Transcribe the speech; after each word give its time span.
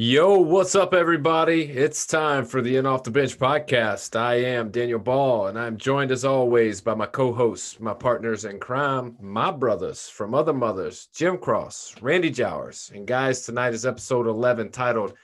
Yo, 0.00 0.38
what's 0.38 0.76
up, 0.76 0.94
everybody? 0.94 1.62
It's 1.62 2.06
time 2.06 2.44
for 2.44 2.62
the 2.62 2.76
In 2.76 2.86
Off 2.86 3.02
the 3.02 3.10
Bench 3.10 3.36
podcast. 3.36 4.14
I 4.14 4.34
am 4.34 4.70
Daniel 4.70 5.00
Ball, 5.00 5.48
and 5.48 5.58
I'm 5.58 5.76
joined 5.76 6.12
as 6.12 6.24
always 6.24 6.80
by 6.80 6.94
my 6.94 7.06
co 7.06 7.32
hosts, 7.32 7.80
my 7.80 7.94
partners 7.94 8.44
in 8.44 8.60
crime, 8.60 9.16
my 9.20 9.50
brothers 9.50 10.08
from 10.08 10.36
other 10.36 10.52
mothers, 10.52 11.08
Jim 11.12 11.36
Cross, 11.36 11.96
Randy 12.00 12.30
Jowers. 12.30 12.92
And 12.94 13.08
guys, 13.08 13.42
tonight 13.42 13.74
is 13.74 13.84
episode 13.84 14.28
11 14.28 14.70
titled 14.70 15.14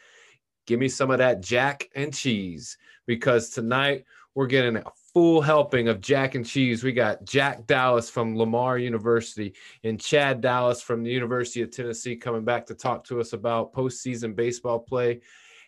Give 0.66 0.80
Me 0.80 0.88
Some 0.88 1.12
of 1.12 1.18
That 1.18 1.40
Jack 1.40 1.88
and 1.94 2.12
Cheese, 2.12 2.76
because 3.06 3.50
tonight 3.50 4.02
we're 4.34 4.48
getting 4.48 4.74
a 4.74 4.82
full 5.14 5.40
helping 5.40 5.86
of 5.86 6.00
Jack 6.00 6.34
and 6.34 6.44
Cheese. 6.44 6.82
We 6.82 6.92
got 6.92 7.24
Jack 7.24 7.68
Dallas 7.68 8.10
from 8.10 8.36
Lamar 8.36 8.78
University 8.78 9.54
and 9.84 10.00
Chad 10.00 10.40
Dallas 10.40 10.82
from 10.82 11.04
the 11.04 11.10
University 11.10 11.62
of 11.62 11.70
Tennessee 11.70 12.16
coming 12.16 12.44
back 12.44 12.66
to 12.66 12.74
talk 12.74 13.04
to 13.04 13.20
us 13.20 13.32
about 13.32 13.72
postseason 13.72 14.34
baseball 14.34 14.80
play. 14.80 15.20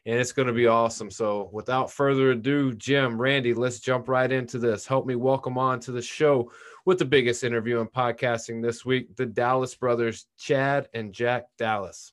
And 0.05 0.19
it's 0.19 0.33
going 0.33 0.49
to 0.49 0.55
be 0.55 0.67
awesome. 0.67 1.11
So, 1.11 1.49
without 1.53 1.93
further 1.93 2.33
ado, 2.33 2.73
Jim, 2.75 3.21
Randy, 3.21 3.55
let's 3.55 3.81
jump 3.81 4.09
right 4.09 4.31
into 4.31 4.59
this. 4.59 4.87
Help 4.87 5.07
me 5.07 5.15
welcome 5.15 5.59
on 5.59 5.81
to 5.81 5.93
the 5.93 6.03
show 6.03 6.51
with 6.85 6.99
the 6.99 7.05
biggest 7.05 7.45
interview 7.45 7.81
in 7.81 7.87
podcasting 7.87 8.63
this 8.63 8.85
week 8.85 9.15
the 9.17 9.27
Dallas 9.27 9.75
brothers, 9.75 10.27
Chad 10.37 10.89
and 10.93 11.13
Jack 11.13 11.47
Dallas. 11.57 12.13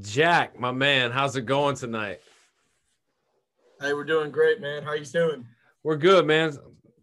Jack, 0.00 0.58
my 0.58 0.70
man, 0.70 1.10
how's 1.10 1.36
it 1.36 1.46
going 1.46 1.76
tonight? 1.76 2.20
Hey, 3.80 3.94
we're 3.94 4.04
doing 4.04 4.30
great, 4.30 4.60
man. 4.60 4.82
How 4.82 4.92
you 4.92 5.04
doing? 5.04 5.46
We're 5.82 5.96
good, 5.96 6.26
man. 6.26 6.56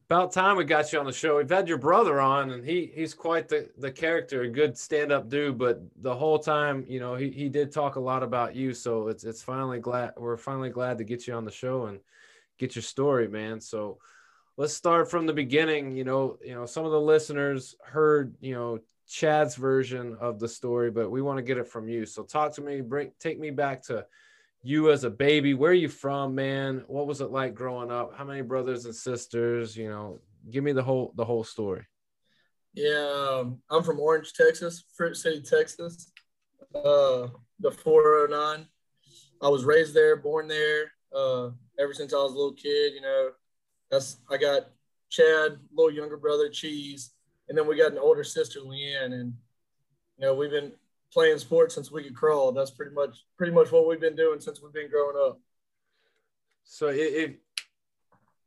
About 0.08 0.32
time 0.32 0.56
we 0.56 0.66
got 0.66 0.94
you 0.94 1.00
on 1.00 1.06
the 1.06 1.12
show. 1.12 1.38
We've 1.38 1.50
had 1.50 1.68
your 1.68 1.80
brother 1.80 2.22
on, 2.22 2.52
and 2.52 2.64
he 2.64 2.92
he's 2.94 3.14
quite 3.14 3.48
the, 3.48 3.70
the 3.80 3.92
character, 3.92 4.44
a 4.44 4.50
good 4.50 4.78
stand-up 4.78 5.30
dude. 5.30 5.58
But 5.58 5.82
the 6.02 6.14
whole 6.14 6.38
time, 6.38 6.86
you 6.88 7.00
know, 7.00 7.16
he, 7.16 7.32
he 7.32 7.50
did 7.50 7.72
talk 7.72 7.96
a 7.96 8.00
lot 8.00 8.22
about 8.22 8.56
you. 8.56 8.74
So 8.74 9.08
it's 9.08 9.24
it's 9.24 9.42
finally 9.42 9.80
glad 9.80 10.14
we're 10.18 10.38
finally 10.38 10.70
glad 10.70 11.00
to 11.00 11.04
get 11.04 11.26
you 11.26 11.34
on 11.34 11.46
the 11.46 11.52
show 11.52 11.86
and 11.86 12.00
get 12.60 12.76
your 12.76 12.84
story, 12.84 13.28
man. 13.28 13.60
So 13.60 13.98
let's 14.58 14.74
start 14.74 15.10
from 15.10 15.26
the 15.26 15.34
beginning. 15.34 15.98
You 15.98 16.04
know, 16.04 16.38
you 16.46 16.54
know, 16.54 16.68
some 16.68 16.86
of 16.86 16.92
the 16.92 17.02
listeners 17.02 17.76
heard, 17.84 18.36
you 18.42 18.54
know, 18.54 18.80
Chad's 19.08 19.56
version 19.56 20.18
of 20.20 20.40
the 20.40 20.48
story, 20.48 20.90
but 20.92 21.12
we 21.12 21.22
want 21.22 21.38
to 21.38 21.44
get 21.44 21.58
it 21.58 21.68
from 21.68 21.88
you. 21.88 22.06
So 22.06 22.24
talk 22.24 22.54
to 22.56 22.62
me, 22.62 22.82
bring 22.82 23.12
take 23.20 23.40
me 23.40 23.52
back 23.52 23.84
to 23.84 24.06
you 24.64 24.92
as 24.92 25.04
a 25.04 25.10
baby. 25.10 25.54
Where 25.54 25.72
are 25.72 25.76
you 25.76 25.90
from, 25.90 26.34
man? 26.34 26.84
What 26.88 27.08
was 27.08 27.22
it 27.22 27.30
like 27.32 27.54
growing 27.54 27.92
up? 27.92 28.18
How 28.18 28.24
many 28.24 28.42
brothers 28.42 28.86
and 28.86 28.96
sisters? 28.96 29.78
You 29.78 29.90
know, 29.90 30.22
give 30.50 30.64
me 30.64 30.72
the 30.72 30.84
whole 30.84 31.14
the 31.16 31.26
whole 31.26 31.44
story. 31.44 31.86
Yeah, 32.74 33.40
um, 33.40 33.60
I'm 33.70 33.84
from 33.84 34.00
Orange, 34.00 34.34
Texas, 34.34 34.84
Fruit 34.98 35.16
City, 35.16 35.42
Texas. 35.42 36.12
Uh, 36.74 37.28
the 37.60 37.72
409. 37.72 38.68
I 39.42 39.48
was 39.48 39.64
raised 39.64 39.94
there, 39.94 40.18
born 40.18 40.48
there. 40.48 40.92
Uh, 41.16 41.52
ever 41.80 41.94
since 41.94 42.14
I 42.14 42.18
was 42.18 42.34
a 42.34 42.36
little 42.36 42.54
kid, 42.54 42.94
you 42.94 43.02
know, 43.02 43.30
that's 43.90 44.18
I 44.30 44.36
got 44.36 44.64
Chad, 45.10 45.58
little 45.74 45.94
younger 45.94 46.18
brother, 46.18 46.50
Cheese 46.50 47.15
and 47.48 47.58
then 47.58 47.68
we 47.68 47.78
got 47.78 47.92
an 47.92 47.98
older 47.98 48.24
sister, 48.24 48.60
Leanne, 48.60 49.14
and 49.14 49.34
you 50.18 50.26
know 50.26 50.34
we've 50.34 50.52
been 50.52 50.72
playing 51.12 51.38
sports 51.38 51.76
since 51.76 51.92
we 51.92 52.04
could 52.04 52.16
crawl. 52.16 52.52
That's 52.52 52.72
pretty 52.72 52.94
much 52.94 53.26
pretty 53.38 53.54
much 53.54 53.72
what 53.72 53.88
we've 53.88 54.02
been 54.02 54.16
doing 54.16 54.40
since 54.40 54.62
we've 54.62 54.74
been 54.74 54.90
growing 54.90 55.18
up. 55.28 55.40
So 56.64 56.88
if 56.90 57.32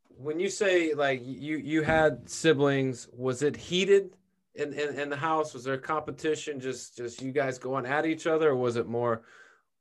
when 0.09 0.41
you 0.41 0.49
say 0.49 0.95
like 0.95 1.23
you 1.25 1.59
you 1.59 1.83
had 1.83 2.29
siblings, 2.29 3.09
was 3.13 3.43
it 3.43 3.57
heated 3.57 4.11
in, 4.55 4.73
in, 4.73 4.99
in 4.99 5.09
the 5.09 5.17
house? 5.17 5.55
Was 5.55 5.65
there 5.65 5.79
competition? 5.79 6.61
Just 6.61 6.97
just 6.97 7.23
you 7.23 7.33
guys 7.33 7.59
going 7.59 7.87
at 7.87 8.05
each 8.05 8.27
other, 8.27 8.51
or 8.51 8.57
was 8.57 8.77
it 8.77 8.89
more 8.89 9.23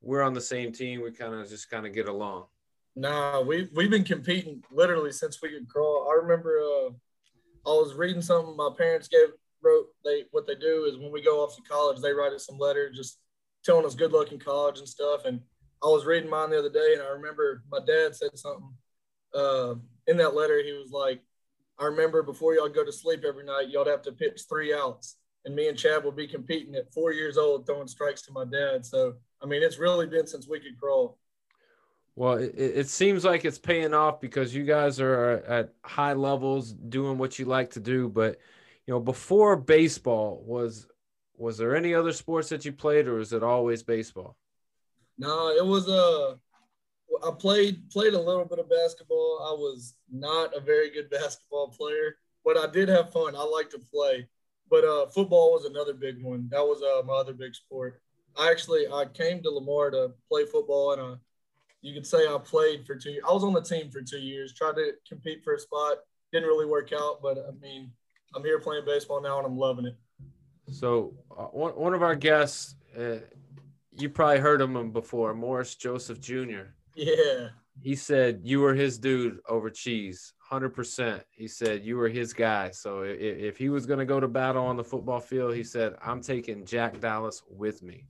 we're 0.02 0.22
on 0.22 0.34
the 0.34 0.42
same 0.42 0.72
team? 0.72 1.02
We 1.02 1.12
kind 1.12 1.34
of 1.34 1.50
just 1.50 1.70
kind 1.70 1.86
of 1.86 1.94
get 1.94 2.08
along. 2.08 2.46
Nah, 2.96 3.42
we 3.42 3.68
we've 3.76 3.90
been 3.90 4.04
competing 4.04 4.64
literally 4.72 5.12
since 5.12 5.42
we 5.42 5.50
could 5.50 5.68
crawl. 5.68 6.10
I 6.12 6.22
remember 6.22 6.60
uh, 6.60 6.90
I 7.68 7.72
was 7.72 7.96
reading 7.96 8.22
something 8.22 8.56
my 8.56 8.70
parents 8.78 9.10
gave 9.10 9.28
wrote. 9.62 9.88
They 10.06 10.24
what 10.32 10.48
they 10.48 10.56
do 10.56 10.86
is 10.86 10.98
when 10.98 11.12
we 11.12 11.22
go 11.22 11.44
off 11.44 11.56
to 11.56 11.62
college, 11.64 12.02
they 12.02 12.14
write 12.14 12.32
us 12.32 12.46
some 12.46 12.58
letters 12.58 12.96
just 12.96 13.20
telling 13.64 13.86
us 13.86 13.94
good 13.96 14.14
luck 14.14 14.32
in 14.32 14.40
college 14.40 14.80
and 14.80 14.88
stuff. 14.88 15.26
And 15.26 15.42
I 15.84 15.88
was 15.88 16.06
reading 16.06 16.30
mine 16.30 16.50
the 16.50 16.60
other 16.60 16.70
day, 16.70 16.94
and 16.94 17.02
I 17.02 17.10
remember 17.10 17.64
my 17.70 17.80
dad 17.86 18.16
said 18.16 18.38
something 18.38 18.74
uh, 19.36 19.76
in 20.08 20.18
that 20.18 20.34
letter. 20.34 20.64
He 20.64 20.72
was 20.72 20.92
like, 20.92 21.22
"I 21.78 21.86
remember 21.86 22.24
before 22.24 22.56
y'all 22.56 22.70
go 22.70 22.86
to 22.86 22.92
sleep 22.92 23.24
every 23.28 23.44
night, 23.44 23.70
y'all 23.70 23.86
have 23.86 24.02
to 24.04 24.12
pitch 24.14 24.44
three 24.48 24.74
outs." 24.74 25.18
And 25.46 25.56
me 25.56 25.68
and 25.68 25.78
Chad 25.78 26.04
will 26.04 26.12
be 26.12 26.28
competing 26.28 26.76
at 26.76 26.94
four 26.94 27.12
years 27.12 27.38
old, 27.38 27.66
throwing 27.66 27.88
strikes 27.88 28.22
to 28.24 28.34
my 28.34 28.44
dad. 28.46 28.86
So, 28.86 29.14
I 29.42 29.46
mean, 29.46 29.64
it's 29.64 29.78
really 29.78 30.06
been 30.06 30.28
since 30.28 30.48
we 30.48 30.60
could 30.60 30.78
crawl. 30.80 31.18
Well, 32.18 32.38
it, 32.38 32.56
it 32.58 32.90
seems 32.90 33.24
like 33.24 33.46
it's 33.46 33.60
paying 33.60 33.94
off 33.94 34.20
because 34.20 34.54
you 34.54 34.64
guys 34.64 35.00
are 35.00 35.44
at 35.48 35.76
high 35.84 36.14
levels 36.14 36.74
doing 36.74 37.20
what 37.20 37.38
you 37.38 37.46
like 37.46 37.70
to 37.74 37.80
do. 37.80 38.10
But 38.10 38.40
you 38.88 38.94
know, 38.96 39.00
before 39.00 39.56
baseball, 39.56 40.42
was 40.44 40.88
was 41.36 41.60
there 41.60 41.76
any 41.76 41.94
other 41.94 42.12
sports 42.12 42.50
that 42.50 42.66
you 42.66 42.74
played, 42.74 43.08
or 43.08 43.14
was 43.14 43.34
it 43.34 43.44
always 43.44 43.84
baseball? 43.84 44.36
No, 45.20 45.50
it 45.50 45.64
was 45.64 45.88
uh 45.88 46.38
I 47.24 47.32
played 47.38 47.88
played 47.92 48.16
a 48.16 48.20
little 48.20 48.46
bit 48.46 48.58
of 48.58 48.68
basketball. 48.68 49.40
I 49.48 49.54
was 49.54 49.94
not 50.12 50.58
a 50.58 50.60
very 50.60 50.90
good 50.90 51.10
basketball 51.12 51.68
player, 51.68 52.16
but 52.44 52.58
I 52.58 52.66
did 52.66 52.90
have 52.90 53.14
fun. 53.14 53.36
I 53.36 53.44
like 53.44 53.70
to 53.70 53.80
play. 53.94 54.28
But 54.72 54.84
uh, 54.86 55.06
football 55.06 55.54
was 55.54 55.66
another 55.66 55.94
big 55.94 56.24
one. 56.24 56.50
That 56.50 56.64
was 56.64 56.82
uh, 56.82 57.06
my 57.06 57.14
other 57.14 57.34
big 57.34 57.54
sport. 57.54 58.02
I 58.36 58.50
actually 58.50 58.88
I 58.88 59.06
came 59.06 59.44
to 59.44 59.52
Lamar 59.52 59.92
to 59.92 60.14
play 60.28 60.46
football, 60.46 60.94
and 60.94 61.02
I 61.02 61.16
you 61.88 61.94
could 61.94 62.06
say 62.06 62.28
I 62.28 62.38
played 62.38 62.86
for 62.86 62.96
two. 62.96 63.20
I 63.28 63.32
was 63.32 63.46
on 63.46 63.54
the 63.54 63.62
team 63.62 63.90
for 63.90 64.02
two 64.02 64.20
years, 64.20 64.54
tried 64.54 64.76
to 64.76 64.92
compete 65.08 65.42
for 65.42 65.54
a 65.54 65.60
spot. 65.60 66.00
Didn't 66.34 66.48
really 66.48 66.66
work 66.66 66.92
out, 66.92 67.22
but 67.22 67.38
I 67.38 67.52
mean, 67.62 67.92
I'm 68.36 68.44
here 68.44 68.60
playing 68.60 68.84
baseball 68.86 69.22
now, 69.22 69.38
and 69.38 69.48
I'm 69.48 69.58
loving 69.58 69.86
it. 69.86 69.96
So 70.70 71.14
uh, 71.32 71.44
one 71.46 71.72
one 71.72 71.94
of 71.94 72.04
our 72.04 72.16
guests, 72.16 72.76
uh, 73.00 73.20
you 73.98 74.10
probably 74.10 74.40
heard 74.40 74.60
of 74.60 74.70
him 74.70 74.92
before, 74.92 75.34
Morris 75.34 75.76
Joseph 75.76 76.20
Jr. 76.20 76.74
Yeah. 76.94 77.50
He 77.82 77.96
said 77.96 78.42
you 78.44 78.60
were 78.60 78.74
his 78.74 78.98
dude 78.98 79.40
over 79.48 79.70
cheese, 79.70 80.34
hundred 80.40 80.72
percent. 80.72 81.24
He 81.32 81.48
said 81.48 81.86
you 81.86 81.96
were 81.96 82.10
his 82.10 82.34
guy. 82.34 82.72
So 82.72 83.04
if, 83.04 83.20
if 83.20 83.58
he 83.58 83.70
was 83.70 83.86
going 83.86 84.00
to 84.00 84.06
go 84.06 84.20
to 84.20 84.28
battle 84.28 84.66
on 84.66 84.76
the 84.76 84.84
football 84.84 85.22
field, 85.22 85.56
he 85.56 85.64
said 85.64 85.96
I'm 86.04 86.22
taking 86.22 86.66
Jack 86.66 87.00
Dallas 87.00 87.44
with 87.50 87.82
me. 87.82 88.04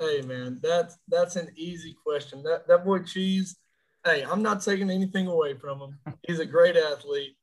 Hey 0.00 0.22
man, 0.22 0.60
that's 0.62 0.96
that's 1.08 1.36
an 1.36 1.48
easy 1.56 1.96
question. 2.04 2.42
That 2.44 2.68
that 2.68 2.84
boy 2.84 3.00
Cheese, 3.00 3.56
hey, 4.04 4.22
I'm 4.22 4.42
not 4.42 4.62
taking 4.62 4.90
anything 4.90 5.26
away 5.26 5.54
from 5.54 5.80
him. 5.80 5.98
He's 6.26 6.38
a 6.38 6.46
great 6.46 6.76
athlete, 6.76 7.36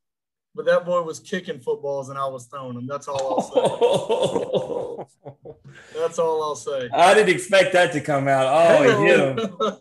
but 0.56 0.66
that 0.66 0.86
boy 0.86 1.02
was 1.02 1.20
kicking 1.20 1.60
footballs 1.60 2.10
and 2.10 2.18
I 2.18 2.26
was 2.28 2.46
throwing 2.46 2.76
them. 2.76 2.88
That's 2.88 3.10
all 3.10 3.36
I'll 3.36 5.08
say. 5.12 6.00
that's 6.00 6.18
all 6.18 6.42
I'll 6.44 6.56
say. 6.56 6.90
I 6.94 7.14
didn't 7.14 7.36
expect 7.36 7.74
that 7.74 7.92
to 7.92 8.00
come 8.00 8.30
out. 8.30 8.48
Oh, 8.48 9.04
yeah. 9.04 9.36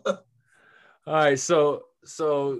all 1.07 1.13
right, 1.13 1.39
so 1.39 1.83
so 2.03 2.59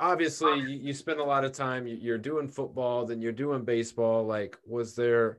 obviously 0.00 0.60
you, 0.60 0.78
you 0.78 0.94
spend 0.94 1.20
a 1.20 1.24
lot 1.24 1.44
of 1.44 1.52
time 1.52 1.86
you're 1.86 2.18
doing 2.18 2.48
football, 2.48 3.04
then 3.04 3.20
you're 3.20 3.32
doing 3.32 3.64
baseball. 3.64 4.24
Like, 4.24 4.56
was 4.66 4.94
there 4.94 5.38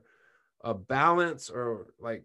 a 0.62 0.72
balance 0.72 1.50
or 1.50 1.88
like 2.00 2.24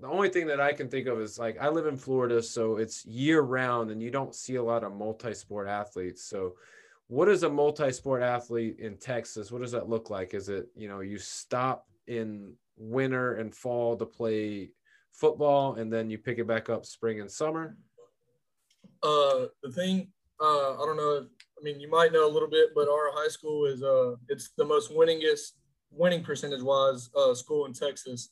the 0.00 0.08
only 0.08 0.28
thing 0.28 0.46
that 0.46 0.60
I 0.60 0.72
can 0.72 0.88
think 0.88 1.06
of 1.06 1.20
is 1.20 1.38
like 1.38 1.58
I 1.60 1.68
live 1.68 1.86
in 1.86 1.96
Florida, 1.96 2.42
so 2.42 2.76
it's 2.76 3.04
year 3.04 3.40
round, 3.40 3.90
and 3.90 4.02
you 4.02 4.10
don't 4.10 4.34
see 4.34 4.56
a 4.56 4.62
lot 4.62 4.84
of 4.84 4.94
multi-sport 4.94 5.68
athletes. 5.68 6.24
So, 6.24 6.54
what 7.08 7.28
is 7.28 7.42
a 7.42 7.48
multi-sport 7.48 8.22
athlete 8.22 8.78
in 8.78 8.96
Texas? 8.96 9.50
What 9.50 9.62
does 9.62 9.72
that 9.72 9.88
look 9.88 10.10
like? 10.10 10.34
Is 10.34 10.48
it 10.48 10.68
you 10.76 10.88
know 10.88 11.00
you 11.00 11.18
stop 11.18 11.86
in 12.06 12.54
winter 12.76 13.34
and 13.36 13.54
fall 13.54 13.96
to 13.96 14.06
play 14.06 14.70
football, 15.12 15.74
and 15.74 15.92
then 15.92 16.10
you 16.10 16.18
pick 16.18 16.38
it 16.38 16.46
back 16.46 16.68
up 16.68 16.86
spring 16.86 17.20
and 17.20 17.30
summer? 17.30 17.76
Uh, 19.02 19.46
the 19.62 19.72
thing 19.72 20.08
uh, 20.40 20.74
I 20.74 20.86
don't 20.86 20.96
know 20.96 21.26
I 21.58 21.64
mean, 21.64 21.80
you 21.80 21.90
might 21.90 22.12
know 22.12 22.26
a 22.26 22.30
little 22.30 22.48
bit, 22.48 22.68
but 22.74 22.88
our 22.88 23.10
high 23.12 23.28
school 23.28 23.66
is 23.66 23.82
uh, 23.82 24.14
it's 24.28 24.50
the 24.56 24.64
most 24.64 24.92
winningest 24.92 25.52
winning 25.90 26.22
percentage 26.22 26.62
wise 26.62 27.10
uh, 27.16 27.34
school 27.34 27.66
in 27.66 27.72
Texas. 27.72 28.30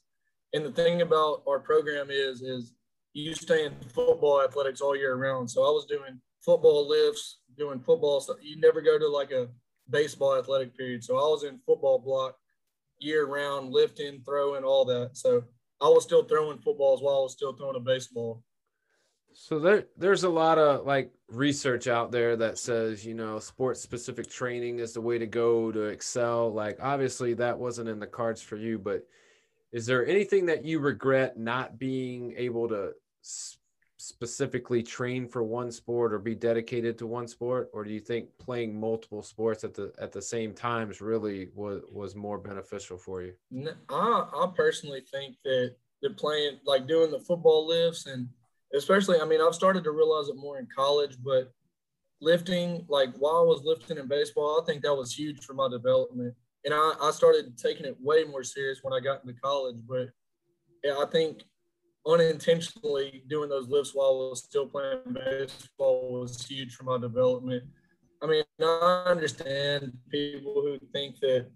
And 0.53 0.65
the 0.65 0.71
thing 0.71 1.03
about 1.03 1.43
our 1.49 1.59
program 1.59 2.09
is, 2.11 2.43
is 2.43 2.73
you 3.13 3.35
stay 3.35 3.65
in 3.65 3.73
football 3.95 4.43
athletics 4.43 4.81
all 4.81 4.97
year 4.97 5.17
round. 5.17 5.51
So 5.51 5.63
I 5.63 5.71
was 5.71 5.87
doing 5.87 6.21
football 6.41 6.89
lifts, 6.89 7.39
doing 7.57 7.81
football 7.81 8.21
stuff. 8.21 8.37
You 8.43 8.61
never 8.61 8.81
go 8.81 8.99
to 8.99 9.09
like 9.09 9.33
a 9.33 9.49
baseball 9.91 10.37
athletic 10.37 10.77
period. 10.77 11.03
So 11.03 11.17
I 11.17 11.29
was 11.29 11.45
in 11.45 11.59
football 11.67 11.99
block 11.99 12.37
year 12.99 13.27
round, 13.27 13.73
lifting, 13.73 14.23
throwing, 14.25 14.65
all 14.65 14.85
that. 14.87 15.11
So 15.15 15.45
I 15.81 15.89
was 15.89 16.05
still 16.05 16.25
throwing 16.25 16.59
footballs 16.59 17.03
while 17.03 17.17
I 17.17 17.23
was 17.23 17.33
still 17.33 17.55
throwing 17.55 17.77
a 17.77 17.81
baseball. 17.81 18.43
So 19.33 19.59
there, 19.59 19.85
there's 19.99 20.25
a 20.25 20.31
lot 20.31 20.57
of 20.57 20.87
like 20.87 21.13
research 21.29 21.89
out 21.89 22.11
there 22.11 22.37
that 22.37 22.59
says, 22.59 23.05
you 23.05 23.13
know, 23.13 23.39
sports 23.39 23.83
specific 23.83 24.31
training 24.31 24.79
is 24.79 24.95
the 24.95 25.01
way 25.01 25.19
to 25.19 25.27
go 25.27 25.71
to 25.71 25.83
excel. 25.83 26.51
Like, 26.51 26.79
obviously, 26.81 27.35
that 27.35 27.59
wasn't 27.59 27.91
in 27.91 27.99
the 27.99 28.07
cards 28.07 28.41
for 28.41 28.57
you, 28.57 28.79
but 28.79 29.07
is 29.73 29.87
there 29.87 30.07
anything 30.07 30.47
that 30.47 30.65
you 30.65 30.79
regret 30.79 31.39
not 31.39 31.79
being 31.79 32.35
able 32.37 32.69
to 32.69 32.93
specifically 33.99 34.83
train 34.83 35.27
for 35.27 35.43
one 35.43 35.71
sport 35.73 36.13
or 36.13 36.19
be 36.19 36.35
dedicated 36.35 36.99
to 36.99 37.07
one 37.07 37.27
sport, 37.27 37.71
or 37.73 37.85
do 37.85 37.91
you 37.91 38.01
think 38.01 38.29
playing 38.39 38.79
multiple 38.79 39.23
sports 39.23 39.65
at 39.65 39.75
the 39.75 39.93
at 39.99 40.13
the 40.13 40.23
same 40.23 40.53
times 40.55 41.01
really 41.01 41.49
was 41.55 41.83
was 41.91 42.15
more 42.15 42.39
beneficial 42.39 42.99
for 42.99 43.23
you? 43.23 43.33
I, 43.89 44.29
I 44.35 44.53
personally 44.55 45.03
think 45.11 45.37
that 45.45 45.75
the 46.03 46.11
playing 46.11 46.59
like 46.65 46.87
doing 46.87 47.11
the 47.11 47.21
football 47.21 47.67
lifts 47.67 48.07
and 48.07 48.29
especially, 48.75 49.21
I 49.21 49.25
mean, 49.25 49.41
I've 49.41 49.55
started 49.55 49.85
to 49.85 49.91
realize 49.91 50.29
it 50.29 50.37
more 50.37 50.59
in 50.59 50.69
college, 50.75 51.17
but 51.23 51.53
lifting, 52.21 52.85
like 52.89 53.11
while 53.19 53.37
I 53.37 53.43
was 53.43 53.63
lifting 53.65 53.99
in 53.99 54.09
baseball, 54.09 54.61
I 54.61 54.65
think 54.65 54.83
that 54.83 54.95
was 54.95 55.17
huge 55.17 55.45
for 55.45 55.55
my 55.55 55.69
development. 55.69 56.35
And 56.67 56.75
I, 56.75 56.95
I 57.01 57.11
started 57.13 57.57
taking 57.57 57.87
it 57.87 57.97
way 58.01 58.25
more 58.25 58.43
serious 58.43 58.81
when 58.83 58.93
I 58.93 58.99
got 59.01 59.23
into 59.25 59.41
college. 59.41 59.77
But 59.89 60.09
yeah, 60.83 60.97
I 60.99 61.07
think 61.07 61.45
unintentionally 62.07 63.23
doing 63.29 63.49
those 63.49 63.69
lifts 63.69 63.95
while 63.95 64.27
I 64.27 64.31
was 64.31 64.43
still 64.43 64.67
playing 64.67 64.99
baseball 65.15 66.21
was 66.21 66.45
huge 66.45 66.75
for 66.75 66.83
my 66.83 66.99
development. 66.99 67.63
I 68.21 68.27
mean, 68.27 68.43
I 68.61 69.05
understand 69.07 69.97
people 70.11 70.55
who 70.55 70.79
think 70.93 71.21
that, 71.21 71.47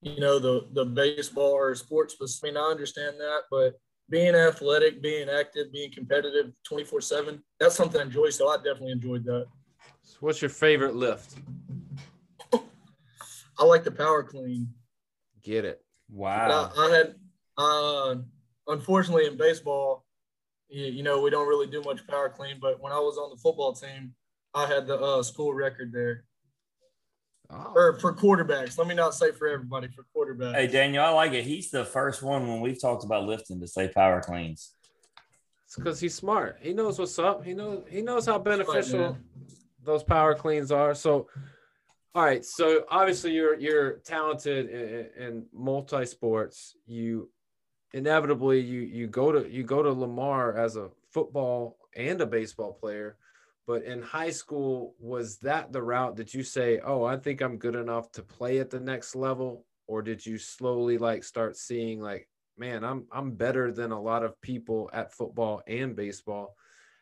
you 0.00 0.20
know, 0.20 0.40
the, 0.40 0.66
the 0.72 0.84
baseball 0.86 1.52
or 1.52 1.74
sports, 1.76 2.16
I 2.20 2.46
mean, 2.46 2.56
I 2.56 2.62
understand 2.62 3.20
that, 3.20 3.42
but 3.48 3.78
being 4.10 4.34
athletic, 4.34 5.02
being 5.02 5.28
active, 5.28 5.72
being 5.72 5.92
competitive 5.92 6.52
24 6.64 7.00
7, 7.00 7.42
that's 7.60 7.76
something 7.76 8.00
I 8.00 8.04
enjoy. 8.04 8.30
So 8.30 8.48
I 8.48 8.56
definitely 8.56 8.92
enjoyed 8.92 9.24
that. 9.24 9.46
So 10.02 10.16
what's 10.20 10.42
your 10.42 10.48
favorite 10.48 10.96
lift? 10.96 11.36
I 13.62 13.64
like 13.64 13.84
the 13.84 13.92
power 13.92 14.24
clean. 14.24 14.68
Get 15.44 15.64
it. 15.64 15.80
Wow. 16.10 16.72
I, 16.76 16.80
I, 16.80 16.90
had, 16.90 17.14
uh, 17.56 18.16
unfortunately, 18.66 19.26
in 19.26 19.36
baseball, 19.36 20.04
you, 20.68 20.86
you, 20.86 21.02
know, 21.04 21.20
we 21.20 21.30
don't 21.30 21.46
really 21.46 21.68
do 21.68 21.80
much 21.82 22.04
power 22.08 22.28
clean, 22.28 22.56
but 22.60 22.82
when 22.82 22.92
I 22.92 22.98
was 22.98 23.18
on 23.18 23.30
the 23.30 23.36
football 23.36 23.72
team, 23.72 24.14
I 24.52 24.66
had 24.66 24.88
the 24.88 24.98
uh, 24.98 25.22
school 25.22 25.54
record 25.54 25.92
there. 25.92 26.24
Oh. 27.50 27.72
Or 27.76 27.98
for 28.00 28.12
quarterbacks. 28.12 28.78
Let 28.78 28.88
me 28.88 28.96
not 28.96 29.14
say 29.14 29.30
for 29.30 29.46
everybody, 29.46 29.86
for 29.86 30.04
quarterbacks. 30.16 30.56
Hey, 30.56 30.66
Daniel, 30.66 31.04
I 31.04 31.10
like 31.10 31.32
it. 31.32 31.44
He's 31.44 31.70
the 31.70 31.84
first 31.84 32.20
one 32.20 32.48
when 32.48 32.62
we've 32.62 32.80
talked 32.80 33.04
about 33.04 33.26
lifting 33.26 33.60
to 33.60 33.68
say 33.68 33.86
power 33.86 34.20
cleans. 34.20 34.72
It's 35.66 35.76
because 35.76 36.00
he's 36.00 36.16
smart. 36.16 36.58
He 36.60 36.72
knows 36.72 36.98
what's 36.98 37.16
up. 37.20 37.44
He 37.44 37.54
knows 37.54 37.84
he 37.88 38.02
knows 38.02 38.26
how 38.26 38.38
beneficial 38.38 39.16
those 39.84 40.02
power 40.02 40.34
cleans 40.34 40.72
are. 40.72 40.94
So 40.94 41.28
all 42.14 42.24
right. 42.24 42.44
So 42.44 42.84
obviously 42.90 43.32
you're 43.32 43.58
you're 43.58 43.98
talented 43.98 44.68
in, 44.68 45.22
in 45.22 45.46
multi 45.52 46.06
sports. 46.06 46.76
You 46.86 47.30
inevitably 47.92 48.60
you 48.60 48.80
you 48.80 49.06
go 49.06 49.32
to 49.32 49.48
you 49.50 49.62
go 49.62 49.82
to 49.82 49.90
Lamar 49.90 50.56
as 50.56 50.76
a 50.76 50.90
football 51.12 51.78
and 51.94 52.20
a 52.20 52.26
baseball 52.26 52.72
player 52.72 53.16
but 53.66 53.84
in 53.84 54.02
high 54.02 54.30
school, 54.30 54.94
was 54.98 55.38
that 55.38 55.72
the 55.72 55.82
route? 55.82 56.16
that 56.16 56.34
you 56.34 56.42
say, 56.42 56.80
"Oh, 56.80 57.04
I 57.04 57.16
think 57.16 57.40
I'm 57.40 57.58
good 57.58 57.76
enough 57.76 58.10
to 58.12 58.22
play 58.22 58.58
at 58.58 58.70
the 58.70 58.80
next 58.80 59.14
level," 59.14 59.66
or 59.86 60.02
did 60.02 60.24
you 60.26 60.38
slowly 60.38 60.98
like 60.98 61.22
start 61.24 61.56
seeing 61.56 62.00
like, 62.00 62.28
"Man, 62.56 62.84
I'm 62.84 63.06
I'm 63.12 63.32
better 63.32 63.70
than 63.72 63.92
a 63.92 64.00
lot 64.00 64.24
of 64.24 64.40
people 64.40 64.90
at 64.92 65.14
football 65.14 65.62
and 65.66 65.94
baseball." 65.94 66.56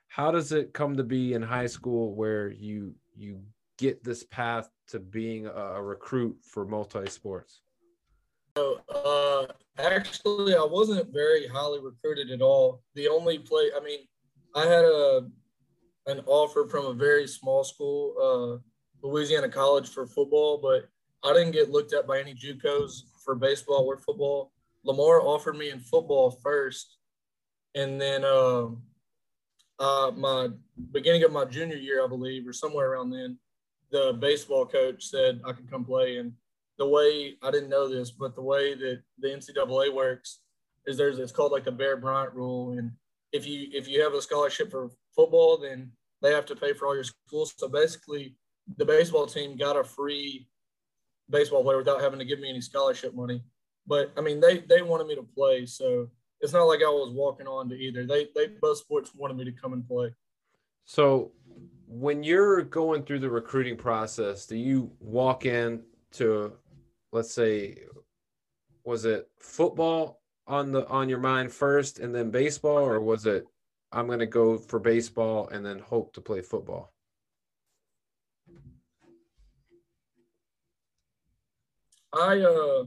How 0.09 0.31
does 0.31 0.53
it 0.53 0.75
come 0.75 0.97
to 0.97 1.05
be 1.05 1.33
in 1.35 1.43
high 1.43 1.67
school 1.67 2.15
where 2.15 2.51
you 2.51 2.95
you 3.17 3.43
get 3.81 4.05
this 4.05 4.23
path 4.25 4.69
to 4.89 5.01
being 5.01 5.47
a, 5.47 5.83
recruit 5.83 6.37
for 6.43 6.67
multi 6.67 7.09
sports? 7.09 7.63
So, 8.57 8.81
uh, 8.89 9.47
actually, 9.79 10.55
I 10.55 10.65
wasn't 10.65 11.13
very 11.13 11.47
highly 11.47 11.81
recruited 11.81 12.31
at 12.31 12.43
all. 12.43 12.83
The 12.95 13.09
only 13.09 13.39
play, 13.39 13.71
I 13.75 13.83
mean, 13.83 14.01
I 14.55 14.63
had 14.63 14.85
a 14.85 15.27
an 16.07 16.21
offer 16.27 16.67
from 16.67 16.87
a 16.87 16.95
very 16.95 17.27
small 17.27 17.63
school, 17.63 18.15
uh, 18.21 19.07
Louisiana 19.07 19.49
College 19.49 19.89
for 19.89 20.07
football, 20.07 20.59
but 20.59 20.89
I 21.23 21.33
didn't 21.35 21.53
get 21.53 21.71
looked 21.71 21.93
at 21.93 22.07
by 22.07 22.21
any 22.21 22.35
JUCOs 22.35 23.03
for 23.25 23.35
baseball 23.35 23.85
or 23.85 23.99
football. 23.99 24.51
Lamar 24.83 25.21
offered 25.21 25.57
me 25.57 25.71
in 25.71 25.79
football 25.79 26.31
first, 26.31 26.97
and 27.75 28.01
then 28.01 28.25
uh, 28.25 28.69
uh, 29.79 30.11
my 30.17 30.49
beginning 30.91 31.23
of 31.23 31.33
my 31.33 31.45
junior 31.45 31.77
year, 31.77 32.05
I 32.05 32.09
believe, 32.09 32.49
or 32.49 32.53
somewhere 32.53 32.93
around 32.93 33.11
then, 33.11 33.39
the 33.91 34.17
baseball 34.19 34.67
coach 34.67 35.05
said 35.05 35.41
I 35.45 35.53
could 35.53 35.71
come 35.71 35.85
play. 35.85 36.19
And 36.19 36.33
the 36.79 36.89
way 36.89 37.37
I 37.43 37.51
didn't 37.51 37.69
know 37.69 37.89
this, 37.89 38.11
but 38.11 38.35
the 38.35 38.43
way 38.43 38.75
that 38.75 39.03
the 39.19 39.29
NCAA 39.29 39.93
works 39.95 40.41
is 40.87 40.97
there's 40.97 41.19
it's 41.19 41.33
called 41.33 41.53
like 41.53 41.65
the 41.65 41.73
Bear 41.73 41.97
Bryant 41.97 42.35
rule, 42.35 42.73
and 42.79 42.91
if 43.33 43.47
you 43.47 43.69
if 43.73 43.87
you 43.87 44.03
have 44.03 44.15
a 44.15 44.23
scholarship 44.23 44.71
for 44.71 44.91
football, 45.15 45.59
then 45.59 45.93
they 46.23 46.33
have 46.33 46.47
to 46.47 46.57
pay 46.57 46.73
for 46.73 46.87
all 46.87 46.95
your 46.95 47.05
schools. 47.05 47.53
So 47.57 47.69
basically, 47.69 48.35
the 48.79 48.85
baseball 48.85 49.27
team 49.27 49.57
got 49.57 49.77
a 49.77 49.85
free 49.85 50.49
baseball 51.29 51.63
player 51.63 51.79
without 51.79 52.01
having 52.01 52.19
to 52.19 52.25
give 52.25 52.41
me 52.41 52.49
any 52.49 52.61
scholarship 52.61 53.15
money. 53.15 53.43
But 53.87 54.13
I 54.17 54.21
mean, 54.21 54.41
they 54.41 54.59
they 54.59 54.83
wanted 54.83 55.07
me 55.07 55.17
to 55.17 55.23
play, 55.23 55.67
so 55.67 56.09
it's 56.41 56.53
not 56.53 56.65
like 56.65 56.81
I 56.81 56.89
was 56.89 57.13
walking 57.13 57.47
on 57.47 57.69
to 57.69 57.75
either. 57.75 58.07
They 58.07 58.29
they 58.35 58.49
both 58.61 58.79
sports 58.79 59.15
wanted 59.15 59.37
me 59.37 59.45
to 59.45 59.53
come 59.53 59.73
and 59.73 59.87
play. 59.87 60.15
So 60.85 61.33
when 61.91 62.23
you're 62.23 62.63
going 62.63 63.03
through 63.03 63.19
the 63.19 63.29
recruiting 63.29 63.77
process, 63.77 64.47
do 64.47 64.57
you 64.57 64.93
walk 65.01 65.45
in 65.45 65.83
to 66.13 66.53
let's 67.13 67.35
say 67.35 67.79
was 68.85 69.05
it 69.05 69.29
football 69.41 70.21
on 70.47 70.71
the 70.71 70.87
on 70.87 71.09
your 71.09 71.19
mind 71.19 71.51
first 71.53 71.99
and 71.99 72.15
then 72.15 72.31
baseball 72.31 72.79
or 72.79 73.01
was 73.01 73.27
it 73.27 73.45
I'm 73.91 74.07
going 74.07 74.21
to 74.21 74.27
go 74.27 74.57
for 74.57 74.79
baseball 74.79 75.49
and 75.49 75.67
then 75.67 75.81
hope 75.81 76.13
to 76.15 76.21
play 76.21 76.43
football? 76.43 76.93
I 82.15 82.39
uh 82.39 82.85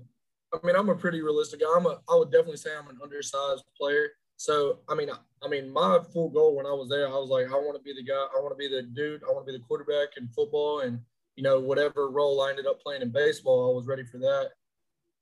I 0.54 0.66
mean 0.66 0.78
I'm 0.78 0.88
a 0.88 0.96
pretty 0.96 1.22
realistic 1.22 1.60
guy. 1.60 1.68
I'm 1.76 1.86
a 1.88 2.00
I 2.10 2.16
would 2.16 2.32
definitely 2.32 2.56
say 2.56 2.70
I'm 2.74 2.88
an 2.88 3.00
undersized 3.04 3.66
player. 3.78 4.12
So 4.38 4.80
I 4.90 4.96
mean 4.96 5.10
I 5.44 5.48
mean 5.48 5.72
my 5.72 6.00
full 6.12 6.30
goal 6.30 6.56
when 6.56 6.66
I 6.66 6.72
was 6.74 6.90
there, 6.90 7.08
I 7.08 7.12
was 7.12 7.30
like, 7.30 7.48
I 7.48 7.56
want 7.56 7.78
to 7.78 7.84
be 7.84 7.94
the 7.94 8.04
guy, 8.04 8.14
I 8.14 8.42
want 8.42 8.52
to 8.52 8.58
be 8.58 8.68
the 8.68 8.84
dude, 8.84 9.24
I 9.24 9.32
want 9.32 9.46
to 9.46 9.52
be 9.52 9.58
the 9.58 9.64
quarterback 9.64 10.18
in 10.18 10.28
football 10.30 10.82
and 10.82 11.00
you 11.36 11.44
know, 11.44 11.60
whatever 11.60 12.10
role 12.10 12.42
I 12.42 12.52
ended 12.52 12.68
up 12.68 12.82
playing 12.82 13.02
in 13.02 13.10
baseball, 13.10 13.72
I 13.72 13.76
was 13.76 13.88
ready 13.88 14.04
for 14.04 14.20
that. 14.20 14.52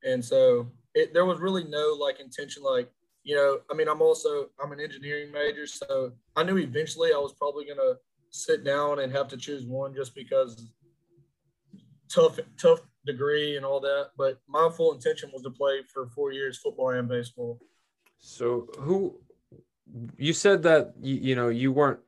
And 0.04 0.24
so 0.24 0.68
it, 0.94 1.14
there 1.14 1.26
was 1.26 1.40
really 1.40 1.64
no 1.64 1.96
like 2.00 2.20
intention 2.20 2.64
like 2.64 2.90
you 3.24 3.36
know, 3.36 3.60
I 3.70 3.76
mean, 3.76 3.88
I'm 3.88 4.02
also 4.02 4.50
I'm 4.64 4.72
an 4.72 4.80
engineering 4.80 5.32
major, 5.32 5.68
so 5.68 6.12
I 6.36 6.44
knew 6.44 6.58
eventually 6.58 7.14
I 7.14 7.18
was 7.18 7.34
probably 7.34 7.66
gonna 7.66 7.98
sit 8.32 8.64
down 8.64 9.00
and 9.00 9.12
have 9.12 9.28
to 9.30 9.38
choose 9.38 9.66
one 9.66 9.94
just 9.94 10.16
because 10.16 10.66
tough 12.10 12.40
tough 12.58 12.80
degree 13.06 13.58
and 13.58 13.66
all 13.66 13.80
that. 13.82 14.10
But 14.18 14.42
my 14.48 14.70
full 14.76 14.94
intention 14.94 15.30
was 15.34 15.44
to 15.44 15.52
play 15.52 15.82
for 15.94 16.08
four 16.08 16.32
years 16.32 16.58
football 16.58 16.90
and 16.92 17.08
baseball. 17.08 17.60
So 18.22 18.68
who 18.80 19.20
you 20.18 20.32
said 20.32 20.64
that 20.64 20.94
you, 21.02 21.16
you 21.16 21.36
know 21.36 21.50
you 21.50 21.72
weren't 21.72 22.00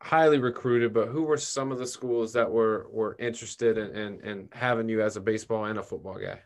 highly 0.00 0.38
recruited, 0.38 0.92
but 0.94 1.08
who 1.08 1.22
were 1.22 1.36
some 1.36 1.70
of 1.70 1.78
the 1.78 1.86
schools 1.86 2.32
that 2.32 2.50
were 2.50 2.88
were 2.90 3.16
interested 3.18 3.78
in, 3.78 3.94
in, 3.96 4.20
in 4.20 4.48
having 4.52 4.88
you 4.88 5.02
as 5.02 5.16
a 5.16 5.20
baseball 5.20 5.66
and 5.66 5.78
a 5.78 5.82
football 5.82 6.18
guy? 6.18 6.40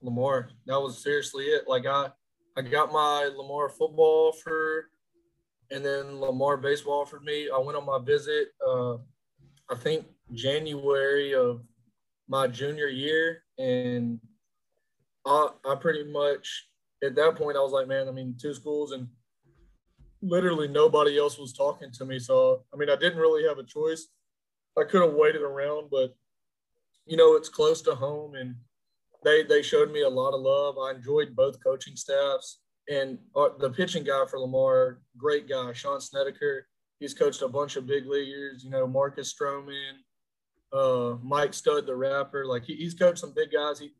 Lamar. 0.00 0.50
That 0.66 0.80
was 0.80 1.02
seriously 1.02 1.44
it. 1.44 1.68
Like 1.68 1.86
I 1.86 2.08
I 2.56 2.62
got 2.62 2.90
my 2.92 3.30
Lamar 3.36 3.68
football 3.68 4.32
offer, 4.34 4.90
and 5.70 5.84
then 5.84 6.18
Lamar 6.18 6.56
baseball 6.56 7.02
offered 7.02 7.22
me. 7.22 7.48
I 7.54 7.58
went 7.58 7.76
on 7.76 7.86
my 7.86 7.98
visit. 8.02 8.48
Uh, 8.66 8.94
I 9.70 9.74
think 9.76 10.06
January 10.32 11.34
of 11.34 11.62
my 12.28 12.46
junior 12.46 12.88
year, 12.88 13.42
and 13.58 14.20
I, 15.26 15.48
I 15.66 15.74
pretty 15.74 16.10
much 16.10 16.67
at 17.02 17.14
that 17.14 17.36
point 17.36 17.56
I 17.56 17.60
was 17.60 17.72
like, 17.72 17.88
man, 17.88 18.08
I 18.08 18.12
mean, 18.12 18.36
two 18.40 18.54
schools 18.54 18.92
and 18.92 19.08
literally 20.22 20.68
nobody 20.68 21.18
else 21.18 21.38
was 21.38 21.52
talking 21.52 21.90
to 21.92 22.04
me. 22.04 22.18
So 22.18 22.64
I 22.72 22.76
mean, 22.76 22.90
I 22.90 22.96
didn't 22.96 23.18
really 23.18 23.46
have 23.46 23.58
a 23.58 23.64
choice. 23.64 24.08
I 24.78 24.84
could 24.84 25.02
have 25.02 25.14
waited 25.14 25.42
around, 25.42 25.88
but 25.90 26.14
you 27.06 27.16
know 27.16 27.36
it's 27.36 27.48
close 27.48 27.82
to 27.82 27.94
home, 27.94 28.34
and 28.34 28.54
they 29.24 29.42
they 29.42 29.62
showed 29.62 29.90
me 29.90 30.02
a 30.02 30.08
lot 30.08 30.34
of 30.34 30.40
love. 30.40 30.76
I 30.78 30.96
enjoyed 30.96 31.34
both 31.34 31.62
coaching 31.62 31.96
staffs, 31.96 32.60
and 32.88 33.18
uh, 33.34 33.50
the 33.58 33.70
pitching 33.70 34.04
guy 34.04 34.24
for 34.28 34.38
Lamar, 34.38 35.00
great 35.16 35.48
guy, 35.48 35.72
Sean 35.72 36.00
Snedeker. 36.00 36.66
He's 37.00 37.14
coached 37.14 37.42
a 37.42 37.48
bunch 37.48 37.76
of 37.76 37.86
big 37.86 38.06
leaguers, 38.06 38.64
you 38.64 38.70
know, 38.70 38.86
Marcus 38.86 39.32
Stroman, 39.32 39.98
uh, 40.72 41.16
Mike 41.22 41.54
Stud, 41.54 41.86
the 41.86 41.94
rapper. 41.94 42.44
Like 42.44 42.64
he, 42.64 42.74
he's 42.74 42.94
coached 42.94 43.20
some 43.20 43.34
big 43.34 43.52
guys. 43.52 43.78
He 43.78 43.92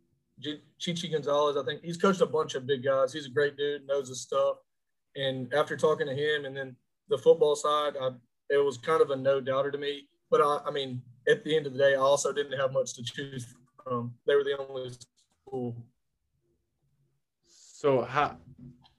Chichi 0.79 1.09
Gonzalez, 1.09 1.57
I 1.57 1.65
think 1.65 1.83
he's 1.83 1.97
coached 1.97 2.21
a 2.21 2.27
bunch 2.27 2.55
of 2.55 2.67
big 2.67 2.85
guys. 2.85 3.13
He's 3.13 3.27
a 3.27 3.31
great 3.31 3.57
dude, 3.57 3.87
knows 3.87 4.09
his 4.09 4.21
stuff. 4.21 4.57
And 5.17 5.53
after 5.53 5.77
talking 5.77 6.07
to 6.07 6.15
him, 6.15 6.45
and 6.45 6.57
then 6.57 6.77
the 7.09 7.19
football 7.19 7.57
side, 7.57 7.95
I, 8.01 8.11
it 8.51 8.65
was 8.65 8.79
kind 8.79 9.03
of 9.03 9.11
a 9.11 9.17
no 9.17 9.41
doubter 9.41 9.71
to 9.71 9.79
me. 9.79 10.07
But 10.31 10.41
I, 10.41 10.61
I 10.67 10.71
mean, 10.71 11.03
at 11.29 11.45
the 11.45 11.57
end 11.57 11.67
of 11.67 11.73
the 11.73 11.79
day, 11.79 11.95
I 11.95 11.99
also 11.99 12.33
didn't 12.33 12.59
have 12.59 12.73
much 12.73 12.95
to 12.95 13.03
choose 13.03 13.47
from. 13.83 14.15
They 14.27 14.35
were 14.35 14.45
the 14.45 14.59
only 14.59 14.91
school. 15.47 15.77
So 17.47 18.03
how 18.03 18.37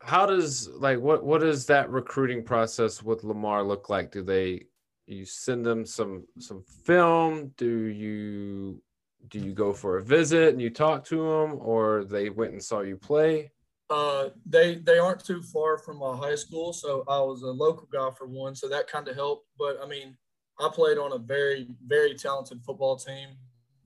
how 0.01 0.25
does 0.25 0.69
like 0.69 1.00
what 1.00 1.24
what 1.24 1.41
does 1.41 1.65
that 1.65 1.89
recruiting 1.89 2.43
process 2.43 3.03
with 3.03 3.24
Lamar 3.24 3.63
look 3.63 3.89
like? 3.89 4.12
Do 4.12 4.24
they 4.24 4.65
you 5.05 5.25
send 5.25 5.65
them 5.65 5.86
some 5.86 6.25
some 6.39 6.63
film? 6.86 7.51
Do 7.58 7.67
you 7.67 8.81
do 9.27 9.39
you 9.39 9.53
go 9.53 9.73
for 9.73 9.97
a 9.97 10.03
visit 10.03 10.49
and 10.49 10.61
you 10.61 10.69
talk 10.69 11.03
to 11.05 11.17
them, 11.17 11.59
or 11.59 12.03
they 12.03 12.29
went 12.29 12.53
and 12.53 12.63
saw 12.63 12.81
you 12.81 12.97
play? 12.97 13.51
Uh, 13.89 14.29
they 14.45 14.75
they 14.75 14.99
aren't 14.99 15.23
too 15.23 15.41
far 15.41 15.77
from 15.77 15.97
my 15.97 16.15
high 16.15 16.35
school, 16.35 16.73
so 16.73 17.03
I 17.07 17.19
was 17.19 17.41
a 17.41 17.47
local 17.47 17.88
guy 17.91 18.09
for 18.17 18.27
one, 18.27 18.55
so 18.55 18.69
that 18.69 18.88
kind 18.88 19.07
of 19.07 19.15
helped. 19.15 19.47
But 19.57 19.79
I 19.83 19.88
mean, 19.88 20.15
I 20.59 20.69
played 20.71 20.97
on 20.97 21.13
a 21.13 21.17
very 21.17 21.67
very 21.85 22.13
talented 22.13 22.61
football 22.63 22.97
team. 22.97 23.29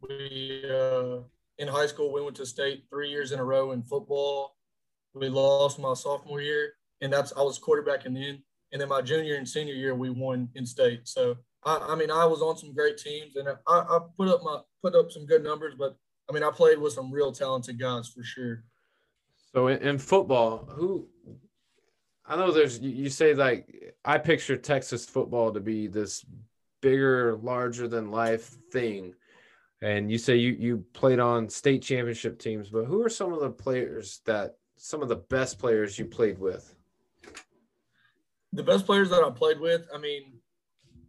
We 0.01 0.63
uh, 0.69 1.19
in 1.57 1.67
high 1.67 1.87
school 1.87 2.11
we 2.11 2.21
went 2.21 2.35
to 2.37 2.45
state 2.45 2.83
three 2.89 3.09
years 3.09 3.31
in 3.31 3.39
a 3.39 3.45
row 3.45 3.71
in 3.71 3.81
football. 3.81 4.57
We 5.13 5.29
lost 5.29 5.79
my 5.79 5.93
sophomore 5.93 6.41
year, 6.41 6.73
and 7.01 7.11
that's 7.11 7.31
I 7.37 7.41
was 7.41 7.59
quarterbacking 7.59 8.13
then. 8.13 8.43
And 8.73 8.81
then 8.81 8.89
my 8.89 9.01
junior 9.01 9.35
and 9.35 9.47
senior 9.47 9.75
year 9.75 9.93
we 9.95 10.09
won 10.09 10.49
in 10.55 10.65
state. 10.65 11.07
So 11.07 11.37
I, 11.65 11.77
I 11.89 11.95
mean 11.95 12.11
I 12.11 12.25
was 12.25 12.41
on 12.41 12.57
some 12.57 12.73
great 12.73 12.97
teams, 12.97 13.35
and 13.35 13.49
I, 13.49 13.55
I 13.67 13.99
put 14.17 14.27
up 14.27 14.41
my 14.43 14.59
put 14.81 14.95
up 14.95 15.11
some 15.11 15.25
good 15.25 15.43
numbers. 15.43 15.73
But 15.77 15.97
I 16.29 16.33
mean 16.33 16.43
I 16.43 16.51
played 16.51 16.79
with 16.79 16.93
some 16.93 17.11
real 17.11 17.31
talented 17.31 17.79
guys 17.79 18.09
for 18.09 18.23
sure. 18.23 18.63
So 19.53 19.67
in, 19.67 19.79
in 19.81 19.97
football, 19.97 20.67
who 20.69 21.07
I 22.25 22.35
know 22.35 22.51
there's 22.51 22.79
you 22.79 23.09
say 23.09 23.33
like 23.33 23.95
I 24.05 24.17
picture 24.17 24.57
Texas 24.57 25.05
football 25.05 25.51
to 25.51 25.59
be 25.59 25.87
this 25.87 26.25
bigger, 26.81 27.35
larger 27.37 27.87
than 27.87 28.11
life 28.11 28.55
thing. 28.71 29.13
And 29.81 30.11
you 30.11 30.17
say 30.17 30.37
you 30.37 30.51
you 30.51 30.85
played 30.93 31.19
on 31.19 31.49
state 31.49 31.81
championship 31.81 32.39
teams, 32.39 32.69
but 32.69 32.85
who 32.85 33.03
are 33.03 33.09
some 33.09 33.33
of 33.33 33.41
the 33.41 33.49
players 33.49 34.21
that 34.25 34.55
some 34.77 35.01
of 35.01 35.09
the 35.09 35.17
best 35.17 35.59
players 35.59 35.99
you 35.99 36.05
played 36.05 36.39
with? 36.39 36.75
The 38.53 38.63
best 38.63 38.85
players 38.85 39.09
that 39.09 39.23
I 39.23 39.29
played 39.31 39.59
with, 39.59 39.87
I 39.93 39.97
mean, 39.97 40.33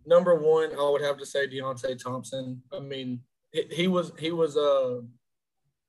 number 0.06 0.34
one, 0.34 0.70
I 0.78 0.88
would 0.88 1.02
have 1.02 1.18
to 1.18 1.26
say 1.26 1.46
Deionte 1.46 2.02
Thompson. 2.02 2.62
I 2.72 2.80
mean, 2.80 3.20
he, 3.52 3.64
he 3.70 3.88
was 3.88 4.12
he 4.18 4.32
was 4.32 4.56
uh 4.56 5.00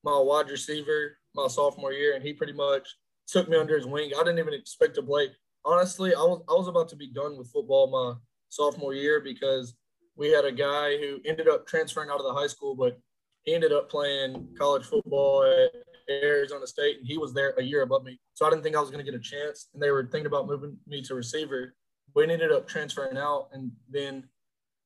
my 0.03 0.17
wide 0.19 0.49
receiver 0.49 1.17
my 1.35 1.47
sophomore 1.47 1.93
year, 1.93 2.15
and 2.15 2.23
he 2.23 2.33
pretty 2.33 2.53
much 2.53 2.87
took 3.27 3.49
me 3.49 3.57
under 3.57 3.75
his 3.75 3.85
wing. 3.85 4.11
I 4.15 4.23
didn't 4.23 4.39
even 4.39 4.53
expect 4.53 4.95
to 4.95 5.03
play. 5.03 5.29
Honestly, 5.65 6.13
I 6.13 6.19
was 6.19 6.41
I 6.49 6.53
was 6.53 6.67
about 6.67 6.89
to 6.89 6.95
be 6.95 7.07
done 7.07 7.37
with 7.37 7.51
football 7.51 7.87
my 7.87 8.19
sophomore 8.49 8.93
year 8.93 9.19
because 9.19 9.75
we 10.15 10.29
had 10.29 10.45
a 10.45 10.51
guy 10.51 10.97
who 10.97 11.19
ended 11.25 11.47
up 11.47 11.67
transferring 11.67 12.09
out 12.09 12.19
of 12.19 12.25
the 12.25 12.33
high 12.33 12.47
school, 12.47 12.75
but 12.75 12.97
he 13.43 13.53
ended 13.53 13.73
up 13.73 13.89
playing 13.89 14.47
college 14.57 14.85
football 14.85 15.43
at 15.43 15.71
Arizona 16.09 16.65
State, 16.65 16.99
and 16.99 17.07
he 17.07 17.17
was 17.17 17.33
there 17.33 17.53
a 17.57 17.63
year 17.63 17.81
above 17.81 18.03
me. 18.03 18.19
So 18.33 18.45
I 18.45 18.49
didn't 18.49 18.63
think 18.63 18.75
I 18.75 18.79
was 18.79 18.89
going 18.89 19.03
to 19.03 19.11
get 19.11 19.19
a 19.19 19.23
chance, 19.23 19.69
and 19.73 19.81
they 19.81 19.91
were 19.91 20.03
thinking 20.03 20.27
about 20.27 20.47
moving 20.47 20.77
me 20.87 21.01
to 21.03 21.15
receiver. 21.15 21.75
We 22.13 22.23
ended 22.23 22.51
up 22.51 22.67
transferring 22.67 23.17
out, 23.17 23.49
and 23.51 23.71
then 23.89 24.27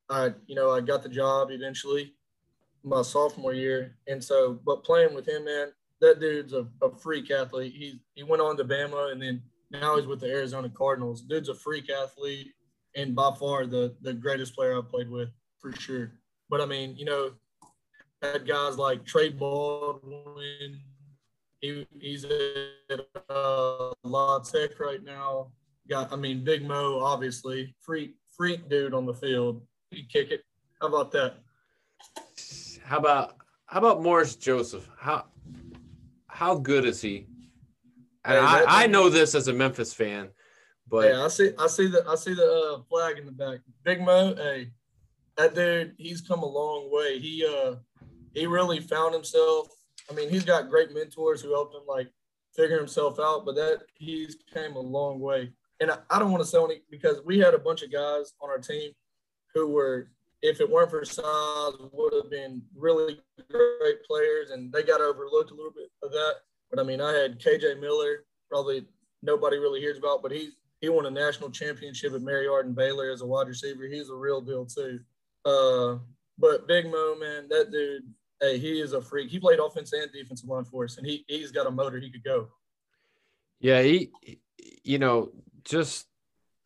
I, 0.10 0.34
you 0.48 0.56
know, 0.56 0.72
I 0.72 0.82
got 0.82 1.04
the 1.04 1.10
job 1.10 1.52
eventually 1.52 2.14
my 2.84 3.02
sophomore 3.02 3.54
year, 3.54 3.98
and 4.08 4.24
so 4.24 4.60
but 4.66 4.84
playing 4.84 5.14
with 5.14 5.28
him, 5.28 5.46
man, 5.46 5.72
that 6.02 6.20
dude's 6.20 6.54
a, 6.54 6.68
a 6.82 6.96
freak 6.98 7.32
athlete. 7.32 7.74
He 7.74 8.02
he 8.16 8.24
went 8.24 8.42
on 8.42 8.58
to 8.58 8.64
Bama 8.64 9.12
and 9.12 9.22
then 9.22 9.42
now 9.72 9.98
he's 9.98 10.08
with 10.08 10.20
the 10.20 10.32
Arizona 10.32 10.70
Cardinals. 10.70 11.22
Dude's 11.22 11.50
a 11.50 11.56
freak 11.56 11.90
athlete 11.90 12.54
and 12.96 13.16
by 13.16 13.32
far 13.40 13.66
the 13.66 13.96
the 14.02 14.14
greatest 14.14 14.56
player 14.56 14.78
I've 14.78 14.90
played 14.90 15.10
with 15.10 15.30
for 15.60 15.72
sure. 15.74 16.12
But 16.50 16.62
I 16.62 16.66
mean, 16.66 16.96
you 16.96 17.06
know, 17.06 17.32
had 18.22 18.48
guys 18.48 18.78
like 18.78 19.06
Trey 19.06 19.30
Baldwin. 19.30 20.80
He 21.62 21.86
he's 22.00 22.24
at 22.24 23.00
uh, 23.30 23.92
La 24.04 24.40
Tech 24.40 24.80
right 24.80 25.04
now. 25.04 25.52
Got 25.90 26.14
I 26.14 26.16
mean, 26.16 26.44
Big 26.44 26.68
Mo 26.68 27.00
obviously 27.00 27.74
freak 27.80 28.16
freak 28.38 28.70
dude 28.70 28.94
on 28.94 29.06
the 29.06 29.14
field. 29.14 29.66
He 29.90 30.04
kick 30.04 30.30
it. 30.30 30.44
How 30.80 30.88
about 30.88 31.12
that? 31.14 31.36
How 32.84 32.98
about 32.98 33.36
how 33.66 33.80
about 33.80 34.02
Morris 34.02 34.36
Joseph? 34.36 34.88
How 34.98 35.26
how 36.28 36.56
good 36.56 36.86
is 36.86 37.02
he? 37.02 37.28
And 38.24 38.36
hey, 38.36 38.40
I, 38.40 38.84
I 38.84 38.88
know 38.88 39.10
this 39.10 39.34
as 39.34 39.48
a 39.48 39.54
Memphis 39.54 39.94
fan, 39.94 40.30
but 40.88 41.10
yeah, 41.10 41.26
I 41.26 41.28
see 41.28 41.52
I 41.58 41.68
see 41.68 41.88
the 41.88 42.04
I 42.08 42.16
see 42.16 42.36
the 42.36 42.46
uh, 42.46 42.84
flag 42.90 43.18
in 43.18 43.26
the 43.26 43.32
back. 43.32 43.60
Big 43.84 44.02
Mo, 44.02 44.36
hey, 44.36 44.72
that 45.38 45.56
dude, 45.56 45.96
he's 45.98 46.22
come 46.22 46.44
a 46.44 46.46
long 46.46 46.92
way. 46.92 47.18
He 47.18 47.46
uh 47.46 47.76
he 48.34 48.46
really 48.46 48.80
found 48.80 49.14
himself. 49.14 49.70
I 50.10 50.14
mean, 50.14 50.30
he's 50.30 50.46
got 50.46 50.70
great 50.70 50.94
mentors 50.94 51.42
who 51.42 51.52
helped 51.52 51.74
him 51.74 51.84
like 51.88 52.12
figure 52.56 52.78
himself 52.78 53.20
out, 53.20 53.46
but 53.46 53.56
that 53.56 53.84
he's 53.96 54.38
came 54.54 54.76
a 54.76 54.80
long 54.80 55.20
way. 55.20 55.52
And 55.80 55.92
I, 55.92 55.98
I 56.10 56.20
don't 56.20 56.32
want 56.32 56.44
to 56.44 56.50
say 56.50 56.62
any 56.62 56.82
because 56.90 57.22
we 57.26 57.40
had 57.40 57.54
a 57.54 57.60
bunch 57.60 57.84
of 57.84 57.92
guys 57.92 58.34
on 58.42 58.50
our 58.50 58.60
team 58.60 58.92
who 59.54 59.68
were, 59.68 60.12
if 60.42 60.62
it 60.62 60.70
weren't 60.70 60.90
for 60.90 61.04
size, 61.06 61.74
would 61.92 62.14
have 62.14 62.30
been 62.30 62.62
really 62.76 63.20
great 63.50 64.04
players, 64.06 64.52
and 64.52 64.72
they 64.72 64.84
got 64.84 65.02
overlooked 65.02 65.52
a 65.52 65.56
little 65.56 65.72
bit 65.72 65.90
of 66.04 66.12
that. 66.12 66.34
But 66.70 66.80
I 66.80 66.84
mean, 66.84 67.02
I 67.02 67.14
had 67.14 67.40
KJ 67.40 67.80
Miller, 67.80 68.26
probably 68.50 68.86
nobody 69.24 69.58
really 69.58 69.80
hears 69.80 69.98
about, 69.98 70.22
but 70.22 70.32
he's 70.32 70.54
he 70.82 70.90
won 70.90 71.06
a 71.06 71.12
national 71.12 71.50
championship 71.50 72.14
at 72.14 72.22
Mary 72.22 72.48
Hardin-Baylor 72.48 73.12
as 73.12 73.22
a 73.22 73.26
wide 73.26 73.48
receiver. 73.48 73.84
He's 73.84 74.10
a 74.10 74.16
real 74.16 74.40
deal 74.40 74.66
too. 74.66 75.00
Uh, 75.44 75.98
but 76.38 76.68
Big 76.68 76.86
Mo, 76.86 77.16
man, 77.20 77.48
that 77.50 77.70
dude, 77.70 78.04
hey, 78.40 78.58
he 78.58 78.80
is 78.80 78.94
a 78.94 79.02
freak. 79.02 79.30
He 79.30 79.40
played 79.40 79.60
offense 79.60 79.92
and 79.92 80.10
defensive 80.12 80.48
line 80.48 80.64
for 80.64 80.86
us, 80.86 80.98
and 80.98 81.06
he 81.06 81.26
he's 81.28 81.52
got 81.52 81.68
a 81.68 81.72
motor. 81.72 82.00
He 82.00 82.10
could 82.10 82.24
go. 82.24 82.48
Yeah, 83.60 83.82
he, 83.82 84.10
you 84.84 85.00
know, 85.00 85.32
just 85.70 86.08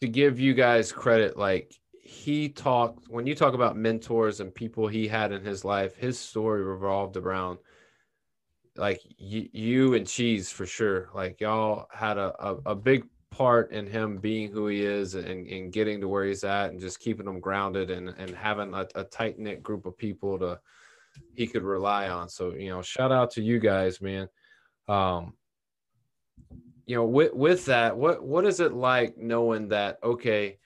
to 0.02 0.08
give 0.08 0.40
you 0.40 0.54
guys 0.54 0.92
credit, 0.92 1.38
like 1.38 1.74
he 1.92 2.50
talked 2.50 3.08
when 3.10 3.26
you 3.26 3.36
talk 3.36 3.54
about 3.54 3.78
mentors 3.78 4.40
and 4.40 4.54
people 4.54 4.88
he 4.88 5.08
had 5.08 5.32
in 5.32 5.44
his 5.44 5.64
life, 5.64 5.96
his 5.96 6.20
story 6.20 6.64
revolved 6.64 7.18
around 7.18 7.60
like 8.76 9.02
you, 9.18 9.48
you 9.52 9.94
and 9.94 10.08
Cheese 10.08 10.52
for 10.52 10.66
sure. 10.66 11.10
Like 11.14 11.40
y'all 11.42 11.88
had 11.92 12.18
a, 12.18 12.34
a, 12.40 12.58
a, 12.68 12.76
big 12.76 13.06
part 13.30 13.72
in 13.72 13.88
him 13.88 14.18
being 14.18 14.52
who 14.52 14.68
he 14.68 14.82
is 14.82 15.16
and, 15.16 15.48
and 15.48 15.72
getting 15.72 16.02
to 16.02 16.08
where 16.08 16.26
he's 16.26 16.44
at 16.44 16.72
and 16.72 16.80
just 16.80 17.00
keeping 17.00 17.28
him 17.28 17.40
grounded 17.40 17.92
and, 17.92 18.10
and 18.10 18.32
having 18.32 18.74
a, 18.74 18.88
a 18.96 19.04
tight 19.04 19.40
knit 19.40 19.62
group 19.64 19.86
of 19.86 19.98
people 19.98 20.40
to 20.40 20.60
he 21.36 21.48
could 21.48 21.64
rely 21.64 22.10
on. 22.10 22.30
So, 22.30 22.54
you 22.54 22.70
know, 22.70 22.82
shout 22.82 23.12
out 23.12 23.32
to 23.32 23.42
you 23.42 23.60
guys, 23.60 24.02
man. 24.02 24.28
Um, 24.88 25.34
you 26.86 26.96
know, 26.96 27.06
with, 27.06 27.34
with 27.34 27.66
that, 27.66 27.96
what, 27.96 28.24
what 28.24 28.46
is 28.46 28.60
it 28.60 28.74
like 28.74 29.18
knowing 29.18 29.70
that, 29.70 30.00
okay, 30.04 30.58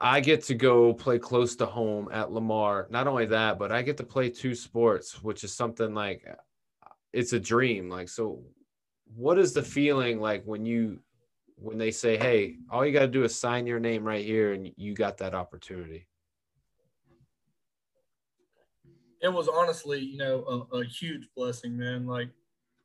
I 0.00 0.20
get 0.20 0.42
to 0.44 0.54
go 0.54 0.94
play 0.94 1.18
close 1.18 1.56
to 1.56 1.66
home 1.66 2.08
at 2.10 2.32
Lamar. 2.32 2.86
Not 2.90 3.06
only 3.06 3.26
that, 3.26 3.58
but 3.58 3.70
I 3.70 3.82
get 3.82 3.98
to 3.98 4.04
play 4.04 4.30
two 4.30 4.54
sports, 4.54 5.22
which 5.22 5.44
is 5.44 5.54
something 5.54 5.94
like 5.94 6.26
it's 7.12 7.34
a 7.34 7.40
dream. 7.40 7.90
Like, 7.90 8.08
so 8.08 8.42
what 9.14 9.38
is 9.38 9.52
the 9.52 9.62
feeling 9.62 10.20
like 10.20 10.44
when 10.44 10.64
you 10.64 11.00
when 11.56 11.76
they 11.76 11.90
say, 11.90 12.16
"Hey, 12.16 12.56
all 12.70 12.86
you 12.86 12.92
got 12.92 13.00
to 13.00 13.08
do 13.08 13.24
is 13.24 13.38
sign 13.38 13.66
your 13.66 13.80
name 13.80 14.02
right 14.02 14.24
here, 14.24 14.54
and 14.54 14.72
you 14.76 14.94
got 14.94 15.18
that 15.18 15.34
opportunity"? 15.34 16.06
It 19.20 19.30
was 19.30 19.48
honestly, 19.48 19.98
you 19.98 20.16
know, 20.16 20.66
a, 20.72 20.78
a 20.78 20.84
huge 20.84 21.28
blessing, 21.36 21.76
man. 21.76 22.06
Like, 22.06 22.30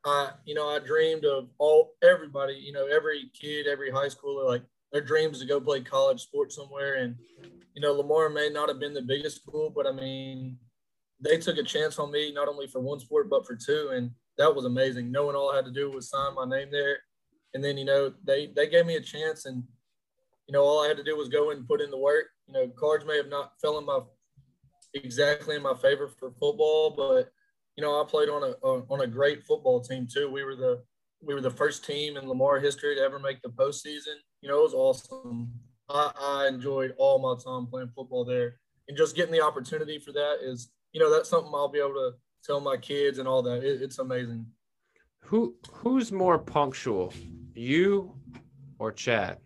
I, 0.05 0.29
you 0.45 0.53
know, 0.53 0.69
I 0.69 0.79
dreamed 0.79 1.25
of 1.25 1.49
all 1.57 1.93
everybody, 2.03 2.53
you 2.53 2.71
know, 2.71 2.85
every 2.85 3.31
kid, 3.39 3.67
every 3.67 3.89
high 3.89 4.07
schooler, 4.07 4.45
like 4.47 4.63
their 4.91 5.01
dreams 5.01 5.39
to 5.39 5.47
go 5.47 5.59
play 5.59 5.81
college 5.81 6.21
sports 6.21 6.55
somewhere. 6.55 6.95
And, 6.95 7.15
you 7.73 7.81
know, 7.81 7.93
Lamar 7.93 8.29
may 8.29 8.49
not 8.49 8.69
have 8.69 8.79
been 8.79 8.93
the 8.93 9.01
biggest 9.01 9.37
school, 9.37 9.71
but 9.75 9.87
I 9.87 9.91
mean, 9.91 10.57
they 11.19 11.37
took 11.37 11.57
a 11.57 11.63
chance 11.63 11.97
on 11.97 12.11
me, 12.11 12.31
not 12.31 12.47
only 12.47 12.67
for 12.67 12.79
one 12.79 12.99
sport, 12.99 13.29
but 13.29 13.47
for 13.47 13.55
two. 13.55 13.89
And 13.93 14.11
that 14.37 14.53
was 14.53 14.65
amazing. 14.65 15.11
Knowing 15.11 15.35
all 15.35 15.51
I 15.51 15.55
had 15.55 15.65
to 15.65 15.71
do 15.71 15.89
was 15.89 16.09
sign 16.09 16.35
my 16.35 16.45
name 16.45 16.69
there. 16.71 16.99
And 17.53 17.63
then, 17.63 17.77
you 17.77 17.85
know, 17.85 18.13
they, 18.23 18.47
they 18.47 18.67
gave 18.67 18.85
me 18.85 18.97
a 18.97 19.01
chance 19.01 19.45
and, 19.45 19.63
you 20.47 20.53
know, 20.53 20.61
all 20.61 20.83
I 20.83 20.87
had 20.87 20.97
to 20.97 21.03
do 21.03 21.17
was 21.17 21.29
go 21.29 21.49
and 21.49 21.67
put 21.67 21.81
in 21.81 21.89
the 21.89 21.97
work. 21.97 22.27
You 22.47 22.53
know, 22.53 22.67
cards 22.77 23.05
may 23.05 23.17
have 23.17 23.29
not 23.29 23.53
fell 23.59 23.79
in 23.79 23.85
my 23.85 24.01
exactly 24.93 25.55
in 25.55 25.63
my 25.63 25.73
favor 25.73 26.07
for 26.07 26.31
football, 26.31 26.91
but 26.91 27.31
you 27.75 27.83
know, 27.83 28.01
I 28.01 28.05
played 28.05 28.29
on 28.29 28.43
a 28.43 28.65
on 28.65 29.01
a 29.01 29.07
great 29.07 29.43
football 29.43 29.81
team 29.81 30.07
too. 30.11 30.29
We 30.29 30.43
were 30.43 30.55
the 30.55 30.81
we 31.21 31.33
were 31.33 31.41
the 31.41 31.51
first 31.51 31.85
team 31.85 32.17
in 32.17 32.27
Lamar 32.27 32.59
history 32.59 32.95
to 32.95 33.01
ever 33.01 33.19
make 33.19 33.41
the 33.41 33.49
postseason. 33.49 34.15
You 34.41 34.49
know, 34.49 34.59
it 34.59 34.63
was 34.63 34.73
awesome. 34.73 35.51
I, 35.89 36.11
I 36.19 36.47
enjoyed 36.47 36.93
all 36.97 37.19
my 37.19 37.35
time 37.43 37.67
playing 37.67 37.91
football 37.95 38.25
there, 38.25 38.59
and 38.87 38.97
just 38.97 39.15
getting 39.15 39.33
the 39.33 39.41
opportunity 39.41 39.99
for 39.99 40.11
that 40.13 40.37
is, 40.41 40.71
you 40.93 40.99
know, 40.99 41.11
that's 41.11 41.29
something 41.29 41.51
I'll 41.53 41.67
be 41.67 41.79
able 41.79 41.93
to 41.93 42.13
tell 42.43 42.59
my 42.59 42.77
kids 42.77 43.19
and 43.19 43.27
all 43.27 43.41
that. 43.43 43.63
It, 43.63 43.81
it's 43.81 43.99
amazing. 43.99 44.45
Who 45.19 45.55
who's 45.71 46.11
more 46.11 46.39
punctual, 46.39 47.13
you 47.55 48.15
or 48.79 48.91
Chad? 48.91 49.39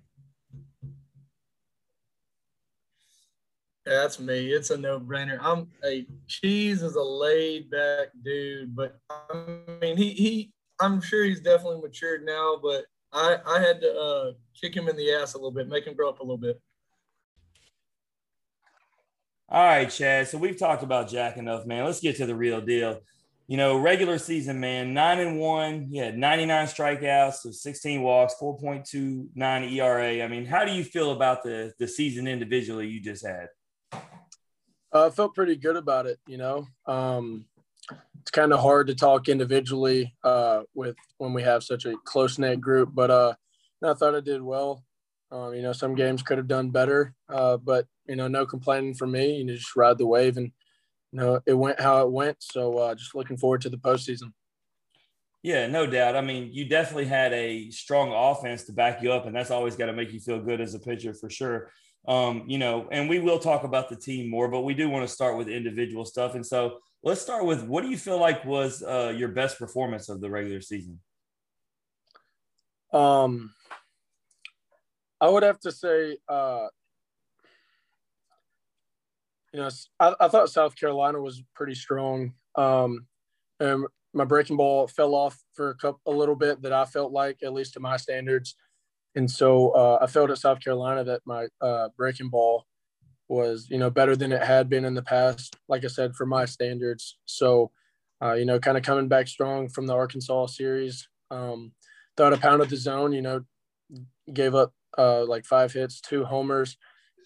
That's 3.90 4.20
me. 4.20 4.52
It's 4.52 4.70
a 4.70 4.78
no-brainer. 4.78 5.40
I'm 5.42 5.68
a 5.84 6.06
cheese 6.28 6.84
is 6.84 6.96
a 6.96 7.02
laid 7.02 7.72
back 7.72 8.10
dude, 8.24 8.76
but 8.76 9.00
I 9.10 9.58
mean 9.82 9.98
he 9.98 10.12
he 10.12 10.52
I'm 10.80 11.02
sure 11.02 11.26
he's 11.26 11.42
definitely 11.42 11.82
matured 11.82 12.24
now, 12.24 12.60
but 12.62 12.86
I 13.12 13.38
I 13.46 13.60
had 13.60 13.82
to 13.82 14.00
uh, 14.00 14.32
kick 14.60 14.76
him 14.76 14.88
in 14.90 14.96
the 14.96 15.12
ass 15.14 15.34
a 15.34 15.38
little 15.38 15.52
bit, 15.52 15.68
make 15.68 15.86
him 15.86 15.96
grow 15.96 16.08
up 16.08 16.20
a 16.20 16.24
little 16.24 16.38
bit. 16.38 16.62
All 19.50 19.66
right, 19.66 19.90
Chad. 19.90 20.28
So 20.28 20.38
we've 20.38 20.60
talked 20.60 20.84
about 20.84 21.10
Jack 21.10 21.38
enough, 21.38 21.66
man. 21.66 21.84
Let's 21.84 22.00
get 22.00 22.18
to 22.18 22.28
the 22.28 22.36
real 22.36 22.62
deal. 22.62 23.00
You 23.48 23.58
know, 23.58 23.80
regular 23.80 24.20
season, 24.20 24.60
man, 24.60 24.94
nine 24.94 25.18
and 25.18 25.40
one. 25.40 25.88
He 25.92 25.98
had 25.98 26.16
99 26.16 26.68
strikeouts, 26.68 27.38
so 27.38 27.50
16 27.50 28.04
walks, 28.04 28.36
4.29 28.40 29.72
ERA. 29.72 30.24
I 30.24 30.28
mean, 30.28 30.46
how 30.46 30.64
do 30.64 30.72
you 30.72 30.84
feel 30.84 31.12
about 31.12 31.42
the 31.42 31.74
the 31.80 31.88
season 31.88 32.28
individually 32.28 32.88
you 32.88 33.02
just 33.02 33.26
had? 33.26 33.48
Uh, 33.92 35.08
I 35.08 35.10
felt 35.10 35.36
pretty 35.36 35.56
good 35.56 35.76
about 35.76 36.06
it. 36.08 36.20
You 36.28 36.38
know, 36.38 36.68
um, 36.86 37.46
it's 38.22 38.32
kind 38.32 38.54
of 38.54 38.60
hard 38.60 38.88
to 38.88 38.96
talk 38.96 39.30
individually 39.30 40.16
uh, 40.24 40.62
with 40.74 40.96
when 41.18 41.34
we 41.34 41.44
have 41.44 41.64
such 41.64 41.86
a 41.86 41.96
close 42.06 42.40
knit 42.40 42.60
group. 42.62 42.90
But 42.94 43.12
uh, 43.12 43.34
I 43.84 43.94
thought 43.94 44.16
I 44.16 44.20
did 44.20 44.42
well. 44.42 44.84
Um, 45.32 45.54
you 45.54 45.62
know, 45.62 45.74
some 45.74 45.94
games 45.94 46.24
could 46.24 46.40
have 46.40 46.48
done 46.48 46.72
better, 46.72 47.14
uh, 47.30 47.58
but 47.58 47.86
you 48.08 48.16
know, 48.16 48.28
no 48.28 48.46
complaining 48.48 48.96
from 48.96 49.12
me. 49.12 49.38
You 49.38 49.56
just 49.56 49.76
ride 49.76 50.00
the 50.00 50.08
wave, 50.08 50.38
and 50.38 50.52
you 51.12 51.20
know, 51.20 51.40
it 51.46 51.54
went 51.54 51.80
how 51.80 52.02
it 52.02 52.12
went. 52.12 52.38
So 52.40 52.78
uh, 52.80 52.96
just 52.96 53.14
looking 53.14 53.38
forward 53.38 53.62
to 53.62 53.70
the 53.70 53.78
postseason. 53.78 54.34
Yeah, 55.44 55.68
no 55.68 55.86
doubt. 55.86 56.16
I 56.18 56.22
mean, 56.22 56.50
you 56.52 56.68
definitely 56.68 57.06
had 57.06 57.32
a 57.32 57.70
strong 57.70 58.12
offense 58.12 58.64
to 58.66 58.74
back 58.74 59.02
you 59.02 59.14
up, 59.14 59.26
and 59.26 59.36
that's 59.36 59.52
always 59.52 59.76
got 59.76 59.86
to 59.86 59.94
make 59.94 60.12
you 60.12 60.20
feel 60.20 60.42
good 60.42 60.60
as 60.60 60.74
a 60.74 60.80
pitcher 60.80 61.14
for 61.14 61.30
sure. 61.30 61.72
Um, 62.08 62.44
you 62.48 62.58
know, 62.58 62.88
and 62.92 63.10
we 63.10 63.20
will 63.20 63.40
talk 63.40 63.64
about 63.64 63.90
the 63.90 63.96
team 63.96 64.30
more, 64.30 64.48
but 64.48 64.62
we 64.62 64.74
do 64.74 64.90
want 64.90 65.08
to 65.08 65.14
start 65.14 65.38
with 65.38 65.48
individual 65.48 66.06
stuff. 66.06 66.34
And 66.34 66.46
so 66.46 66.80
let's 67.04 67.22
start 67.22 67.46
with 67.46 67.64
what 67.64 67.84
do 67.84 67.90
you 67.90 67.98
feel 67.98 68.20
like 68.20 68.44
was 68.46 68.82
uh, 68.82 69.14
your 69.16 69.30
best 69.30 69.60
performance 69.60 70.10
of 70.10 70.22
the 70.22 70.30
regular 70.30 70.62
season? 70.62 71.00
Um, 72.92 73.54
I 75.22 75.30
would 75.30 75.44
have 75.44 75.60
to 75.60 75.72
say, 75.72 76.18
uh, 76.28 76.68
you 79.54 79.60
know, 79.60 79.70
I, 80.00 80.16
I 80.20 80.28
thought 80.30 80.50
South 80.50 80.76
Carolina 80.76 81.22
was 81.22 81.44
pretty 81.54 81.76
strong. 81.76 82.34
Um, 82.56 83.06
and 83.60 83.86
my 84.14 84.24
breaking 84.24 84.58
ball 84.58 84.88
fell 84.88 85.14
off 85.14 85.38
for 85.54 85.70
a 85.70 85.76
couple, 85.76 86.00
a 86.08 86.12
little 86.12 86.36
bit 86.36 86.62
that 86.62 86.74
I 86.74 86.86
felt 86.86 87.12
like, 87.12 87.44
at 87.44 87.54
least 87.54 87.74
to 87.74 87.80
my 87.80 87.98
standards. 87.98 88.56
And 89.16 89.30
so 89.30 89.70
uh, 89.72 90.00
I 90.02 90.08
felt 90.08 90.30
at 90.30 90.38
South 90.38 90.60
Carolina 90.60 91.04
that 91.04 91.22
my 91.26 91.48
uh, 91.62 91.90
breaking 91.98 92.30
ball 92.30 92.66
was, 93.28 93.68
you 93.70 93.78
know, 93.78 93.90
better 93.90 94.16
than 94.16 94.32
it 94.32 94.44
had 94.44 94.70
been 94.70 94.86
in 94.86 94.94
the 94.94 95.04
past, 95.04 95.56
like 95.68 95.84
I 95.84 95.88
said, 95.88 96.16
for 96.16 96.26
my 96.26 96.46
standards. 96.46 97.18
So, 97.26 97.72
uh, 98.22 98.34
you 98.34 98.46
know, 98.46 98.60
kind 98.60 98.78
of 98.78 98.84
coming 98.84 99.08
back 99.08 99.28
strong 99.28 99.70
from 99.70 99.88
the 99.88 99.94
Arkansas 99.94 100.48
series. 100.48 101.08
Um, 101.32 101.74
thought 102.18 102.34
I 102.34 102.38
pounded 102.38 102.70
the 102.70 102.78
zone, 102.78 103.14
you 103.14 103.22
know, 103.22 103.44
gave 104.34 104.56
up 104.56 104.74
uh, 104.98 105.26
like 105.26 105.46
five 105.46 105.72
hits, 105.72 106.02
two 106.02 106.26
homers. 106.26 106.78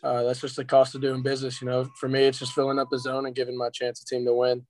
Uh, 0.03 0.23
that's 0.23 0.41
just 0.41 0.57
the 0.57 0.65
cost 0.65 0.95
of 0.95 1.01
doing 1.01 1.23
business. 1.23 1.61
You 1.61 1.67
know, 1.67 1.89
for 1.99 2.09
me, 2.09 2.23
it's 2.23 2.39
just 2.39 2.53
filling 2.53 2.79
up 2.79 2.89
the 2.91 2.99
zone 2.99 3.25
and 3.25 3.35
giving 3.35 3.57
my 3.57 3.69
chance 3.69 4.01
a 4.01 4.05
team 4.05 4.25
to 4.25 4.33
win. 4.33 4.65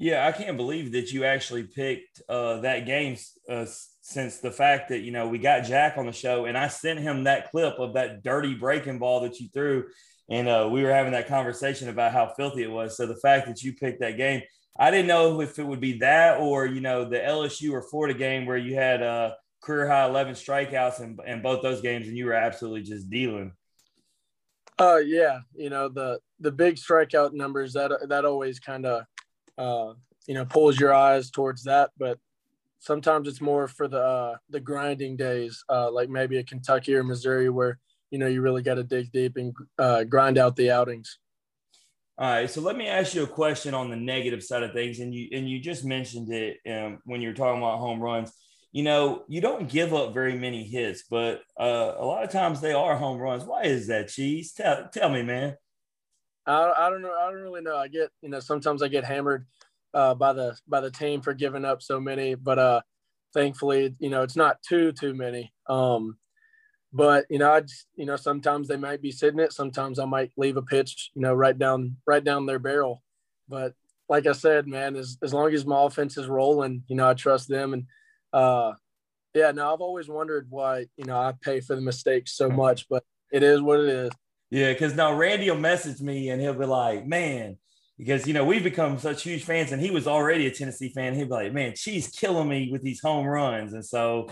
Yeah, 0.00 0.26
I 0.26 0.32
can't 0.32 0.56
believe 0.56 0.92
that 0.92 1.12
you 1.12 1.24
actually 1.24 1.64
picked 1.64 2.22
uh, 2.26 2.60
that 2.60 2.86
game 2.86 3.18
uh, 3.50 3.66
since 4.00 4.38
the 4.38 4.50
fact 4.50 4.88
that, 4.88 5.00
you 5.00 5.12
know, 5.12 5.28
we 5.28 5.36
got 5.36 5.64
Jack 5.64 5.98
on 5.98 6.06
the 6.06 6.12
show 6.12 6.46
and 6.46 6.56
I 6.56 6.68
sent 6.68 7.00
him 7.00 7.24
that 7.24 7.50
clip 7.50 7.78
of 7.78 7.92
that 7.92 8.22
dirty 8.22 8.54
breaking 8.54 8.98
ball 8.98 9.20
that 9.20 9.38
you 9.40 9.50
threw 9.52 9.84
and 10.30 10.48
uh, 10.48 10.66
we 10.72 10.82
were 10.82 10.90
having 10.90 11.12
that 11.12 11.28
conversation 11.28 11.90
about 11.90 12.12
how 12.12 12.32
filthy 12.34 12.62
it 12.62 12.70
was. 12.70 12.96
So 12.96 13.04
the 13.04 13.16
fact 13.16 13.46
that 13.48 13.62
you 13.62 13.74
picked 13.74 14.00
that 14.00 14.16
game, 14.16 14.40
I 14.78 14.90
didn't 14.90 15.08
know 15.08 15.42
if 15.42 15.58
it 15.58 15.66
would 15.66 15.80
be 15.80 15.98
that 15.98 16.40
or 16.40 16.64
you 16.64 16.80
know 16.80 17.04
the 17.04 17.18
LSU 17.18 17.72
or 17.72 17.82
Florida 17.82 18.18
game 18.18 18.46
where 18.46 18.56
you 18.56 18.76
had 18.76 19.02
a 19.02 19.04
uh, 19.04 19.32
career 19.62 19.86
high 19.86 20.06
11 20.06 20.32
strikeouts 20.32 21.02
in, 21.02 21.18
in 21.26 21.42
both 21.42 21.60
those 21.60 21.82
games 21.82 22.08
and 22.08 22.16
you 22.16 22.24
were 22.24 22.32
absolutely 22.32 22.84
just 22.84 23.10
dealing. 23.10 23.52
Uh, 24.78 24.96
yeah, 24.96 25.40
you 25.54 25.68
know 25.68 25.90
the 25.90 26.18
the 26.38 26.50
big 26.50 26.76
strikeout 26.76 27.34
numbers 27.34 27.74
that 27.74 27.92
that 28.08 28.24
always 28.24 28.58
kind 28.58 28.86
of 28.86 29.04
uh, 29.60 29.92
you 30.26 30.34
know 30.34 30.44
pulls 30.44 30.80
your 30.80 30.94
eyes 30.94 31.30
towards 31.30 31.64
that, 31.64 31.90
but 31.98 32.18
sometimes 32.78 33.28
it's 33.28 33.40
more 33.40 33.68
for 33.68 33.86
the 33.86 34.02
uh, 34.02 34.36
the 34.48 34.60
grinding 34.60 35.16
days, 35.16 35.62
uh, 35.68 35.90
like 35.90 36.08
maybe 36.08 36.38
a 36.38 36.44
Kentucky 36.44 36.94
or 36.94 37.04
Missouri 37.04 37.50
where 37.50 37.78
you 38.10 38.18
know 38.18 38.26
you 38.26 38.40
really 38.40 38.62
got 38.62 38.74
to 38.74 38.84
dig 38.84 39.12
deep 39.12 39.36
and 39.36 39.54
uh, 39.78 40.04
grind 40.04 40.38
out 40.38 40.56
the 40.56 40.70
outings. 40.70 41.18
All 42.18 42.30
right, 42.30 42.50
so 42.50 42.60
let 42.60 42.76
me 42.76 42.86
ask 42.86 43.14
you 43.14 43.22
a 43.22 43.26
question 43.26 43.72
on 43.72 43.88
the 43.88 43.96
negative 43.96 44.42
side 44.42 44.62
of 44.62 44.72
things, 44.72 45.00
and 45.00 45.14
you 45.14 45.28
and 45.32 45.48
you 45.48 45.60
just 45.60 45.84
mentioned 45.84 46.32
it 46.32 46.58
um, 46.70 46.98
when 47.04 47.20
you 47.20 47.28
were 47.28 47.34
talking 47.34 47.62
about 47.62 47.78
home 47.78 48.00
runs. 48.00 48.32
You 48.72 48.84
know, 48.84 49.24
you 49.26 49.40
don't 49.40 49.68
give 49.68 49.92
up 49.92 50.14
very 50.14 50.38
many 50.38 50.62
hits, 50.62 51.02
but 51.10 51.42
uh, 51.58 51.94
a 51.98 52.04
lot 52.04 52.22
of 52.22 52.30
times 52.30 52.60
they 52.60 52.72
are 52.72 52.96
home 52.96 53.18
runs. 53.18 53.42
Why 53.42 53.62
is 53.62 53.88
that, 53.88 54.08
Cheese? 54.08 54.52
Tell 54.52 54.88
tell 54.92 55.10
me, 55.10 55.22
man. 55.22 55.56
I, 56.46 56.72
I 56.76 56.90
don't 56.90 57.02
know. 57.02 57.14
I 57.14 57.30
don't 57.30 57.42
really 57.42 57.62
know. 57.62 57.76
I 57.76 57.88
get 57.88 58.10
you 58.22 58.28
know 58.28 58.40
sometimes 58.40 58.82
I 58.82 58.88
get 58.88 59.04
hammered 59.04 59.46
uh, 59.94 60.14
by 60.14 60.32
the 60.32 60.56
by 60.68 60.80
the 60.80 60.90
team 60.90 61.20
for 61.20 61.34
giving 61.34 61.64
up 61.64 61.82
so 61.82 62.00
many, 62.00 62.34
but 62.34 62.58
uh, 62.58 62.80
thankfully 63.34 63.94
you 63.98 64.10
know 64.10 64.22
it's 64.22 64.36
not 64.36 64.62
too 64.62 64.92
too 64.92 65.14
many. 65.14 65.52
Um, 65.68 66.16
but 66.92 67.26
you 67.30 67.38
know, 67.38 67.52
I 67.52 67.60
just 67.60 67.86
you 67.94 68.06
know 68.06 68.16
sometimes 68.16 68.68
they 68.68 68.76
might 68.76 69.02
be 69.02 69.12
sitting 69.12 69.40
it. 69.40 69.52
Sometimes 69.52 69.98
I 69.98 70.04
might 70.06 70.32
leave 70.36 70.56
a 70.56 70.62
pitch, 70.62 71.10
you 71.14 71.22
know, 71.22 71.34
right 71.34 71.56
down 71.56 71.96
right 72.06 72.22
down 72.22 72.46
their 72.46 72.58
barrel. 72.58 73.02
But 73.48 73.74
like 74.08 74.26
I 74.26 74.32
said, 74.32 74.66
man, 74.66 74.96
as 74.96 75.16
as 75.22 75.32
long 75.32 75.52
as 75.54 75.64
my 75.64 75.84
offense 75.84 76.16
is 76.16 76.26
rolling, 76.26 76.82
you 76.88 76.96
know, 76.96 77.08
I 77.08 77.14
trust 77.14 77.48
them. 77.48 77.74
And 77.74 77.84
uh, 78.32 78.72
yeah, 79.34 79.52
no, 79.52 79.72
I've 79.72 79.80
always 79.80 80.08
wondered 80.08 80.48
why 80.50 80.86
you 80.96 81.04
know 81.04 81.16
I 81.16 81.32
pay 81.40 81.60
for 81.60 81.76
the 81.76 81.82
mistakes 81.82 82.36
so 82.36 82.48
much, 82.50 82.88
but 82.88 83.04
it 83.32 83.42
is 83.44 83.60
what 83.60 83.80
it 83.80 83.88
is. 83.88 84.10
Yeah, 84.50 84.72
because 84.72 84.94
now 84.94 85.14
Randy 85.14 85.50
will 85.50 85.58
message 85.58 86.00
me 86.00 86.30
and 86.30 86.40
he'll 86.40 86.54
be 86.54 86.66
like, 86.66 87.06
"Man." 87.06 87.56
Because 87.98 88.26
you 88.26 88.32
know 88.32 88.46
we've 88.46 88.64
become 88.64 88.98
such 88.98 89.22
huge 89.22 89.44
fans, 89.44 89.72
and 89.72 89.82
he 89.82 89.90
was 89.90 90.06
already 90.06 90.46
a 90.46 90.50
Tennessee 90.50 90.88
fan. 90.88 91.14
He'd 91.14 91.24
be 91.24 91.30
like, 91.30 91.52
"Man, 91.52 91.74
she's 91.76 92.08
killing 92.08 92.48
me 92.48 92.70
with 92.72 92.82
these 92.82 93.00
home 93.00 93.26
runs," 93.26 93.74
and 93.74 93.84
so 93.84 94.26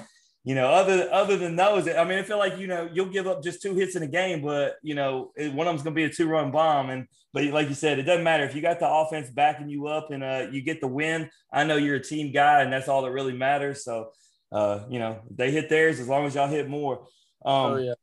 you 0.49 0.55
know, 0.55 0.69
other 0.69 1.13
other 1.13 1.37
than 1.37 1.57
those, 1.57 1.87
I 1.87 2.05
mean, 2.05 2.19
I 2.19 2.23
feel 2.23 2.39
like 2.39 2.59
you 2.59 2.69
know 2.69 2.89
you'll 2.91 3.11
give 3.11 3.27
up 3.27 3.43
just 3.43 3.61
two 3.61 3.75
hits 3.75 3.97
in 3.97 4.03
a 4.03 4.07
game, 4.07 4.41
but 4.41 4.77
you 4.83 4.95
know 4.95 5.31
one 5.37 5.67
of 5.67 5.73
them's 5.73 5.83
going 5.83 5.95
to 5.95 5.99
be 5.99 6.05
a 6.05 6.11
two 6.11 6.27
run 6.27 6.51
bomb. 6.51 6.89
And 6.89 7.07
but 7.35 7.45
like 7.45 7.69
you 7.69 7.75
said, 7.75 7.99
it 7.99 8.05
doesn't 8.05 8.25
matter 8.25 8.45
if 8.45 8.55
you 8.55 8.63
got 8.63 8.81
the 8.81 8.89
offense 8.89 9.29
backing 9.29 9.69
you 9.69 9.89
up 9.89 10.11
and 10.11 10.25
uh, 10.25 10.47
you 10.51 10.63
get 10.63 10.81
the 10.81 10.89
win. 10.89 11.29
I 11.53 11.65
know 11.65 11.77
you're 11.77 11.97
a 11.97 12.03
team 12.03 12.33
guy, 12.33 12.63
and 12.63 12.73
that's 12.73 12.89
all 12.89 13.03
that 13.03 13.11
really 13.11 13.35
matters. 13.35 13.85
So 13.85 14.13
uh, 14.51 14.85
you 14.89 14.99
know 14.99 15.21
they 15.31 15.51
hit 15.51 15.69
theirs 15.69 16.01
as 16.01 16.09
long 16.09 16.25
as 16.25 16.35
y'all 16.35 16.49
hit 16.49 16.67
more. 16.67 17.01
Um, 17.45 17.73
oh 17.73 17.77
yeah. 17.77 17.95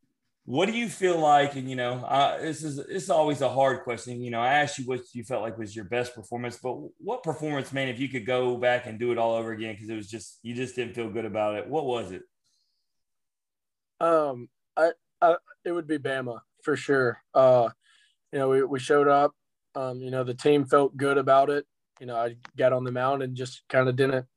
What 0.46 0.68
do 0.68 0.74
you 0.74 0.90
feel 0.90 1.18
like? 1.18 1.56
And 1.56 1.68
you 1.68 1.76
know, 1.76 1.94
uh, 2.06 2.40
this 2.40 2.64
is 2.64 2.78
this 2.78 3.04
is 3.04 3.10
always 3.10 3.42
a 3.42 3.50
hard 3.50 3.84
question. 3.84 4.22
You 4.22 4.30
know, 4.30 4.40
I 4.40 4.54
asked 4.54 4.78
you 4.78 4.86
what 4.86 5.02
you 5.14 5.24
felt 5.24 5.42
like 5.42 5.58
was 5.58 5.76
your 5.76 5.86
best 5.86 6.14
performance, 6.14 6.60
but 6.62 6.78
what 7.00 7.24
performance, 7.24 7.74
man, 7.74 7.88
if 7.88 8.00
you 8.00 8.08
could 8.08 8.28
go 8.28 8.56
back 8.56 8.86
and 8.86 9.00
do 9.00 9.12
it 9.12 9.18
all 9.18 9.34
over 9.34 9.52
again 9.52 9.74
because 9.74 9.90
it 9.90 9.96
was 9.96 10.08
just 10.08 10.38
you 10.44 10.54
just 10.54 10.76
didn't 10.76 10.94
feel 10.94 11.10
good 11.10 11.26
about 11.26 11.56
it. 11.56 11.68
What 11.68 11.86
was 11.86 12.12
it? 12.12 12.22
Um, 14.00 14.50
I, 14.78 14.92
I 15.20 15.38
it 15.64 15.72
would 15.72 15.88
be 15.88 15.98
Bama 15.98 16.42
for 16.62 16.76
sure. 16.76 17.24
Uh, 17.34 17.70
you 18.32 18.38
know, 18.38 18.50
we, 18.50 18.64
we 18.64 18.80
showed 18.80 19.08
up. 19.08 19.34
Um, 19.74 20.00
you 20.00 20.12
know, 20.12 20.24
the 20.24 20.36
team 20.36 20.66
felt 20.66 20.96
good 20.96 21.18
about 21.18 21.50
it. 21.50 21.66
You 22.00 22.06
know, 22.06 22.16
I 22.16 22.36
got 22.56 22.72
on 22.72 22.84
the 22.84 22.92
mound 22.92 23.24
and 23.24 23.36
just 23.36 23.64
kind 23.68 23.90
of 23.90 23.96
didn't. 23.96 24.28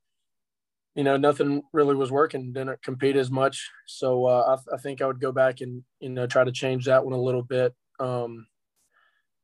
You 0.99 1.05
know, 1.05 1.17
nothing 1.17 1.63
really 1.73 1.95
was 1.95 2.11
working. 2.11 2.53
Didn't 2.53 2.83
compete 2.83 3.15
as 3.15 3.31
much. 3.31 3.71
So 3.87 4.27
uh, 4.27 4.57
I, 4.57 4.75
I 4.75 4.79
think 4.79 5.01
I 5.01 5.07
would 5.07 5.21
go 5.21 5.31
back 5.31 5.61
and 5.61 5.85
you 6.01 6.09
know 6.09 6.27
try 6.27 6.43
to 6.43 6.51
change 6.53 6.87
that 6.87 7.05
one 7.05 7.15
a 7.15 7.23
little 7.23 7.43
bit. 7.43 7.73
Um, 8.01 8.49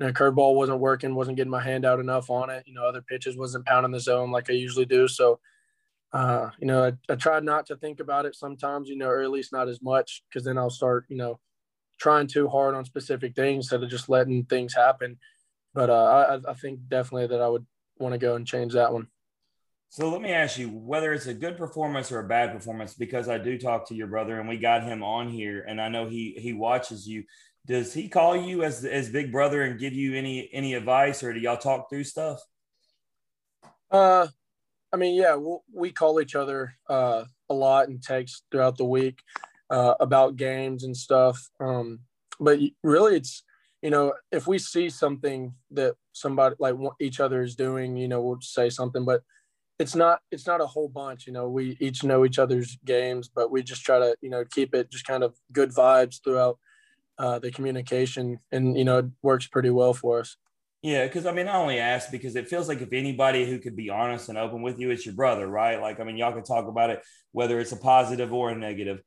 you 0.00 0.06
know, 0.06 0.12
curveball 0.12 0.56
wasn't 0.56 0.80
working, 0.80 1.14
wasn't 1.14 1.36
getting 1.36 1.52
my 1.52 1.62
hand 1.62 1.84
out 1.84 2.00
enough 2.00 2.28
on 2.28 2.50
it. 2.50 2.64
You 2.66 2.74
know, 2.74 2.84
other 2.84 3.02
pitches 3.02 3.36
wasn't 3.36 3.66
pounding 3.66 3.92
the 3.92 4.00
zone 4.00 4.32
like 4.32 4.50
I 4.50 4.54
usually 4.54 4.84
do. 4.86 5.06
So 5.06 5.38
uh, 6.14 6.50
you 6.60 6.66
know, 6.66 6.96
I, 7.08 7.12
I 7.28 7.40
not 7.40 7.66
to 7.66 7.76
think 7.76 7.98
about 7.98 8.24
it 8.24 8.36
sometimes, 8.36 8.88
you 8.88 8.96
know, 8.96 9.08
or 9.08 9.22
at 9.22 9.30
least 9.30 9.52
not 9.52 9.68
as 9.68 9.82
much, 9.82 10.22
because 10.28 10.44
then 10.44 10.56
I'll 10.56 10.70
start, 10.70 11.06
you 11.08 11.16
know, 11.16 11.40
trying 11.98 12.28
too 12.28 12.48
hard 12.48 12.76
on 12.76 12.84
specific 12.84 13.34
things 13.34 13.64
instead 13.64 13.82
of 13.82 13.90
just 13.90 14.08
letting 14.08 14.44
things 14.44 14.74
happen. 14.74 15.18
but 15.74 15.90
uh, 15.90 16.40
I, 16.46 16.50
I 16.50 16.54
think 16.54 16.80
definitely 16.88 17.26
that 17.28 17.42
I 17.42 17.48
would 17.48 17.66
want 17.98 18.12
to 18.12 18.18
go 18.18 18.36
and 18.36 18.46
change 18.46 18.74
that 18.74 18.92
one. 18.92 19.08
So 19.94 20.10
let 20.10 20.20
me 20.20 20.32
ask 20.32 20.58
you 20.58 20.70
whether 20.70 21.12
it's 21.12 21.28
a 21.28 21.34
good 21.34 21.56
performance 21.56 22.10
or 22.10 22.18
a 22.18 22.26
bad 22.26 22.50
performance, 22.50 22.94
because 22.94 23.28
I 23.28 23.38
do 23.38 23.56
talk 23.56 23.86
to 23.86 23.94
your 23.94 24.08
brother 24.08 24.40
and 24.40 24.48
we 24.48 24.56
got 24.56 24.82
him 24.82 25.04
on 25.04 25.28
here, 25.28 25.64
and 25.68 25.80
I 25.80 25.88
know 25.88 26.08
he 26.08 26.34
he 26.36 26.52
watches 26.52 27.06
you. 27.06 27.22
Does 27.64 27.94
he 27.94 28.08
call 28.08 28.34
you 28.34 28.64
as 28.64 28.84
as 28.84 29.08
big 29.08 29.30
brother 29.30 29.62
and 29.62 29.78
give 29.78 29.92
you 29.92 30.16
any 30.16 30.50
any 30.52 30.74
advice, 30.74 31.22
or 31.22 31.32
do 31.32 31.38
y'all 31.38 31.56
talk 31.56 31.88
through 31.88 32.02
stuff? 32.02 32.40
Uh, 33.88 34.26
I 34.92 34.96
mean, 34.96 35.14
yeah, 35.14 35.36
we'll, 35.36 35.62
we 35.72 35.92
call 35.92 36.20
each 36.20 36.34
other 36.34 36.74
uh, 36.90 37.26
a 37.48 37.54
lot 37.54 37.86
and 37.86 38.02
text 38.02 38.42
throughout 38.50 38.76
the 38.76 38.84
week 38.84 39.20
uh, 39.70 39.94
about 40.00 40.34
games 40.34 40.82
and 40.82 40.96
stuff. 40.96 41.40
Um, 41.60 42.00
but 42.40 42.58
really, 42.82 43.14
it's 43.14 43.44
you 43.80 43.90
know, 43.90 44.12
if 44.32 44.48
we 44.48 44.58
see 44.58 44.90
something 44.90 45.54
that 45.70 45.94
somebody 46.14 46.56
like 46.58 46.74
each 47.00 47.20
other 47.20 47.44
is 47.44 47.54
doing, 47.54 47.96
you 47.96 48.08
know, 48.08 48.20
we'll 48.20 48.40
say 48.40 48.70
something, 48.70 49.04
but 49.04 49.22
it's 49.78 49.94
not 49.94 50.20
it's 50.30 50.46
not 50.46 50.60
a 50.60 50.66
whole 50.66 50.88
bunch 50.88 51.26
you 51.26 51.32
know 51.32 51.48
we 51.48 51.76
each 51.80 52.04
know 52.04 52.24
each 52.24 52.38
other's 52.38 52.78
games 52.84 53.28
but 53.28 53.50
we 53.50 53.62
just 53.62 53.82
try 53.82 53.98
to 53.98 54.16
you 54.20 54.30
know 54.30 54.44
keep 54.50 54.74
it 54.74 54.90
just 54.90 55.06
kind 55.06 55.24
of 55.24 55.34
good 55.52 55.70
vibes 55.70 56.22
throughout 56.22 56.58
uh, 57.18 57.38
the 57.38 57.50
communication 57.50 58.38
and 58.52 58.76
you 58.76 58.84
know 58.84 58.98
it 58.98 59.06
works 59.22 59.46
pretty 59.46 59.70
well 59.70 59.94
for 59.94 60.20
us. 60.20 60.36
Yeah 60.82 61.06
because 61.06 61.26
i 61.26 61.32
mean 61.32 61.48
i 61.48 61.56
only 61.56 61.78
ask 61.78 62.10
because 62.10 62.36
it 62.36 62.48
feels 62.48 62.68
like 62.68 62.82
if 62.82 62.92
anybody 62.92 63.48
who 63.48 63.58
could 63.58 63.76
be 63.76 63.90
honest 63.90 64.28
and 64.28 64.38
open 64.38 64.62
with 64.62 64.78
you 64.78 64.90
it's 64.90 65.06
your 65.06 65.14
brother 65.14 65.46
right? 65.46 65.80
Like 65.80 66.00
i 66.00 66.04
mean 66.04 66.16
y'all 66.16 66.32
can 66.32 66.44
talk 66.44 66.68
about 66.68 66.90
it 66.90 67.00
whether 67.32 67.58
it's 67.58 67.72
a 67.72 67.76
positive 67.76 68.32
or 68.32 68.50
a 68.50 68.56
negative 68.56 69.00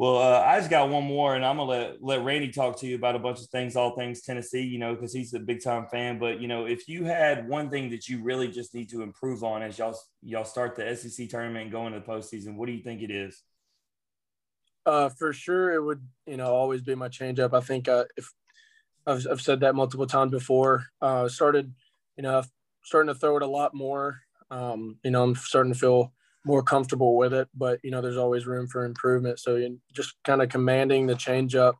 well, 0.00 0.16
uh, 0.16 0.40
I 0.40 0.56
just 0.56 0.70
got 0.70 0.88
one 0.88 1.04
more, 1.04 1.36
and 1.36 1.44
I'm 1.44 1.58
gonna 1.58 1.70
let 1.70 2.02
let 2.02 2.24
Randy 2.24 2.50
talk 2.50 2.78
to 2.78 2.86
you 2.86 2.94
about 2.94 3.16
a 3.16 3.18
bunch 3.18 3.40
of 3.40 3.48
things, 3.48 3.76
all 3.76 3.94
things 3.94 4.22
Tennessee, 4.22 4.62
you 4.62 4.78
know, 4.78 4.94
because 4.94 5.12
he's 5.12 5.34
a 5.34 5.38
big 5.38 5.62
time 5.62 5.88
fan. 5.92 6.18
But 6.18 6.40
you 6.40 6.48
know, 6.48 6.64
if 6.64 6.88
you 6.88 7.04
had 7.04 7.46
one 7.46 7.68
thing 7.68 7.90
that 7.90 8.08
you 8.08 8.22
really 8.22 8.48
just 8.48 8.74
need 8.74 8.88
to 8.92 9.02
improve 9.02 9.44
on 9.44 9.60
as 9.60 9.78
y'all 9.78 9.94
y'all 10.22 10.46
start 10.46 10.74
the 10.74 10.96
SEC 10.96 11.28
tournament 11.28 11.64
and 11.64 11.70
go 11.70 11.86
into 11.86 12.00
the 12.00 12.06
postseason, 12.06 12.56
what 12.56 12.64
do 12.64 12.72
you 12.72 12.82
think 12.82 13.02
it 13.02 13.10
is? 13.10 13.42
Uh, 14.86 15.10
for 15.10 15.34
sure, 15.34 15.74
it 15.74 15.84
would 15.84 16.00
you 16.26 16.38
know 16.38 16.46
always 16.46 16.80
be 16.80 16.94
my 16.94 17.10
changeup. 17.10 17.52
I 17.52 17.60
think 17.60 17.86
uh, 17.86 18.06
if 18.16 18.32
I've, 19.06 19.26
I've 19.30 19.42
said 19.42 19.60
that 19.60 19.74
multiple 19.74 20.06
times 20.06 20.30
before. 20.30 20.86
Uh, 21.02 21.28
started, 21.28 21.74
you 22.16 22.22
know, 22.22 22.42
starting 22.84 23.12
to 23.12 23.20
throw 23.20 23.36
it 23.36 23.42
a 23.42 23.46
lot 23.46 23.74
more. 23.74 24.20
Um, 24.50 24.96
you 25.04 25.10
know, 25.10 25.22
I'm 25.22 25.34
starting 25.34 25.74
to 25.74 25.78
feel 25.78 26.14
more 26.44 26.62
comfortable 26.62 27.16
with 27.16 27.32
it. 27.32 27.48
But 27.54 27.80
you 27.82 27.90
know, 27.90 28.00
there's 28.00 28.16
always 28.16 28.46
room 28.46 28.66
for 28.66 28.84
improvement. 28.84 29.38
So 29.38 29.60
just 29.92 30.14
kind 30.24 30.42
of 30.42 30.48
commanding 30.48 31.06
the 31.06 31.14
changeup 31.14 31.74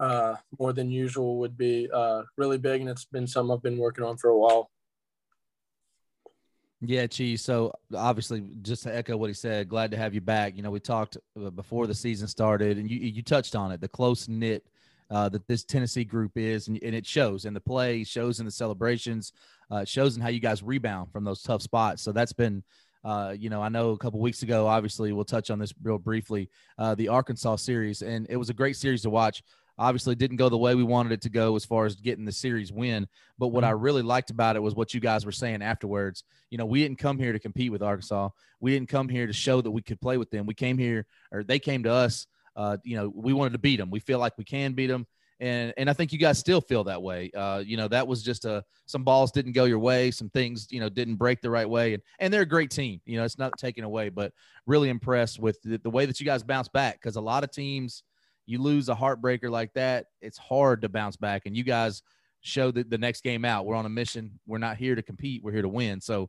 uh, 0.00 0.34
more 0.58 0.72
than 0.72 0.90
usual 0.90 1.38
would 1.38 1.56
be 1.56 1.88
uh, 1.92 2.22
really 2.36 2.58
big, 2.58 2.80
and 2.80 2.90
it's 2.90 3.04
been 3.04 3.26
something 3.26 3.54
I've 3.54 3.62
been 3.62 3.78
working 3.78 4.04
on 4.04 4.16
for 4.16 4.30
a 4.30 4.38
while. 4.38 4.70
Yeah, 6.80 7.06
Cheese. 7.06 7.42
So 7.42 7.72
obviously, 7.96 8.44
just 8.62 8.82
to 8.82 8.94
echo 8.94 9.16
what 9.16 9.30
he 9.30 9.34
said, 9.34 9.68
glad 9.68 9.90
to 9.92 9.96
have 9.96 10.14
you 10.14 10.20
back. 10.20 10.56
You 10.56 10.62
know, 10.62 10.70
we 10.70 10.80
talked 10.80 11.16
uh, 11.40 11.50
before 11.50 11.86
the 11.86 11.94
season 11.94 12.28
started, 12.28 12.78
and 12.78 12.90
you 12.90 12.98
you 12.98 13.22
touched 13.22 13.56
on 13.56 13.72
it, 13.72 13.80
the 13.80 13.88
close 13.88 14.28
knit 14.28 14.64
uh, 15.10 15.28
that 15.28 15.46
this 15.46 15.64
Tennessee 15.64 16.04
group 16.04 16.32
is, 16.36 16.68
and, 16.68 16.82
and, 16.82 16.94
it 16.94 17.06
shows 17.06 17.44
in 17.44 17.54
the 17.54 17.60
play, 17.60 18.04
shows 18.04 18.40
in 18.40 18.46
the 18.46 18.50
celebrations, 18.50 19.32
uh, 19.70 19.84
shows 19.84 20.16
in 20.16 20.22
how 20.22 20.28
you 20.28 20.40
guys 20.40 20.62
rebound 20.62 21.12
from 21.12 21.24
those 21.24 21.42
tough 21.42 21.62
spots. 21.62 22.02
So 22.02 22.10
that's 22.10 22.32
been 22.32 22.62
uh, 23.04 23.34
you 23.38 23.50
know, 23.50 23.62
I 23.62 23.68
know 23.68 23.90
a 23.90 23.98
couple 23.98 24.18
weeks 24.18 24.42
ago, 24.42 24.66
obviously, 24.66 25.12
we'll 25.12 25.24
touch 25.24 25.50
on 25.50 25.58
this 25.58 25.74
real 25.82 25.98
briefly, 25.98 26.48
uh, 26.78 26.94
the 26.94 27.08
Arkansas 27.08 27.56
series, 27.56 28.02
and 28.02 28.26
it 28.30 28.36
was 28.36 28.48
a 28.48 28.54
great 28.54 28.76
series 28.76 29.02
to 29.02 29.10
watch. 29.10 29.42
Obviously, 29.76 30.14
didn't 30.14 30.36
go 30.36 30.48
the 30.48 30.56
way 30.56 30.74
we 30.74 30.84
wanted 30.84 31.12
it 31.12 31.20
to 31.22 31.28
go 31.28 31.54
as 31.56 31.64
far 31.64 31.84
as 31.84 31.96
getting 31.96 32.24
the 32.24 32.32
series 32.32 32.72
win. 32.72 33.06
But 33.38 33.48
what 33.48 33.64
mm-hmm. 33.64 33.70
I 33.70 33.72
really 33.72 34.02
liked 34.02 34.30
about 34.30 34.56
it 34.56 34.62
was 34.62 34.74
what 34.74 34.94
you 34.94 35.00
guys 35.00 35.26
were 35.26 35.32
saying 35.32 35.62
afterwards. 35.62 36.24
You 36.50 36.58
know, 36.58 36.64
we 36.64 36.80
didn't 36.80 36.98
come 36.98 37.18
here 37.18 37.32
to 37.32 37.38
compete 37.38 37.72
with 37.72 37.82
Arkansas. 37.82 38.30
We 38.60 38.72
didn't 38.72 38.88
come 38.88 39.08
here 39.08 39.26
to 39.26 39.32
show 39.32 39.60
that 39.60 39.70
we 39.70 39.82
could 39.82 40.00
play 40.00 40.16
with 40.16 40.30
them. 40.30 40.46
We 40.46 40.54
came 40.54 40.78
here, 40.78 41.06
or 41.32 41.42
they 41.42 41.58
came 41.58 41.82
to 41.82 41.92
us. 41.92 42.26
Uh, 42.56 42.76
you 42.84 42.96
know, 42.96 43.12
we 43.14 43.32
wanted 43.32 43.52
to 43.52 43.58
beat 43.58 43.76
them. 43.76 43.90
We 43.90 44.00
feel 44.00 44.20
like 44.20 44.38
we 44.38 44.44
can 44.44 44.74
beat 44.74 44.86
them 44.86 45.06
and 45.40 45.74
and 45.76 45.90
I 45.90 45.92
think 45.92 46.12
you 46.12 46.18
guys 46.18 46.38
still 46.38 46.60
feel 46.60 46.84
that 46.84 47.02
way. 47.02 47.30
Uh, 47.36 47.62
you 47.64 47.76
know, 47.76 47.88
that 47.88 48.06
was 48.06 48.22
just 48.22 48.44
a 48.44 48.64
some 48.86 49.04
balls 49.04 49.32
didn't 49.32 49.52
go 49.52 49.64
your 49.64 49.78
way, 49.78 50.10
some 50.10 50.30
things 50.30 50.68
you 50.70 50.80
know 50.80 50.88
didn't 50.88 51.16
break 51.16 51.40
the 51.40 51.50
right 51.50 51.68
way, 51.68 51.94
and 51.94 52.02
and 52.18 52.32
they're 52.32 52.42
a 52.42 52.46
great 52.46 52.70
team. 52.70 53.00
You 53.04 53.18
know, 53.18 53.24
it's 53.24 53.38
not 53.38 53.58
taken 53.58 53.84
away, 53.84 54.08
but 54.08 54.32
really 54.66 54.88
impressed 54.88 55.40
with 55.40 55.60
the, 55.62 55.78
the 55.78 55.90
way 55.90 56.06
that 56.06 56.20
you 56.20 56.26
guys 56.26 56.42
bounce 56.42 56.68
back 56.68 57.00
because 57.00 57.16
a 57.16 57.20
lot 57.20 57.44
of 57.44 57.50
teams 57.50 58.02
you 58.46 58.60
lose 58.60 58.88
a 58.88 58.94
heartbreaker 58.94 59.50
like 59.50 59.72
that, 59.72 60.06
it's 60.20 60.38
hard 60.38 60.82
to 60.82 60.88
bounce 60.88 61.16
back, 61.16 61.42
and 61.46 61.56
you 61.56 61.64
guys 61.64 62.02
show 62.44 62.70
that 62.70 62.90
the 62.90 62.98
next 62.98 63.22
game 63.22 63.44
out, 63.44 63.64
we're 63.64 63.74
on 63.74 63.86
a 63.86 63.90
mission. 63.90 64.38
We're 64.46 64.58
not 64.58 64.76
here 64.76 64.94
to 64.94 65.02
compete. 65.02 65.42
We're 65.42 65.52
here 65.52 65.62
to 65.62 65.68
win. 65.68 66.00
So, 66.00 66.28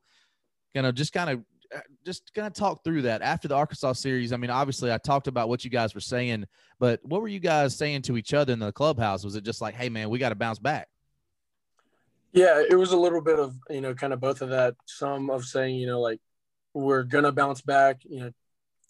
you 0.73 0.81
know, 0.81 0.91
just 0.91 1.11
kind 1.13 1.29
of 1.29 1.43
uh, 1.75 1.79
just 2.05 2.33
gonna 2.33 2.49
talk 2.49 2.83
through 2.83 3.03
that 3.03 3.21
after 3.21 3.47
the 3.47 3.55
Arkansas 3.55 3.93
series. 3.93 4.33
I 4.33 4.37
mean, 4.37 4.49
obviously, 4.49 4.91
I 4.91 4.97
talked 4.97 5.27
about 5.27 5.49
what 5.49 5.63
you 5.63 5.69
guys 5.69 5.93
were 5.93 6.01
saying, 6.01 6.45
but 6.79 6.99
what 7.03 7.21
were 7.21 7.27
you 7.27 7.39
guys 7.39 7.75
saying 7.75 8.03
to 8.03 8.17
each 8.17 8.33
other 8.33 8.53
in 8.53 8.59
the 8.59 8.71
clubhouse? 8.71 9.23
Was 9.23 9.35
it 9.35 9.43
just 9.43 9.61
like, 9.61 9.75
"Hey, 9.75 9.89
man, 9.89 10.09
we 10.09 10.19
got 10.19 10.29
to 10.29 10.35
bounce 10.35 10.59
back"? 10.59 10.87
Yeah, 12.33 12.63
it 12.69 12.75
was 12.75 12.91
a 12.91 12.97
little 12.97 13.21
bit 13.21 13.39
of 13.39 13.55
you 13.69 13.81
know, 13.81 13.93
kind 13.93 14.13
of 14.13 14.19
both 14.19 14.41
of 14.41 14.49
that. 14.49 14.75
Some 14.85 15.29
of 15.29 15.45
saying, 15.45 15.75
you 15.75 15.87
know, 15.87 16.01
like 16.01 16.19
we're 16.73 17.03
gonna 17.03 17.31
bounce 17.31 17.61
back. 17.61 18.01
You 18.03 18.33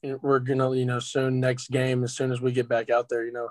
know, 0.04 0.20
we're 0.22 0.40
gonna, 0.40 0.76
you 0.76 0.86
know, 0.86 1.00
soon 1.00 1.40
next 1.40 1.72
game, 1.72 2.04
as 2.04 2.14
soon 2.14 2.32
as 2.32 2.42
we 2.42 2.52
get 2.52 2.70
back 2.70 2.90
out 2.90 3.10
there, 3.10 3.26
you 3.26 3.34
know, 3.34 3.50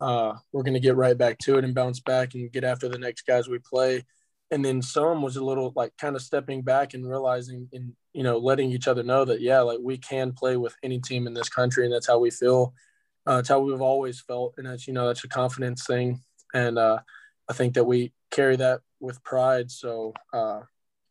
uh, 0.00 0.36
we're 0.52 0.62
gonna 0.62 0.80
get 0.80 0.96
right 0.96 1.16
back 1.16 1.38
to 1.38 1.58
it 1.58 1.64
and 1.64 1.74
bounce 1.74 2.00
back 2.00 2.34
and 2.34 2.52
get 2.52 2.64
after 2.64 2.88
the 2.88 2.98
next 2.98 3.22
guys 3.26 3.48
we 3.48 3.58
play 3.58 4.04
and 4.50 4.64
then 4.64 4.82
some 4.82 5.22
was 5.22 5.36
a 5.36 5.44
little 5.44 5.72
like 5.76 5.96
kind 5.96 6.16
of 6.16 6.22
stepping 6.22 6.62
back 6.62 6.94
and 6.94 7.08
realizing 7.08 7.68
and 7.72 7.92
you 8.12 8.22
know 8.22 8.38
letting 8.38 8.70
each 8.70 8.88
other 8.88 9.02
know 9.02 9.24
that 9.24 9.40
yeah 9.40 9.60
like 9.60 9.78
we 9.82 9.96
can 9.96 10.32
play 10.32 10.56
with 10.56 10.74
any 10.82 10.98
team 10.98 11.26
in 11.26 11.34
this 11.34 11.48
country 11.48 11.84
and 11.84 11.94
that's 11.94 12.06
how 12.06 12.18
we 12.18 12.30
feel 12.30 12.74
uh, 13.26 13.38
it's 13.38 13.48
how 13.48 13.60
we've 13.60 13.80
always 13.80 14.20
felt 14.20 14.54
and 14.56 14.66
that's 14.66 14.86
you 14.86 14.92
know 14.92 15.06
that's 15.06 15.24
a 15.24 15.28
confidence 15.28 15.86
thing 15.86 16.20
and 16.54 16.78
uh, 16.78 16.98
i 17.48 17.52
think 17.52 17.74
that 17.74 17.84
we 17.84 18.12
carry 18.30 18.56
that 18.56 18.80
with 19.00 19.22
pride 19.22 19.70
so 19.70 20.12
uh, 20.32 20.60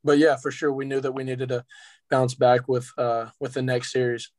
but 0.04 0.18
yeah 0.18 0.36
for 0.36 0.52
sure 0.52 0.72
we 0.72 0.86
knew 0.86 1.00
that 1.00 1.14
we 1.14 1.24
needed 1.24 1.50
to 1.50 1.64
bounce 2.10 2.34
back 2.34 2.68
with 2.68 2.92
uh, 2.98 3.28
with 3.40 3.54
the 3.54 3.62
next 3.62 3.92
series 3.92 4.32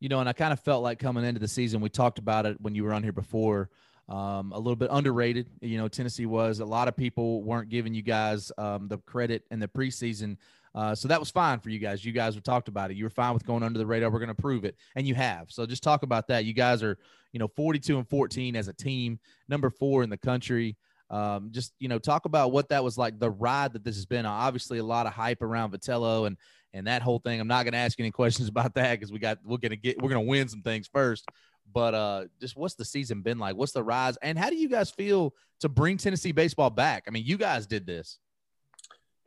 you 0.00 0.08
know 0.08 0.20
and 0.20 0.28
i 0.28 0.32
kind 0.32 0.52
of 0.52 0.60
felt 0.60 0.82
like 0.82 0.98
coming 0.98 1.24
into 1.24 1.40
the 1.40 1.48
season 1.48 1.80
we 1.80 1.88
talked 1.88 2.18
about 2.18 2.46
it 2.46 2.60
when 2.60 2.74
you 2.74 2.84
were 2.84 2.92
on 2.92 3.02
here 3.02 3.12
before 3.12 3.68
um, 4.08 4.52
a 4.52 4.58
little 4.58 4.76
bit 4.76 4.88
underrated. 4.90 5.48
You 5.60 5.78
know, 5.78 5.88
Tennessee 5.88 6.26
was. 6.26 6.60
A 6.60 6.64
lot 6.64 6.88
of 6.88 6.96
people 6.96 7.42
weren't 7.42 7.68
giving 7.68 7.94
you 7.94 8.02
guys 8.02 8.50
um, 8.56 8.88
the 8.88 8.98
credit 8.98 9.44
in 9.50 9.60
the 9.60 9.68
preseason. 9.68 10.38
Uh, 10.78 10.94
so 10.94 11.08
that 11.08 11.18
was 11.18 11.28
fine 11.28 11.58
for 11.58 11.70
you 11.70 11.80
guys. 11.80 12.04
You 12.04 12.12
guys 12.12 12.36
were 12.36 12.40
talked 12.40 12.68
about 12.68 12.92
it. 12.92 12.96
You 12.96 13.02
were 13.02 13.10
fine 13.10 13.34
with 13.34 13.44
going 13.44 13.64
under 13.64 13.80
the 13.80 13.86
radar. 13.86 14.10
We're 14.10 14.20
going 14.20 14.28
to 14.28 14.34
prove 14.40 14.64
it, 14.64 14.76
and 14.94 15.04
you 15.08 15.14
have. 15.16 15.50
So 15.50 15.66
just 15.66 15.82
talk 15.82 16.04
about 16.04 16.28
that. 16.28 16.44
You 16.44 16.52
guys 16.52 16.84
are, 16.84 16.96
you 17.32 17.40
know, 17.40 17.48
42 17.48 17.98
and 17.98 18.08
14 18.08 18.54
as 18.54 18.68
a 18.68 18.72
team, 18.72 19.18
number 19.48 19.70
four 19.70 20.04
in 20.04 20.08
the 20.08 20.16
country. 20.16 20.76
Um, 21.10 21.48
just 21.50 21.72
you 21.80 21.88
know, 21.88 21.98
talk 21.98 22.26
about 22.26 22.52
what 22.52 22.68
that 22.68 22.84
was 22.84 22.96
like. 22.96 23.18
The 23.18 23.28
ride 23.28 23.72
that 23.72 23.82
this 23.82 23.96
has 23.96 24.06
been. 24.06 24.24
Obviously, 24.24 24.78
a 24.78 24.84
lot 24.84 25.08
of 25.08 25.12
hype 25.12 25.42
around 25.42 25.72
Vitello 25.72 26.28
and 26.28 26.36
and 26.72 26.86
that 26.86 27.02
whole 27.02 27.18
thing. 27.18 27.40
I'm 27.40 27.48
not 27.48 27.64
going 27.64 27.72
to 27.72 27.78
ask 27.78 27.98
any 27.98 28.10
questions 28.12 28.48
about 28.48 28.74
that 28.74 28.92
because 28.92 29.10
we 29.10 29.18
got 29.18 29.38
we're 29.42 29.58
going 29.58 29.70
to 29.70 29.76
get 29.76 30.00
we're 30.00 30.10
going 30.10 30.24
to 30.24 30.30
win 30.30 30.46
some 30.46 30.62
things 30.62 30.86
first. 30.86 31.26
But 31.74 31.94
uh, 31.94 32.24
just 32.40 32.56
what's 32.56 32.76
the 32.76 32.84
season 32.84 33.22
been 33.22 33.40
like? 33.40 33.56
What's 33.56 33.72
the 33.72 33.82
rise? 33.82 34.16
And 34.22 34.38
how 34.38 34.48
do 34.48 34.54
you 34.54 34.68
guys 34.68 34.92
feel 34.92 35.34
to 35.58 35.68
bring 35.68 35.96
Tennessee 35.96 36.30
baseball 36.30 36.70
back? 36.70 37.02
I 37.08 37.10
mean, 37.10 37.24
you 37.26 37.36
guys 37.36 37.66
did 37.66 37.84
this. 37.84 38.20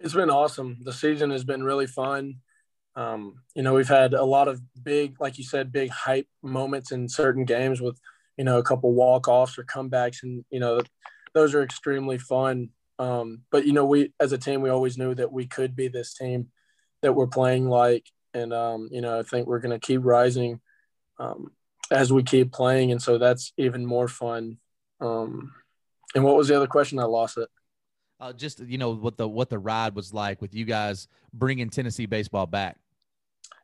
It's 0.04 0.14
been 0.14 0.30
awesome. 0.30 0.78
The 0.84 0.94
season 0.94 1.30
has 1.30 1.44
been 1.44 1.64
really 1.64 1.88
fun. 1.88 2.36
Um, 2.96 3.36
you 3.56 3.62
know, 3.62 3.76
we've 3.76 3.88
had 3.88 4.14
a 4.14 4.24
lot 4.24 4.48
of 4.48 4.62
big, 4.84 5.22
like 5.22 5.38
you 5.38 5.44
said, 5.44 5.72
big 5.72 5.90
hype 5.92 6.28
moments 6.42 6.92
in 6.92 7.08
certain 7.08 7.46
games 7.46 7.80
with, 7.80 8.00
you 8.38 8.44
know, 8.44 8.58
a 8.58 8.64
couple 8.64 8.94
walk 8.94 9.28
offs 9.28 9.58
or 9.58 9.64
comebacks, 9.64 10.24
and 10.24 10.44
you 10.50 10.60
know, 10.60 10.82
those 11.34 11.54
are 11.54 11.64
extremely 11.64 12.18
fun. 12.18 12.70
Um, 13.00 13.44
but 13.52 13.66
you 13.66 13.74
know, 13.74 13.86
we 13.86 14.14
as 14.20 14.32
a 14.32 14.38
team, 14.38 14.62
we 14.62 14.70
always 14.70 14.98
knew 14.98 15.14
that 15.16 15.32
we 15.32 15.46
could 15.46 15.76
be 15.76 15.88
this 15.88 16.14
team 16.14 16.50
that 17.02 17.14
we're 17.14 17.28
playing 17.28 17.70
like, 17.70 18.06
and 18.34 18.52
um, 18.54 18.90
you 18.92 19.02
know, 19.02 19.20
I 19.20 19.24
think 19.24 19.48
we're 19.48 19.60
going 19.60 19.80
to 19.80 19.86
keep 19.86 20.02
rising. 20.04 20.60
Um, 21.20 21.52
as 21.92 22.12
we 22.12 22.24
keep 22.24 22.52
playing, 22.52 22.92
and 22.92 23.02
so 23.02 23.18
that's 23.18 23.54
even 23.58 23.86
more 23.86 24.08
fun. 24.08 24.58
Um, 25.02 25.52
and 26.16 26.24
what 26.24 26.38
was 26.38 26.48
the 26.48 26.56
other 26.56 26.68
question? 26.68 27.00
I 27.00 27.04
lost 27.04 27.38
it. 27.38 27.50
Uh, 28.22 28.32
just 28.32 28.60
you 28.60 28.78
know 28.78 28.94
what 28.94 29.18
the 29.18 29.28
what 29.28 29.50
the 29.50 29.58
ride 29.58 29.96
was 29.96 30.14
like 30.14 30.40
with 30.44 30.54
you 30.54 30.64
guys 30.64 31.08
bringing 31.34 31.72
Tennessee 31.72 32.06
baseball 32.06 32.46
back. 32.46 32.78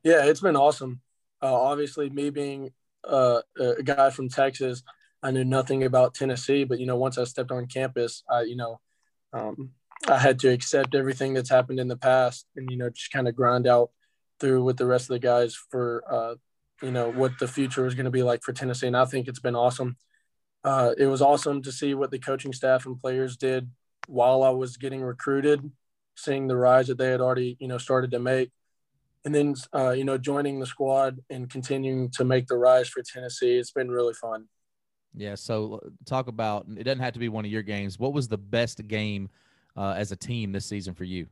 Yeah, 0.04 0.26
it's 0.26 0.42
been 0.42 0.56
awesome. 0.56 1.00
Uh, 1.44 1.54
obviously, 1.54 2.10
me 2.10 2.32
being 2.32 2.72
uh, 3.08 3.42
a 3.60 3.84
guy 3.84 4.10
from 4.10 4.30
Texas, 4.30 4.82
I 5.22 5.30
knew 5.30 5.46
nothing 5.46 5.84
about 5.84 6.16
Tennessee, 6.16 6.64
but 6.64 6.80
you 6.80 6.88
know, 6.88 6.96
once 6.96 7.20
I 7.20 7.26
stepped 7.26 7.52
on 7.52 7.68
campus, 7.68 8.24
I 8.28 8.42
you 8.42 8.56
know, 8.56 8.80
um, 9.32 9.70
I 10.08 10.18
had 10.18 10.40
to 10.40 10.50
accept 10.50 10.96
everything 10.96 11.36
that's 11.36 11.52
happened 11.52 11.80
in 11.80 11.88
the 11.88 11.96
past, 11.96 12.48
and 12.56 12.68
you 12.72 12.78
know, 12.78 12.90
just 12.90 13.12
kind 13.12 13.28
of 13.28 13.36
grind 13.36 13.68
out 13.68 13.92
through 14.40 14.64
with 14.64 14.78
the 14.78 14.88
rest 14.88 15.04
of 15.04 15.14
the 15.14 15.20
guys 15.20 15.54
for 15.54 16.04
uh, 16.10 16.36
you 16.82 16.92
know 16.92 17.12
what 17.12 17.38
the 17.38 17.48
future 17.48 17.84
was 17.84 17.94
going 17.94 18.06
to 18.06 18.12
be 18.12 18.24
like 18.24 18.42
for 18.42 18.54
Tennessee, 18.54 18.88
and 18.88 18.98
I 18.98 19.06
think 19.06 19.28
it's 19.28 19.40
been 19.40 19.56
awesome. 19.56 19.98
Uh, 20.64 20.96
it 20.98 21.06
was 21.06 21.22
awesome 21.22 21.62
to 21.62 21.72
see 21.72 21.94
what 21.94 22.10
the 22.10 22.18
coaching 22.18 22.54
staff 22.54 22.88
and 22.88 23.00
players 23.00 23.38
did 23.38 23.70
while 24.08 24.42
I 24.44 24.50
was 24.50 24.78
getting 24.78 25.02
recruited, 25.02 25.72
seeing 26.16 26.48
the 26.48 26.58
rise 26.58 26.88
that 26.88 26.98
they 26.98 27.10
had 27.10 27.22
already, 27.22 27.58
you 27.60 27.68
know, 27.68 27.78
started 27.78 28.12
to 28.12 28.20
make. 28.20 28.52
And 29.26 29.36
then, 29.36 29.56
uh, 29.76 29.92
you 29.92 30.06
know, 30.06 30.18
joining 30.18 30.60
the 30.60 30.66
squad 30.66 31.20
and 31.30 31.50
continuing 31.50 32.10
to 32.12 32.24
make 32.24 32.48
the 32.48 32.58
rise 32.58 32.88
for 32.88 33.04
Tennessee, 33.04 33.58
it's 33.58 33.72
been 33.72 33.92
really 33.92 34.14
fun. 34.14 34.46
Yeah. 35.14 35.36
So 35.36 35.82
talk 36.06 36.28
about 36.28 36.66
it 36.78 36.84
doesn't 36.84 37.02
have 37.02 37.14
to 37.14 37.20
be 37.20 37.30
one 37.30 37.46
of 37.46 37.52
your 37.52 37.64
games. 37.64 38.00
What 38.00 38.14
was 38.14 38.28
the 38.28 38.38
best 38.38 38.88
game 38.88 39.30
uh, 39.76 39.96
as 39.98 40.12
a 40.12 40.16
team 40.16 40.52
this 40.52 40.66
season 40.66 40.94
for 40.94 41.04
you? 41.04 41.28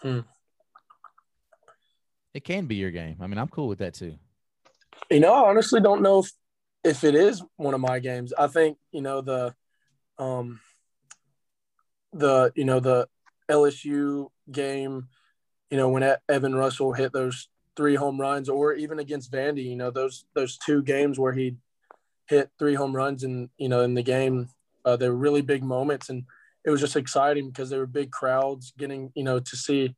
Hmm. 0.00 0.20
It 2.34 2.44
can 2.44 2.66
be 2.66 2.76
your 2.76 2.90
game. 2.90 3.16
I 3.20 3.26
mean, 3.26 3.38
I'm 3.38 3.48
cool 3.48 3.68
with 3.68 3.78
that 3.78 3.94
too. 3.94 4.16
You 5.10 5.20
know, 5.20 5.32
I 5.32 5.50
honestly 5.50 5.80
don't 5.80 6.02
know 6.02 6.20
if 6.20 6.32
if 6.84 7.04
it 7.04 7.14
is 7.14 7.42
one 7.56 7.74
of 7.74 7.80
my 7.80 7.98
games. 7.98 8.32
I 8.32 8.46
think 8.46 8.78
you 8.90 9.02
know 9.02 9.20
the 9.20 9.54
um 10.18 10.60
the 12.12 12.52
you 12.54 12.64
know 12.64 12.80
the 12.80 13.08
LSU 13.50 14.28
game. 14.50 15.08
You 15.70 15.78
know 15.78 15.88
when 15.88 16.16
Evan 16.28 16.54
Russell 16.54 16.92
hit 16.92 17.12
those 17.12 17.48
three 17.76 17.94
home 17.94 18.20
runs, 18.20 18.48
or 18.48 18.74
even 18.74 18.98
against 18.98 19.32
Vandy. 19.32 19.64
You 19.64 19.76
know 19.76 19.90
those 19.90 20.26
those 20.34 20.58
two 20.58 20.82
games 20.82 21.18
where 21.18 21.32
he 21.32 21.56
hit 22.26 22.50
three 22.58 22.74
home 22.74 22.94
runs 22.94 23.24
and 23.24 23.48
you 23.56 23.68
know 23.68 23.80
in 23.82 23.94
the 23.94 24.02
game. 24.02 24.48
Uh, 24.84 24.96
they 24.96 25.08
were 25.08 25.16
really 25.16 25.42
big 25.42 25.62
moments, 25.62 26.08
and 26.08 26.24
it 26.64 26.70
was 26.70 26.80
just 26.80 26.96
exciting 26.96 27.48
because 27.48 27.70
there 27.70 27.78
were 27.78 27.86
big 27.86 28.10
crowds 28.10 28.72
getting 28.76 29.12
you 29.14 29.24
know 29.24 29.38
to 29.38 29.56
see 29.56 29.94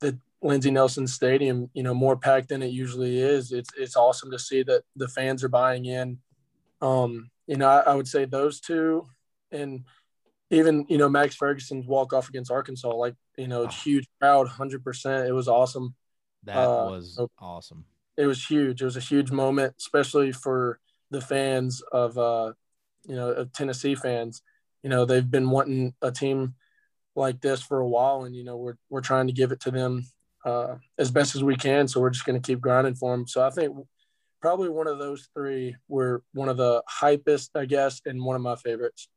the 0.00 0.18
Lindsey 0.42 0.70
Nelson 0.70 1.06
Stadium, 1.06 1.70
you 1.72 1.82
know, 1.82 1.94
more 1.94 2.16
packed 2.16 2.48
than 2.48 2.62
it 2.62 2.68
usually 2.68 3.18
is. 3.18 3.52
It's 3.52 3.70
it's 3.76 3.96
awesome 3.96 4.30
to 4.30 4.38
see 4.38 4.62
that 4.64 4.82
the 4.94 5.08
fans 5.08 5.42
are 5.42 5.48
buying 5.48 5.86
in. 5.86 6.18
Um, 6.80 7.30
you 7.46 7.56
know, 7.56 7.68
I, 7.68 7.80
I 7.80 7.94
would 7.94 8.08
say 8.08 8.24
those 8.24 8.60
two, 8.60 9.06
and 9.50 9.84
even 10.50 10.86
you 10.88 10.98
know 10.98 11.08
Max 11.08 11.34
Ferguson's 11.34 11.86
walk 11.86 12.12
off 12.12 12.28
against 12.28 12.50
Arkansas, 12.50 12.94
like 12.94 13.14
you 13.36 13.48
know, 13.48 13.66
huge 13.66 14.06
crowd, 14.20 14.48
hundred 14.48 14.84
percent. 14.84 15.28
It 15.28 15.32
was 15.32 15.48
awesome. 15.48 15.94
That 16.44 16.56
uh, 16.56 16.86
was 16.86 17.20
awesome. 17.38 17.84
It 18.16 18.26
was 18.26 18.44
huge. 18.44 18.80
It 18.80 18.84
was 18.84 18.96
a 18.96 19.00
huge 19.00 19.30
moment, 19.30 19.74
especially 19.78 20.32
for 20.32 20.78
the 21.10 21.20
fans 21.20 21.82
of 21.92 22.16
uh, 22.16 22.52
you 23.06 23.16
know 23.16 23.30
of 23.30 23.52
Tennessee 23.52 23.94
fans. 23.94 24.42
You 24.82 24.90
know, 24.90 25.04
they've 25.04 25.28
been 25.28 25.50
wanting 25.50 25.94
a 26.00 26.12
team 26.12 26.54
like 27.16 27.40
this 27.40 27.62
for 27.62 27.80
a 27.80 27.88
while, 27.88 28.24
and 28.24 28.34
you 28.36 28.44
know 28.44 28.56
we're 28.56 28.76
we're 28.88 29.00
trying 29.00 29.26
to 29.26 29.32
give 29.32 29.52
it 29.52 29.60
to 29.60 29.70
them 29.70 30.06
uh, 30.44 30.76
as 30.98 31.10
best 31.10 31.34
as 31.34 31.42
we 31.42 31.56
can. 31.56 31.88
So 31.88 32.00
we're 32.00 32.10
just 32.10 32.24
going 32.24 32.40
to 32.40 32.46
keep 32.46 32.60
grinding 32.60 32.94
for 32.94 33.10
them. 33.10 33.26
So 33.26 33.44
I 33.44 33.50
think 33.50 33.76
probably 34.40 34.68
one 34.68 34.86
of 34.86 34.98
those 34.98 35.28
three 35.34 35.74
were 35.88 36.22
one 36.32 36.48
of 36.48 36.56
the 36.56 36.82
hypest, 36.88 37.50
I 37.56 37.64
guess, 37.64 38.00
and 38.06 38.24
one 38.24 38.36
of 38.36 38.42
my 38.42 38.54
favorites. 38.54 39.08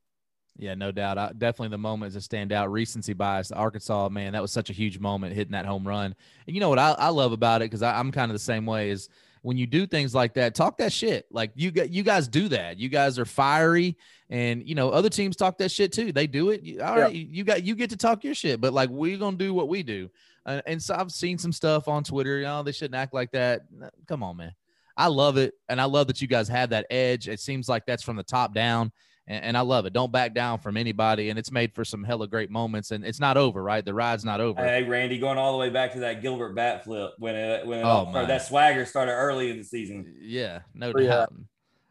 Yeah, 0.60 0.74
no 0.76 0.92
doubt. 0.92 1.18
I, 1.18 1.32
definitely 1.38 1.70
the 1.70 1.78
moments 1.78 2.16
that 2.16 2.22
stand 2.22 2.52
out. 2.52 2.70
Recency 2.70 3.14
bias. 3.14 3.52
Arkansas, 3.52 4.10
man, 4.10 4.34
that 4.34 4.42
was 4.42 4.52
such 4.52 4.70
a 4.70 4.74
huge 4.74 5.00
moment 5.00 5.34
hitting 5.34 5.54
that 5.54 5.66
home 5.66 5.88
run. 5.88 6.14
And 6.48 6.56
you 6.56 6.60
know 6.60 6.68
what 6.68 6.80
I, 6.80 6.92
I 6.92 7.10
love 7.10 7.32
about 7.32 7.62
it 7.62 7.66
because 7.66 7.82
I'm 7.82 8.12
kind 8.12 8.30
of 8.30 8.36
the 8.36 8.40
same 8.40 8.66
way. 8.66 8.90
Is 8.90 9.08
when 9.42 9.58
you 9.58 9.66
do 9.66 9.88
things 9.88 10.14
like 10.14 10.34
that, 10.34 10.56
talk 10.56 10.78
that 10.80 10.92
shit. 10.92 11.26
Like 11.32 11.52
you 11.56 11.72
get, 11.72 11.92
you 11.92 12.04
guys 12.04 12.28
do 12.28 12.50
that. 12.50 12.78
You 12.78 12.90
guys 12.90 13.18
are 13.18 13.26
fiery, 13.26 13.98
and 14.30 14.68
you 14.68 14.76
know 14.76 14.90
other 14.90 15.10
teams 15.10 15.38
talk 15.38 15.58
that 15.60 15.72
shit 15.72 15.94
too. 15.94 16.12
They 16.12 16.28
do 16.28 16.50
it. 16.50 16.82
All 16.82 17.00
right, 17.00 17.14
you 17.14 17.46
got 17.46 17.64
you 17.64 17.74
get 17.74 17.90
to 17.92 17.98
talk 17.98 18.26
your 18.26 18.36
shit, 18.36 18.60
but 18.60 18.74
like 18.74 18.90
we're 18.90 19.18
gonna 19.18 19.38
do 19.38 19.54
what 19.54 19.70
we 19.70 19.82
do. 19.82 20.10
Uh, 20.46 20.62
and 20.66 20.82
so 20.84 20.94
I've 20.94 21.12
seen 21.12 21.38
some 21.38 21.54
stuff 21.54 21.88
on 21.88 22.04
Twitter. 22.04 22.38
You 22.40 22.44
know, 22.44 22.64
they 22.64 22.74
shouldn't 22.74 22.96
act 22.96 23.14
like 23.14 23.32
that. 23.32 23.62
Come 24.08 24.24
on, 24.24 24.36
man. 24.36 24.54
I 24.98 25.08
love 25.08 25.38
it, 25.38 25.54
and 25.70 25.80
I 25.80 25.86
love 25.86 26.08
that 26.08 26.22
you 26.22 26.28
guys 26.28 26.50
have 26.50 26.72
that 26.72 26.86
edge. 26.90 27.30
It 27.30 27.40
seems 27.40 27.70
like 27.70 27.86
that's 27.86 28.04
from 28.04 28.18
the 28.18 28.24
top 28.24 28.54
down, 28.54 28.92
and, 29.30 29.46
and, 29.46 29.58
I 29.58 29.62
love 29.62 29.86
it. 29.86 29.94
Don't 29.94 30.12
back 30.12 30.34
down 30.34 30.60
from 30.60 30.76
anybody, 30.76 31.30
and 31.30 31.40
it's 31.40 31.52
made 31.52 31.74
for 31.74 31.86
some 31.86 32.04
hella 32.04 32.28
great 32.28 32.50
moments. 32.50 32.92
And 32.92 33.06
it's 33.06 33.20
not 33.20 33.38
over, 33.38 33.64
right? 33.64 33.86
The 33.86 33.94
ride's 33.94 34.26
not 34.26 34.42
over. 34.42 34.62
Hey, 34.62 34.84
Randy, 34.84 35.20
going 35.20 35.38
all 35.38 35.54
the 35.54 35.58
way 35.58 35.70
back 35.70 35.94
to 35.94 36.00
that 36.02 36.22
Gilbert 36.22 36.56
bat 36.56 36.84
flip 36.84 37.14
when 37.18 37.36
it 37.36 37.66
when 37.66 37.80
it 37.80 37.84
oh, 37.84 37.88
all, 37.88 38.12
that 38.12 38.46
swagger 38.46 38.86
started 38.86 39.14
early 39.14 39.50
in 39.50 39.58
the 39.58 39.64
season. 39.64 40.16
Yeah, 40.20 40.60
no 40.74 40.90
oh, 40.90 40.94
doubt, 40.94 41.30
yeah. 41.32 41.44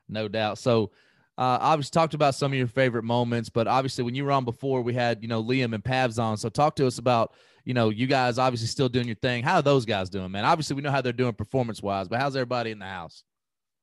no 0.08 0.28
doubt. 0.28 0.58
So. 0.58 0.90
Uh, 1.36 1.56
obviously 1.60 1.92
talked 1.92 2.14
about 2.14 2.34
some 2.34 2.50
of 2.50 2.58
your 2.58 2.66
favorite 2.66 3.04
moments, 3.04 3.48
but 3.48 3.68
obviously 3.68 4.02
when 4.02 4.12
you 4.12 4.24
were 4.24 4.32
on 4.32 4.44
before, 4.44 4.82
we 4.82 4.92
had 4.92 5.22
you 5.22 5.28
know 5.28 5.40
Liam 5.40 5.72
and 5.72 5.84
Pavs 5.84 6.20
on. 6.20 6.36
So 6.36 6.48
talk 6.48 6.74
to 6.74 6.86
us 6.88 6.98
about 6.98 7.32
you 7.68 7.74
know, 7.74 7.90
you 7.90 8.06
guys 8.06 8.38
obviously 8.38 8.66
still 8.66 8.88
doing 8.88 9.06
your 9.06 9.14
thing. 9.16 9.44
How 9.44 9.56
are 9.56 9.62
those 9.62 9.84
guys 9.84 10.08
doing, 10.08 10.30
man? 10.30 10.46
Obviously, 10.46 10.74
we 10.74 10.80
know 10.80 10.90
how 10.90 11.02
they're 11.02 11.12
doing 11.12 11.34
performance 11.34 11.82
wise, 11.82 12.08
but 12.08 12.18
how's 12.18 12.34
everybody 12.34 12.70
in 12.70 12.78
the 12.78 12.86
house? 12.86 13.24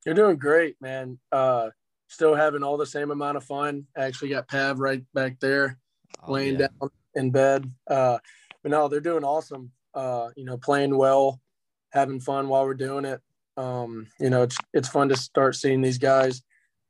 You're 0.07 0.15
doing 0.15 0.37
great, 0.37 0.75
man. 0.81 1.19
Uh, 1.31 1.69
still 2.07 2.35
having 2.35 2.63
all 2.63 2.77
the 2.77 2.85
same 2.85 3.11
amount 3.11 3.37
of 3.37 3.43
fun. 3.43 3.85
I 3.97 4.03
actually 4.03 4.29
got 4.29 4.47
Pav 4.47 4.79
right 4.79 5.03
back 5.13 5.39
there, 5.39 5.77
oh, 6.23 6.31
laying 6.31 6.59
yeah. 6.59 6.67
down 6.79 6.89
in 7.15 7.31
bed. 7.31 7.71
Uh, 7.87 8.17
but 8.63 8.71
no, 8.71 8.87
they're 8.87 8.99
doing 8.99 9.23
awesome. 9.23 9.71
Uh, 9.93 10.29
you 10.35 10.45
know, 10.45 10.57
playing 10.57 10.97
well, 10.97 11.41
having 11.91 12.19
fun 12.19 12.47
while 12.47 12.65
we're 12.65 12.73
doing 12.73 13.05
it. 13.05 13.21
Um, 13.57 14.07
you 14.19 14.29
know, 14.29 14.43
it's 14.43 14.57
it's 14.73 14.89
fun 14.89 15.09
to 15.09 15.15
start 15.15 15.55
seeing 15.55 15.81
these 15.81 15.97
guys 15.97 16.41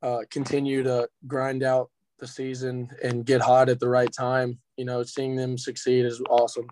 uh, 0.01 0.21
continue 0.29 0.83
to 0.83 1.07
grind 1.27 1.63
out 1.63 1.89
the 2.19 2.27
season 2.27 2.89
and 3.03 3.25
get 3.25 3.41
hot 3.41 3.69
at 3.69 3.79
the 3.79 3.89
right 3.89 4.11
time. 4.11 4.59
You 4.77 4.85
know, 4.85 5.03
seeing 5.03 5.35
them 5.35 5.57
succeed 5.57 6.05
is 6.05 6.21
awesome. 6.29 6.67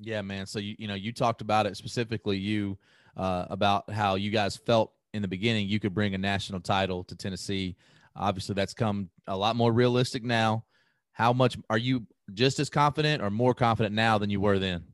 Yeah, 0.00 0.22
man. 0.22 0.46
So 0.46 0.58
you 0.58 0.74
you 0.78 0.88
know 0.88 0.94
you 0.94 1.12
talked 1.12 1.40
about 1.40 1.66
it 1.66 1.76
specifically 1.76 2.38
you 2.38 2.78
uh, 3.16 3.46
about 3.50 3.90
how 3.90 4.14
you 4.14 4.30
guys 4.30 4.56
felt 4.56 4.92
in 5.14 5.22
the 5.22 5.28
beginning 5.28 5.68
you 5.68 5.80
could 5.80 5.94
bring 5.94 6.14
a 6.14 6.18
national 6.18 6.60
title 6.60 7.04
to 7.04 7.16
Tennessee. 7.16 7.76
Obviously, 8.16 8.54
that's 8.54 8.74
come 8.74 9.10
a 9.26 9.36
lot 9.36 9.56
more 9.56 9.72
realistic 9.72 10.24
now. 10.24 10.64
How 11.12 11.32
much 11.32 11.56
are 11.70 11.78
you 11.78 12.06
just 12.34 12.58
as 12.60 12.70
confident 12.70 13.22
or 13.22 13.30
more 13.30 13.54
confident 13.54 13.94
now 13.94 14.18
than 14.18 14.30
you 14.30 14.40
were 14.40 14.58
then? 14.58 14.84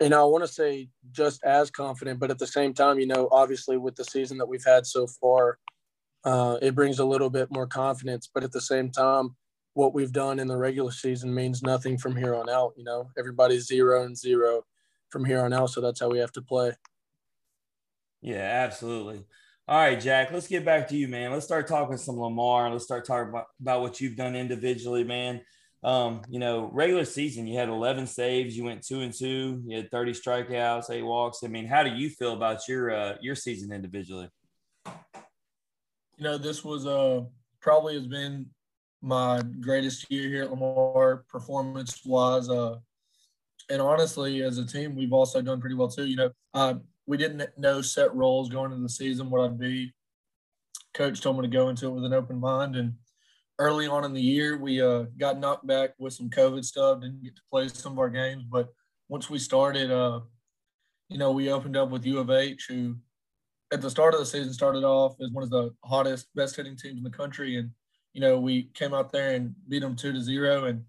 You 0.00 0.10
know, 0.10 0.22
I 0.22 0.24
want 0.24 0.44
to 0.44 0.52
say 0.52 0.88
just 1.12 1.42
as 1.44 1.70
confident, 1.70 2.20
but 2.20 2.30
at 2.30 2.38
the 2.38 2.46
same 2.46 2.74
time, 2.74 2.98
you 2.98 3.06
know, 3.06 3.28
obviously 3.32 3.76
with 3.76 3.96
the 3.96 4.04
season 4.04 4.36
that 4.38 4.46
we've 4.46 4.64
had 4.64 4.86
so 4.86 5.06
far, 5.06 5.58
uh, 6.24 6.58
it 6.60 6.74
brings 6.74 6.98
a 6.98 7.04
little 7.04 7.30
bit 7.30 7.50
more 7.50 7.66
confidence. 7.66 8.28
But 8.32 8.44
at 8.44 8.52
the 8.52 8.60
same 8.60 8.90
time, 8.90 9.36
what 9.74 9.94
we've 9.94 10.12
done 10.12 10.38
in 10.38 10.48
the 10.48 10.56
regular 10.56 10.90
season 10.90 11.34
means 11.34 11.62
nothing 11.62 11.96
from 11.96 12.16
here 12.16 12.34
on 12.34 12.50
out. 12.50 12.72
You 12.76 12.84
know, 12.84 13.10
everybody's 13.18 13.66
zero 13.66 14.04
and 14.04 14.16
zero 14.16 14.64
from 15.10 15.24
here 15.24 15.40
on 15.40 15.52
out. 15.52 15.70
So 15.70 15.80
that's 15.80 16.00
how 16.00 16.10
we 16.10 16.18
have 16.18 16.32
to 16.32 16.42
play. 16.42 16.72
Yeah, 18.20 18.64
absolutely. 18.64 19.24
All 19.68 19.78
right, 19.78 20.00
Jack, 20.00 20.30
let's 20.30 20.46
get 20.46 20.64
back 20.64 20.88
to 20.88 20.96
you, 20.96 21.08
man. 21.08 21.32
Let's 21.32 21.44
start 21.44 21.66
talking 21.66 21.96
some 21.96 22.20
Lamar. 22.20 22.70
Let's 22.70 22.84
start 22.84 23.04
talking 23.04 23.30
about, 23.30 23.46
about 23.60 23.80
what 23.80 24.00
you've 24.00 24.16
done 24.16 24.36
individually, 24.36 25.02
man. 25.02 25.40
Um, 25.82 26.22
you 26.28 26.38
know, 26.38 26.70
regular 26.72 27.04
season, 27.04 27.46
you 27.46 27.58
had 27.58 27.68
11 27.68 28.06
saves, 28.06 28.56
you 28.56 28.64
went 28.64 28.84
two 28.84 29.00
and 29.00 29.12
two, 29.12 29.62
you 29.66 29.76
had 29.76 29.90
30 29.90 30.12
strikeouts, 30.12 30.90
eight 30.90 31.02
walks. 31.02 31.44
I 31.44 31.48
mean, 31.48 31.66
how 31.66 31.82
do 31.82 31.90
you 31.90 32.10
feel 32.10 32.32
about 32.32 32.66
your 32.68 32.90
uh, 32.90 33.16
your 33.20 33.34
season 33.34 33.72
individually? 33.72 34.28
You 36.16 36.24
know, 36.24 36.38
this 36.38 36.64
was 36.64 36.86
uh 36.86 37.22
probably 37.60 37.94
has 37.94 38.06
been 38.06 38.46
my 39.02 39.42
greatest 39.60 40.10
year 40.10 40.28
here 40.28 40.42
at 40.44 40.50
Lamar, 40.50 41.24
performance 41.28 42.00
wise. 42.04 42.48
Uh, 42.48 42.76
and 43.68 43.82
honestly, 43.82 44.42
as 44.42 44.58
a 44.58 44.66
team, 44.66 44.94
we've 44.94 45.12
also 45.12 45.42
done 45.42 45.60
pretty 45.60 45.76
well 45.76 45.88
too. 45.88 46.06
You 46.06 46.16
know, 46.16 46.30
uh, 46.54 46.74
we 47.06 47.16
didn't 47.16 47.42
know 47.56 47.80
set 47.80 48.14
roles 48.14 48.48
going 48.48 48.72
into 48.72 48.82
the 48.82 48.88
season 48.88 49.30
what 49.30 49.44
I'd 49.44 49.58
be. 49.58 49.92
Coach 50.94 51.20
told 51.20 51.36
me 51.36 51.42
to 51.42 51.48
go 51.48 51.68
into 51.68 51.86
it 51.86 51.92
with 51.92 52.04
an 52.04 52.14
open 52.14 52.40
mind, 52.40 52.76
and 52.76 52.94
early 53.58 53.86
on 53.86 54.04
in 54.04 54.12
the 54.12 54.20
year, 54.20 54.56
we 54.56 54.80
uh, 54.80 55.04
got 55.18 55.38
knocked 55.38 55.66
back 55.66 55.90
with 55.98 56.12
some 56.12 56.30
COVID 56.30 56.64
stuff. 56.64 57.00
Didn't 57.00 57.22
get 57.22 57.36
to 57.36 57.42
play 57.50 57.68
some 57.68 57.92
of 57.92 57.98
our 57.98 58.10
games, 58.10 58.44
but 58.50 58.68
once 59.08 59.30
we 59.30 59.38
started, 59.38 59.90
uh, 59.90 60.20
you 61.08 61.18
know, 61.18 61.32
we 61.32 61.50
opened 61.50 61.76
up 61.76 61.90
with 61.90 62.06
U 62.06 62.18
of 62.18 62.30
H, 62.30 62.66
who 62.68 62.96
at 63.72 63.80
the 63.80 63.90
start 63.90 64.14
of 64.14 64.20
the 64.20 64.26
season 64.26 64.52
started 64.52 64.84
off 64.84 65.16
as 65.20 65.30
one 65.30 65.44
of 65.44 65.50
the 65.50 65.74
hottest, 65.84 66.28
best 66.34 66.56
hitting 66.56 66.76
teams 66.76 66.98
in 66.98 67.04
the 67.04 67.10
country, 67.10 67.56
and 67.56 67.70
you 68.12 68.20
know, 68.20 68.40
we 68.40 68.70
came 68.74 68.94
out 68.94 69.12
there 69.12 69.34
and 69.34 69.54
beat 69.68 69.80
them 69.80 69.94
two 69.94 70.12
to 70.12 70.20
zero, 70.22 70.64
and 70.64 70.82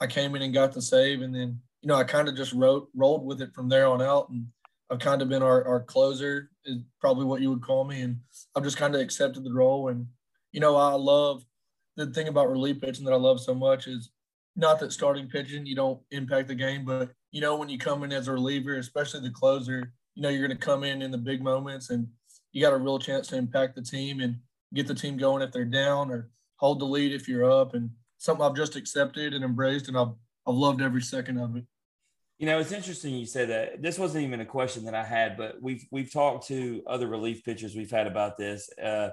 I 0.00 0.06
came 0.06 0.34
in 0.36 0.42
and 0.42 0.52
got 0.52 0.72
the 0.72 0.82
save, 0.82 1.22
and 1.22 1.34
then 1.34 1.60
you 1.80 1.88
know 1.88 1.94
I 1.94 2.04
kind 2.04 2.28
of 2.28 2.36
just 2.36 2.52
wrote 2.52 2.88
rolled 2.94 3.24
with 3.24 3.40
it 3.40 3.54
from 3.54 3.68
there 3.68 3.86
on 3.86 4.02
out, 4.02 4.28
and 4.28 4.46
I've 4.90 4.98
kind 4.98 5.22
of 5.22 5.28
been 5.28 5.42
our, 5.42 5.66
our 5.66 5.80
closer 5.80 6.50
is 6.64 6.82
probably 7.00 7.24
what 7.24 7.40
you 7.40 7.50
would 7.50 7.62
call 7.62 7.84
me, 7.84 8.02
and 8.02 8.18
I've 8.54 8.64
just 8.64 8.76
kind 8.76 8.94
of 8.94 9.00
accepted 9.00 9.44
the 9.44 9.52
role, 9.52 9.88
and 9.88 10.06
you 10.52 10.60
know 10.60 10.76
I 10.76 10.92
love 10.92 11.44
the 11.96 12.06
thing 12.06 12.28
about 12.28 12.50
relief 12.50 12.80
pitching 12.80 13.04
that 13.04 13.12
I 13.12 13.16
love 13.16 13.40
so 13.40 13.54
much 13.54 13.86
is 13.86 14.10
not 14.56 14.78
that 14.80 14.92
starting 14.92 15.28
pitching 15.28 15.66
you 15.66 15.74
don't 15.74 16.00
impact 16.10 16.48
the 16.48 16.54
game, 16.54 16.84
but 16.84 17.10
you 17.30 17.40
know 17.40 17.56
when 17.56 17.68
you 17.68 17.78
come 17.78 18.04
in 18.04 18.12
as 18.12 18.28
a 18.28 18.32
reliever, 18.32 18.76
especially 18.76 19.20
the 19.20 19.30
closer, 19.30 19.92
you 20.14 20.22
know 20.22 20.28
you're 20.28 20.46
going 20.46 20.58
to 20.58 20.66
come 20.66 20.84
in 20.84 21.02
in 21.02 21.10
the 21.10 21.18
big 21.18 21.42
moments, 21.42 21.90
and 21.90 22.06
you 22.52 22.60
got 22.60 22.72
a 22.72 22.78
real 22.78 22.98
chance 22.98 23.28
to 23.28 23.36
impact 23.36 23.74
the 23.74 23.82
team 23.82 24.20
and 24.20 24.36
get 24.74 24.86
the 24.86 24.94
team 24.94 25.16
going 25.16 25.42
if 25.42 25.50
they're 25.50 25.64
down 25.64 26.10
or 26.10 26.30
hold 26.56 26.80
the 26.80 26.84
lead 26.84 27.12
if 27.12 27.26
you're 27.28 27.50
up, 27.50 27.74
and 27.74 27.90
something 28.18 28.44
I've 28.44 28.56
just 28.56 28.76
accepted 28.76 29.32
and 29.34 29.44
embraced, 29.44 29.88
and 29.88 29.96
I've 29.96 30.12
I've 30.46 30.54
loved 30.54 30.82
every 30.82 31.02
second 31.02 31.38
of 31.38 31.56
it. 31.56 31.64
You 32.38 32.46
know, 32.46 32.58
it's 32.58 32.72
interesting 32.72 33.14
you 33.14 33.26
said 33.26 33.50
that. 33.50 33.82
This 33.82 33.98
wasn't 33.98 34.24
even 34.24 34.40
a 34.40 34.46
question 34.46 34.84
that 34.86 34.94
I 34.94 35.04
had, 35.04 35.36
but 35.36 35.62
we've 35.62 35.86
we've 35.90 36.12
talked 36.12 36.48
to 36.48 36.82
other 36.86 37.06
relief 37.06 37.44
pitchers 37.44 37.76
we've 37.76 37.90
had 37.90 38.06
about 38.06 38.36
this. 38.36 38.68
Uh, 38.78 39.10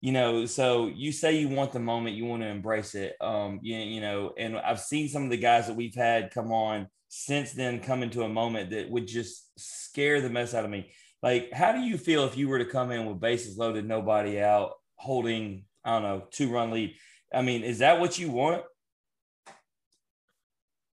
you 0.00 0.12
know, 0.12 0.44
so 0.44 0.86
you 0.88 1.12
say 1.12 1.38
you 1.38 1.48
want 1.48 1.72
the 1.72 1.80
moment, 1.80 2.16
you 2.16 2.26
want 2.26 2.42
to 2.42 2.48
embrace 2.48 2.94
it. 2.94 3.16
Um, 3.20 3.58
you, 3.62 3.76
you 3.76 4.00
know, 4.00 4.32
and 4.36 4.56
I've 4.56 4.80
seen 4.80 5.08
some 5.08 5.24
of 5.24 5.30
the 5.30 5.36
guys 5.36 5.66
that 5.66 5.76
we've 5.76 5.94
had 5.94 6.30
come 6.30 6.52
on 6.52 6.88
since 7.08 7.52
then 7.52 7.80
come 7.80 8.02
into 8.02 8.22
a 8.22 8.28
moment 8.28 8.70
that 8.70 8.90
would 8.90 9.06
just 9.06 9.50
scare 9.56 10.20
the 10.20 10.28
mess 10.28 10.52
out 10.52 10.64
of 10.64 10.70
me. 10.70 10.90
Like, 11.22 11.52
how 11.52 11.72
do 11.72 11.80
you 11.80 11.96
feel 11.96 12.24
if 12.24 12.36
you 12.36 12.48
were 12.48 12.58
to 12.58 12.66
come 12.66 12.90
in 12.90 13.06
with 13.06 13.20
bases 13.20 13.56
loaded, 13.56 13.86
nobody 13.86 14.40
out, 14.40 14.72
holding, 14.96 15.64
I 15.84 15.92
don't 15.92 16.02
know, 16.02 16.24
two 16.30 16.50
run 16.50 16.70
lead? 16.70 16.96
I 17.32 17.40
mean, 17.40 17.62
is 17.62 17.78
that 17.78 17.98
what 17.98 18.18
you 18.18 18.30
want? 18.30 18.62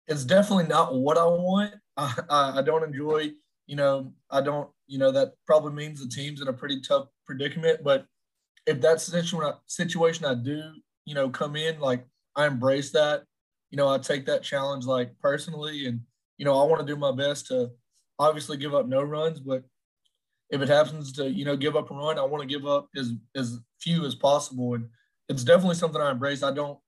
It's 0.09 0.25
definitely 0.25 0.66
not 0.66 0.95
what 0.95 1.19
I 1.19 1.25
want. 1.25 1.75
I, 1.97 2.59
I, 2.59 2.62
don't 2.62 2.85
enjoy, 2.85 3.33
you 3.66 3.77
know, 3.77 4.12
I 4.31 4.40
don't, 4.40 4.69
you 4.87 4.99
know, 4.99 5.11
that 5.12 5.33
probably 5.47 5.73
means 5.73 6.01
the 6.01 6.09
team's 6.09 6.40
in 6.40 6.49
a 6.49 6.53
pretty 6.53 6.81
tough 6.81 7.09
predicament. 7.25 7.83
But 7.83 8.07
if 8.66 8.81
that's 8.81 9.07
the 9.07 9.57
situation 9.66 10.25
I 10.25 10.35
do, 10.35 10.62
you 11.05 11.14
know, 11.14 11.31
come 11.31 11.57
in, 11.57 11.81
like 11.81 12.05
I 12.35 12.47
embrace 12.47 12.90
that. 12.92 13.25
You 13.71 13.77
know, 13.77 13.88
I 13.88 13.99
take 13.99 14.27
that 14.27 14.42
challenge 14.42 14.85
like 14.85 15.19
personally, 15.21 15.87
and 15.87 16.01
you 16.38 16.45
know, 16.45 16.61
I 16.61 16.64
want 16.64 16.87
to 16.87 16.87
do 16.87 16.99
my 16.99 17.12
best 17.12 17.47
to 17.49 17.71
obviously 18.19 18.57
give 18.57 18.75
up 18.75 18.87
no 18.87 19.03
runs, 19.03 19.40
but 19.40 19.64
if 20.51 20.61
it 20.61 20.69
happens 20.69 21.12
to 21.12 21.31
you 21.31 21.45
know 21.45 21.57
give 21.57 21.77
up 21.77 21.90
a 21.90 21.95
run, 21.95 22.19
I 22.19 22.23
want 22.23 22.42
to 22.42 22.49
give 22.49 22.66
up 22.66 22.88
as 22.97 23.12
as 23.35 23.59
few 23.81 24.05
as 24.05 24.14
possible, 24.14 24.75
and 24.75 24.87
it's 25.29 25.45
definitely 25.45 25.75
something 25.75 26.01
I 26.01 26.11
embrace. 26.11 26.42
I 26.42 26.53
don't 26.53 26.79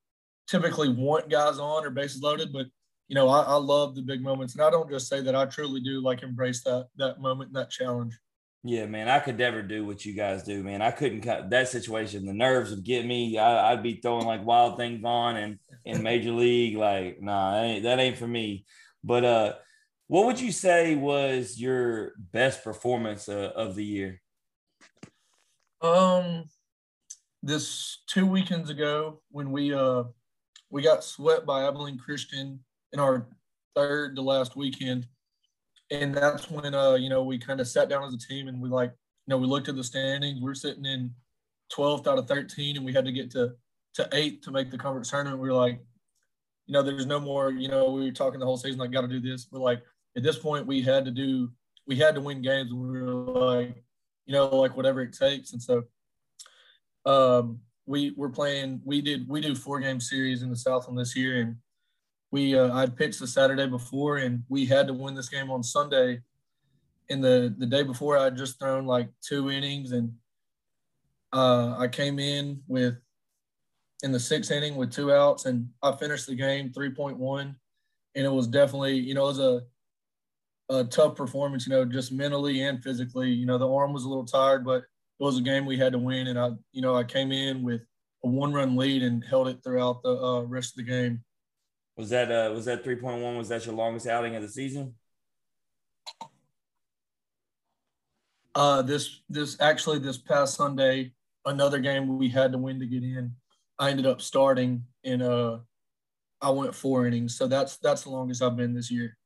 typically 0.47 0.89
want 0.89 1.29
guys 1.29 1.59
on 1.59 1.85
or 1.85 1.89
bases 1.89 2.21
loaded, 2.21 2.53
but 2.53 2.67
you 3.09 3.15
know, 3.15 3.27
I, 3.27 3.41
I 3.41 3.55
love 3.55 3.95
the 3.95 4.03
big 4.03 4.21
moments, 4.21 4.53
and 4.53 4.63
I 4.63 4.69
don't 4.69 4.89
just 4.89 5.09
say 5.09 5.21
that. 5.21 5.35
I 5.35 5.45
truly 5.45 5.81
do 5.81 5.99
like 5.99 6.21
embrace 6.21 6.61
that 6.63 6.87
that 6.97 7.19
moment, 7.19 7.51
that 7.53 7.71
challenge. 7.71 8.17
Yeah, 8.63 8.85
man, 8.85 9.09
I 9.09 9.19
could 9.19 9.37
never 9.37 9.63
do 9.63 9.85
what 9.85 10.05
you 10.05 10.13
guys 10.13 10.43
do, 10.43 10.63
man. 10.63 10.81
I 10.81 10.91
couldn't 10.91 11.21
cut 11.21 11.49
that 11.49 11.69
situation. 11.69 12.25
The 12.25 12.33
nerves 12.33 12.69
would 12.69 12.83
get 12.83 13.05
me. 13.05 13.37
I, 13.37 13.73
would 13.73 13.83
be 13.83 13.99
throwing 14.01 14.27
like 14.27 14.45
wild 14.45 14.77
things 14.77 15.03
on 15.03 15.37
and 15.37 15.59
in 15.85 16.03
major 16.03 16.31
league, 16.31 16.75
like, 16.75 17.21
nah, 17.21 17.53
that 17.53 17.63
ain't, 17.63 17.83
that 17.83 17.99
ain't 17.99 18.17
for 18.17 18.27
me. 18.27 18.65
But 19.01 19.23
uh, 19.23 19.53
what 20.07 20.25
would 20.25 20.41
you 20.41 20.51
say 20.51 20.95
was 20.95 21.59
your 21.59 22.11
best 22.17 22.63
performance 22.63 23.29
uh, 23.29 23.53
of 23.55 23.75
the 23.75 23.85
year? 23.85 24.21
Um, 25.81 26.43
this 27.41 27.99
two 28.07 28.25
weekends 28.25 28.69
ago 28.69 29.21
when 29.31 29.51
we 29.51 29.73
uh 29.73 30.03
we 30.69 30.81
got 30.81 31.03
swept 31.03 31.45
by 31.45 31.65
Abilene 31.65 31.97
Christian 31.97 32.59
in 32.93 32.99
our 32.99 33.27
third 33.75 34.15
to 34.15 34.21
last 34.21 34.55
weekend 34.55 35.07
and 35.91 36.13
that's 36.13 36.49
when 36.49 36.73
uh 36.73 36.93
you 36.93 37.09
know 37.09 37.23
we 37.23 37.37
kind 37.37 37.59
of 37.59 37.67
sat 37.67 37.89
down 37.89 38.03
as 38.03 38.13
a 38.13 38.17
team 38.17 38.47
and 38.47 38.61
we 38.61 38.69
like 38.69 38.91
you 39.29 39.31
know 39.31 39.37
we 39.37 39.47
looked 39.47 39.69
at 39.69 39.75
the 39.75 39.83
standings. 39.83 40.41
We 40.41 40.49
are 40.49 40.55
sitting 40.55 40.85
in 40.85 41.11
12th 41.71 42.07
out 42.07 42.17
of 42.17 42.27
13, 42.27 42.77
and 42.77 42.85
we 42.85 42.93
had 42.93 43.05
to 43.05 43.11
get 43.11 43.31
to 43.31 43.53
to 43.95 44.09
eighth 44.13 44.41
to 44.41 44.51
make 44.51 44.71
the 44.71 44.77
conference 44.77 45.09
tournament. 45.09 45.41
We 45.41 45.49
were 45.49 45.55
like, 45.55 45.79
you 46.67 46.73
know, 46.73 46.83
there's 46.83 47.05
no 47.05 47.19
more. 47.19 47.51
You 47.51 47.67
know, 47.67 47.91
we 47.91 48.05
were 48.05 48.11
talking 48.11 48.39
the 48.39 48.45
whole 48.45 48.57
season 48.57 48.79
like, 48.79 48.91
got 48.91 49.01
to 49.01 49.07
do 49.07 49.19
this. 49.19 49.45
But 49.45 49.61
like 49.61 49.83
at 50.15 50.23
this 50.23 50.37
point, 50.37 50.67
we 50.67 50.81
had 50.81 51.05
to 51.05 51.11
do. 51.11 51.51
We 51.87 51.95
had 51.95 52.15
to 52.15 52.21
win 52.21 52.41
games. 52.41 52.71
And 52.71 52.81
we 52.81 53.01
were 53.01 53.13
like, 53.13 53.83
you 54.25 54.33
know, 54.33 54.47
like 54.55 54.77
whatever 54.77 55.01
it 55.01 55.13
takes. 55.13 55.53
And 55.53 55.61
so, 55.61 55.83
um, 57.05 57.59
we 57.85 58.13
were 58.15 58.29
playing. 58.29 58.81
We 58.83 59.01
did. 59.01 59.27
We 59.27 59.41
do 59.41 59.55
four 59.55 59.79
game 59.79 59.99
series 59.99 60.43
in 60.43 60.49
the 60.49 60.55
South 60.55 60.83
Southland 60.83 60.99
this 60.99 61.15
year, 61.15 61.41
and 61.41 61.55
we 62.31 62.57
uh, 62.57 62.73
I 62.75 62.85
pitched 62.87 63.19
the 63.19 63.27
Saturday 63.27 63.67
before, 63.67 64.17
and 64.17 64.43
we 64.49 64.65
had 64.65 64.87
to 64.87 64.93
win 64.93 65.15
this 65.15 65.29
game 65.29 65.49
on 65.49 65.63
Sunday. 65.63 66.21
And 67.09 67.23
the 67.23 67.53
the 67.57 67.65
day 67.65 67.83
before, 67.83 68.17
I 68.17 68.29
just 68.29 68.59
thrown 68.59 68.85
like 68.85 69.09
two 69.21 69.49
innings, 69.49 69.91
and 69.91 70.13
uh, 71.33 71.75
I 71.77 71.87
came 71.87 72.19
in 72.19 72.61
with 72.67 72.95
in 74.03 74.11
the 74.11 74.19
sixth 74.19 74.51
inning 74.51 74.75
with 74.75 74.91
two 74.91 75.11
outs, 75.11 75.45
and 75.45 75.69
I 75.81 75.91
finished 75.93 76.27
the 76.27 76.35
game 76.35 76.71
three 76.71 76.91
point 76.91 77.17
one, 77.17 77.55
and 78.15 78.25
it 78.25 78.31
was 78.31 78.47
definitely 78.47 78.97
you 78.97 79.15
know 79.15 79.25
it 79.25 79.37
was 79.37 79.39
a 79.39 79.61
a 80.71 80.83
tough 80.83 81.15
performance, 81.15 81.65
you 81.65 81.71
know, 81.71 81.83
just 81.83 82.11
mentally 82.11 82.61
and 82.61 82.83
physically. 82.83 83.31
You 83.31 83.47
know, 83.47 83.57
the 83.57 83.67
arm 83.67 83.91
was 83.91 84.03
a 84.03 84.07
little 84.07 84.25
tired, 84.25 84.63
but 84.63 84.83
it 84.83 85.23
was 85.23 85.39
a 85.39 85.41
game 85.41 85.65
we 85.65 85.77
had 85.77 85.93
to 85.93 85.99
win, 85.99 86.27
and 86.27 86.39
I 86.39 86.51
you 86.71 86.83
know 86.83 86.95
I 86.95 87.03
came 87.03 87.31
in 87.31 87.63
with 87.63 87.81
a 88.23 88.29
one 88.29 88.53
run 88.53 88.75
lead 88.75 89.01
and 89.01 89.23
held 89.23 89.47
it 89.47 89.63
throughout 89.63 90.03
the 90.03 90.11
uh, 90.11 90.41
rest 90.41 90.73
of 90.73 90.85
the 90.85 90.91
game. 90.91 91.23
Was 91.99 92.11
that 92.11 92.31
uh 92.31 92.53
was 92.53 92.63
that 92.63 92.85
3.1? 92.85 93.37
Was 93.37 93.49
that 93.49 93.65
your 93.65 93.75
longest 93.75 94.07
outing 94.07 94.33
of 94.33 94.41
the 94.41 94.47
season? 94.47 94.95
Uh 98.55 98.81
this 98.83 99.19
this 99.27 99.59
actually 99.59 99.99
this 99.99 100.17
past 100.17 100.55
Sunday, 100.55 101.11
another 101.45 101.77
game 101.79 102.17
we 102.17 102.29
had 102.29 102.53
to 102.53 102.57
win 102.57 102.79
to 102.79 102.85
get 102.85 103.03
in. 103.03 103.33
I 103.77 103.89
ended 103.89 104.05
up 104.05 104.21
starting 104.21 104.85
and 105.03 105.21
uh 105.21 105.57
I 106.41 106.51
went 106.51 106.73
four 106.73 107.05
innings. 107.05 107.35
So 107.35 107.47
that's 107.47 107.75
that's 107.79 108.03
the 108.03 108.11
longest 108.11 108.41
I've 108.41 108.55
been 108.55 108.73
this 108.73 108.89
year. 108.89 109.17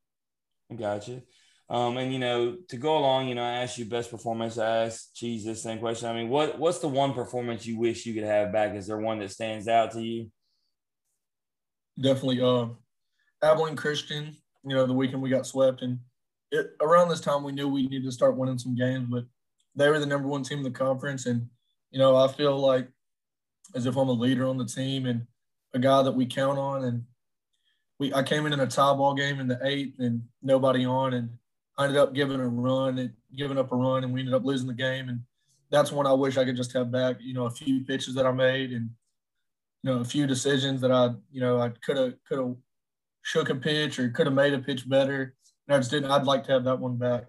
Gotcha. 0.76 1.22
Um, 1.70 1.98
and 1.98 2.12
you 2.12 2.18
know, 2.18 2.58
to 2.70 2.78
go 2.78 2.98
along, 2.98 3.28
you 3.28 3.36
know, 3.36 3.44
I 3.44 3.62
asked 3.62 3.78
you 3.78 3.86
best 3.86 4.10
performance. 4.10 4.58
I 4.58 4.86
asked 4.86 5.16
Cheese 5.16 5.46
this 5.46 5.62
same 5.62 5.78
question. 5.78 6.10
I 6.10 6.14
mean, 6.14 6.30
what 6.30 6.58
what's 6.58 6.80
the 6.80 6.88
one 6.88 7.14
performance 7.14 7.68
you 7.68 7.78
wish 7.78 8.08
you 8.08 8.16
could 8.16 8.24
have 8.24 8.52
back? 8.52 8.74
Is 8.74 8.88
there 8.88 8.98
one 8.98 9.20
that 9.20 9.30
stands 9.30 9.68
out 9.68 9.92
to 9.92 10.02
you? 10.02 10.32
Definitely 12.00 12.42
uh, 12.42 12.68
Abilene 13.42 13.76
Christian. 13.76 14.36
You 14.66 14.76
know, 14.76 14.86
the 14.86 14.94
weekend 14.94 15.22
we 15.22 15.30
got 15.30 15.46
swept, 15.46 15.82
and 15.82 16.00
it, 16.52 16.72
around 16.82 17.10
this 17.10 17.22
time 17.22 17.44
we 17.44 17.52
knew 17.52 17.68
we 17.68 17.88
needed 17.88 18.06
to 18.06 18.12
start 18.12 18.38
winning 18.38 18.58
some 18.58 18.76
games. 18.76 19.08
But 19.10 19.26
they 19.76 19.90
were 19.90 20.00
the 20.00 20.06
number 20.06 20.28
one 20.28 20.44
team 20.44 20.60
in 20.60 20.64
the 20.64 20.72
conference, 20.72 21.26
and 21.26 21.48
you 21.92 22.00
know, 22.00 22.16
I 22.16 22.28
feel 22.28 22.58
like 22.58 22.88
as 23.76 23.86
if 23.86 23.96
I'm 23.96 24.10
a 24.10 24.14
leader 24.14 24.48
on 24.48 24.58
the 24.58 24.66
team 24.66 25.06
and 25.06 25.26
a 25.74 25.80
guy 25.80 26.04
that 26.04 26.12
we 26.12 26.26
count 26.26 26.60
on. 26.60 26.84
And 26.84 27.04
we, 28.00 28.14
I 28.14 28.24
came 28.24 28.46
in 28.46 28.54
in 28.54 28.60
a 28.60 28.68
tie 28.68 28.94
ball 28.94 29.14
game 29.16 29.40
in 29.40 29.48
the 29.48 29.60
eighth, 29.64 30.00
and 30.00 30.24
nobody 30.42 30.86
on, 30.86 31.14
and 31.14 31.30
I 31.78 31.86
ended 31.86 31.98
up 31.98 32.14
giving 32.14 32.40
a 32.40 32.48
run 32.48 33.00
and 33.00 33.12
giving 33.36 33.58
up 33.58 33.72
a 33.72 33.76
run, 33.76 34.04
and 34.04 34.14
we 34.14 34.20
ended 34.20 34.36
up 34.36 34.46
losing 34.46 34.68
the 34.68 34.74
game. 34.74 35.10
And 35.10 35.22
that's 35.72 35.92
one 35.92 36.08
I 36.08 36.14
wish 36.14 36.38
I 36.38 36.46
could 36.46 36.56
just 36.56 36.74
have 36.74 36.92
back. 36.92 37.18
You 37.20 37.34
know, 37.34 37.46
a 37.46 37.52
few 37.52 37.84
pitches 37.84 38.16
that 38.16 38.26
I 38.26 38.32
made 38.32 38.72
and 38.72 38.90
you 39.84 39.94
know, 39.94 40.00
a 40.00 40.06
few 40.06 40.26
decisions 40.26 40.82
that 40.82 40.92
I, 40.92 41.12
you 41.32 41.42
know, 41.42 41.60
I 41.60 41.70
could 41.70 41.98
have 41.98 42.14
could 42.28 42.40
have 42.40 42.56
shook 43.22 43.50
a 43.50 43.56
pitch 43.56 44.00
or 44.00 44.10
could 44.10 44.28
have 44.28 44.36
made 44.36 44.54
a 44.54 44.60
pitch 44.60 44.88
better. 44.88 45.36
And 45.68 45.76
I 45.76 45.80
just 45.80 45.92
didn't. 45.92 46.12
I'd 46.12 46.26
like 46.26 46.46
to 46.46 46.54
have 46.54 46.64
that 46.64 46.80
one 46.80 46.98
back. 46.98 47.26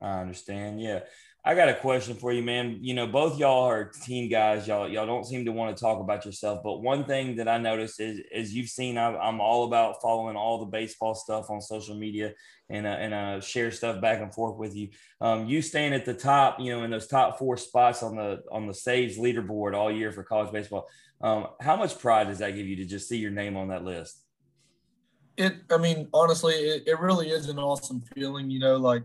I 0.00 0.20
understand. 0.20 0.80
Yeah. 0.80 1.00
I 1.46 1.54
got 1.54 1.68
a 1.68 1.74
question 1.74 2.14
for 2.14 2.32
you, 2.32 2.42
man. 2.42 2.78
You 2.80 2.94
know, 2.94 3.06
both 3.06 3.38
y'all 3.38 3.64
are 3.64 3.84
team 3.84 4.30
guys. 4.30 4.66
Y'all, 4.66 4.88
y'all 4.88 5.06
don't 5.06 5.26
seem 5.26 5.44
to 5.44 5.52
want 5.52 5.76
to 5.76 5.80
talk 5.80 6.00
about 6.00 6.24
yourself. 6.24 6.60
But 6.64 6.80
one 6.80 7.04
thing 7.04 7.36
that 7.36 7.48
I 7.48 7.58
noticed 7.58 8.00
is, 8.00 8.22
as 8.34 8.54
you've 8.54 8.70
seen, 8.70 8.96
I, 8.96 9.28
am 9.28 9.42
all 9.42 9.64
about 9.64 10.00
following 10.00 10.36
all 10.36 10.58
the 10.58 10.64
baseball 10.64 11.14
stuff 11.14 11.50
on 11.50 11.60
social 11.60 11.96
media 11.96 12.32
and 12.70 12.86
uh, 12.86 12.90
and 12.90 13.12
uh, 13.12 13.40
share 13.42 13.70
stuff 13.70 14.00
back 14.00 14.22
and 14.22 14.32
forth 14.32 14.56
with 14.56 14.74
you. 14.74 14.88
Um, 15.20 15.46
you 15.46 15.60
staying 15.60 15.92
at 15.92 16.06
the 16.06 16.14
top, 16.14 16.60
you 16.60 16.74
know, 16.74 16.82
in 16.82 16.90
those 16.90 17.08
top 17.08 17.38
four 17.38 17.58
spots 17.58 18.02
on 18.02 18.16
the 18.16 18.42
on 18.50 18.66
the 18.66 18.74
saves 18.74 19.18
leaderboard 19.18 19.74
all 19.74 19.92
year 19.92 20.12
for 20.12 20.24
college 20.24 20.50
baseball. 20.50 20.88
Um, 21.20 21.48
how 21.60 21.76
much 21.76 21.98
pride 21.98 22.28
does 22.28 22.38
that 22.38 22.54
give 22.54 22.66
you 22.66 22.76
to 22.76 22.86
just 22.86 23.06
see 23.06 23.18
your 23.18 23.30
name 23.30 23.58
on 23.58 23.68
that 23.68 23.84
list? 23.84 24.18
It, 25.36 25.56
I 25.70 25.76
mean, 25.76 26.08
honestly, 26.14 26.54
it, 26.54 26.84
it 26.86 26.98
really 27.00 27.28
is 27.28 27.50
an 27.50 27.58
awesome 27.58 28.02
feeling. 28.14 28.50
You 28.50 28.60
know, 28.60 28.76
like 28.78 29.02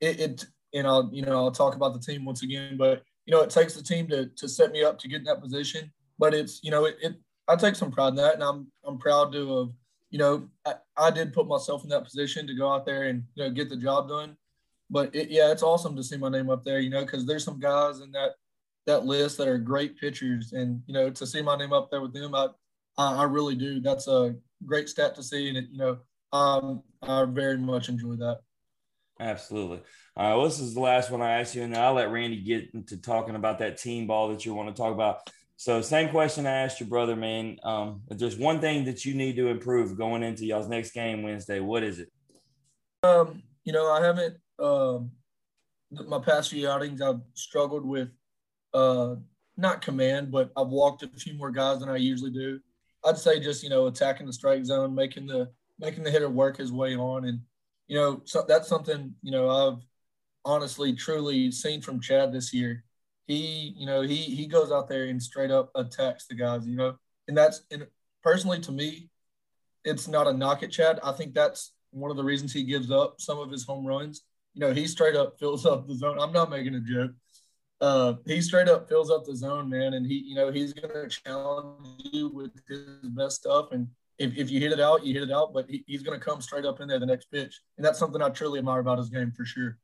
it, 0.00 0.18
it 0.18 0.46
and 0.74 0.86
I'll 0.86 1.10
you 1.12 1.22
know 1.22 1.36
I'll 1.36 1.50
talk 1.50 1.74
about 1.74 1.94
the 1.94 2.00
team 2.00 2.24
once 2.24 2.42
again, 2.42 2.76
but 2.76 3.02
you 3.26 3.34
know 3.34 3.40
it 3.42 3.50
takes 3.50 3.74
the 3.74 3.82
team 3.82 4.08
to 4.08 4.26
to 4.26 4.48
set 4.48 4.72
me 4.72 4.82
up 4.82 4.98
to 5.00 5.08
get 5.08 5.18
in 5.18 5.24
that 5.24 5.40
position. 5.40 5.92
But 6.18 6.34
it's 6.34 6.60
you 6.62 6.70
know 6.70 6.84
it, 6.84 6.96
it 7.02 7.14
I 7.48 7.56
take 7.56 7.74
some 7.74 7.90
pride 7.90 8.08
in 8.08 8.14
that, 8.16 8.34
and 8.34 8.42
I'm 8.42 8.70
I'm 8.84 8.98
proud 8.98 9.32
to 9.32 9.58
have 9.58 9.68
you 10.10 10.18
know 10.18 10.48
I, 10.66 10.74
I 10.96 11.10
did 11.10 11.32
put 11.32 11.46
myself 11.46 11.82
in 11.84 11.90
that 11.90 12.04
position 12.04 12.46
to 12.46 12.54
go 12.54 12.72
out 12.72 12.86
there 12.86 13.04
and 13.04 13.24
you 13.34 13.44
know 13.44 13.50
get 13.50 13.68
the 13.68 13.76
job 13.76 14.08
done. 14.08 14.36
But 14.90 15.14
it, 15.14 15.30
yeah, 15.30 15.50
it's 15.50 15.62
awesome 15.62 15.96
to 15.96 16.02
see 16.02 16.18
my 16.18 16.28
name 16.28 16.50
up 16.50 16.64
there, 16.64 16.78
you 16.78 16.90
know, 16.90 17.00
because 17.00 17.24
there's 17.24 17.44
some 17.44 17.58
guys 17.58 18.00
in 18.00 18.12
that 18.12 18.32
that 18.86 19.06
list 19.06 19.38
that 19.38 19.48
are 19.48 19.58
great 19.58 19.98
pitchers, 19.98 20.52
and 20.52 20.82
you 20.86 20.94
know 20.94 21.10
to 21.10 21.26
see 21.26 21.42
my 21.42 21.56
name 21.56 21.72
up 21.72 21.90
there 21.90 22.02
with 22.02 22.12
them, 22.12 22.34
I 22.34 22.48
I, 22.98 23.22
I 23.22 23.24
really 23.24 23.54
do. 23.54 23.80
That's 23.80 24.08
a 24.08 24.34
great 24.64 24.88
stat 24.88 25.14
to 25.16 25.22
see, 25.22 25.48
and 25.48 25.58
it, 25.58 25.66
you 25.70 25.78
know 25.78 25.98
um, 26.32 26.82
I 27.02 27.24
very 27.24 27.58
much 27.58 27.88
enjoy 27.88 28.14
that. 28.16 28.40
Absolutely. 29.22 29.80
All 30.16 30.28
right. 30.28 30.36
Well, 30.36 30.44
this 30.44 30.58
is 30.58 30.74
the 30.74 30.80
last 30.80 31.10
one 31.10 31.22
I 31.22 31.40
asked 31.40 31.54
you, 31.54 31.62
and 31.62 31.76
I'll 31.76 31.94
let 31.94 32.10
Randy 32.10 32.40
get 32.40 32.74
into 32.74 32.96
talking 32.96 33.36
about 33.36 33.60
that 33.60 33.78
team 33.78 34.08
ball 34.08 34.28
that 34.28 34.44
you 34.44 34.52
want 34.52 34.68
to 34.68 34.74
talk 34.74 34.92
about. 34.92 35.30
So, 35.56 35.80
same 35.80 36.08
question 36.08 36.44
I 36.44 36.50
asked 36.50 36.80
your 36.80 36.88
brother, 36.88 37.14
man. 37.14 37.56
Um, 37.62 38.02
if 38.10 38.18
there's 38.18 38.36
one 38.36 38.60
thing 38.60 38.84
that 38.86 39.04
you 39.04 39.14
need 39.14 39.36
to 39.36 39.46
improve 39.46 39.96
going 39.96 40.24
into 40.24 40.44
y'all's 40.44 40.68
next 40.68 40.90
game 40.90 41.22
Wednesday, 41.22 41.60
what 41.60 41.84
is 41.84 42.00
it? 42.00 42.08
Um, 43.04 43.44
you 43.62 43.72
know, 43.72 43.92
I 43.92 44.04
haven't. 44.04 44.38
Um, 44.58 45.12
my 45.90 46.18
past 46.18 46.50
few 46.50 46.68
outings, 46.68 47.00
I've 47.00 47.20
struggled 47.34 47.84
with 47.84 48.08
uh, 48.74 49.14
not 49.56 49.82
command, 49.82 50.32
but 50.32 50.50
I've 50.56 50.68
walked 50.68 51.04
a 51.04 51.08
few 51.08 51.34
more 51.34 51.52
guys 51.52 51.78
than 51.78 51.88
I 51.88 51.96
usually 51.96 52.32
do. 52.32 52.58
I'd 53.04 53.18
say 53.18 53.38
just 53.38 53.62
you 53.62 53.70
know 53.70 53.86
attacking 53.86 54.26
the 54.26 54.32
strike 54.32 54.64
zone, 54.64 54.96
making 54.96 55.28
the 55.28 55.48
making 55.78 56.02
the 56.02 56.10
hitter 56.10 56.28
work 56.28 56.56
his 56.56 56.72
way 56.72 56.96
on, 56.96 57.24
and 57.26 57.38
you 57.92 57.98
know, 57.98 58.22
so 58.24 58.42
that's 58.48 58.68
something, 58.68 59.14
you 59.22 59.30
know, 59.30 59.50
I've 59.50 59.82
honestly 60.46 60.94
truly 60.94 61.50
seen 61.52 61.82
from 61.82 62.00
Chad 62.00 62.32
this 62.32 62.54
year. 62.54 62.84
he, 63.26 63.74
you 63.76 63.84
know, 63.84 64.00
he 64.00 64.16
he 64.16 64.46
goes 64.46 64.72
out 64.72 64.88
there 64.88 65.04
and 65.04 65.22
straight 65.22 65.50
up 65.50 65.70
attacks 65.74 66.26
the 66.26 66.34
guys, 66.34 66.66
you 66.66 66.74
know, 66.74 66.96
and 67.28 67.36
that's 67.36 67.60
and 67.70 67.86
personally 68.22 68.60
to 68.60 68.72
me, 68.72 69.10
it's 69.84 70.08
not 70.08 70.26
a 70.26 70.32
knock 70.32 70.62
at 70.62 70.70
Chad. 70.70 71.00
I 71.04 71.12
think 71.12 71.34
that's 71.34 71.74
one 71.90 72.10
of 72.10 72.16
the 72.16 72.24
reasons 72.24 72.54
he 72.54 72.64
gives 72.64 72.90
up 72.90 73.20
some 73.20 73.38
of 73.38 73.50
his 73.50 73.66
home 73.66 73.84
runs. 73.84 74.22
You 74.54 74.60
know, 74.60 74.72
he 74.72 74.86
straight 74.86 75.14
up 75.14 75.38
fills 75.38 75.66
up 75.66 75.86
the 75.86 75.94
zone. 75.94 76.18
I'm 76.18 76.32
not 76.32 76.48
making 76.48 76.74
a 76.74 76.80
joke. 76.80 77.12
Uh, 77.78 78.14
he 78.24 78.40
straight 78.40 78.68
up 78.68 78.88
fills 78.88 79.10
up 79.10 79.26
the 79.26 79.36
zone, 79.36 79.68
man, 79.68 79.92
and 79.92 80.06
he, 80.06 80.14
you 80.14 80.34
know, 80.34 80.50
he's 80.50 80.72
gonna 80.72 81.10
challenge 81.10 82.08
you 82.10 82.28
with 82.28 82.52
his 82.66 83.10
best 83.10 83.36
stuff. 83.36 83.66
And 83.72 83.88
if, 84.22 84.36
if 84.36 84.50
you 84.50 84.60
hit 84.60 84.72
it 84.72 84.80
out, 84.80 85.04
you 85.04 85.12
hit 85.12 85.22
it 85.22 85.32
out. 85.32 85.52
But 85.52 85.68
he, 85.68 85.84
he's 85.86 86.02
gonna 86.02 86.18
come 86.18 86.40
straight 86.40 86.64
up 86.64 86.80
in 86.80 86.88
there 86.88 86.98
the 86.98 87.06
next 87.06 87.30
pitch, 87.30 87.60
and 87.76 87.84
that's 87.84 87.98
something 87.98 88.22
I 88.22 88.28
truly 88.30 88.58
admire 88.58 88.80
about 88.80 88.98
his 88.98 89.08
game 89.08 89.32
for 89.32 89.44
sure. 89.44 89.78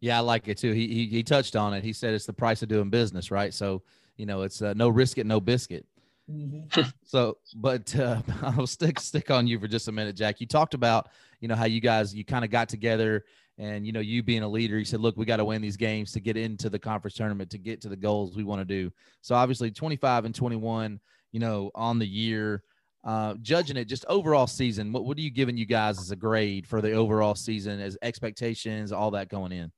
Yeah, 0.00 0.16
I 0.16 0.20
like 0.20 0.48
it 0.48 0.58
too. 0.58 0.72
He, 0.72 0.88
he 0.88 1.06
he 1.06 1.22
touched 1.22 1.56
on 1.56 1.74
it. 1.74 1.84
He 1.84 1.92
said 1.92 2.14
it's 2.14 2.26
the 2.26 2.32
price 2.32 2.62
of 2.62 2.68
doing 2.68 2.90
business, 2.90 3.30
right? 3.30 3.52
So 3.52 3.82
you 4.16 4.26
know, 4.26 4.42
it's 4.42 4.62
uh, 4.62 4.74
no 4.74 4.88
risk 4.88 5.18
it, 5.18 5.26
no 5.26 5.40
biscuit. 5.40 5.86
Mm-hmm. 6.30 6.82
so, 7.04 7.38
but 7.56 7.94
uh, 7.96 8.22
I'll 8.42 8.66
stick 8.66 8.98
stick 9.00 9.30
on 9.30 9.46
you 9.46 9.58
for 9.58 9.68
just 9.68 9.88
a 9.88 9.92
minute, 9.92 10.16
Jack. 10.16 10.40
You 10.40 10.46
talked 10.46 10.74
about 10.74 11.10
you 11.40 11.48
know 11.48 11.54
how 11.54 11.66
you 11.66 11.80
guys 11.80 12.14
you 12.14 12.24
kind 12.24 12.44
of 12.44 12.50
got 12.50 12.68
together 12.68 13.24
and 13.58 13.86
you 13.86 13.92
know 13.92 14.00
you 14.00 14.22
being 14.22 14.42
a 14.42 14.48
leader. 14.48 14.78
You 14.78 14.84
said, 14.84 15.00
look, 15.00 15.16
we 15.16 15.26
got 15.26 15.36
to 15.36 15.44
win 15.44 15.60
these 15.60 15.76
games 15.76 16.12
to 16.12 16.20
get 16.20 16.36
into 16.36 16.70
the 16.70 16.78
conference 16.78 17.14
tournament 17.14 17.50
to 17.50 17.58
get 17.58 17.80
to 17.82 17.88
the 17.88 17.96
goals 17.96 18.36
we 18.36 18.44
want 18.44 18.60
to 18.60 18.64
do. 18.64 18.90
So 19.20 19.34
obviously, 19.34 19.70
25 19.70 20.24
and 20.24 20.34
21, 20.34 20.98
you 21.32 21.40
know, 21.40 21.70
on 21.74 21.98
the 21.98 22.06
year. 22.06 22.62
Uh, 23.02 23.34
judging 23.40 23.78
it 23.78 23.86
just 23.86 24.04
overall 24.08 24.46
season, 24.46 24.92
what, 24.92 25.06
what 25.06 25.16
are 25.16 25.22
you 25.22 25.30
giving 25.30 25.56
you 25.56 25.64
guys 25.64 25.98
as 25.98 26.10
a 26.10 26.16
grade 26.16 26.66
for 26.66 26.82
the 26.82 26.92
overall 26.92 27.34
season 27.34 27.80
as 27.80 27.96
expectations, 28.02 28.92
all 28.92 29.10
that 29.10 29.28
going 29.28 29.52
in? 29.52 29.72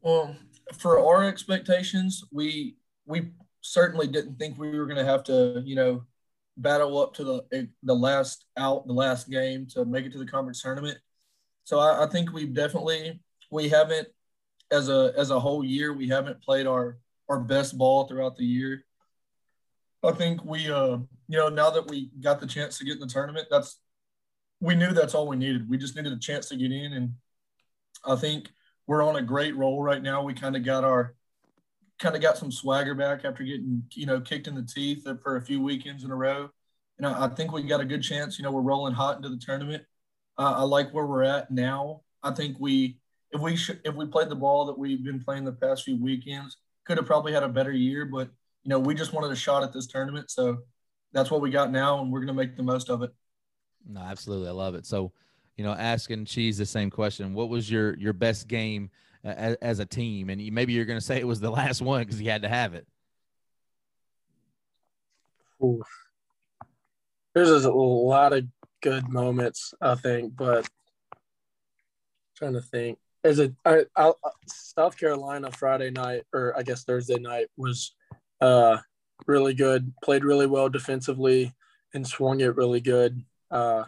Well, 0.00 0.34
for 0.78 0.98
our 0.98 1.24
expectations, 1.28 2.24
we 2.32 2.76
we 3.06 3.30
certainly 3.60 4.06
didn't 4.06 4.38
think 4.38 4.58
we 4.58 4.76
were 4.76 4.86
going 4.86 4.98
to 4.98 5.04
have 5.04 5.22
to, 5.24 5.62
you 5.64 5.76
know, 5.76 6.04
battle 6.56 6.98
up 6.98 7.14
to 7.14 7.24
the 7.24 7.68
the 7.82 7.94
last 7.94 8.46
out, 8.56 8.86
the 8.86 8.92
last 8.92 9.30
game 9.30 9.66
to 9.66 9.84
make 9.84 10.04
it 10.06 10.12
to 10.12 10.18
the 10.18 10.26
conference 10.26 10.62
tournament. 10.62 10.98
So 11.64 11.78
I, 11.78 12.04
I 12.04 12.06
think 12.08 12.32
we've 12.32 12.54
definitely 12.54 13.20
we 13.50 13.68
haven't 13.68 14.08
as 14.70 14.88
a 14.88 15.12
as 15.16 15.30
a 15.30 15.38
whole 15.38 15.64
year 15.64 15.92
we 15.92 16.08
haven't 16.08 16.42
played 16.42 16.66
our 16.66 16.98
our 17.28 17.38
best 17.38 17.76
ball 17.78 18.06
throughout 18.06 18.36
the 18.36 18.44
year. 18.44 18.84
I 20.02 20.12
think 20.12 20.44
we 20.44 20.70
uh 20.70 20.98
you 21.28 21.38
know 21.38 21.48
now 21.48 21.70
that 21.70 21.88
we 21.88 22.10
got 22.20 22.40
the 22.40 22.46
chance 22.46 22.78
to 22.78 22.84
get 22.84 22.94
in 22.94 23.00
the 23.00 23.06
tournament, 23.06 23.48
that's 23.50 23.78
we 24.60 24.74
knew 24.74 24.92
that's 24.92 25.14
all 25.14 25.26
we 25.26 25.36
needed. 25.36 25.68
We 25.68 25.76
just 25.76 25.96
needed 25.96 26.12
a 26.12 26.18
chance 26.18 26.48
to 26.48 26.56
get 26.56 26.70
in, 26.72 26.92
and 26.92 27.14
I 28.04 28.16
think 28.16 28.50
we're 28.86 29.02
on 29.02 29.16
a 29.16 29.22
great 29.22 29.56
roll 29.56 29.82
right 29.82 30.02
now. 30.02 30.22
We 30.22 30.34
kind 30.34 30.56
of 30.56 30.64
got 30.64 30.84
our 30.84 31.14
kind 31.98 32.16
of 32.16 32.22
got 32.22 32.36
some 32.36 32.50
swagger 32.50 32.94
back 32.94 33.24
after 33.24 33.44
getting 33.44 33.84
you 33.92 34.06
know 34.06 34.20
kicked 34.20 34.46
in 34.48 34.54
the 34.54 34.62
teeth 34.62 35.06
for 35.22 35.36
a 35.36 35.42
few 35.42 35.60
weekends 35.60 36.04
in 36.04 36.10
a 36.10 36.16
row. 36.16 36.50
And 36.98 37.06
I, 37.06 37.24
I 37.24 37.28
think 37.28 37.52
we 37.52 37.62
got 37.62 37.80
a 37.80 37.84
good 37.84 38.02
chance. 38.02 38.38
You 38.38 38.44
know, 38.44 38.50
we're 38.50 38.60
rolling 38.60 38.94
hot 38.94 39.16
into 39.16 39.28
the 39.28 39.38
tournament. 39.38 39.84
Uh, 40.38 40.54
I 40.58 40.62
like 40.62 40.92
where 40.92 41.06
we're 41.06 41.24
at 41.24 41.50
now. 41.50 42.02
I 42.22 42.32
think 42.32 42.56
we 42.58 42.98
if 43.32 43.40
we 43.40 43.56
sh- 43.56 43.80
if 43.84 43.94
we 43.94 44.06
played 44.06 44.28
the 44.28 44.36
ball 44.36 44.66
that 44.66 44.78
we've 44.78 45.02
been 45.02 45.22
playing 45.22 45.44
the 45.44 45.52
past 45.52 45.84
few 45.84 45.96
weekends, 45.96 46.56
could 46.84 46.98
have 46.98 47.06
probably 47.06 47.32
had 47.32 47.42
a 47.42 47.48
better 47.48 47.72
year. 47.72 48.04
But 48.04 48.30
you 48.62 48.68
know, 48.68 48.78
we 48.78 48.94
just 48.94 49.12
wanted 49.12 49.32
a 49.32 49.36
shot 49.36 49.62
at 49.62 49.72
this 49.72 49.86
tournament, 49.86 50.30
so 50.30 50.58
that's 51.12 51.30
what 51.30 51.40
we 51.40 51.50
got 51.50 51.70
now, 51.70 52.00
and 52.00 52.12
we're 52.12 52.20
going 52.20 52.28
to 52.28 52.34
make 52.34 52.56
the 52.56 52.62
most 52.62 52.90
of 52.90 53.02
it. 53.02 53.10
No, 53.86 54.00
absolutely, 54.00 54.48
I 54.48 54.52
love 54.52 54.74
it. 54.74 54.86
So 54.86 55.12
you 55.56 55.64
know, 55.64 55.72
asking 55.72 56.24
Cheese 56.24 56.58
the 56.58 56.66
same 56.66 56.90
question. 56.90 57.34
What 57.34 57.48
was 57.48 57.70
your 57.70 57.96
your 57.96 58.12
best 58.12 58.48
game 58.48 58.90
uh, 59.24 59.28
as, 59.28 59.56
as 59.62 59.78
a 59.78 59.86
team? 59.86 60.30
And 60.30 60.40
you, 60.40 60.52
maybe 60.52 60.72
you're 60.72 60.84
going 60.84 60.98
to 60.98 61.04
say 61.04 61.18
it 61.18 61.26
was 61.26 61.40
the 61.40 61.50
last 61.52 61.82
one 61.82 62.02
because 62.02 62.20
you 62.20 62.30
had 62.30 62.42
to 62.42 62.48
have 62.48 62.74
it. 62.74 62.86
Ooh. 65.62 65.82
There's 67.34 67.64
a 67.64 67.72
lot 67.72 68.32
of 68.32 68.44
good 68.82 69.08
moments, 69.08 69.72
I 69.80 69.94
think, 69.94 70.36
but 70.36 70.68
I'm 71.12 71.18
trying 72.36 72.52
to 72.54 72.60
think. 72.60 72.98
As 73.24 73.38
a 73.38 73.52
I, 73.64 73.84
I, 73.96 74.12
South 74.46 74.98
Carolina 74.98 75.50
Friday 75.52 75.90
night, 75.90 76.24
or 76.32 76.58
I 76.58 76.62
guess 76.62 76.82
Thursday 76.82 77.18
night, 77.18 77.46
was 77.56 77.94
uh, 78.42 78.78
really 79.26 79.54
good. 79.54 79.94
Played 80.02 80.24
really 80.24 80.46
well 80.46 80.68
defensively 80.68 81.54
and 81.94 82.06
swung 82.06 82.40
it 82.40 82.56
really 82.56 82.80
good. 82.80 83.24
Uh, 83.50 83.84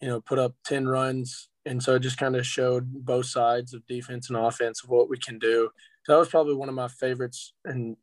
you 0.00 0.08
know, 0.08 0.20
put 0.20 0.38
up 0.38 0.54
10 0.64 0.88
runs. 0.88 1.48
And 1.66 1.82
so 1.82 1.96
it 1.96 2.00
just 2.00 2.16
kind 2.16 2.36
of 2.36 2.46
showed 2.46 3.04
both 3.04 3.26
sides 3.26 3.74
of 3.74 3.86
defense 3.86 4.30
and 4.30 4.38
offense 4.38 4.82
of 4.82 4.90
what 4.90 5.10
we 5.10 5.18
can 5.18 5.38
do. 5.38 5.70
So 6.04 6.12
that 6.12 6.18
was 6.18 6.28
probably 6.28 6.54
one 6.54 6.68
of 6.68 6.74
my 6.74 6.88
favorites. 6.88 7.52
And 7.64 7.96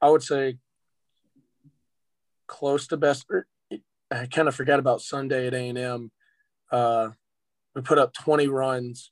I 0.00 0.10
would 0.10 0.22
say 0.22 0.58
close 2.46 2.86
to 2.88 2.96
best. 2.96 3.26
Er, 3.32 3.46
I 4.10 4.26
kind 4.26 4.46
of 4.46 4.54
forgot 4.54 4.78
about 4.78 5.00
Sunday 5.00 5.46
at 5.46 5.54
A&M. 5.54 6.10
Uh, 6.70 7.10
we 7.74 7.82
put 7.82 7.98
up 7.98 8.12
20 8.12 8.46
runs. 8.48 9.10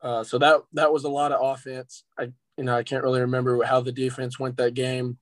Uh, 0.00 0.24
so 0.24 0.38
that, 0.38 0.62
that 0.72 0.92
was 0.92 1.04
a 1.04 1.08
lot 1.08 1.32
of 1.32 1.40
offense. 1.40 2.04
I, 2.18 2.32
you 2.56 2.64
know, 2.64 2.76
I 2.76 2.82
can't 2.82 3.02
really 3.02 3.20
remember 3.20 3.62
how 3.64 3.80
the 3.80 3.92
defense 3.92 4.38
went 4.38 4.56
that 4.56 4.74
game, 4.74 5.18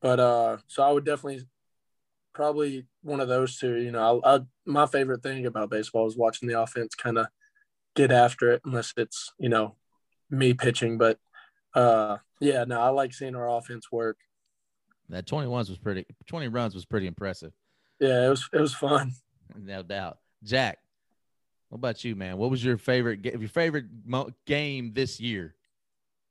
but 0.00 0.20
uh, 0.20 0.56
so 0.66 0.82
I 0.82 0.90
would 0.90 1.04
definitely 1.04 1.46
probably 2.34 2.86
one 3.02 3.20
of 3.20 3.28
those 3.28 3.58
two. 3.58 3.76
You 3.76 3.90
know, 3.90 4.20
I, 4.24 4.36
I, 4.36 4.40
my 4.64 4.86
favorite 4.86 5.22
thing 5.22 5.46
about 5.46 5.70
baseball 5.70 6.06
is 6.06 6.16
watching 6.16 6.48
the 6.48 6.60
offense 6.60 6.94
kind 6.94 7.18
of 7.18 7.26
get 7.94 8.10
after 8.10 8.52
it, 8.52 8.62
unless 8.64 8.92
it's 8.96 9.32
you 9.38 9.48
know 9.48 9.76
me 10.30 10.54
pitching. 10.54 10.98
But 10.98 11.18
uh, 11.74 12.18
yeah, 12.40 12.64
no, 12.64 12.80
I 12.80 12.88
like 12.88 13.12
seeing 13.12 13.34
our 13.34 13.48
offense 13.48 13.90
work. 13.90 14.18
That 15.08 15.26
21 15.26 15.58
was 15.68 15.78
pretty. 15.78 16.06
20 16.26 16.48
runs 16.48 16.74
was 16.74 16.84
pretty 16.84 17.06
impressive. 17.06 17.52
Yeah, 18.00 18.26
it 18.26 18.30
was. 18.30 18.48
It 18.52 18.60
was 18.60 18.74
fun. 18.74 19.12
No 19.58 19.82
doubt. 19.82 20.18
Jack, 20.44 20.78
what 21.70 21.76
about 21.76 22.04
you, 22.04 22.14
man? 22.14 22.36
What 22.36 22.50
was 22.50 22.62
your 22.62 22.76
favorite 22.76 23.24
your 23.24 23.48
favorite 23.48 23.86
game 24.44 24.92
this 24.92 25.18
year? 25.18 25.54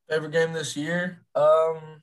Favorite 0.09 0.31
game 0.31 0.53
this 0.53 0.75
year? 0.75 1.21
Um, 1.35 2.01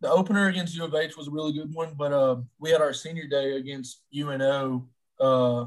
the 0.00 0.10
opener 0.10 0.48
against 0.48 0.76
U 0.76 0.84
of 0.84 0.94
H 0.94 1.16
was 1.16 1.28
a 1.28 1.30
really 1.30 1.52
good 1.52 1.72
one, 1.72 1.94
but 1.96 2.12
uh, 2.12 2.36
we 2.58 2.70
had 2.70 2.82
our 2.82 2.92
senior 2.92 3.26
day 3.26 3.56
against 3.56 4.02
UNO, 4.14 4.86
uh, 5.18 5.64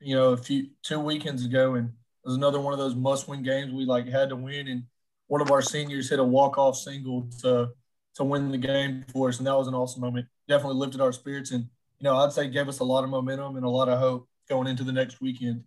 you 0.00 0.16
know, 0.16 0.32
a 0.32 0.36
few 0.36 0.70
two 0.82 0.98
weekends 0.98 1.44
ago, 1.44 1.74
and 1.74 1.88
it 1.88 2.28
was 2.28 2.36
another 2.36 2.60
one 2.60 2.72
of 2.72 2.80
those 2.80 2.96
must-win 2.96 3.42
games 3.42 3.72
we 3.72 3.84
like 3.84 4.08
had 4.08 4.30
to 4.30 4.36
win. 4.36 4.66
And 4.68 4.84
one 5.28 5.40
of 5.40 5.52
our 5.52 5.62
seniors 5.62 6.10
hit 6.10 6.18
a 6.18 6.24
walk-off 6.24 6.76
single 6.76 7.28
to 7.42 7.70
to 8.16 8.24
win 8.24 8.50
the 8.50 8.58
game 8.58 9.04
for 9.12 9.28
us, 9.28 9.38
and 9.38 9.46
that 9.46 9.56
was 9.56 9.68
an 9.68 9.74
awesome 9.74 10.02
moment. 10.02 10.26
Definitely 10.48 10.78
lifted 10.78 11.00
our 11.00 11.12
spirits, 11.12 11.52
and 11.52 11.62
you 11.98 12.04
know, 12.04 12.16
I'd 12.16 12.32
say 12.32 12.48
gave 12.48 12.68
us 12.68 12.80
a 12.80 12.84
lot 12.84 13.04
of 13.04 13.10
momentum 13.10 13.56
and 13.56 13.64
a 13.64 13.70
lot 13.70 13.88
of 13.88 14.00
hope 14.00 14.28
going 14.48 14.66
into 14.66 14.82
the 14.82 14.92
next 14.92 15.20
weekend. 15.20 15.62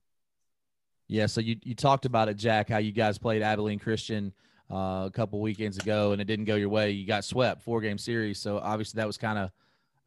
Yeah, 1.08 1.28
so 1.28 1.42
you 1.42 1.58
you 1.64 1.76
talked 1.76 2.06
about 2.06 2.30
it, 2.30 2.36
Jack, 2.36 2.70
how 2.70 2.78
you 2.78 2.92
guys 2.92 3.18
played 3.18 3.42
Abilene 3.42 3.80
Christian 3.80 4.34
uh, 4.72 5.06
a 5.06 5.12
couple 5.14 5.40
weekends 5.40 5.78
ago, 5.78 6.12
and 6.12 6.22
it 6.22 6.26
didn't 6.26 6.46
go 6.46 6.56
your 6.56 6.70
way. 6.70 6.92
You 6.92 7.06
got 7.06 7.24
swept 7.24 7.62
four 7.62 7.82
game 7.82 7.98
series, 7.98 8.40
so 8.40 8.58
obviously 8.58 8.98
that 8.98 9.08
was 9.08 9.18
kind 9.18 9.38
of 9.38 9.52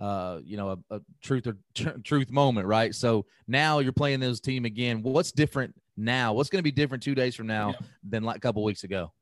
uh, 0.00 0.40
you 0.44 0.56
know 0.56 0.70
a, 0.90 0.96
a 0.96 1.00
truth 1.22 1.46
or 1.46 1.56
tr- 1.74 1.98
truth 2.02 2.30
moment, 2.30 2.66
right? 2.66 2.94
So 2.94 3.26
now 3.46 3.78
you're 3.78 3.92
playing 3.92 4.20
this 4.20 4.40
team 4.40 4.64
again. 4.64 5.02
What's 5.02 5.30
different 5.30 5.74
now? 5.96 6.32
What's 6.32 6.50
going 6.50 6.60
to 6.60 6.64
be 6.64 6.72
different 6.72 7.02
two 7.02 7.14
days 7.14 7.36
from 7.36 7.46
now 7.46 7.70
yeah. 7.70 7.86
than 8.08 8.24
like 8.24 8.36
a 8.36 8.40
couple 8.40 8.64
weeks 8.64 8.84
ago? 8.84 9.12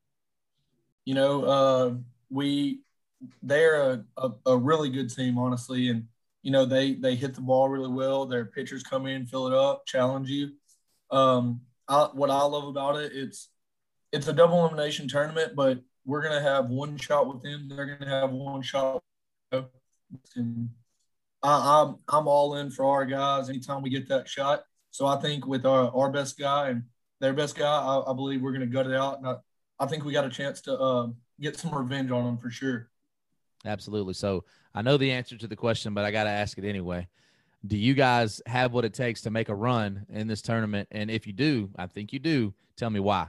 You 1.05 1.14
know, 1.14 1.45
uh, 1.45 1.95
we 2.31 2.81
they're 3.43 3.83
a, 3.83 4.05
a, 4.16 4.31
a 4.47 4.57
really 4.57 4.89
good 4.89 5.14
team, 5.14 5.39
honestly, 5.39 5.89
and 5.89 6.07
you 6.43 6.51
know 6.51 6.64
they 6.64 6.95
they 6.95 7.14
hit 7.14 7.35
the 7.35 7.43
ball 7.43 7.68
really 7.68 7.93
well. 7.93 8.24
Their 8.24 8.47
pitchers 8.47 8.83
come 8.83 9.07
in, 9.07 9.27
fill 9.27 9.47
it 9.47 9.53
up, 9.53 9.85
challenge 9.87 10.31
you. 10.31 10.53
Um, 11.11 11.63
I, 11.89 12.09
what 12.13 12.31
I 12.31 12.43
love 12.43 12.65
about 12.65 12.97
it, 12.97 13.13
it's 13.15 13.49
it's 14.13 14.29
a 14.29 14.33
double 14.33 14.61
elimination 14.61 15.09
tournament, 15.09 15.55
but 15.55 15.81
we're 16.05 16.23
gonna 16.23 16.43
have 16.43 16.69
one 16.71 16.97
shot 16.97 17.33
with 17.33 17.43
them. 17.43 17.69
They're 17.69 17.97
gonna 17.97 18.11
have 18.11 18.33
one 18.33 18.63
shot. 18.63 19.03
I, 19.53 19.65
I'm 21.43 21.97
I'm 22.09 22.29
all 22.29 22.57
in 22.57 22.71
for 22.71 22.85
our 22.87 23.05
guys 23.05 23.49
anytime 23.49 23.83
we 23.83 23.91
get 23.91 24.09
that 24.09 24.29
shot. 24.29 24.65
So 24.91 25.07
I 25.07 25.21
think 25.21 25.47
with 25.47 25.67
our, 25.67 25.95
our 25.95 26.11
best 26.11 26.39
guy 26.39 26.71
and 26.71 26.85
their 27.21 27.33
best 27.35 27.57
guy, 27.57 27.67
I, 27.67 28.11
I 28.11 28.15
believe 28.15 28.43
we're 28.43 28.53
gonna 28.53 28.67
gut 28.67 28.87
it 28.87 28.95
out. 28.95 29.19
And 29.19 29.29
I, 29.29 29.37
I 29.79 29.87
think 29.87 30.05
we 30.05 30.13
got 30.13 30.25
a 30.25 30.31
chance 30.31 30.61
to 30.63 30.77
uh, 30.77 31.09
get 31.41 31.57
some 31.57 31.75
revenge 31.75 32.11
on 32.11 32.25
them 32.25 32.39
for 32.39 32.51
sure. 32.51 32.89
Absolutely. 33.65 34.15
So 34.15 34.45
I 34.75 34.83
know 34.83 34.97
the 34.97 35.11
answer 35.11 35.37
to 35.37 35.47
the 35.47 35.57
question, 35.57 35.95
but 35.95 36.05
I 36.05 36.11
got 36.11 36.25
to 36.25 36.31
ask 36.31 36.57
it 36.59 36.65
anyway. 36.65 37.09
Do 37.67 37.77
you 37.77 37.95
guys 37.95 38.41
have 38.47 38.73
what 38.73 38.85
it 38.85 38.95
takes 38.95 39.23
to 39.23 39.31
make 39.31 39.49
a 39.49 39.55
run 39.55 40.07
in 40.11 40.29
this 40.29 40.43
tournament? 40.43 40.89
And 40.91 41.11
if 41.11 41.27
you 41.27 41.33
do, 41.33 41.71
I 41.77 41.87
think 41.87 42.12
you 42.12 42.19
do. 42.19 42.55
Tell 42.77 42.91
me 42.91 43.01
why. 43.01 43.29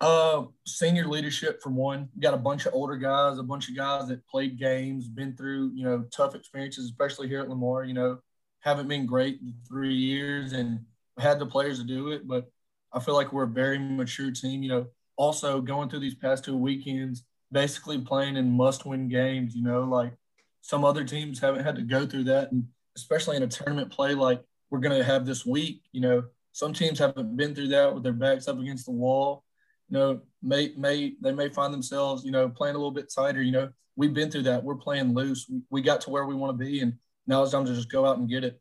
Uh, 0.00 0.44
senior 0.64 1.06
leadership 1.08 1.60
from 1.60 1.74
one. 1.74 2.08
got 2.20 2.32
a 2.32 2.38
bunch 2.38 2.66
of 2.66 2.74
older 2.74 2.96
guys, 2.96 3.38
a 3.38 3.42
bunch 3.42 3.68
of 3.68 3.76
guys 3.76 4.08
that 4.08 4.26
played 4.28 4.58
games, 4.58 5.08
been 5.08 5.36
through 5.36 5.72
you 5.74 5.84
know 5.84 6.04
tough 6.12 6.34
experiences, 6.34 6.84
especially 6.84 7.28
here 7.28 7.40
at 7.40 7.48
Lamar. 7.48 7.84
You 7.84 7.94
know, 7.94 8.18
haven't 8.60 8.88
been 8.88 9.06
great 9.06 9.40
in 9.40 9.54
three 9.66 9.94
years 9.94 10.52
and 10.52 10.84
had 11.18 11.40
the 11.40 11.46
players 11.46 11.78
to 11.80 11.84
do 11.84 12.12
it. 12.12 12.28
But 12.28 12.48
I 12.92 13.00
feel 13.00 13.14
like 13.14 13.32
we're 13.32 13.42
a 13.42 13.48
very 13.48 13.78
mature 13.78 14.30
team. 14.30 14.62
You 14.62 14.68
know, 14.68 14.86
also 15.16 15.60
going 15.60 15.88
through 15.88 16.00
these 16.00 16.14
past 16.14 16.44
two 16.44 16.56
weekends, 16.56 17.24
basically 17.50 17.98
playing 18.00 18.36
in 18.36 18.52
must-win 18.52 19.08
games. 19.08 19.56
You 19.56 19.64
know, 19.64 19.82
like 19.82 20.12
some 20.60 20.84
other 20.84 21.04
teams 21.04 21.38
haven't 21.38 21.64
had 21.64 21.76
to 21.76 21.82
go 21.82 22.06
through 22.06 22.24
that, 22.24 22.52
and 22.52 22.66
especially 22.96 23.36
in 23.36 23.42
a 23.42 23.48
tournament 23.48 23.90
play 23.90 24.14
like 24.14 24.42
we're 24.70 24.80
going 24.80 24.96
to 24.96 25.04
have 25.04 25.24
this 25.24 25.46
week. 25.46 25.82
You 25.92 26.00
know, 26.00 26.24
some 26.52 26.72
teams 26.72 26.98
haven't 26.98 27.36
been 27.36 27.54
through 27.54 27.68
that 27.68 27.94
with 27.94 28.02
their 28.02 28.12
backs 28.12 28.48
up 28.48 28.58
against 28.58 28.86
the 28.86 28.92
wall. 28.92 29.44
You 29.88 29.98
know, 29.98 30.20
may 30.42 30.72
may 30.76 31.14
they 31.20 31.32
may 31.32 31.48
find 31.48 31.72
themselves, 31.72 32.24
you 32.24 32.30
know, 32.30 32.48
playing 32.48 32.74
a 32.74 32.78
little 32.78 32.90
bit 32.90 33.12
tighter. 33.14 33.42
You 33.42 33.52
know, 33.52 33.68
we've 33.96 34.14
been 34.14 34.30
through 34.30 34.42
that. 34.44 34.62
We're 34.62 34.76
playing 34.76 35.14
loose. 35.14 35.46
We, 35.48 35.60
we 35.70 35.82
got 35.82 36.00
to 36.02 36.10
where 36.10 36.26
we 36.26 36.34
want 36.34 36.58
to 36.58 36.64
be, 36.64 36.80
and 36.80 36.94
now 37.26 37.42
it's 37.42 37.52
time 37.52 37.64
to 37.64 37.74
just 37.74 37.90
go 37.90 38.04
out 38.04 38.18
and 38.18 38.28
get 38.28 38.44
it. 38.44 38.60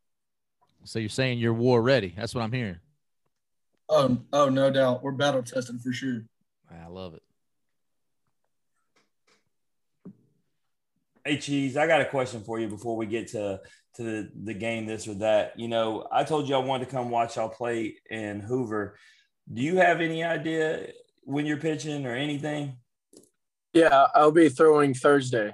So 0.84 1.00
you're 1.00 1.10
saying 1.10 1.40
you're 1.40 1.54
war 1.54 1.82
ready? 1.82 2.14
That's 2.16 2.34
what 2.34 2.44
I'm 2.44 2.52
hearing. 2.52 2.78
Oh, 3.90 4.18
oh, 4.34 4.50
no 4.50 4.72
doubt. 4.72 5.04
We're 5.04 5.12
battle 5.12 5.44
tested 5.44 5.82
for 5.82 5.92
sure. 5.92 6.24
I 6.70 6.88
love 6.88 7.14
it. 7.14 7.24
Hey, 11.28 11.38
Cheese, 11.40 11.76
I 11.76 11.88
got 11.88 12.00
a 12.00 12.06
question 12.06 12.42
for 12.42 12.58
you 12.58 12.70
before 12.70 12.96
we 12.96 13.06
get 13.06 13.28
to 13.34 13.60
to 13.96 14.02
the, 14.02 14.32
the 14.46 14.54
game, 14.54 14.86
this 14.86 15.10
or 15.10 15.16
that. 15.16 15.60
You 15.60 15.68
know, 15.68 16.08
I 16.10 16.24
told 16.24 16.48
you 16.48 16.56
I 16.56 16.60
wanted 16.60 16.86
to 16.86 16.92
come 16.92 17.10
watch 17.10 17.36
y'all 17.36 17.50
play 17.50 17.98
in 18.10 18.40
Hoover. 18.40 18.96
Do 19.52 19.62
you 19.62 19.76
have 19.76 20.00
any 20.00 20.24
idea 20.24 20.88
when 21.24 21.46
you're 21.46 21.58
pitching 21.58 22.06
or 22.06 22.16
anything? 22.16 22.78
Yeah, 23.74 24.08
I'll 24.16 24.32
be 24.32 24.48
throwing 24.48 24.94
Thursday. 24.94 25.54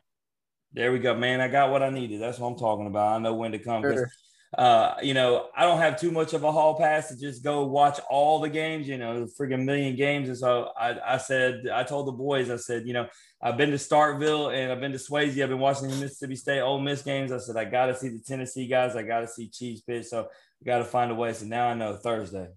There 0.73 0.91
we 0.91 0.99
go, 0.99 1.15
man. 1.15 1.41
I 1.41 1.47
got 1.47 1.71
what 1.71 1.81
I 1.81 1.89
needed. 1.89 2.21
That's 2.21 2.37
what 2.37 2.49
I'm 2.49 2.59
talking 2.59 2.85
about. 2.85 3.15
I 3.15 3.17
know 3.17 3.33
when 3.33 3.53
to 3.53 3.59
come. 3.59 3.81
Sure. 3.81 4.11
Uh, 4.57 4.95
you 5.01 5.15
know, 5.15 5.47
I 5.55 5.63
don't 5.63 5.79
have 5.79 5.99
too 5.99 6.11
much 6.11 6.33
of 6.33 6.43
a 6.43 6.51
hall 6.51 6.77
pass 6.77 7.09
to 7.09 7.19
just 7.19 7.43
go 7.43 7.65
watch 7.65 7.99
all 8.09 8.39
the 8.39 8.49
games, 8.49 8.87
you 8.87 8.99
know, 8.99 9.25
the 9.25 9.31
freaking 9.31 9.63
million 9.63 9.95
games. 9.95 10.29
And 10.29 10.37
so 10.37 10.69
I, 10.77 11.15
I 11.15 11.17
said, 11.17 11.67
I 11.73 11.83
told 11.83 12.07
the 12.07 12.11
boys, 12.11 12.51
I 12.51 12.57
said, 12.57 12.85
you 12.85 12.93
know, 12.93 13.07
I've 13.41 13.57
been 13.57 13.71
to 13.71 13.77
Starkville 13.77 14.55
and 14.55 14.71
I've 14.71 14.79
been 14.79 14.91
to 14.91 14.99
Swayze. 14.99 15.41
I've 15.41 15.49
been 15.49 15.57
watching 15.57 15.87
the 15.87 15.95
Mississippi 15.95 16.35
State 16.35 16.61
Ole 16.61 16.79
Miss 16.79 17.01
games. 17.01 17.31
I 17.31 17.39
said, 17.39 17.57
I 17.57 17.65
got 17.65 17.87
to 17.87 17.95
see 17.95 18.09
the 18.09 18.19
Tennessee 18.19 18.67
guys. 18.67 18.95
I 18.95 19.01
got 19.01 19.21
to 19.21 19.27
see 19.27 19.49
Cheese 19.49 19.81
pitch. 19.81 20.05
So 20.05 20.21
I 20.21 20.65
got 20.65 20.77
to 20.77 20.85
find 20.85 21.11
a 21.11 21.15
way. 21.15 21.33
So 21.33 21.47
now 21.47 21.67
I 21.67 21.73
know 21.73 21.95
Thursday. 21.95 22.47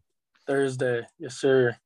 Thursday. 0.46 1.02
Yes, 1.18 1.36
sir. 1.36 1.76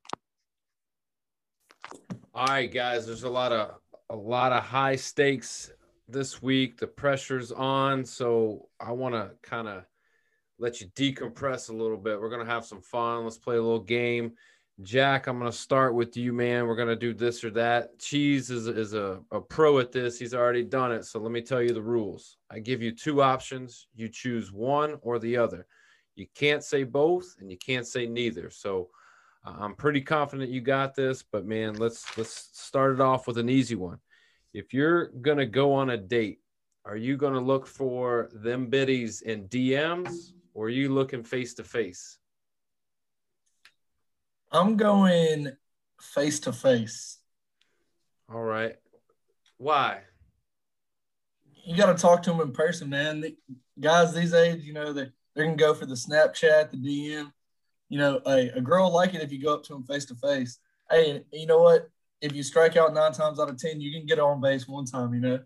All 2.33 2.47
right, 2.47 2.71
guys. 2.71 3.05
There's 3.05 3.23
a 3.23 3.29
lot 3.29 3.53
of 3.53 3.75
a 4.09 4.15
lot 4.15 4.51
of 4.51 4.63
high 4.63 4.97
stakes 4.97 5.71
this 6.09 6.41
week. 6.41 6.77
The 6.77 6.87
pressure's 6.87 7.53
on, 7.53 8.03
so 8.03 8.67
I 8.77 8.91
want 8.91 9.15
to 9.15 9.31
kind 9.41 9.69
of 9.69 9.85
let 10.61 10.79
you 10.79 10.87
decompress 10.95 11.69
a 11.69 11.73
little 11.73 11.97
bit. 11.97 12.21
We're 12.21 12.29
gonna 12.29 12.45
have 12.45 12.65
some 12.65 12.81
fun. 12.81 13.23
Let's 13.23 13.39
play 13.39 13.57
a 13.57 13.61
little 13.61 13.79
game. 13.79 14.33
Jack, 14.83 15.25
I'm 15.25 15.39
gonna 15.39 15.51
start 15.51 15.95
with 15.95 16.15
you, 16.15 16.31
man. 16.33 16.67
We're 16.67 16.75
gonna 16.75 16.95
do 16.95 17.15
this 17.15 17.43
or 17.43 17.49
that. 17.51 17.97
Cheese 17.97 18.51
is 18.51 18.67
is 18.67 18.93
a, 18.93 19.19
a 19.31 19.41
pro 19.41 19.79
at 19.79 19.91
this. 19.91 20.19
He's 20.19 20.35
already 20.35 20.63
done 20.63 20.91
it. 20.91 21.05
So 21.05 21.19
let 21.19 21.31
me 21.31 21.41
tell 21.41 21.63
you 21.63 21.73
the 21.73 21.81
rules. 21.81 22.37
I 22.51 22.59
give 22.59 22.81
you 22.81 22.91
two 22.91 23.23
options. 23.23 23.87
You 23.95 24.07
choose 24.07 24.51
one 24.51 24.97
or 25.01 25.17
the 25.17 25.35
other. 25.35 25.65
You 26.15 26.27
can't 26.35 26.63
say 26.63 26.83
both, 26.83 27.35
and 27.39 27.49
you 27.49 27.57
can't 27.57 27.87
say 27.87 28.05
neither. 28.05 28.51
So 28.51 28.89
uh, 29.43 29.55
I'm 29.59 29.73
pretty 29.73 30.01
confident 30.01 30.51
you 30.51 30.61
got 30.61 30.93
this, 30.93 31.23
but 31.23 31.43
man, 31.43 31.73
let's 31.73 32.15
let's 32.19 32.49
start 32.53 32.93
it 32.93 33.01
off 33.01 33.25
with 33.25 33.39
an 33.39 33.49
easy 33.49 33.75
one. 33.75 33.97
If 34.53 34.75
you're 34.75 35.07
gonna 35.07 35.47
go 35.47 35.73
on 35.73 35.89
a 35.89 35.97
date, 35.97 36.39
are 36.85 36.97
you 36.97 37.17
gonna 37.17 37.41
look 37.41 37.65
for 37.65 38.29
them 38.31 38.67
biddies 38.67 39.21
in 39.21 39.47
DMs 39.47 40.33
or 40.53 40.65
are 40.65 40.69
you 40.69 40.93
looking 40.93 41.23
face 41.23 41.53
to 41.55 41.63
face? 41.63 42.17
I'm 44.51 44.75
going 44.75 45.51
face 45.99 46.39
to 46.41 46.53
face. 46.53 47.19
All 48.31 48.41
right. 48.41 48.75
Why? 49.57 50.01
You 51.63 51.77
got 51.77 51.95
to 51.95 52.01
talk 52.01 52.23
to 52.23 52.31
them 52.31 52.41
in 52.41 52.51
person, 52.51 52.89
man. 52.89 53.21
The 53.21 53.35
guys 53.79 54.13
these 54.13 54.31
days, 54.31 54.65
you 54.65 54.73
know, 54.73 54.93
they 54.93 55.11
they're 55.35 55.45
gonna 55.45 55.55
go 55.55 55.73
for 55.73 55.85
the 55.85 55.95
Snapchat, 55.95 56.71
the 56.71 56.77
DM. 56.77 57.31
You 57.89 57.97
know, 57.97 58.21
a, 58.25 58.49
a 58.49 58.61
girl 58.61 58.91
like 58.91 59.13
it 59.13 59.21
if 59.21 59.31
you 59.31 59.41
go 59.41 59.53
up 59.53 59.63
to 59.65 59.73
them 59.73 59.83
face 59.83 60.05
to 60.05 60.15
face. 60.15 60.59
Hey, 60.89 61.23
you 61.31 61.45
know 61.45 61.61
what? 61.61 61.89
If 62.21 62.33
you 62.33 62.43
strike 62.43 62.77
out 62.77 62.93
nine 62.93 63.11
times 63.13 63.39
out 63.39 63.49
of 63.49 63.57
ten, 63.57 63.81
you 63.81 63.91
can 63.91 64.05
get 64.05 64.19
on 64.19 64.41
base 64.41 64.67
one 64.67 64.85
time. 64.85 65.13
You 65.13 65.21
know. 65.21 65.39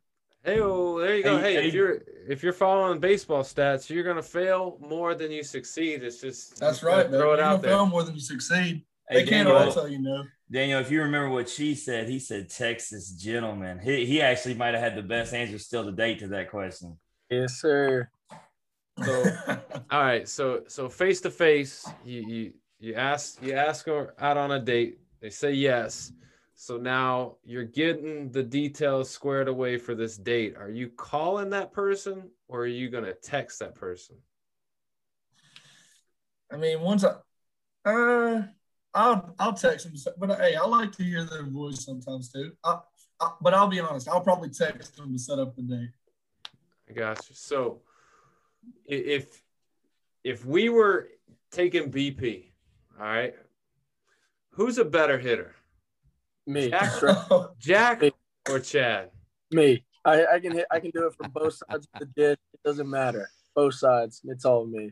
Hey, 0.46 0.60
oh, 0.62 1.00
there 1.00 1.16
you 1.16 1.24
go. 1.24 1.40
Hey, 1.40 1.56
Hey, 1.56 1.62
hey. 1.64 1.68
if 1.70 1.74
you're 1.74 2.04
if 2.28 2.44
you're 2.44 2.54
following 2.54 3.00
baseball 3.00 3.42
stats, 3.42 3.90
you're 3.90 4.04
gonna 4.04 4.22
fail 4.22 4.78
more 4.80 5.16
than 5.16 5.32
you 5.32 5.42
succeed. 5.44 6.04
It's 6.04 6.22
just 6.22 6.60
That's 6.60 6.84
you 6.84 6.88
gotta 6.88 7.02
right, 7.04 7.12
man. 7.12 7.20
Throw 7.20 7.30
You're 7.32 7.40
it 7.40 7.44
out 7.44 7.62
there. 7.64 7.72
fail 7.72 7.86
more 7.88 8.04
than 8.04 8.14
you 8.14 8.22
succeed. 8.22 8.86
Hey, 9.10 9.24
They 9.24 9.30
can't 9.30 9.48
Daniel, 9.48 9.56
all 9.58 9.74
tell 9.74 9.88
you 9.88 9.98
no. 10.00 10.24
Daniel, 10.52 10.80
if 10.80 10.92
you 10.92 11.02
remember 11.02 11.30
what 11.30 11.50
she 11.50 11.74
said, 11.74 12.08
he 12.08 12.20
said 12.20 12.50
Texas 12.52 13.10
gentleman. 13.12 13.80
He, 13.80 14.06
he 14.06 14.22
actually 14.22 14.54
might 14.54 14.76
have 14.76 14.84
had 14.84 14.96
the 14.96 15.02
best 15.02 15.34
answer 15.34 15.58
still 15.58 15.84
to 15.84 15.92
date 15.92 16.20
to 16.20 16.28
that 16.28 16.52
question. 16.52 16.96
Yes, 17.32 17.60
sir. 17.60 18.08
So 19.04 19.24
All 19.92 20.02
right, 20.04 20.30
so 20.30 20.62
so 20.68 20.90
face 20.90 21.22
to 21.22 21.32
face, 21.32 21.88
you 22.06 22.22
you 22.22 22.54
you 22.80 22.94
ask 22.94 23.42
you 23.42 23.54
ask 23.54 23.88
her 23.88 24.14
out 24.20 24.38
on 24.38 24.52
a 24.52 24.60
date. 24.60 25.00
They 25.22 25.32
say 25.32 25.54
yes. 25.54 26.12
So 26.58 26.78
now 26.78 27.36
you're 27.44 27.66
getting 27.66 28.32
the 28.32 28.42
details 28.42 29.10
squared 29.10 29.50
away 29.50 29.78
for 29.78 29.94
this 29.94 30.16
date. 30.16 30.56
Are 30.56 30.72
you 30.72 30.88
calling 30.88 31.50
that 31.50 31.74
person 31.74 32.30
or 32.48 32.62
are 32.62 32.66
you 32.68 32.90
gonna 32.90 33.14
text 33.14 33.60
that 33.60 33.76
person? 33.76 34.16
I 36.50 36.56
mean, 36.56 36.80
once 36.80 37.04
I, 37.04 37.16
uh, 37.90 38.44
I'll 38.94 39.36
I'll 39.38 39.54
text 39.54 39.86
them, 39.86 40.16
but 40.18 40.40
hey, 40.40 40.56
I 40.56 40.66
like 40.66 40.94
to 40.94 41.04
hear 41.04 41.26
their 41.26 41.44
voice 41.44 41.84
sometimes 41.84 42.32
too. 42.32 42.54
I, 42.64 42.80
I, 43.20 43.32
but 43.42 43.54
I'll 43.54 43.68
be 43.68 43.82
honest, 43.82 44.08
I'll 44.08 44.22
probably 44.22 44.50
text 44.50 44.96
them 44.96 45.12
to 45.12 45.20
set 45.20 45.40
up 45.40 45.58
the 45.58 45.62
date. 45.62 45.90
I 46.90 46.94
got 46.94 47.30
you. 47.30 47.36
So 47.36 47.82
if 48.86 49.44
if 50.24 50.46
we 50.46 50.70
were 50.70 51.10
taking 51.52 51.92
BP, 51.92 52.52
all 52.98 53.06
right, 53.06 53.36
who's 54.52 54.78
a 54.78 54.86
better 54.86 55.20
hitter, 55.20 55.54
Me. 56.48 56.70
Jack? 56.70 56.92
Straight- 56.96 57.18
Jack 57.60 58.04
or 58.50 58.60
Chad? 58.60 59.10
Me. 59.52 59.84
I, 60.04 60.26
I 60.36 60.40
can 60.40 60.52
hit. 60.52 60.66
I 60.72 60.80
can 60.80 60.92
do 60.92 61.08
it 61.08 61.14
from 61.16 61.32
both 61.32 61.54
sides 61.56 61.88
of 61.94 62.00
the 62.00 62.06
ditch. 62.06 62.40
It 62.54 62.60
doesn't 62.64 62.90
matter. 62.90 63.28
Both 63.56 63.76
sides. 63.76 64.22
It's 64.26 64.46
all 64.46 64.66
me. 64.68 64.92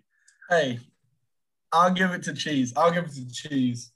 hey, 0.49 0.79
I'll 1.71 1.91
give 1.93 2.11
it 2.11 2.23
to 2.23 2.33
Cheese. 2.33 2.73
I'll 2.75 2.91
give 2.91 3.05
it 3.05 3.13
to 3.13 3.31
Cheese. 3.31 3.91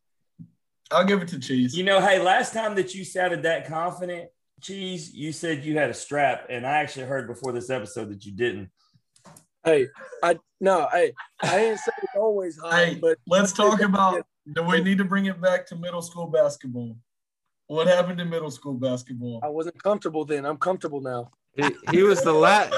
I'll 0.91 1.05
give 1.05 1.21
it 1.21 1.27
to 1.29 1.39
Cheese. 1.39 1.75
You 1.75 1.83
know, 1.83 1.99
hey, 1.99 2.19
last 2.19 2.53
time 2.53 2.75
that 2.75 2.93
you 2.95 3.03
sounded 3.03 3.43
that 3.43 3.67
confident, 3.67 4.29
Cheese, 4.61 5.13
you 5.13 5.31
said 5.31 5.63
you 5.63 5.77
had 5.77 5.89
a 5.89 5.93
strap, 5.93 6.47
and 6.49 6.65
I 6.65 6.77
actually 6.77 7.05
heard 7.05 7.27
before 7.27 7.51
this 7.51 7.69
episode 7.69 8.09
that 8.09 8.25
you 8.25 8.31
didn't. 8.31 8.69
Hey, 9.63 9.87
I 10.23 10.37
no. 10.61 10.87
Hey, 10.91 11.13
I 11.41 11.57
didn't 11.57 11.79
say 11.79 11.91
it's 12.03 12.13
always 12.15 12.57
high, 12.57 12.85
Hey, 12.85 12.95
but 12.95 13.17
Let's 13.27 13.53
talk 13.53 13.81
about. 13.83 14.25
Do 14.53 14.63
we 14.63 14.81
need 14.81 14.97
to 14.99 15.03
bring 15.03 15.25
it 15.25 15.41
back 15.41 15.65
to 15.67 15.75
middle 15.75 16.01
school 16.01 16.27
basketball? 16.27 16.95
What 17.67 17.87
happened 17.87 18.21
in 18.21 18.29
middle 18.29 18.49
school 18.49 18.75
basketball? 18.75 19.41
I 19.43 19.49
wasn't 19.49 19.81
comfortable 19.81 20.23
then. 20.23 20.45
I'm 20.45 20.57
comfortable 20.57 21.01
now. 21.01 21.31
He, 21.53 21.69
he 21.91 22.03
was 22.03 22.21
the 22.21 22.31
last. 22.31 22.73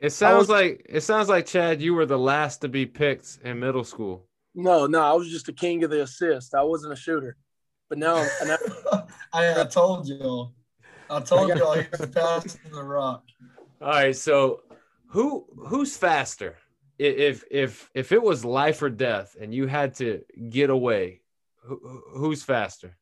It 0.00 0.10
sounds 0.10 0.48
like 0.48 0.84
it 0.88 1.02
sounds 1.02 1.28
like 1.28 1.46
Chad. 1.46 1.80
You 1.80 1.94
were 1.94 2.06
the 2.06 2.18
last 2.18 2.60
to 2.62 2.68
be 2.68 2.86
picked 2.86 3.38
in 3.44 3.60
middle 3.60 3.84
school. 3.84 4.26
No, 4.54 4.86
no. 4.86 5.00
I 5.00 5.12
was 5.12 5.30
just 5.30 5.46
the 5.46 5.52
king 5.52 5.84
of 5.84 5.90
the 5.90 6.02
assist. 6.02 6.54
I 6.54 6.62
wasn't 6.62 6.92
a 6.92 6.96
shooter, 6.96 7.36
but 7.88 7.98
now, 7.98 8.16
and 8.40 8.52
I, 8.52 8.56
I, 9.32 9.60
I 9.60 9.64
told 9.64 10.08
y'all. 10.08 10.52
I 11.08 11.20
told 11.20 11.56
y'all 11.56 11.74
he 11.74 11.86
was 11.90 12.10
passing 12.10 12.72
the 12.72 12.82
rock. 12.82 13.24
All 13.80 13.88
right, 13.88 14.16
so 14.16 14.62
who 15.08 15.46
who's 15.68 15.96
faster? 15.96 16.56
If 16.98 17.44
if 17.50 17.90
if 17.94 18.12
it 18.12 18.22
was 18.22 18.44
life 18.44 18.82
or 18.82 18.90
death 18.90 19.36
and 19.40 19.54
you 19.54 19.66
had 19.66 19.94
to 19.96 20.22
get 20.48 20.70
away, 20.70 21.20
who, 21.62 22.02
who's 22.14 22.42
faster? 22.42 22.96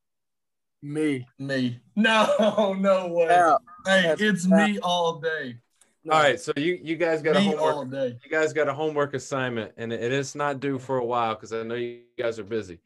Me. 0.83 1.27
Me. 1.39 1.81
No, 1.97 2.75
no 2.79 3.09
way. 3.09 3.27
Yeah. 3.27 3.57
Hey, 3.87 4.03
That's- 4.03 4.21
it's 4.21 4.47
me 4.47 4.79
all 4.81 5.19
day. 5.21 5.57
No, 6.05 6.15
All 6.15 6.21
right, 6.21 6.41
so 6.41 6.53
you 6.57 6.81
you 6.83 6.97
guys 6.97 7.23
got 7.23 7.37
a 7.37 7.41
Me 7.41 7.55
all 7.55 7.75
homework. 7.85 7.91
day. 7.93 8.19
You 8.25 8.29
guys 8.31 8.53
got 8.53 8.67
a 8.69 8.75
homework 8.75 9.15
assignment, 9.15 9.71
and 9.77 9.93
it 9.93 10.13
is 10.13 10.35
not 10.35 10.59
due 10.59 10.77
for 10.81 10.99
a 10.99 11.05
while 11.05 11.37
because 11.37 11.53
I 11.53 11.63
know 11.63 11.77
you 11.77 12.01
guys 12.19 12.41
are 12.41 12.45
busy. 12.45 12.81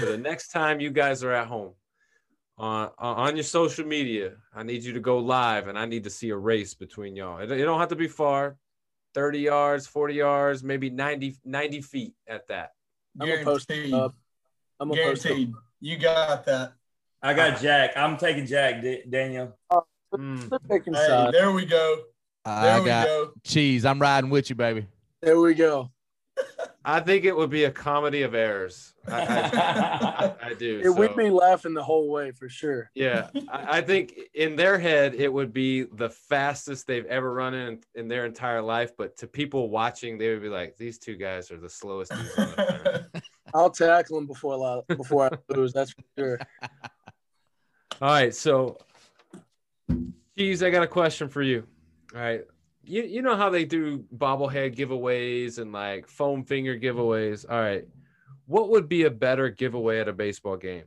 So 0.00 0.10
the 0.10 0.18
next 0.30 0.48
time 0.48 0.80
you 0.80 0.90
guys 0.90 1.22
are 1.22 1.30
at 1.30 1.46
home, 1.46 1.74
on 2.58 2.90
on 2.98 3.36
your 3.36 3.44
social 3.44 3.86
media, 3.86 4.32
I 4.52 4.64
need 4.64 4.82
you 4.82 4.92
to 4.94 4.98
go 5.00 5.18
live, 5.18 5.68
and 5.68 5.78
I 5.78 5.86
need 5.86 6.02
to 6.04 6.10
see 6.10 6.30
a 6.30 6.36
race 6.36 6.74
between 6.74 7.14
y'all. 7.14 7.38
It, 7.38 7.52
it 7.52 7.62
don't 7.62 7.78
have 7.78 7.90
to 7.90 7.96
be 7.96 8.08
far, 8.08 8.56
thirty 9.14 9.38
yards, 9.38 9.86
forty 9.86 10.14
yards, 10.14 10.64
maybe 10.64 10.90
90, 10.90 11.36
90 11.44 11.80
feet 11.82 12.14
at 12.26 12.48
that. 12.48 12.72
I'm 13.20 13.28
gonna 13.28 13.44
post 13.44 13.68
Guaranteed. 13.68 13.94
up. 13.94 14.14
I'm 14.80 14.88
gonna 14.88 15.02
post 15.04 15.24
up. 15.26 15.38
You 15.78 15.98
got 15.98 16.44
that. 16.46 16.72
I 17.26 17.34
got 17.34 17.60
Jack. 17.60 17.90
I'm 17.96 18.16
taking 18.16 18.46
Jack, 18.46 18.80
D- 18.82 19.02
Daniel. 19.10 19.58
Mm. 20.14 20.68
Picking 20.70 20.94
Hey, 20.94 21.30
there 21.32 21.50
we 21.50 21.66
go. 21.66 22.02
There 22.44 22.54
I 22.54 22.78
we 22.78 22.86
got 22.86 23.06
go. 23.06 23.32
cheese. 23.42 23.84
I'm 23.84 24.00
riding 24.00 24.30
with 24.30 24.48
you, 24.48 24.54
baby. 24.54 24.86
There 25.22 25.40
we 25.40 25.54
go. 25.54 25.90
I 26.84 27.00
think 27.00 27.24
it 27.24 27.36
would 27.36 27.50
be 27.50 27.64
a 27.64 27.70
comedy 27.72 28.22
of 28.22 28.36
errors. 28.36 28.94
I, 29.08 29.22
I, 29.22 30.50
I 30.50 30.54
do. 30.54 30.80
It 30.84 30.90
would 30.90 31.16
be 31.16 31.28
laughing 31.28 31.74
the 31.74 31.82
whole 31.82 32.08
way 32.12 32.30
for 32.30 32.48
sure. 32.48 32.92
Yeah, 32.94 33.28
I, 33.48 33.78
I 33.78 33.80
think 33.80 34.14
in 34.34 34.54
their 34.54 34.78
head 34.78 35.16
it 35.16 35.32
would 35.32 35.52
be 35.52 35.82
the 35.82 36.10
fastest 36.10 36.86
they've 36.86 37.06
ever 37.06 37.32
run 37.34 37.54
in 37.54 37.80
in 37.96 38.06
their 38.06 38.24
entire 38.24 38.62
life. 38.62 38.92
But 38.96 39.16
to 39.16 39.26
people 39.26 39.68
watching, 39.68 40.16
they 40.16 40.28
would 40.32 40.42
be 40.42 40.48
like, 40.48 40.76
"These 40.76 41.00
two 41.00 41.16
guys 41.16 41.50
are 41.50 41.58
the 41.58 41.68
slowest." 41.68 42.12
the. 42.12 43.22
I'll 43.54 43.70
tackle 43.70 44.18
him 44.18 44.26
before 44.26 44.64
I 44.88 44.94
before 44.94 45.24
I 45.34 45.52
lose. 45.52 45.72
That's 45.72 45.90
for 45.90 46.04
sure. 46.16 46.38
All 48.02 48.10
right, 48.10 48.34
so 48.34 48.76
geez, 50.36 50.62
I 50.62 50.68
got 50.68 50.82
a 50.82 50.86
question 50.86 51.30
for 51.30 51.40
you. 51.40 51.66
All 52.14 52.20
right. 52.20 52.42
You, 52.84 53.02
you 53.02 53.22
know 53.22 53.36
how 53.36 53.48
they 53.48 53.64
do 53.64 54.04
bobblehead 54.14 54.76
giveaways 54.76 55.58
and 55.58 55.72
like 55.72 56.06
foam 56.06 56.44
finger 56.44 56.78
giveaways. 56.78 57.46
All 57.48 57.58
right. 57.58 57.88
What 58.44 58.68
would 58.68 58.86
be 58.86 59.04
a 59.04 59.10
better 59.10 59.48
giveaway 59.48 59.98
at 59.98 60.08
a 60.08 60.12
baseball 60.12 60.58
game? 60.58 60.84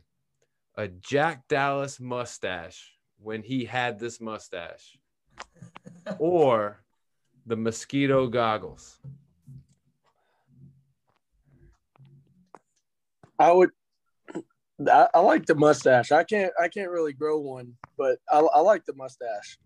A 0.75 0.87
Jack 0.87 1.47
Dallas 1.47 1.99
mustache 1.99 2.93
when 3.17 3.41
he 3.41 3.65
had 3.65 3.99
this 3.99 4.21
mustache, 4.21 4.97
or 6.19 6.83
the 7.47 7.55
mosquito 7.55 8.27
goggles? 8.27 8.99
I 13.39 13.51
would. 13.51 13.71
I, 14.87 15.07
I 15.13 15.19
like 15.19 15.45
the 15.45 15.55
mustache. 15.55 16.11
I 16.11 16.23
can't. 16.23 16.51
I 16.61 16.67
can't 16.69 16.89
really 16.89 17.13
grow 17.13 17.39
one, 17.39 17.73
but 17.97 18.17
I, 18.31 18.39
I 18.39 18.59
like 18.61 18.85
the 18.85 18.93
mustache. 18.93 19.57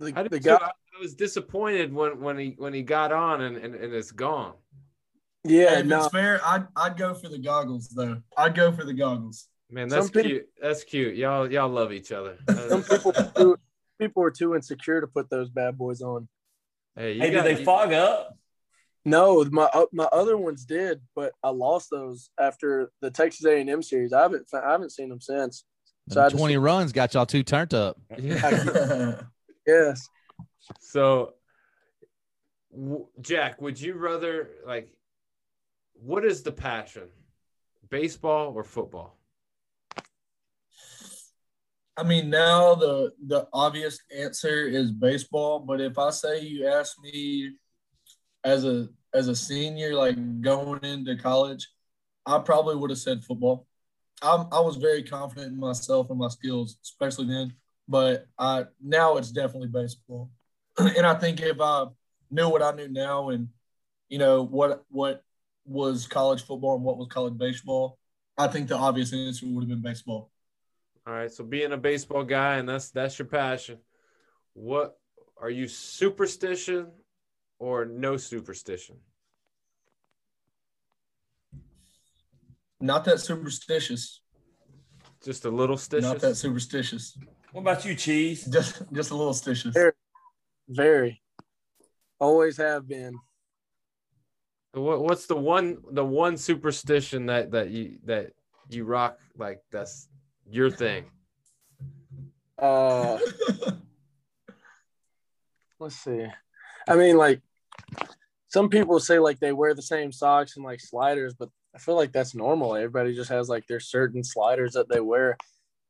The, 0.00 0.12
I, 0.16 0.22
did 0.22 0.32
the 0.32 0.40
guy, 0.40 0.54
I 0.56 0.66
I 0.66 1.00
was 1.00 1.14
disappointed 1.14 1.92
when, 1.92 2.20
when 2.20 2.38
he 2.38 2.54
when 2.58 2.72
he 2.72 2.82
got 2.82 3.12
on 3.12 3.42
and, 3.42 3.56
and, 3.56 3.74
and 3.74 3.94
it's 3.94 4.10
gone. 4.12 4.54
yeah, 5.44 5.78
if 5.80 5.86
no, 5.86 5.98
it's 6.04 6.08
fair, 6.08 6.40
I'd 6.44 6.66
I'd 6.74 6.96
go 6.96 7.14
for 7.14 7.28
the 7.28 7.38
goggles 7.38 7.88
though. 7.88 8.22
I'd 8.36 8.54
go 8.54 8.72
for 8.72 8.84
the 8.84 8.94
goggles. 8.94 9.46
Man, 9.70 9.88
that's 9.88 10.06
Some 10.06 10.12
people- 10.12 10.30
cute. 10.30 10.48
That's 10.60 10.82
cute. 10.84 11.16
Y'all 11.16 11.50
y'all 11.52 11.68
love 11.68 11.92
each 11.92 12.10
other. 12.12 12.38
some 12.68 12.82
people 12.82 13.12
are 13.16 13.30
too, 13.36 13.56
people 14.00 14.22
are 14.24 14.30
too 14.30 14.54
insecure 14.56 15.00
to 15.00 15.06
put 15.06 15.30
those 15.30 15.48
bad 15.50 15.78
boys 15.78 16.00
on. 16.02 16.26
hey, 16.96 17.12
you 17.12 17.20
Hey, 17.20 17.30
got, 17.30 17.44
did 17.44 17.54
they 17.56 17.60
you- 17.60 17.64
fog 17.64 17.92
up? 17.92 18.36
No, 19.04 19.44
my 19.50 19.64
uh, 19.72 19.86
my 19.92 20.04
other 20.04 20.36
ones 20.36 20.64
did, 20.66 21.00
but 21.16 21.32
I 21.42 21.48
lost 21.50 21.88
those 21.90 22.30
after 22.38 22.90
the 23.00 23.10
Texas 23.10 23.46
A 23.46 23.58
and 23.60 23.70
M 23.70 23.82
series. 23.82 24.12
I 24.12 24.20
haven't 24.22 24.46
I 24.52 24.70
haven't 24.72 24.92
seen 24.92 25.08
them 25.08 25.20
since. 25.20 25.64
So 26.10 26.20
I 26.20 26.24
Them 26.24 26.30
just- 26.32 26.40
20 26.40 26.56
runs 26.58 26.92
got 26.92 27.14
y'all 27.14 27.24
two 27.26 27.42
turned 27.42 27.72
up. 27.74 27.98
Yeah. 28.18 29.20
Yes, 29.66 30.08
So, 30.80 31.34
w- 32.72 33.06
Jack, 33.20 33.60
would 33.60 33.80
you 33.80 33.94
rather 33.94 34.50
like? 34.66 34.90
What 35.94 36.24
is 36.24 36.42
the 36.42 36.50
passion, 36.50 37.08
baseball 37.88 38.52
or 38.54 38.64
football? 38.64 39.16
I 41.96 42.02
mean, 42.02 42.30
now 42.30 42.74
the 42.74 43.12
the 43.26 43.46
obvious 43.52 43.98
answer 44.16 44.66
is 44.66 44.90
baseball. 44.92 45.60
But 45.60 45.80
if 45.80 45.98
I 45.98 46.10
say 46.10 46.40
you 46.40 46.66
ask 46.66 46.96
me 47.02 47.52
as 48.44 48.64
a 48.64 48.88
as 49.12 49.28
a 49.28 49.36
senior, 49.36 49.94
like 49.94 50.40
going 50.40 50.84
into 50.84 51.16
college, 51.16 51.68
I 52.26 52.38
probably 52.38 52.76
would 52.76 52.90
have 52.90 52.98
said 52.98 53.24
football. 53.24 53.66
I'm, 54.22 54.46
I 54.52 54.60
was 54.60 54.76
very 54.76 55.02
confident 55.02 55.52
in 55.52 55.58
myself 55.58 56.10
and 56.10 56.18
my 56.18 56.28
skills, 56.28 56.76
especially 56.82 57.26
then. 57.26 57.54
But 57.88 58.26
I 58.38 58.66
now 58.82 59.16
it's 59.16 59.32
definitely 59.32 59.68
baseball. 59.68 60.30
and 60.78 61.06
I 61.06 61.14
think 61.14 61.40
if 61.40 61.60
I 61.60 61.86
knew 62.30 62.48
what 62.48 62.62
I 62.62 62.72
knew 62.72 62.88
now, 62.88 63.30
and 63.30 63.48
you 64.08 64.18
know 64.18 64.42
what 64.42 64.84
what 64.90 65.24
was 65.64 66.06
college 66.06 66.42
football 66.44 66.76
and 66.76 66.84
what 66.84 66.98
was 66.98 67.08
college 67.08 67.36
baseball, 67.36 67.98
I 68.38 68.46
think 68.46 68.68
the 68.68 68.76
obvious 68.76 69.12
answer 69.12 69.46
would 69.46 69.62
have 69.62 69.68
been 69.68 69.82
baseball. 69.82 70.30
All 71.06 71.14
right, 71.14 71.30
so 71.30 71.42
being 71.42 71.72
a 71.72 71.76
baseball 71.76 72.24
guy 72.24 72.56
and 72.56 72.68
that's 72.68 72.90
that's 72.90 73.18
your 73.18 73.26
passion. 73.26 73.78
What 74.52 74.98
are 75.40 75.50
you 75.50 75.66
superstition 75.66 76.88
or 77.60 77.84
no 77.84 78.16
superstition? 78.16 78.96
Not 82.80 83.04
that 83.04 83.20
superstitious. 83.20 84.22
Just 85.22 85.44
a 85.44 85.50
little 85.50 85.76
stitch. 85.76 86.02
Not 86.02 86.18
that 86.20 86.34
superstitious. 86.34 87.16
What 87.52 87.60
about 87.60 87.84
you, 87.84 87.94
Cheese? 87.94 88.46
Just 88.46 88.82
just 88.92 89.10
a 89.10 89.14
little 89.14 89.34
stitious. 89.34 89.74
Here. 89.74 89.94
very. 90.68 91.20
Always 92.18 92.56
have 92.56 92.88
been. 92.88 93.14
What, 94.72 95.02
what's 95.02 95.26
the 95.26 95.36
one 95.36 95.78
the 95.90 96.04
one 96.04 96.38
superstition 96.38 97.26
that 97.26 97.50
that 97.50 97.70
you 97.70 97.98
that 98.04 98.32
you 98.70 98.84
rock 98.84 99.18
like 99.36 99.60
that's 99.70 100.08
your 100.48 100.70
thing? 100.70 101.04
Uh, 102.58 103.18
let's 105.78 105.96
see. 105.96 106.26
I 106.88 106.96
mean, 106.96 107.16
like 107.18 107.42
some 108.50 108.68
people 108.68 108.98
say 109.00 109.18
like 109.18 109.38
they 109.38 109.52
wear 109.52 109.74
the 109.74 109.82
same 109.82 110.12
socks 110.12 110.56
and 110.56 110.64
like 110.64 110.80
sliders, 110.80 111.34
but 111.34 111.48
I 111.74 111.78
feel 111.78 111.94
like 111.94 112.12
that's 112.12 112.34
normal. 112.34 112.74
Everybody 112.74 113.14
just 113.14 113.30
has 113.30 113.48
like 113.48 113.66
their 113.66 113.80
certain 113.80 114.24
sliders 114.24 114.72
that 114.72 114.88
they 114.88 115.00
wear. 115.00 115.36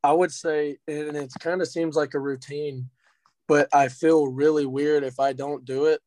I 0.05 0.13
would 0.13 0.31
say, 0.31 0.77
and 0.87 1.17
it 1.17 1.33
kind 1.41 1.63
of 1.63 1.69
seems 1.69 1.97
like 1.97 2.15
a 2.15 2.21
routine, 2.21 2.91
but 3.49 3.69
I 3.73 3.89
feel 3.89 4.29
really 4.29 4.67
weird 4.67 5.05
if 5.05 5.19
I 5.19 5.33
don't 5.33 5.65
do 5.65 5.87
it. 5.87 6.01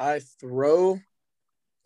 I 0.00 0.20
throw, 0.40 0.98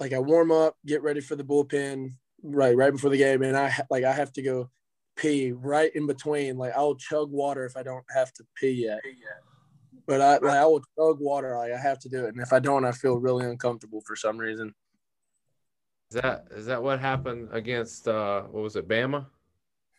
like 0.01 0.15
I 0.15 0.19
warm 0.19 0.51
up, 0.51 0.77
get 0.87 1.03
ready 1.03 1.21
for 1.21 1.37
the 1.37 1.45
bullpen, 1.45 2.15
right, 2.43 2.77
right 2.77 2.93
before 2.93 3.11
the 3.11 3.19
game, 3.19 3.43
and 3.43 3.57
I 3.57 3.75
like 3.91 4.05
I 4.05 4.13
have 4.13 4.33
to 4.35 4.43
go 4.43 4.71
pee 5.17 5.53
right 5.53 5.95
in 5.95 6.07
between. 6.07 6.57
Like 6.57 6.73
I'll 6.75 6.95
chug 6.95 7.31
water 7.31 7.67
if 7.67 7.77
I 7.77 7.83
don't 7.83 8.05
have 8.15 8.33
to 8.35 8.45
pee 8.57 8.71
yet. 8.71 9.01
But 10.09 10.23
I 10.23 10.39
like, 10.39 10.57
I 10.57 10.65
will 10.65 10.83
chug 10.99 11.21
water. 11.21 11.55
Like 11.59 11.71
I 11.71 11.77
have 11.77 11.99
to 12.01 12.09
do 12.09 12.25
it, 12.25 12.35
and 12.35 12.41
if 12.41 12.55
I 12.55 12.61
don't, 12.61 12.87
I 12.87 12.93
feel 12.93 13.19
really 13.19 13.45
uncomfortable 13.45 14.01
for 14.01 14.17
some 14.17 14.39
reason. 14.39 14.75
Is 16.11 16.23
that 16.23 16.47
is 16.51 16.65
that 16.65 16.83
what 16.83 16.99
happened 16.99 17.51
against 17.53 18.09
uh 18.09 18.41
what 18.45 18.63
was 18.63 18.75
it, 18.75 18.89
Bama? 18.89 19.27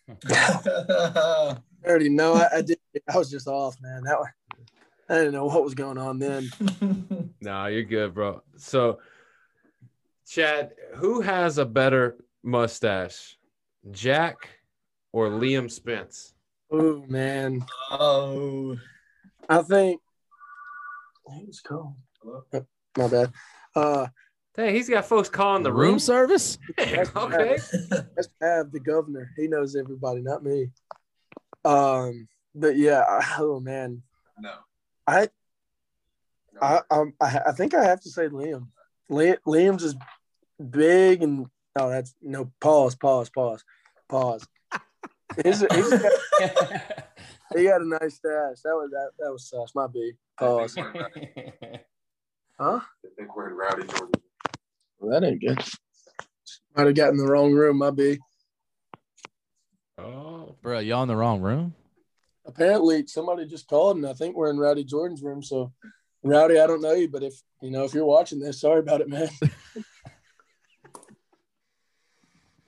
I 0.27 1.55
already 1.85 2.09
know. 2.09 2.33
I, 2.33 2.57
I 2.57 2.61
did. 2.63 2.79
I 3.07 3.19
was 3.19 3.29
just 3.29 3.47
off, 3.47 3.77
man. 3.81 4.01
That 4.03 4.19
one, 4.19 4.29
I 5.09 5.13
didn't 5.13 5.33
know 5.33 5.45
what 5.45 5.63
was 5.63 5.75
going 5.75 5.99
on 5.99 6.17
then. 6.17 6.49
No, 7.41 7.67
you're 7.67 7.83
good, 7.83 8.13
bro. 8.13 8.41
So, 8.57 8.99
Chad, 10.27 10.73
who 10.95 11.21
has 11.21 11.57
a 11.57 11.65
better 11.65 12.17
mustache, 12.43 13.37
Jack 13.91 14.49
or 15.13 15.29
Liam 15.29 15.71
Spence? 15.71 16.33
Oh 16.69 17.05
man, 17.07 17.63
oh, 17.91 18.75
I 19.49 19.61
think. 19.63 19.99
Who's 21.25 21.59
calling? 21.59 21.95
My 22.97 23.07
bad. 23.07 23.33
Uh, 23.75 24.07
Dang, 24.55 24.73
he's 24.73 24.89
got 24.89 25.05
folks 25.05 25.29
calling 25.29 25.63
the 25.63 25.71
room 25.71 25.91
room. 25.91 25.99
service? 25.99 26.57
okay. 26.79 27.57
let's 27.91 28.29
have 28.41 28.71
the 28.71 28.79
governor. 28.79 29.31
He 29.37 29.47
knows 29.47 29.75
everybody, 29.75 30.21
not 30.21 30.43
me. 30.43 30.69
Um, 31.65 32.27
but 32.55 32.77
yeah. 32.77 33.03
Oh 33.37 33.59
man, 33.59 34.01
no. 34.39 34.53
I, 35.07 35.29
I, 36.61 36.81
um, 36.91 37.13
I, 37.21 37.41
I 37.47 37.51
think 37.51 37.73
I 37.73 37.83
have 37.85 38.01
to 38.01 38.09
say 38.09 38.27
Liam. 38.27 38.67
Liam 39.09 39.37
Liam's 39.47 39.83
is 39.83 39.95
big 40.69 41.23
and 41.23 41.47
oh, 41.77 41.89
that's 41.89 42.15
no 42.21 42.51
pause, 42.59 42.95
pause, 42.95 43.29
pause, 43.29 43.63
pause. 44.07 44.47
He's, 45.43 45.59
he's 45.59 45.89
got, 45.89 46.11
he 47.55 47.65
had 47.65 47.81
a 47.81 47.87
nice 47.87 48.15
stash. 48.15 48.61
That 48.63 48.75
was 48.75 48.89
that. 48.91 49.11
That 49.19 49.31
was 49.31 49.49
sus. 49.49 49.73
My 49.75 49.87
B. 49.87 50.13
Pause. 50.37 50.77
Huh? 52.59 52.81
I 52.81 53.07
think 53.17 53.33
we're 53.37 53.49
in 53.51 53.55
Rowdy, 53.55 53.87
Georgia. 53.87 54.19
Well, 54.99 55.17
that 55.17 55.25
ain't 55.25 55.39
good. 55.39 55.63
Might 56.75 56.87
have 56.87 56.95
gotten 56.95 57.15
the 57.15 57.23
wrong 57.23 57.53
room. 57.53 57.77
My 57.77 57.89
B. 57.89 58.19
Oh, 59.97 60.55
Bro, 60.61 60.79
y'all 60.79 61.03
in 61.03 61.07
the 61.07 61.15
wrong 61.15 61.39
room? 61.41 61.73
Apparently, 62.45 63.07
somebody 63.07 63.45
just 63.45 63.69
called, 63.69 63.95
and 63.95 64.05
I 64.05 64.11
think 64.11 64.35
we're 64.35 64.49
in 64.49 64.57
Rowdy 64.57 64.83
Jordan's 64.83 65.23
room. 65.23 65.41
So, 65.41 65.71
Rowdy, 66.21 66.59
I 66.59 66.67
don't 66.67 66.81
know 66.81 66.91
you, 66.93 67.07
but 67.07 67.23
if 67.23 67.33
you 67.61 67.71
know 67.71 67.85
if 67.85 67.93
you're 67.93 68.03
watching 68.03 68.39
this, 68.39 68.59
sorry 68.59 68.79
about 68.79 68.99
it, 68.99 69.07
man. 69.07 69.29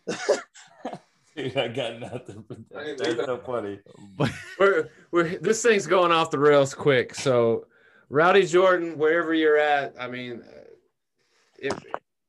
Dude, 1.35 1.57
I 1.57 1.67
got 1.67 1.99
nothing. 1.99 2.43
But 2.47 2.69
that. 2.69 2.97
That's 2.97 3.25
so 3.25 3.37
funny. 3.37 3.79
we're 4.59 4.89
we're 5.11 5.37
this 5.39 5.61
thing's 5.61 5.87
going 5.87 6.11
off 6.11 6.31
the 6.31 6.39
rails 6.39 6.73
quick. 6.73 7.15
So, 7.15 7.65
Rowdy 8.09 8.45
Jordan, 8.45 8.97
wherever 8.97 9.33
you're 9.33 9.57
at, 9.57 9.93
I 9.99 10.07
mean, 10.07 10.43
if 11.57 11.77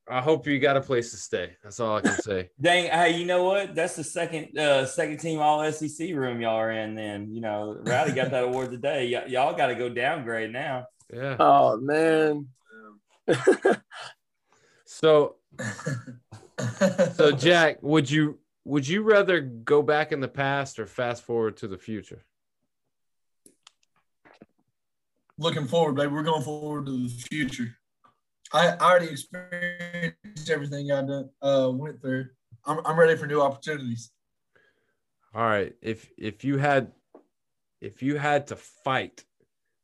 I 0.09 0.21
hope 0.21 0.47
you 0.47 0.59
got 0.59 0.77
a 0.77 0.81
place 0.81 1.11
to 1.13 1.17
stay. 1.17 1.57
That's 1.63 1.81
all 1.81 1.97
I 1.97 2.01
can 2.01 2.21
say. 2.21 2.51
Dang, 2.61 2.91
hey, 2.91 3.19
you 3.19 3.25
know 3.25 3.45
what? 3.45 3.75
That's 3.75 3.97
the 3.97 4.05
second 4.05 4.59
uh 4.59 4.87
second 4.87 5.19
team 5.19 5.41
all 5.41 5.71
SEC 5.73 6.11
room 6.15 6.41
y'all 6.41 6.57
are 6.57 6.71
in 6.71 6.95
then. 6.95 7.33
You 7.33 7.41
know, 7.41 7.79
Rowdy 7.81 8.13
got 8.13 8.31
that 8.31 8.45
award 8.45 8.71
today. 8.71 9.13
Y- 9.13 9.27
y'all 9.29 9.57
gotta 9.57 9.75
go 9.75 9.89
downgrade 9.89 10.53
now. 10.53 10.87
Yeah. 11.13 11.37
Oh 11.39 11.77
man. 11.77 12.49
So, 14.85 15.37
so 17.15 17.33
Jack, 17.33 17.83
would 17.83 18.11
you 18.11 18.39
would 18.65 18.87
you 18.87 19.03
rather 19.03 19.41
go 19.41 19.83
back 19.83 20.13
in 20.13 20.21
the 20.21 20.29
past 20.29 20.79
or 20.79 20.87
fast 20.87 21.23
forward 21.25 21.57
to 21.59 21.69
the 21.69 21.79
future? 21.79 22.25
Looking 25.39 25.67
forward, 25.67 25.97
baby. 25.97 26.13
We're 26.13 26.23
going 26.23 26.43
forward 26.43 26.87
to 26.87 26.93
the 26.93 27.09
future. 27.09 27.77
I, 28.53 28.69
I 28.69 28.79
already 28.79 29.09
experienced 29.09 30.51
everything 30.51 30.93
I 30.93 31.03
done, 31.03 31.31
uh, 31.41 31.71
went 31.73 32.01
through. 32.01 32.27
I'm, 32.65 32.81
I'm 32.85 32.99
ready 32.99 33.17
for 33.17 33.27
new 33.27 33.41
opportunities. 33.41 34.11
All 35.35 35.43
right. 35.43 35.75
If 35.81 36.11
if 36.19 36.45
you 36.45 36.59
had 36.59 36.93
if 37.81 38.03
you 38.03 38.17
had 38.17 38.47
to 38.49 38.57
fight, 38.57 39.25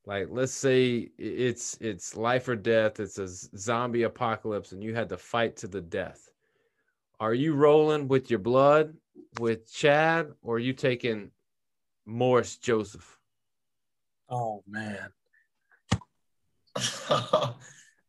like 0.04 0.28
let's 0.30 0.52
say 0.52 1.10
it's 1.18 1.78
it's 1.80 2.16
life 2.16 2.46
or 2.48 2.56
death, 2.56 3.00
it's 3.00 3.18
a 3.18 3.28
zombie 3.56 4.02
apocalypse, 4.02 4.72
and 4.72 4.84
you 4.84 4.94
had 4.94 5.08
to 5.08 5.16
fight 5.16 5.56
to 5.56 5.68
the 5.68 5.80
death. 5.80 6.27
Are 7.20 7.34
you 7.34 7.54
rolling 7.54 8.06
with 8.06 8.30
your 8.30 8.38
blood 8.38 8.94
with 9.40 9.72
Chad, 9.72 10.32
or 10.40 10.56
are 10.56 10.60
you 10.60 10.72
taking 10.72 11.32
Morris 12.06 12.56
Joseph? 12.56 13.18
Oh 14.28 14.62
man. 14.68 15.08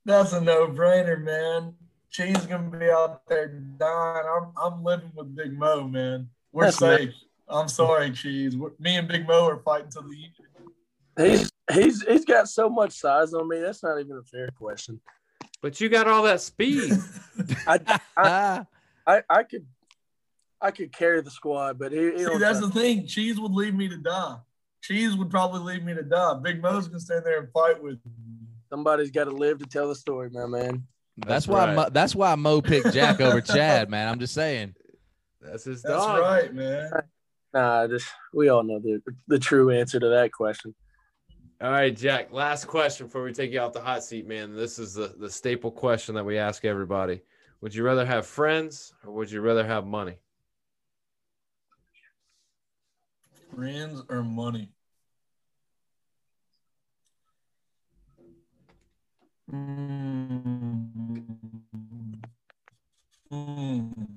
That's 0.06 0.34
a 0.34 0.42
no-brainer, 0.42 1.22
man. 1.24 1.74
Cheese 2.12 2.46
gonna 2.46 2.70
be 2.70 2.90
out 2.90 3.26
there 3.28 3.48
dying. 3.48 4.26
I'm 4.28 4.52
I'm 4.62 4.84
living 4.84 5.12
with 5.16 5.36
Big 5.36 5.58
Mo, 5.58 5.88
man. 5.88 6.30
We're 6.52 6.66
That's 6.66 6.78
safe. 6.78 7.14
I'm 7.48 7.68
sorry, 7.68 8.12
Cheese. 8.12 8.56
We're, 8.56 8.72
me 8.80 8.98
and 8.98 9.08
Big 9.08 9.28
Mo 9.28 9.48
are 9.48 9.58
fighting 9.58 9.90
to 9.92 10.02
the 10.02 11.26
end. 11.26 11.32
He's 11.32 11.52
he's 11.74 12.04
he's 12.04 12.26
got 12.26 12.48
so 12.48 12.70
much 12.70 12.92
size 12.92 13.34
on 13.34 13.48
me. 13.48 13.60
That's 13.60 13.82
not 13.82 14.00
even 14.00 14.18
a 14.18 14.24
fair 14.24 14.50
question. 14.50 15.02
But 15.62 15.82
you 15.82 15.90
got 15.90 16.08
all 16.08 16.24
that 16.24 16.42
speed. 16.42 16.94
I 17.68 17.80
I, 18.16 18.66
I, 19.10 19.24
I 19.30 19.44
could 19.44 19.66
I 20.62 20.72
could 20.72 20.92
carry 20.92 21.22
the 21.22 21.32
squad, 21.32 21.80
but 21.80 21.92
he, 21.92 22.12
he 22.12 22.18
See, 22.26 22.38
that's 22.38 22.60
try- 22.60 22.68
the 22.68 22.74
thing. 22.74 23.08
Cheese 23.08 23.40
would 23.40 23.52
leave 23.54 23.74
me 23.74 23.88
to 23.90 23.98
die. 23.98 24.38
Cheese 24.82 25.16
would 25.16 25.30
probably 25.30 25.74
leave 25.74 25.84
me 25.84 25.94
to 25.94 26.04
die. 26.04 26.34
Big 26.42 26.62
Mo's 26.62 26.88
gonna 26.88 27.00
stand 27.00 27.26
there 27.26 27.40
and 27.40 27.52
fight 27.52 27.82
with 27.82 27.96
me. 28.06 28.12
somebody's 28.70 29.12
got 29.12 29.26
to 29.26 29.32
live 29.32 29.60
to 29.60 29.66
tell 29.66 29.88
the 29.90 29.96
story, 29.96 30.30
my 30.32 30.46
man. 30.46 30.86
that's, 31.18 31.28
That's 31.28 31.48
why 31.48 31.66
right. 31.66 31.76
Mo, 31.76 31.90
that's 31.92 32.16
why 32.16 32.36
Mo 32.36 32.62
picked 32.62 32.94
Jack 32.94 33.20
over 33.22 33.42
Chad, 33.42 33.90
man. 33.90 34.08
I'm 34.08 34.20
just 34.20 34.34
saying. 34.34 34.76
That's 35.42 35.64
his 35.64 35.82
That's 35.82 35.96
dog. 35.96 36.20
right, 36.20 36.54
man. 36.54 36.92
Nah, 37.54 37.88
just 37.88 38.08
we 38.34 38.50
all 38.50 38.64
know 38.64 38.80
the 38.80 39.02
the 39.28 39.40
true 39.40 39.72
answer 39.72 40.00
to 40.00 40.10
that 40.10 40.32
question. 40.32 40.76
All 41.62 41.72
right, 41.72 41.96
Jack. 41.96 42.32
Last 42.32 42.68
question 42.68 43.08
before 43.08 43.24
we 43.24 43.34
take 43.34 43.52
you 43.52 43.60
off 43.60 43.74
the 43.74 43.82
hot 43.82 44.04
seat, 44.04 44.28
man. 44.28 44.56
This 44.56 44.80
is 44.80 44.94
the, 44.94 45.14
the 45.18 45.30
staple 45.30 45.72
question 45.72 46.16
that 46.16 46.24
we 46.26 46.38
ask 46.38 46.64
everybody. 46.64 47.22
Would 47.62 47.76
you 47.76 47.84
rather 47.84 48.06
have 48.06 48.26
friends 48.26 48.94
or 49.04 49.12
would 49.14 49.32
you 49.32 49.42
rather 49.42 49.66
have 49.66 49.86
money? 49.86 50.18
Friends 53.54 54.02
or 54.10 54.24
money? 54.24 54.70
Mm. 59.52 60.30
Mm. 63.32 64.08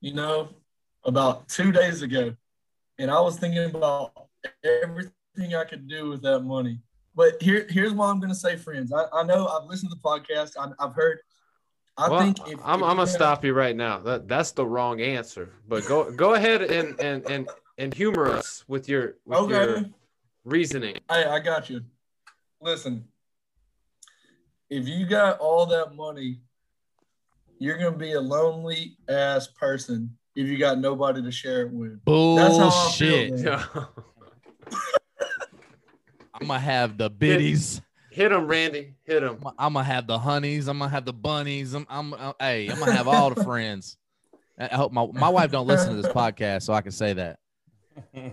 you 0.00 0.14
know, 0.14 0.48
about 1.04 1.48
two 1.48 1.72
days 1.72 2.02
ago, 2.02 2.34
and 2.98 3.10
I 3.10 3.20
was 3.20 3.38
thinking 3.38 3.64
about 3.64 4.28
everything 4.64 5.54
I 5.54 5.64
could 5.64 5.88
do 5.88 6.10
with 6.10 6.22
that 6.22 6.40
money. 6.40 6.80
But 7.18 7.42
here, 7.42 7.66
here's 7.68 7.92
what 7.92 8.06
I'm 8.06 8.20
going 8.20 8.28
to 8.30 8.38
say 8.38 8.54
friends. 8.54 8.92
I, 8.92 9.06
I 9.12 9.24
know 9.24 9.48
I've 9.48 9.68
listened 9.68 9.90
to 9.90 9.96
the 9.96 10.00
podcast. 10.00 10.52
I, 10.56 10.70
I've 10.78 10.94
heard. 10.94 11.18
I 11.96 12.08
well, 12.08 12.20
think 12.20 12.38
if, 12.46 12.46
I'm, 12.46 12.52
if 12.52 12.64
I'm 12.64 12.78
gonna 12.78 13.00
have- 13.00 13.08
stop 13.08 13.44
you 13.44 13.54
right 13.54 13.74
now. 13.74 13.98
That 13.98 14.28
that's 14.28 14.52
the 14.52 14.64
wrong 14.64 15.00
answer. 15.00 15.52
But 15.66 15.84
go 15.86 16.12
go 16.12 16.34
ahead 16.34 16.62
and 16.62 17.00
and 17.00 17.28
and 17.28 17.48
and 17.76 17.92
humor 17.92 18.30
us 18.30 18.62
with 18.68 18.88
your 18.88 19.16
with 19.26 19.50
your 19.50 19.86
reasoning. 20.44 20.98
Hey, 21.10 21.24
I 21.24 21.40
got 21.40 21.68
you. 21.68 21.80
Listen, 22.60 23.04
if 24.70 24.86
you 24.86 25.04
got 25.04 25.40
all 25.40 25.66
that 25.66 25.96
money, 25.96 26.38
you're 27.58 27.78
gonna 27.78 27.96
be 27.96 28.12
a 28.12 28.20
lonely 28.20 28.96
ass 29.08 29.48
person 29.48 30.16
if 30.36 30.46
you 30.46 30.56
got 30.56 30.78
nobody 30.78 31.20
to 31.20 31.32
share 31.32 31.62
it 31.62 31.72
with. 31.72 31.98
That's 32.04 32.58
how 32.58 32.68
I 32.68 32.92
feel, 32.92 33.28
Bullshit. 33.30 33.44
man. 33.44 33.86
I'm 36.40 36.46
gonna 36.46 36.58
have 36.60 36.98
the 36.98 37.10
biddies. 37.10 37.80
Hit 38.10 38.30
them, 38.30 38.46
Randy. 38.46 38.94
Hit 39.04 39.20
them. 39.20 39.38
I'm, 39.44 39.52
I'm 39.58 39.72
gonna 39.74 39.84
have 39.84 40.06
the 40.06 40.18
honeys. 40.18 40.66
I'm 40.68 40.78
gonna 40.78 40.90
have 40.90 41.04
the 41.04 41.12
bunnies. 41.12 41.74
I'm, 41.74 41.86
I'm, 41.88 42.14
uh, 42.14 42.32
hey, 42.40 42.68
I'm 42.68 42.78
gonna 42.78 42.92
have 42.92 43.08
all 43.08 43.30
the 43.30 43.44
friends. 43.44 43.96
I 44.58 44.68
I 44.72 44.74
hope 44.76 44.92
my 44.92 45.06
my 45.12 45.28
wife 45.28 45.50
don't 45.50 45.66
listen 45.66 45.94
to 45.96 46.02
this 46.02 46.10
podcast, 46.12 46.62
so 46.62 46.72
I 46.72 46.80
can 46.80 46.92
say 46.92 47.12
that. 47.14 47.38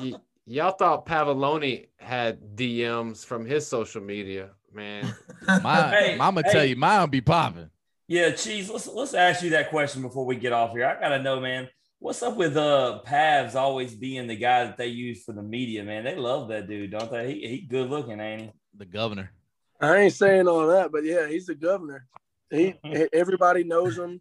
Y- 0.00 0.14
y'all 0.46 0.72
thought 0.72 1.06
Pavolony 1.06 1.86
had 1.96 2.54
DMs 2.56 3.24
from 3.24 3.46
his 3.46 3.66
social 3.66 4.02
media, 4.02 4.50
man. 4.72 5.14
My, 5.62 5.88
Hey, 5.90 6.12
I'm 6.12 6.34
gonna 6.34 6.42
hey. 6.44 6.52
tell 6.52 6.64
you, 6.64 6.76
mine 6.76 7.08
be 7.08 7.20
popping. 7.22 7.70
Yeah, 8.08 8.32
Cheese, 8.32 8.68
let's 8.70 8.86
let's 8.86 9.14
ask 9.14 9.42
you 9.42 9.50
that 9.50 9.70
question 9.70 10.02
before 10.02 10.26
we 10.26 10.36
get 10.36 10.52
off 10.52 10.72
here. 10.72 10.86
I 10.86 11.00
gotta 11.00 11.22
know, 11.22 11.40
man, 11.40 11.68
what's 12.06 12.22
up 12.22 12.36
with 12.36 12.56
uh 12.56 13.00
Pavs 13.04 13.56
always 13.56 13.92
being 13.92 14.28
the 14.28 14.36
guy 14.36 14.64
that 14.64 14.76
they 14.76 14.86
use 14.86 15.24
for 15.24 15.32
the 15.32 15.42
media, 15.42 15.82
man? 15.82 16.04
They 16.04 16.14
love 16.14 16.46
that 16.48 16.68
dude, 16.68 16.92
don't 16.92 17.10
they? 17.10 17.32
He 17.32 17.48
he 17.48 17.60
good 17.62 17.90
looking, 17.90 18.20
ain't 18.20 18.42
he? 18.42 18.50
The 18.76 18.84
governor. 18.84 19.32
I 19.80 19.96
ain't 19.96 20.12
saying 20.12 20.46
all 20.46 20.68
that, 20.68 20.92
but 20.92 21.04
yeah, 21.04 21.26
he's 21.26 21.46
the 21.46 21.56
governor. 21.56 22.06
He 22.48 22.74
everybody 23.12 23.64
knows 23.64 23.98
him. 23.98 24.20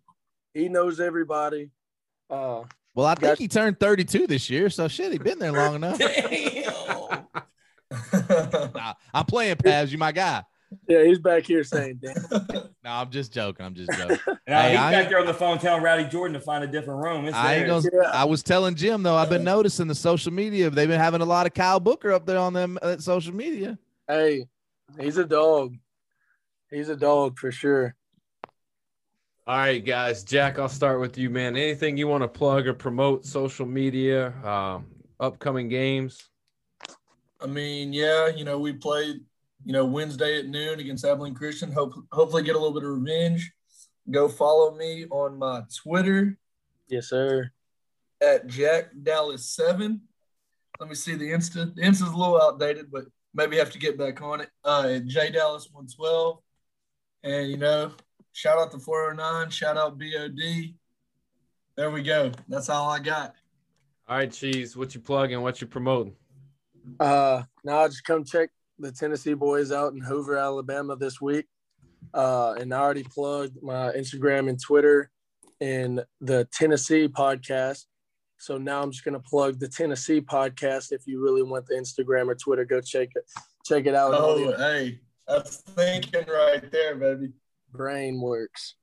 He 0.56 0.68
knows 0.68 1.00
everybody. 1.00 1.70
Uh, 2.28 2.64
Well, 2.96 3.06
I 3.06 3.14
think 3.14 3.38
he 3.38 3.48
turned 3.48 3.80
32 3.80 4.26
this 4.26 4.50
year, 4.50 4.72
so 4.72 4.88
shit, 4.88 5.12
he 5.12 5.20
been 5.20 5.38
there 5.38 5.52
long 5.52 5.76
enough. 5.76 6.02
Nah, 8.74 8.94
I'm 9.14 9.26
playing 9.26 9.56
Pavs. 9.58 9.92
You 9.92 9.98
my 9.98 10.12
guy. 10.12 10.44
Yeah, 10.88 11.04
he's 11.04 11.20
back 11.20 11.46
here 11.46 11.64
saying, 11.64 12.02
"Damn." 12.02 12.50
No, 12.84 12.92
I'm 12.92 13.10
just 13.10 13.34
joking. 13.34 13.66
I'm 13.66 13.74
just 13.74 13.92
joking. 13.98 14.20
Now 14.48 14.62
Hey, 14.62 14.72
he's 14.72 14.80
I 14.80 14.92
back 14.92 15.10
there 15.10 15.20
on 15.20 15.26
the 15.26 15.34
phone 15.34 15.58
telling 15.58 15.82
Rowdy 15.82 16.06
Jordan 16.06 16.36
to 16.36 16.40
find 16.40 16.64
a 16.64 16.68
different 16.68 17.04
room. 17.04 17.26
It's 17.26 17.36
I 17.36 17.56
ain't 17.56 17.68
gonna. 17.68 17.90
Yeah. 17.92 18.12
I 18.12 18.26
was 18.26 18.44
telling 18.44 18.76
Jim 18.76 19.02
though. 19.02 19.16
I've 19.16 19.30
been 19.30 19.44
noticing 19.44 19.88
the 19.88 19.96
social 19.96 20.32
media. 20.32 20.70
They've 20.70 20.88
been 20.88 21.00
having 21.00 21.22
a 21.22 21.26
lot 21.26 21.48
of 21.48 21.56
Kyle 21.56 21.80
Booker 21.80 22.12
up 22.12 22.28
there 22.28 22.38
on 22.38 22.54
them 22.54 22.78
uh, 22.84 22.98
social 22.98 23.34
media. 23.34 23.80
Hey, 24.08 24.46
he's 25.00 25.18
a 25.18 25.26
dog. 25.26 25.76
He's 26.70 26.90
a 26.90 26.96
dog 26.96 27.40
for 27.40 27.52
sure. 27.52 27.96
All 29.48 29.58
right, 29.58 29.84
guys. 29.84 30.24
Jack, 30.24 30.58
I'll 30.58 30.68
start 30.68 31.00
with 31.00 31.18
you, 31.18 31.30
man. 31.30 31.56
Anything 31.56 31.98
you 31.98 32.08
want 32.08 32.24
to 32.24 32.28
plug 32.28 32.66
or 32.66 32.74
promote 32.74 33.26
social 33.26 33.66
media, 33.66 34.34
um, 34.44 34.88
upcoming 35.20 35.70
games? 35.70 36.30
I 37.40 37.46
mean, 37.46 37.94
yeah, 37.94 38.28
you 38.28 38.44
know, 38.44 38.58
we 38.58 38.74
played, 38.74 39.18
you 39.66 39.74
know, 39.74 39.86
Wednesday 39.86 40.40
at 40.40 40.48
noon 40.48 40.80
against 40.80 41.04
Abilene 41.04 41.34
Christian. 41.34 41.72
Hope, 41.72 41.94
hopefully, 42.12 42.44
get 42.44 42.56
a 42.56 42.60
little 42.60 42.74
bit 42.80 42.84
of 42.88 42.98
revenge. 42.98 43.52
Go 44.10 44.28
follow 44.30 44.76
me 44.76 45.06
on 45.10 45.38
my 45.40 45.64
Twitter 45.84 46.38
Yes, 46.88 47.08
sir. 47.10 47.52
at 48.22 48.46
Jack 48.48 48.92
Dallas 49.02 49.50
Seven. 49.50 50.02
Let 50.80 50.90
me 50.90 50.96
see 50.96 51.16
the 51.16 51.32
Insta. 51.32 51.74
The 51.76 51.82
Insta's 51.82 52.10
a 52.10 52.16
little 52.16 52.40
outdated, 52.42 52.92
but 52.92 53.06
maybe 53.34 53.58
have 53.58 53.72
to 53.72 53.80
get 53.80 53.98
back 53.98 54.22
on 54.22 54.42
it. 54.42 54.50
Uh, 54.64 54.88
at 54.96 55.08
J 55.08 55.32
Dallas 55.32 55.68
One 55.72 55.88
Twelve, 55.88 56.40
and 57.24 57.50
you 57.50 57.58
know, 57.58 57.92
shout 58.34 58.60
out 58.60 58.72
to 58.72 58.80
Four 58.80 59.04
Hundred 59.10 59.18
Nine. 59.18 59.50
Shout 59.50 59.78
out 59.78 59.98
BOD. 59.98 60.76
There 61.76 61.90
we 61.92 62.04
go. 62.04 62.32
That's 62.48 62.70
all 62.70 62.90
I 62.90 63.00
got. 63.00 63.34
All 64.08 64.18
right, 64.18 64.32
Cheese. 64.32 64.78
What 64.78 64.94
you 64.94 65.02
plugging? 65.02 65.42
What 65.42 65.60
you 65.62 65.66
promoting? 65.68 66.14
Uh, 67.00 67.42
now 67.64 67.80
I 67.80 67.88
just 67.88 68.04
come 68.04 68.24
check 68.24 68.50
the 68.80 68.92
Tennessee 68.92 69.34
boys 69.34 69.72
out 69.72 69.94
in 69.94 70.02
Hoover, 70.02 70.38
Alabama 70.38 70.96
this 70.96 71.22
week. 71.22 71.46
Uh, 72.14 72.56
and 72.60 72.74
I 72.74 72.80
already 72.80 73.04
plugged 73.04 73.62
my 73.64 73.92
Instagram 73.94 74.50
and 74.50 74.62
Twitter 74.62 75.10
and 75.62 76.04
the 76.22 76.48
Tennessee 76.54 77.08
podcast. 77.08 77.86
So 78.38 78.58
now 78.58 78.82
I'm 78.82 78.92
just 78.92 79.04
gonna 79.06 79.20
plug 79.20 79.60
the 79.60 79.68
Tennessee 79.68 80.22
podcast. 80.22 80.92
If 80.92 81.08
you 81.08 81.22
really 81.24 81.42
want 81.42 81.66
the 81.68 81.76
Instagram 81.76 82.28
or 82.28 82.36
Twitter, 82.36 82.66
go 82.66 82.82
check 82.82 83.10
it 83.16 83.24
check 83.66 83.86
it 83.86 83.96
out. 83.96 84.14
All 84.14 84.32
Oh, 84.32 84.52
the 84.52 84.58
hey, 84.58 85.00
that's 85.28 85.58
thinking 85.62 86.26
right 86.28 86.70
there, 86.72 86.96
baby. 86.96 87.32
brain 87.72 88.20
works. 88.22 88.76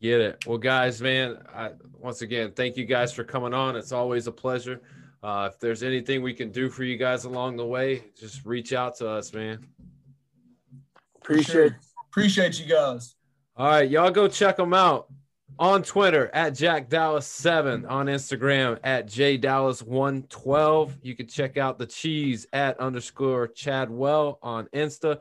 Get 0.00 0.20
it. 0.20 0.46
Well, 0.46 0.58
guys, 0.58 1.00
man, 1.00 1.38
I, 1.52 1.70
once 1.94 2.20
again, 2.20 2.52
thank 2.54 2.76
you 2.76 2.84
guys 2.84 3.12
for 3.14 3.24
coming 3.24 3.54
on. 3.54 3.74
It's 3.76 3.92
always 3.92 4.26
a 4.26 4.32
pleasure. 4.32 4.82
Uh, 5.22 5.48
if 5.52 5.58
there's 5.58 5.82
anything 5.82 6.22
we 6.22 6.32
can 6.34 6.50
do 6.50 6.68
for 6.68 6.84
you 6.84 6.96
guys 6.96 7.24
along 7.24 7.56
the 7.56 7.66
way, 7.66 8.04
just 8.18 8.44
reach 8.44 8.72
out 8.72 8.96
to 8.96 9.08
us, 9.08 9.32
man. 9.32 9.66
Appreciate 11.16 11.72
Appreciate 12.10 12.58
you 12.60 12.66
guys. 12.66 13.14
All 13.56 13.66
right, 13.66 13.90
y'all 13.90 14.10
go 14.10 14.28
check 14.28 14.56
them 14.56 14.72
out. 14.72 15.08
on 15.58 15.82
Twitter 15.82 16.30
at 16.34 16.50
Jack 16.54 16.88
Dallas7, 16.90 17.88
on 17.90 18.06
Instagram 18.06 18.78
at 18.84 19.06
J 19.08 19.36
Dallas 19.36 19.82
One 19.82 20.22
Twelve. 20.28 20.96
You 21.02 21.14
can 21.16 21.26
check 21.26 21.56
out 21.56 21.78
the 21.78 21.86
cheese 21.86 22.46
at 22.52 22.78
underscore 22.78 23.48
Chadwell 23.48 24.38
on 24.42 24.66
Insta. 24.74 25.20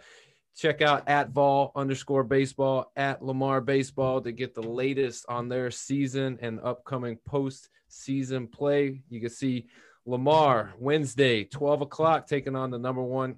Check 0.56 0.82
out 0.82 1.08
at 1.08 1.30
Vol 1.30 1.72
underscore 1.76 2.24
baseball 2.24 2.92
at 2.96 3.24
Lamar 3.24 3.60
Baseball 3.60 4.22
to 4.22 4.32
get 4.32 4.56
the 4.56 4.62
latest 4.62 5.26
on 5.28 5.50
their 5.50 5.70
season 5.70 6.40
and 6.42 6.60
upcoming 6.64 7.18
post 7.26 7.70
season 7.90 8.48
play. 8.48 9.02
You 9.10 9.20
can 9.20 9.30
see 9.30 9.68
Lamar 10.06 10.74
Wednesday, 10.80 11.44
12 11.44 11.82
o'clock, 11.82 12.28
taking 12.28 12.56
on 12.56 12.72
the 12.72 12.80
number 12.80 13.02
one 13.02 13.36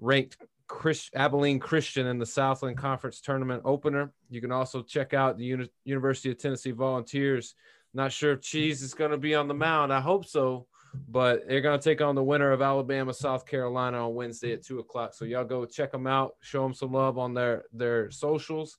ranked 0.00 0.38
Chris, 0.66 1.10
Abilene 1.14 1.58
Christian 1.58 2.06
in 2.06 2.18
the 2.18 2.26
Southland 2.26 2.76
Conference 2.76 3.20
Tournament 3.20 3.62
opener. 3.64 4.12
You 4.28 4.40
can 4.40 4.52
also 4.52 4.82
check 4.82 5.14
out 5.14 5.38
the 5.38 5.44
Uni- 5.44 5.70
University 5.84 6.30
of 6.30 6.38
Tennessee 6.38 6.72
Volunteers. 6.72 7.54
Not 7.94 8.12
sure 8.12 8.32
if 8.32 8.42
Cheese 8.42 8.82
is 8.82 8.94
going 8.94 9.10
to 9.10 9.18
be 9.18 9.34
on 9.34 9.48
the 9.48 9.54
mound. 9.54 9.92
I 9.92 10.00
hope 10.00 10.26
so, 10.26 10.66
but 11.08 11.46
they're 11.48 11.60
going 11.60 11.78
to 11.78 11.84
take 11.84 12.00
on 12.00 12.14
the 12.14 12.22
winner 12.22 12.52
of 12.52 12.62
Alabama 12.62 13.12
South 13.12 13.46
Carolina 13.46 14.06
on 14.06 14.14
Wednesday 14.14 14.52
at 14.52 14.64
two 14.64 14.78
o'clock. 14.78 15.14
So 15.14 15.24
y'all 15.24 15.44
go 15.44 15.64
check 15.64 15.92
them 15.92 16.06
out, 16.06 16.36
show 16.40 16.62
them 16.62 16.74
some 16.74 16.92
love 16.92 17.18
on 17.18 17.34
their 17.34 17.64
their 17.72 18.10
socials, 18.10 18.78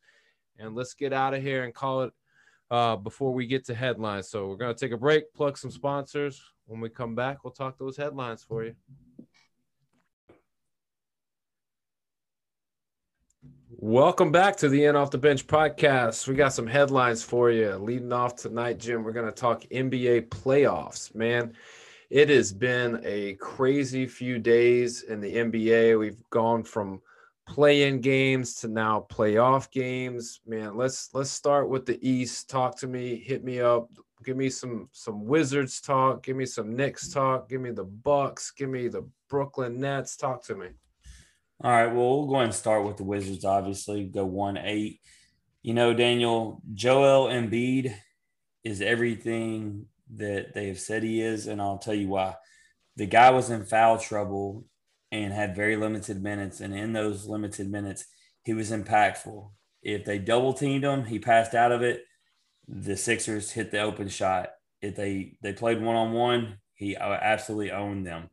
and 0.58 0.76
let's 0.76 0.94
get 0.94 1.14
out 1.14 1.34
of 1.34 1.42
here 1.42 1.64
and 1.64 1.74
call 1.74 2.04
it 2.04 2.14
uh, 2.72 2.96
before 2.96 3.34
we 3.34 3.48
get 3.48 3.66
to 3.66 3.74
headlines. 3.74 4.30
So 4.30 4.48
we're 4.48 4.58
going 4.58 4.76
to 4.76 4.80
take 4.80 4.92
a 4.94 4.98
break, 4.98 5.34
plug 5.34 5.58
some 5.58 5.72
sponsors. 5.72 6.42
When 6.66 6.82
we 6.82 6.90
come 6.90 7.16
back, 7.16 7.44
we'll 7.44 7.52
talk 7.52 7.78
those 7.78 7.98
headlines 7.98 8.44
for 8.44 8.64
you. 8.64 8.76
Welcome 13.82 14.32
back 14.32 14.58
to 14.58 14.68
the 14.68 14.84
In 14.86 14.98
Off 14.98 15.10
the 15.10 15.18
Bench 15.18 15.48
podcast. 15.48 16.28
We 16.28 16.36
got 16.36 16.54
some 16.54 16.68
headlines 16.68 17.24
for 17.24 17.50
you. 17.50 17.76
Leading 17.78 18.12
off 18.12 18.36
tonight, 18.36 18.78
Jim, 18.78 19.04
we're 19.04 19.14
going 19.14 19.26
to 19.26 19.32
talk 19.32 19.64
NBA 19.72 20.28
playoffs. 20.28 21.16
Man, 21.16 21.54
it 22.10 22.30
has 22.30 22.52
been 22.52 23.02
a 23.04 23.36
crazy 23.36 24.08
few 24.08 24.40
days 24.40 25.04
in 25.04 25.22
the 25.22 25.36
NBA. 25.36 26.00
We've 26.00 26.22
gone 26.32 26.64
from 26.64 27.02
play-in 27.48 28.02
games 28.02 28.56
to 28.56 28.68
now 28.68 29.06
playoff 29.10 29.72
games. 29.72 30.42
Man, 30.46 30.76
let's 30.76 31.10
let's 31.14 31.32
start 31.32 31.70
with 31.70 31.86
the 31.86 32.00
East. 32.08 32.50
Talk 32.50 32.78
to 32.80 32.88
me, 32.88 33.16
hit 33.16 33.44
me 33.44 33.60
up, 33.60 33.90
give 34.24 34.38
me 34.38 34.50
some 34.50 34.90
some 34.92 35.26
Wizards 35.26 35.82
talk, 35.82 36.24
give 36.24 36.36
me 36.36 36.46
some 36.46 36.76
Knicks 36.76 37.10
talk, 37.10 37.50
give 37.50 37.62
me 37.62 37.72
the 37.72 37.84
Bucks, 37.84 38.52
give 38.52 38.70
me 38.70 38.88
the 38.88 39.08
Brooklyn 39.30 39.80
Nets. 39.80 40.16
Talk 40.16 40.44
to 40.46 40.56
me. 40.56 40.68
All 41.62 41.72
right. 41.72 41.88
Well, 41.88 42.20
we'll 42.20 42.28
go 42.28 42.36
ahead 42.36 42.46
and 42.46 42.56
start 42.56 42.86
with 42.86 42.98
the 42.98 43.04
Wizards, 43.04 43.46
obviously, 43.46 44.06
go 44.06 44.26
1 44.26 44.58
8. 44.58 45.00
You 45.62 45.74
know, 45.74 45.94
Daniel, 45.94 46.62
Joel 46.74 47.28
Embiid 47.28 47.94
is 48.64 48.82
everything 48.82 49.86
that 50.16 50.54
they 50.54 50.68
have 50.68 50.80
said 50.80 51.04
he 51.04 51.22
is. 51.22 51.48
And 51.48 51.62
I'll 51.62 51.78
tell 51.78 51.94
you 51.94 52.08
why. 52.10 52.36
The 52.96 53.06
guy 53.06 53.30
was 53.32 53.50
in 53.50 53.66
foul 53.66 53.98
trouble 53.98 54.66
and 55.12 55.32
had 55.34 55.56
very 55.56 55.76
limited 55.76 56.22
minutes. 56.22 56.60
And 56.60 56.74
in 56.76 56.94
those 56.94 57.26
limited 57.28 57.70
minutes, 57.72 58.06
he 58.44 58.54
was 58.54 58.72
impactful. 58.72 59.52
If 59.82 60.06
they 60.06 60.20
double 60.20 60.54
teamed 60.54 60.84
him, 60.84 61.06
he 61.06 61.20
passed 61.20 61.56
out 61.56 61.72
of 61.72 61.82
it. 61.82 62.04
The 62.68 62.98
Sixers 62.98 63.52
hit 63.52 63.72
the 63.72 63.80
open 63.82 64.10
shot. 64.10 64.50
If 64.82 64.96
they 64.96 65.38
they 65.42 65.54
played 65.54 65.82
one 65.82 65.96
on 65.96 66.12
one, 66.14 66.58
he 66.74 66.96
absolutely 66.96 67.72
owned 67.72 68.06
them. 68.06 68.30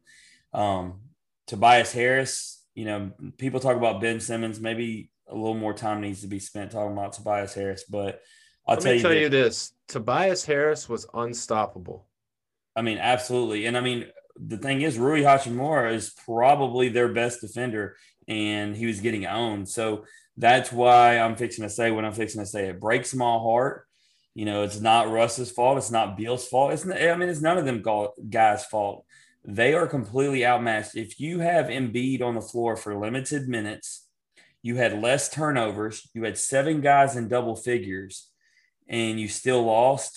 Um, 0.53 1.01
Tobias 1.47 1.93
Harris, 1.93 2.62
you 2.74 2.85
know, 2.85 3.12
people 3.39 3.61
talk 3.61 3.77
about 3.77 4.01
Ben 4.01 4.20
Simmons. 4.20 4.61
Maybe 4.61 5.11
a 5.29 5.35
little 5.35 5.55
more 5.57 5.72
time 5.74 6.01
needs 6.01 6.20
to 6.20 6.27
be 6.29 6.39
spent 6.39 6.70
talking 6.72 6.93
about 6.93 7.12
Tobias 7.14 7.55
Harris. 7.55 7.85
But 7.89 8.20
I'll 8.66 8.74
Let 8.77 8.83
tell 8.83 8.93
me 8.93 8.97
you, 8.97 9.03
tell 9.03 9.11
that- 9.12 9.20
you 9.20 9.29
this: 9.29 9.72
Tobias 9.89 10.45
Harris 10.45 10.89
was 10.89 11.07
unstoppable. 11.14 12.07
I 12.74 12.82
mean, 12.82 12.99
absolutely. 12.99 13.66
And 13.66 13.76
I 13.76 13.80
mean, 13.80 14.07
the 14.39 14.59
thing 14.59 14.82
is, 14.82 14.99
Rui 14.99 15.22
Hachimura 15.22 15.93
is 15.93 16.14
probably 16.24 16.89
their 16.89 17.09
best 17.09 17.41
defender, 17.41 17.97
and 18.28 18.76
he 18.76 18.87
was 18.87 19.01
getting 19.01 19.26
owned. 19.26 19.68
So 19.68 20.05
that's 20.37 20.70
why 20.70 21.18
I'm 21.18 21.37
fixing 21.37 21.62
to 21.62 21.70
say 21.70 21.91
what 21.91 22.05
I'm 22.05 22.12
fixing 22.12 22.43
to 22.43 22.47
say. 22.47 22.68
It 22.68 22.80
breaks 22.80 23.14
my 23.14 23.24
heart. 23.24 23.87
You 24.34 24.45
know, 24.45 24.64
it's 24.64 24.80
not 24.80 25.11
Russ's 25.11 25.51
fault. 25.51 25.78
It's 25.78 25.91
not 25.91 26.16
Beal's 26.16 26.47
fault. 26.47 26.72
It's 26.72 26.84
not, 26.84 27.01
I 27.01 27.16
mean, 27.16 27.30
it's 27.30 27.41
none 27.41 27.57
of 27.57 27.64
them 27.64 27.82
guys' 28.28 28.66
fault. 28.66 29.07
They 29.45 29.72
are 29.72 29.87
completely 29.87 30.45
outmatched. 30.45 30.97
If 30.97 31.18
you 31.18 31.39
have 31.39 31.66
Embiid 31.66 32.20
on 32.20 32.34
the 32.34 32.43
floor 32.43 32.76
for 32.76 32.99
limited 32.99 33.49
minutes, 33.49 34.07
you 34.61 34.76
had 34.76 35.01
less 35.01 35.30
turnovers, 35.30 36.11
you 36.12 36.24
had 36.24 36.37
seven 36.37 36.80
guys 36.80 37.16
in 37.16 37.28
double 37.28 37.55
figures, 37.57 38.28
and 38.89 39.20
you 39.20 39.28
still 39.28 39.64
lost. 39.64 40.16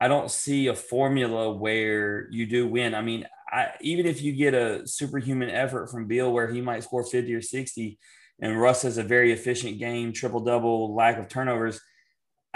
I 0.00 0.08
don't 0.08 0.30
see 0.30 0.66
a 0.66 0.74
formula 0.74 1.52
where 1.52 2.28
you 2.30 2.46
do 2.46 2.66
win. 2.66 2.94
I 2.94 3.00
mean, 3.00 3.26
I, 3.50 3.70
even 3.80 4.06
if 4.06 4.20
you 4.20 4.32
get 4.32 4.54
a 4.54 4.86
superhuman 4.86 5.50
effort 5.50 5.90
from 5.90 6.06
Beal 6.06 6.32
where 6.32 6.52
he 6.52 6.60
might 6.60 6.84
score 6.84 7.04
50 7.04 7.32
or 7.34 7.42
60, 7.42 7.98
and 8.40 8.60
Russ 8.60 8.82
has 8.82 8.98
a 8.98 9.02
very 9.02 9.32
efficient 9.32 9.78
game, 9.78 10.12
triple 10.12 10.40
double, 10.40 10.94
lack 10.94 11.18
of 11.18 11.28
turnovers– 11.28 11.80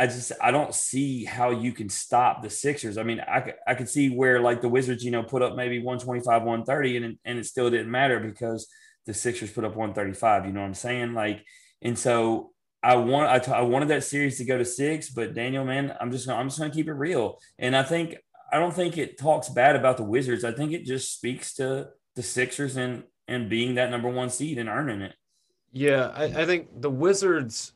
I 0.00 0.06
just 0.06 0.32
I 0.40 0.50
don't 0.50 0.74
see 0.74 1.26
how 1.26 1.50
you 1.50 1.72
can 1.72 1.90
stop 1.90 2.42
the 2.42 2.48
Sixers. 2.48 2.96
I 2.96 3.02
mean, 3.02 3.20
I, 3.20 3.52
I 3.66 3.74
could 3.74 3.86
see 3.86 4.08
where 4.08 4.40
like 4.40 4.62
the 4.62 4.68
Wizards, 4.70 5.04
you 5.04 5.10
know, 5.10 5.22
put 5.22 5.42
up 5.42 5.56
maybe 5.56 5.78
125, 5.78 6.42
130, 6.42 6.96
and 6.96 7.18
and 7.26 7.38
it 7.38 7.44
still 7.44 7.68
didn't 7.68 7.90
matter 7.90 8.18
because 8.18 8.66
the 9.04 9.12
Sixers 9.12 9.50
put 9.52 9.64
up 9.64 9.76
135. 9.76 10.46
You 10.46 10.52
know 10.52 10.60
what 10.60 10.68
I'm 10.68 10.74
saying? 10.74 11.12
Like, 11.12 11.44
and 11.82 11.98
so 11.98 12.52
I 12.82 12.96
want 12.96 13.28
I, 13.30 13.38
t- 13.38 13.52
I 13.52 13.60
wanted 13.62 13.88
that 13.88 14.04
series 14.04 14.38
to 14.38 14.44
go 14.44 14.56
to 14.56 14.64
six, 14.64 15.10
but 15.10 15.34
Daniel, 15.34 15.64
man, 15.64 15.94
I'm 16.00 16.10
just 16.10 16.26
gonna, 16.26 16.38
I'm 16.38 16.48
just 16.48 16.58
gonna 16.58 16.70
keep 16.72 16.88
it 16.88 16.92
real. 16.92 17.38
And 17.58 17.76
I 17.76 17.82
think 17.82 18.16
I 18.52 18.58
don't 18.58 18.74
think 18.74 18.98
it 18.98 19.18
talks 19.18 19.48
bad 19.48 19.76
about 19.76 19.96
the 19.96 20.04
Wizards. 20.04 20.44
I 20.44 20.52
think 20.52 20.72
it 20.72 20.84
just 20.84 21.14
speaks 21.14 21.54
to 21.54 21.90
the 22.16 22.22
Sixers 22.22 22.76
and 22.76 23.04
and 23.28 23.48
being 23.48 23.74
that 23.74 23.90
number 23.90 24.08
one 24.08 24.30
seed 24.30 24.58
and 24.58 24.68
earning 24.68 25.02
it. 25.02 25.14
Yeah, 25.72 26.10
I, 26.14 26.24
I 26.24 26.46
think 26.46 26.80
the 26.80 26.90
Wizards 26.90 27.72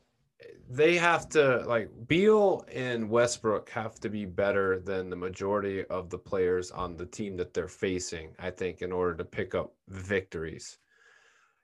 they 0.69 0.97
have 0.97 1.29
to 1.29 1.59
like 1.67 1.91
Beal 2.07 2.65
and 2.73 3.09
Westbrook 3.09 3.69
have 3.71 4.01
to 4.01 4.09
be 4.09 4.25
better 4.25 4.81
than 4.81 5.11
the 5.11 5.17
majority 5.17 5.85
of 5.87 6.11
the 6.11 6.19
players 6.19 6.71
on 6.71 6.97
the 6.97 7.07
team 7.07 7.37
that 7.37 7.53
they're 7.53 7.69
facing, 7.69 8.31
I 8.39 8.51
think, 8.51 8.83
in 8.83 8.91
order 8.91 9.15
to 9.17 9.25
pick 9.25 9.55
up 9.55 9.75
victories. 9.89 10.79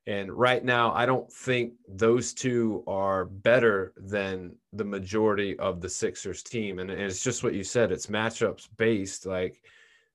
And 0.06 0.32
right 0.32 0.64
now, 0.64 0.92
I 0.94 1.06
don't 1.06 1.30
think 1.30 1.74
those 1.88 2.32
two 2.32 2.82
are 2.86 3.26
better 3.26 3.92
than 3.96 4.56
the 4.72 4.84
majority 4.84 5.58
of 5.58 5.80
the 5.80 5.88
Sixers 5.88 6.42
team. 6.42 6.78
And 6.78 6.90
it's 6.90 7.22
just 7.22 7.44
what 7.44 7.54
you 7.54 7.62
said, 7.62 7.92
it's 7.92 8.06
matchups 8.06 8.68
based. 8.76 9.26
Like 9.26 9.62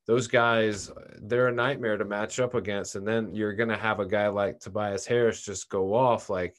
those 0.08 0.28
guys, 0.28 0.92
they're 1.22 1.48
a 1.48 1.54
nightmare 1.54 1.98
to 1.98 2.06
match 2.06 2.40
up 2.40 2.56
against. 2.56 2.96
And 2.96 3.08
then 3.08 3.34
you're 3.34 3.54
going 3.54 3.70
to 3.70 3.78
have 3.78 4.00
a 4.00 4.06
guy 4.06 4.28
like 4.28 4.60
Tobias 4.60 5.06
Harris 5.06 5.42
just 5.46 5.70
go 5.70 5.94
off. 5.94 6.30
Like 6.30 6.56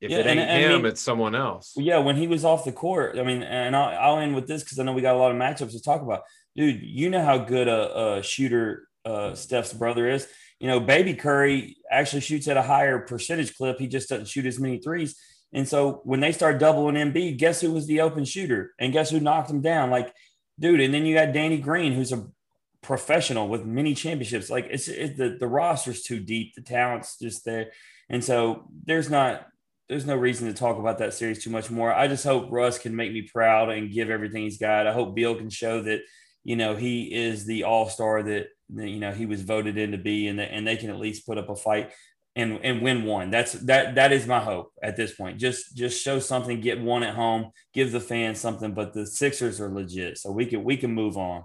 if 0.00 0.10
Yeah, 0.10 0.18
it 0.18 0.26
ain't 0.26 0.40
and- 0.40 0.50
and 0.50 0.50
I 0.50 0.74
him, 0.76 0.82
mean- 0.82 0.86
it's 0.92 1.00
someone 1.00 1.34
else. 1.34 1.74
Yeah, 1.76 1.98
when 1.98 2.16
he 2.16 2.26
was 2.26 2.44
off 2.44 2.64
the 2.64 2.72
court, 2.72 3.18
I 3.18 3.22
mean, 3.22 3.42
and 3.44 3.74
I'll, 3.74 4.14
I'll 4.16 4.18
end 4.18 4.34
with 4.34 4.46
this 4.48 4.62
because 4.64 4.78
I 4.78 4.82
know 4.82 4.92
we 4.92 5.00
got 5.00 5.14
a 5.14 5.18
lot 5.18 5.30
of 5.30 5.38
matchups 5.38 5.72
to 5.72 5.80
talk 5.82 6.02
about. 6.02 6.22
Dude, 6.56 6.82
you 6.82 7.08
know 7.08 7.24
how 7.24 7.38
good 7.38 7.68
a, 7.68 8.16
a 8.16 8.22
shooter 8.22 8.88
uh, 9.04 9.34
Steph's 9.34 9.72
brother 9.72 10.08
is. 10.08 10.26
You 10.60 10.68
know, 10.68 10.80
Baby 10.80 11.14
Curry 11.14 11.76
actually 11.90 12.22
shoots 12.22 12.48
at 12.48 12.56
a 12.56 12.62
higher 12.62 12.98
percentage 13.00 13.56
clip. 13.56 13.78
He 13.78 13.86
just 13.86 14.08
doesn't 14.08 14.28
shoot 14.28 14.46
as 14.46 14.58
many 14.58 14.78
threes. 14.78 15.16
And 15.52 15.68
so 15.68 16.00
when 16.04 16.20
they 16.20 16.32
start 16.32 16.58
doubling 16.58 16.96
Embiid, 16.96 17.38
guess 17.38 17.60
who 17.60 17.72
was 17.72 17.86
the 17.86 18.00
open 18.00 18.24
shooter? 18.24 18.74
And 18.78 18.92
guess 18.92 19.10
who 19.10 19.20
knocked 19.20 19.50
him 19.50 19.60
down? 19.60 19.90
Like, 19.90 20.12
dude, 20.58 20.80
and 20.80 20.92
then 20.92 21.06
you 21.06 21.14
got 21.14 21.32
Danny 21.32 21.58
Green, 21.58 21.92
who's 21.92 22.12
a 22.12 22.26
professional 22.82 23.48
with 23.48 23.64
many 23.64 23.94
championships. 23.94 24.50
Like, 24.50 24.66
it's 24.70 24.88
it, 24.88 25.16
the, 25.16 25.36
the 25.38 25.46
roster's 25.46 26.02
too 26.02 26.20
deep. 26.20 26.54
The 26.54 26.62
talent's 26.62 27.18
just 27.18 27.44
there. 27.44 27.70
And 28.08 28.24
so 28.24 28.68
there's 28.84 29.10
not 29.10 29.46
there's 29.88 30.06
no 30.06 30.16
reason 30.16 30.48
to 30.48 30.54
talk 30.54 30.78
about 30.78 30.98
that 30.98 31.14
series 31.14 31.42
too 31.42 31.50
much 31.50 31.70
more. 31.70 31.92
I 31.92 32.08
just 32.08 32.24
hope 32.24 32.50
Russ 32.50 32.78
can 32.78 32.96
make 32.96 33.12
me 33.12 33.22
proud 33.22 33.70
and 33.70 33.92
give 33.92 34.10
everything 34.10 34.42
he's 34.42 34.58
got. 34.58 34.86
I 34.86 34.92
hope 34.92 35.14
Beal 35.14 35.36
can 35.36 35.48
show 35.48 35.82
that, 35.82 36.00
you 36.42 36.56
know, 36.56 36.74
he 36.74 37.14
is 37.14 37.46
the 37.46 37.64
all 37.64 37.88
star 37.88 38.22
that, 38.24 38.48
you 38.74 38.98
know, 38.98 39.12
he 39.12 39.26
was 39.26 39.42
voted 39.42 39.78
in 39.78 39.92
to 39.92 39.98
be 39.98 40.28
and, 40.28 40.40
and 40.40 40.66
they 40.66 40.76
can 40.76 40.90
at 40.90 40.98
least 40.98 41.26
put 41.26 41.38
up 41.38 41.48
a 41.48 41.56
fight 41.56 41.92
and, 42.34 42.60
and 42.62 42.82
win 42.82 43.04
one. 43.04 43.30
That's 43.30 43.52
that 43.52 43.94
that 43.94 44.12
is 44.12 44.26
my 44.26 44.40
hope 44.40 44.72
at 44.82 44.96
this 44.96 45.14
point. 45.14 45.38
Just 45.38 45.74
just 45.74 46.02
show 46.02 46.18
something, 46.18 46.60
get 46.60 46.80
one 46.80 47.02
at 47.02 47.14
home, 47.14 47.50
give 47.72 47.92
the 47.92 48.00
fans 48.00 48.38
something. 48.38 48.74
But 48.74 48.92
the 48.92 49.06
Sixers 49.06 49.60
are 49.60 49.72
legit. 49.72 50.18
So 50.18 50.30
we 50.30 50.46
can 50.46 50.62
we 50.62 50.76
can 50.76 50.92
move 50.92 51.16
on. 51.16 51.44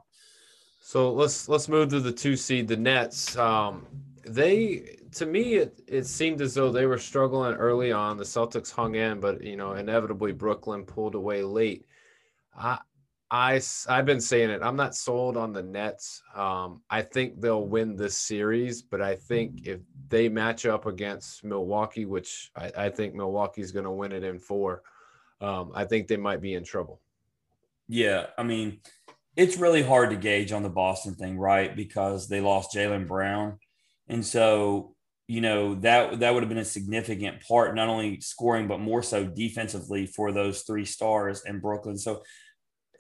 So 0.82 1.14
let's 1.14 1.48
let's 1.48 1.70
move 1.70 1.90
to 1.90 2.02
the 2.02 2.12
two 2.12 2.36
seed, 2.36 2.68
the 2.68 2.76
Nets. 2.76 3.38
Um, 3.38 3.88
they 4.28 4.98
to 5.14 5.26
me 5.26 5.56
it, 5.56 5.82
it 5.88 6.06
seemed 6.06 6.42
as 6.42 6.54
though 6.54 6.72
they 6.72 6.86
were 6.86 6.98
struggling 6.98 7.54
early 7.54 7.94
on. 7.94 8.18
The 8.18 8.26
Celtics 8.26 8.72
hung 8.72 8.96
in, 8.96 9.22
but 9.22 9.42
you 9.42 9.56
know 9.56 9.74
inevitably 9.74 10.34
Brooklyn 10.34 10.84
pulled 10.84 11.16
away 11.16 11.42
late. 11.44 11.86
I 12.58 12.80
I 13.34 13.62
I've 13.88 14.06
been 14.06 14.20
saying 14.20 14.50
it. 14.50 14.62
I'm 14.62 14.76
not 14.76 14.94
sold 14.94 15.38
on 15.38 15.54
the 15.54 15.64
Nets. 15.64 16.22
Um, 16.36 16.82
I 16.90 17.02
think 17.02 17.40
they'll 17.40 17.66
win 17.66 17.96
this 17.96 18.18
series, 18.18 18.82
but 18.82 19.02
I 19.02 19.16
think 19.16 19.66
if 19.66 19.80
they 20.10 20.28
match 20.28 20.66
up 20.66 20.86
against 20.86 21.46
Milwaukee, 21.46 22.04
which 22.04 22.52
I, 22.58 22.72
I 22.78 22.90
think 22.90 23.16
Milwaukee's 23.16 23.72
going 23.72 23.86
to 23.86 23.92
win 23.92 24.12
it 24.12 24.26
in 24.26 24.38
four. 24.38 24.84
um, 25.40 25.72
I 25.74 25.86
think 25.86 26.08
they 26.08 26.18
might 26.18 26.42
be 26.42 26.56
in 26.56 26.66
trouble. 26.66 27.00
Yeah, 27.88 28.28
I 28.38 28.44
mean, 28.44 28.80
it's 29.38 29.58
really 29.58 29.82
hard 29.82 30.10
to 30.10 30.18
gauge 30.18 30.52
on 30.52 30.64
the 30.64 30.70
Boston 30.70 31.16
thing, 31.16 31.38
right? 31.38 31.74
Because 31.74 32.28
they 32.28 32.42
lost 32.42 32.76
Jaylen 32.76 33.08
Brown, 33.08 33.60
and 34.10 34.26
so 34.26 34.94
you 35.28 35.40
know 35.40 35.76
that 35.76 36.20
that 36.20 36.34
would 36.34 36.44
have 36.44 36.50
been 36.50 36.58
a 36.58 36.66
significant 36.66 37.42
part, 37.48 37.76
not 37.76 37.88
only 37.88 38.20
scoring 38.20 38.68
but 38.68 38.82
more 38.82 39.02
so 39.02 39.24
defensively 39.24 40.06
for 40.06 40.34
those 40.34 40.64
three 40.64 40.84
stars 40.84 41.44
in 41.46 41.62
Brooklyn. 41.62 41.98
So 41.98 42.24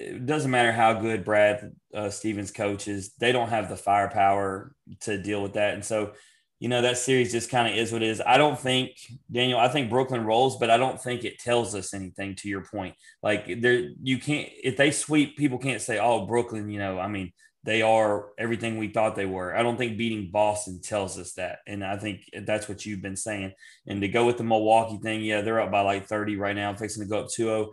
it 0.01 0.25
doesn't 0.25 0.51
matter 0.51 0.71
how 0.71 0.93
good 0.93 1.23
Brad 1.23 1.71
uh, 1.93 2.09
Stevens 2.09 2.51
coaches, 2.51 3.13
they 3.19 3.31
don't 3.31 3.49
have 3.49 3.69
the 3.69 3.77
firepower 3.77 4.73
to 5.01 5.21
deal 5.21 5.41
with 5.41 5.53
that, 5.53 5.73
and 5.73 5.85
so 5.85 6.13
you 6.61 6.69
know, 6.69 6.83
that 6.83 6.99
series 6.99 7.31
just 7.31 7.49
kind 7.49 7.67
of 7.67 7.75
is 7.75 7.91
what 7.91 8.03
it 8.03 8.09
is. 8.09 8.21
I 8.23 8.37
don't 8.37 8.57
think, 8.57 8.91
Daniel, 9.31 9.59
I 9.59 9.67
think 9.67 9.89
Brooklyn 9.89 10.23
rolls, 10.23 10.59
but 10.59 10.69
I 10.69 10.77
don't 10.77 11.01
think 11.01 11.23
it 11.23 11.39
tells 11.39 11.73
us 11.73 11.91
anything 11.91 12.35
to 12.35 12.47
your 12.47 12.63
point. 12.63 12.93
Like 13.23 13.59
there, 13.61 13.89
you 13.99 14.19
can't, 14.19 14.47
if 14.63 14.77
they 14.77 14.91
sweep, 14.91 15.37
people 15.37 15.57
can't 15.57 15.81
say, 15.81 15.97
oh, 15.97 16.27
Brooklyn, 16.27 16.69
you 16.69 16.77
know, 16.77 16.99
I 16.99 17.07
mean, 17.07 17.33
they 17.63 17.81
are 17.81 18.27
everything 18.37 18.77
we 18.77 18.89
thought 18.89 19.15
they 19.15 19.25
were. 19.25 19.55
I 19.55 19.63
don't 19.63 19.75
think 19.75 19.97
beating 19.97 20.29
Boston 20.31 20.79
tells 20.83 21.17
us 21.17 21.33
that. 21.33 21.59
And 21.65 21.83
I 21.83 21.97
think 21.97 22.29
that's 22.45 22.69
what 22.69 22.85
you've 22.85 23.01
been 23.01 23.15
saying. 23.15 23.53
And 23.87 23.99
to 24.01 24.07
go 24.07 24.27
with 24.27 24.37
the 24.37 24.43
Milwaukee 24.43 24.99
thing, 25.01 25.21
yeah, 25.21 25.41
they're 25.41 25.61
up 25.61 25.71
by 25.71 25.81
like 25.81 26.05
30 26.05 26.35
right 26.35 26.55
now, 26.55 26.75
fixing 26.75 27.01
to 27.01 27.09
go 27.09 27.21
up 27.21 27.29
2 27.29 27.43
0. 27.43 27.71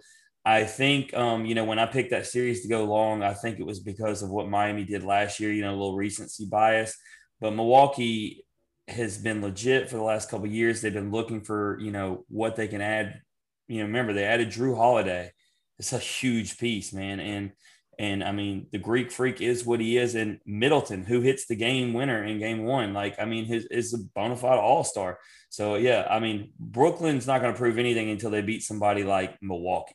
I 0.50 0.64
think, 0.64 1.14
um, 1.14 1.44
you 1.44 1.54
know, 1.54 1.64
when 1.64 1.78
I 1.78 1.86
picked 1.86 2.10
that 2.10 2.26
series 2.26 2.62
to 2.62 2.68
go 2.68 2.84
long, 2.84 3.22
I 3.22 3.34
think 3.34 3.58
it 3.58 3.66
was 3.66 3.80
because 3.80 4.22
of 4.22 4.30
what 4.30 4.48
Miami 4.48 4.84
did 4.84 5.02
last 5.02 5.40
year, 5.40 5.52
you 5.52 5.62
know, 5.62 5.70
a 5.70 5.76
little 5.78 5.96
recency 5.96 6.46
bias. 6.46 6.96
But 7.40 7.54
Milwaukee, 7.54 8.44
has 8.88 9.18
been 9.18 9.42
legit 9.42 9.88
for 9.88 9.96
the 9.96 10.02
last 10.02 10.30
couple 10.30 10.46
years. 10.46 10.80
They've 10.80 10.92
been 10.92 11.10
looking 11.10 11.42
for, 11.42 11.78
you 11.80 11.90
know, 11.90 12.24
what 12.28 12.56
they 12.56 12.68
can 12.68 12.80
add. 12.80 13.20
You 13.68 13.78
know, 13.78 13.84
remember 13.84 14.12
they 14.12 14.24
added 14.24 14.48
Jrue 14.48 14.76
Holiday. 14.76 15.32
It's 15.78 15.92
a 15.92 15.98
huge 15.98 16.58
piece, 16.58 16.92
man. 16.92 17.20
And 17.20 17.52
and 17.98 18.22
I 18.22 18.32
mean, 18.32 18.68
the 18.70 18.78
Greek 18.78 19.10
freak 19.10 19.40
is 19.40 19.64
what 19.64 19.80
he 19.80 19.98
is. 19.98 20.14
And 20.14 20.38
Middleton, 20.46 21.04
who 21.04 21.20
hits 21.20 21.46
the 21.46 21.56
game 21.56 21.92
winner 21.92 22.24
in 22.24 22.38
game 22.38 22.64
one, 22.64 22.94
like 22.94 23.20
I 23.20 23.24
mean, 23.24 23.44
his 23.44 23.66
is 23.66 23.92
a 23.92 23.98
bona 23.98 24.36
fide 24.36 24.58
all 24.58 24.84
star. 24.84 25.18
So 25.50 25.74
yeah, 25.74 26.06
I 26.08 26.20
mean, 26.20 26.52
Brooklyn's 26.58 27.26
not 27.26 27.40
going 27.40 27.52
to 27.52 27.58
prove 27.58 27.78
anything 27.78 28.10
until 28.10 28.30
they 28.30 28.42
beat 28.42 28.62
somebody 28.62 29.04
like 29.04 29.36
Milwaukee. 29.42 29.94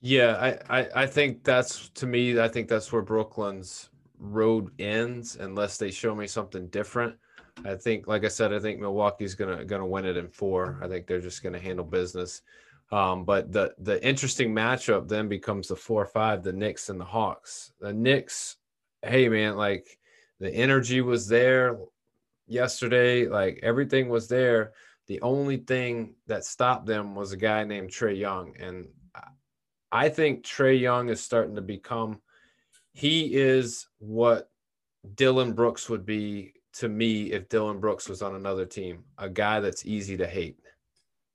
Yeah, 0.00 0.58
I, 0.68 0.80
I 0.80 1.02
I 1.02 1.06
think 1.06 1.42
that's 1.44 1.88
to 1.90 2.06
me. 2.06 2.38
I 2.38 2.48
think 2.48 2.68
that's 2.68 2.92
where 2.92 3.02
Brooklyn's 3.02 3.88
road 4.18 4.70
ends, 4.78 5.36
unless 5.36 5.78
they 5.78 5.90
show 5.90 6.14
me 6.14 6.26
something 6.26 6.68
different. 6.68 7.16
I 7.64 7.74
think, 7.74 8.06
like 8.06 8.24
I 8.24 8.28
said, 8.28 8.52
I 8.52 8.58
think 8.60 8.78
Milwaukee's 8.80 9.34
gonna 9.34 9.64
gonna 9.64 9.86
win 9.86 10.04
it 10.04 10.16
in 10.16 10.28
four. 10.28 10.78
I 10.82 10.88
think 10.88 11.06
they're 11.06 11.20
just 11.20 11.42
gonna 11.42 11.58
handle 11.58 11.84
business. 11.84 12.42
Um, 12.92 13.24
but 13.24 13.50
the 13.52 13.74
the 13.78 14.04
interesting 14.06 14.54
matchup 14.54 15.08
then 15.08 15.28
becomes 15.28 15.68
the 15.68 15.76
four 15.76 16.04
five, 16.06 16.42
the 16.42 16.52
Knicks 16.52 16.88
and 16.90 17.00
the 17.00 17.04
Hawks. 17.04 17.72
The 17.80 17.92
Knicks, 17.92 18.56
hey 19.02 19.28
man, 19.28 19.56
like 19.56 19.98
the 20.40 20.50
energy 20.54 21.00
was 21.00 21.26
there 21.26 21.78
yesterday, 22.46 23.26
like 23.28 23.60
everything 23.62 24.08
was 24.08 24.28
there. 24.28 24.72
The 25.06 25.20
only 25.22 25.58
thing 25.58 26.14
that 26.26 26.44
stopped 26.44 26.86
them 26.86 27.14
was 27.14 27.32
a 27.32 27.36
guy 27.36 27.64
named 27.64 27.90
Trae 27.90 28.18
Young, 28.18 28.54
and 28.58 28.88
I 29.90 30.08
think 30.08 30.44
Trae 30.44 30.80
Young 30.80 31.08
is 31.08 31.20
starting 31.20 31.56
to 31.56 31.62
become. 31.62 32.20
He 32.92 33.34
is 33.34 33.86
what 33.98 34.50
Dillon 35.14 35.52
Brooks 35.52 35.88
would 35.88 36.04
be 36.04 36.54
to 36.74 36.88
me 36.88 37.32
if 37.32 37.48
Dillon 37.48 37.80
Brooks 37.80 38.08
was 38.08 38.22
on 38.22 38.34
another 38.34 38.66
team, 38.66 39.04
a 39.18 39.28
guy 39.28 39.60
that's 39.60 39.86
easy 39.86 40.16
to 40.18 40.26
hate. 40.26 40.58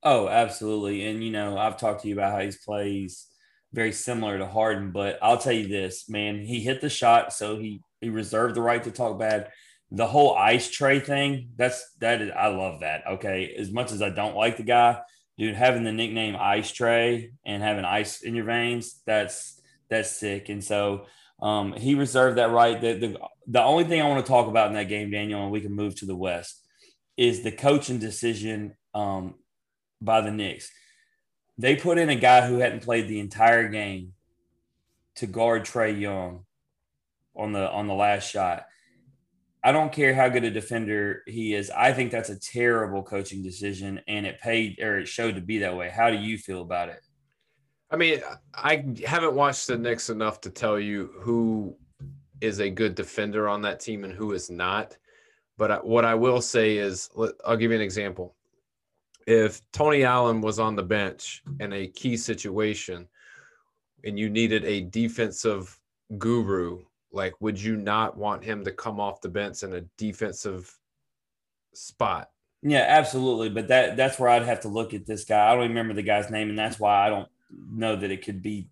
Oh, 0.04 0.28
absolutely. 0.28 1.08
And 1.08 1.24
you 1.24 1.32
know, 1.32 1.58
I've 1.58 1.78
talked 1.78 2.02
to 2.02 2.08
you 2.08 2.16
about 2.16 2.34
how 2.34 2.40
he 2.40 2.52
plays 2.66 3.28
very 3.74 3.92
similar 3.92 4.38
to 4.38 4.46
Harden, 4.46 4.92
but 4.92 5.18
I'll 5.22 5.38
tell 5.38 5.54
you 5.54 5.68
this, 5.68 6.10
man, 6.10 6.40
he 6.40 6.60
hit 6.60 6.82
the 6.82 6.90
shot, 6.90 7.34
so 7.34 7.58
he 7.58 7.82
he 8.02 8.10
reserved 8.10 8.56
the 8.56 8.62
right 8.62 8.84
to 8.84 8.92
talk 8.92 9.20
bad. 9.20 9.50
The 9.92 10.08
whole 10.08 10.36
ice 10.36 10.70
Trae 10.70 11.04
thing, 11.04 11.50
that's 11.56 11.84
that 12.00 12.22
is 12.22 12.32
I 12.36 12.48
love 12.48 12.82
that. 12.82 13.04
Okay. 13.08 13.54
As 13.58 13.72
much 13.72 13.92
as 13.92 14.02
I 14.02 14.10
don't 14.10 14.36
like 14.36 14.58
the 14.58 14.64
guy, 14.64 15.00
dude, 15.42 15.56
having 15.56 15.84
the 15.84 15.92
nickname 15.92 16.36
Ice 16.40 16.72
Trae 16.72 17.32
and 17.44 17.64
having 17.64 17.84
ice 17.84 18.22
in 18.22 18.36
your 18.36 18.46
veins, 18.46 19.02
that's 19.08 19.60
that's 19.90 20.12
sick. 20.12 20.50
And 20.50 20.64
so 20.64 21.08
um, 21.42 21.74
he 21.74 21.96
reserved 21.96 22.38
that 22.38 22.52
right. 22.52 22.80
The, 22.80 22.94
the, 22.94 23.18
the 23.48 23.64
only 23.64 23.86
thing 23.86 24.00
I 24.00 24.08
want 24.08 24.24
to 24.24 24.32
talk 24.32 24.48
about 24.48 24.68
in 24.68 24.76
that 24.76 24.88
game, 24.88 25.10
Daniel, 25.10 25.42
and 25.42 25.52
we 25.52 25.60
can 25.60 25.74
move 25.74 25.96
to 25.96 26.06
the 26.06 26.16
West, 26.16 26.64
is 27.18 27.42
the 27.42 27.52
coaching 27.52 27.98
decision 27.98 28.76
um, 28.94 29.34
by 30.00 30.22
the 30.22 30.30
Knicks. 30.30 30.70
They 31.58 31.76
put 31.76 31.98
in 31.98 32.12
a 32.12 32.16
guy 32.16 32.48
who 32.48 32.60
hadn't 32.60 32.84
played 32.84 33.08
the 33.08 33.20
entire 33.20 33.68
game 33.68 34.14
to 35.16 35.26
guard 35.26 35.66
Trae 35.66 36.00
Young 36.00 36.46
on 37.36 37.52
the 37.52 37.68
on 37.68 37.88
the 37.88 37.96
last 37.96 38.30
shot. 38.30 38.68
I 39.64 39.72
don't 39.72 39.92
care 39.92 40.16
how 40.16 40.28
good 40.28 40.44
a 40.44 40.52
defender 40.52 41.22
he 41.28 41.54
is. 41.54 41.70
I 41.70 41.94
think 41.94 42.12
that's 42.12 42.30
a 42.30 42.40
terrible 42.40 43.04
coaching 43.04 43.44
decision, 43.44 44.02
and 44.08 44.26
it 44.26 44.42
paid 44.42 44.80
or 44.80 45.00
it 45.00 45.08
showed 45.08 45.36
to 45.36 45.42
be 45.42 45.60
that 45.60 45.76
way. 45.76 45.90
How 45.90 46.10
do 46.10 46.18
you 46.18 46.38
feel 46.38 46.62
about 46.62 46.90
it? 46.90 47.02
I 47.92 47.98
mean, 47.98 48.22
I 48.56 48.86
haven't 49.06 49.36
watched 49.36 49.68
the 49.68 49.78
Knicks 49.78 50.10
enough 50.10 50.42
to 50.42 50.50
tell 50.50 50.80
you 50.80 51.12
who 51.20 51.76
is 52.40 52.60
a 52.60 52.70
good 52.70 52.96
defender 52.96 53.48
on 53.48 53.62
that 53.62 53.80
team 53.80 54.04
and 54.04 54.14
who 54.14 54.32
is 54.32 54.50
not. 54.50 54.98
But 55.58 55.86
what 55.86 56.06
I 56.06 56.16
will 56.16 56.42
say 56.42 56.78
is, 56.78 57.10
I'll 57.46 57.58
give 57.58 57.70
you 57.70 57.78
an 57.78 57.84
example. 57.84 58.36
If 59.28 59.62
Tony 59.72 60.04
Allen 60.04 60.42
was 60.42 60.58
on 60.58 60.76
the 60.76 60.82
bench 60.82 61.44
in 61.60 61.72
a 61.72 61.88
key 61.88 62.18
situation 62.18 63.08
and 64.04 64.18
you 64.18 64.28
needed 64.30 64.66
a 64.66 64.82
defensive 64.82 65.80
guru, 66.18 66.84
like, 67.12 67.34
would 67.40 67.62
you 67.62 67.76
not 67.76 68.18
want 68.18 68.44
him 68.44 68.64
to 68.66 68.72
come 68.72 69.00
off 69.00 69.22
the 69.22 69.30
bench 69.30 69.64
in 69.64 69.74
a 69.74 69.82
defensive 69.98 70.74
spot? 71.74 72.30
Yeah, 72.64 72.86
absolutely. 72.88 73.50
But 73.50 73.70
that 73.70 73.98
that's 73.98 74.20
where 74.20 74.30
I'd 74.30 74.44
have 74.44 74.62
to 74.62 74.68
look 74.68 74.94
at 74.94 75.06
this 75.06 75.26
guy. 75.26 75.48
I 75.48 75.56
don't 75.56 75.70
remember 75.70 75.94
the 75.94 76.04
guy's 76.04 76.30
name, 76.30 76.50
and 76.50 76.60
that's 76.60 76.80
why 76.80 77.06
I 77.06 77.10
don't 77.10 77.30
know 77.72 77.96
that 77.96 78.12
it 78.12 78.24
could 78.24 78.42
be 78.42 78.70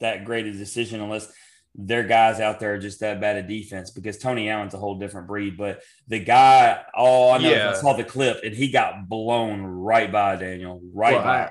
that 0.00 0.24
great 0.24 0.46
a 0.46 0.52
decision 0.52 1.00
unless 1.00 1.32
their 1.74 2.02
guys 2.02 2.40
out 2.40 2.58
there 2.58 2.74
are 2.74 2.78
just 2.78 3.00
that 3.00 3.20
bad 3.20 3.36
at 3.36 3.46
defense 3.46 3.90
because 3.90 4.16
Tony 4.16 4.48
Allen's 4.48 4.72
a 4.72 4.78
whole 4.78 4.98
different 4.98 5.26
breed. 5.26 5.58
But 5.58 5.82
the 6.08 6.18
guy, 6.18 6.82
oh, 6.94 7.30
I 7.30 7.38
know 7.38 7.50
yeah. 7.50 7.70
I 7.70 7.74
saw 7.74 7.92
the 7.92 8.04
clip 8.04 8.40
and 8.42 8.54
he 8.54 8.70
got 8.70 9.08
blown 9.08 9.62
right 9.62 10.10
by 10.10 10.36
Daniel, 10.36 10.80
right 10.94 11.14
well, 11.14 11.24
by. 11.24 11.38
I, 11.38 11.50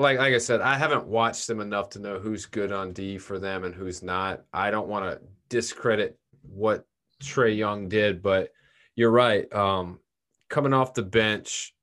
like 0.00 0.18
like 0.18 0.34
I 0.34 0.38
said, 0.38 0.62
I 0.62 0.76
haven't 0.76 1.06
watched 1.06 1.46
them 1.46 1.60
enough 1.60 1.90
to 1.90 1.98
know 1.98 2.18
who's 2.18 2.46
good 2.46 2.72
on 2.72 2.92
D 2.92 3.18
for 3.18 3.38
them 3.38 3.64
and 3.64 3.74
who's 3.74 4.02
not. 4.02 4.42
I 4.52 4.70
don't 4.70 4.88
want 4.88 5.04
to 5.04 5.20
discredit 5.48 6.18
what 6.42 6.86
Trae 7.22 7.56
Young 7.56 7.88
did, 7.88 8.22
but 8.22 8.50
you're 8.94 9.10
right. 9.10 9.52
Um, 9.52 10.00
coming 10.48 10.72
off 10.72 10.94
the 10.94 11.02
bench, 11.02 11.74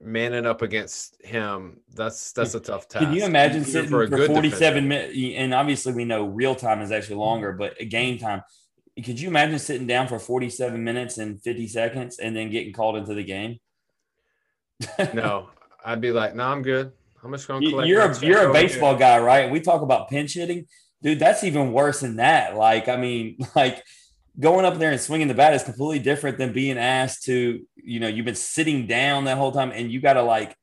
manning 0.00 0.46
up 0.46 0.62
against 0.62 1.16
him, 1.24 1.80
that's 1.94 2.32
that's 2.32 2.54
a 2.54 2.60
tough 2.60 2.88
task. 2.88 3.04
Can 3.04 3.14
you 3.14 3.24
imagine 3.24 3.64
sitting 3.64 3.90
for, 3.90 4.06
for 4.06 4.26
47 4.26 4.86
minutes? 4.86 5.18
And 5.36 5.54
obviously, 5.54 5.92
we 5.92 6.04
know 6.04 6.26
real 6.26 6.54
time 6.54 6.80
is 6.80 6.92
actually 6.92 7.16
longer, 7.16 7.52
but 7.52 7.80
a 7.80 7.84
game 7.84 8.18
time. 8.18 8.42
Could 9.04 9.20
you 9.20 9.28
imagine 9.28 9.60
sitting 9.60 9.86
down 9.86 10.08
for 10.08 10.18
47 10.18 10.82
minutes 10.82 11.18
and 11.18 11.40
50 11.40 11.68
seconds 11.68 12.18
and 12.18 12.34
then 12.34 12.50
getting 12.50 12.72
called 12.72 12.96
into 12.96 13.14
the 13.14 13.22
game? 13.22 13.60
no, 15.14 15.50
I'd 15.84 16.00
be 16.00 16.10
like, 16.10 16.34
no, 16.34 16.44
I'm 16.44 16.62
good. 16.62 16.92
I'm 17.22 17.32
just 17.32 17.46
going 17.46 17.62
to 17.62 17.70
collect. 17.70 17.88
You're 17.88 18.02
a, 18.02 18.18
you're 18.20 18.50
a 18.50 18.52
baseball 18.52 18.96
guy, 18.96 19.18
right? 19.18 19.50
We 19.50 19.60
talk 19.60 19.82
about 19.82 20.08
pinch 20.08 20.34
hitting, 20.34 20.66
dude. 21.02 21.18
That's 21.18 21.44
even 21.44 21.72
worse 21.72 22.00
than 22.00 22.16
that. 22.16 22.56
Like, 22.56 22.88
I 22.88 22.96
mean, 22.96 23.38
like 23.56 23.82
going 24.38 24.64
up 24.64 24.78
there 24.78 24.90
and 24.90 25.00
swinging 25.00 25.28
the 25.28 25.34
bat 25.34 25.54
is 25.54 25.62
completely 25.62 25.98
different 25.98 26.38
than 26.38 26.52
being 26.52 26.78
asked 26.78 27.24
to, 27.24 27.60
you 27.76 28.00
know, 28.00 28.08
you've 28.08 28.26
been 28.26 28.34
sitting 28.34 28.86
down 28.86 29.24
that 29.24 29.38
whole 29.38 29.52
time 29.52 29.72
and 29.72 29.90
you 29.90 30.00
got 30.00 30.14
to 30.14 30.22
like 30.22 30.56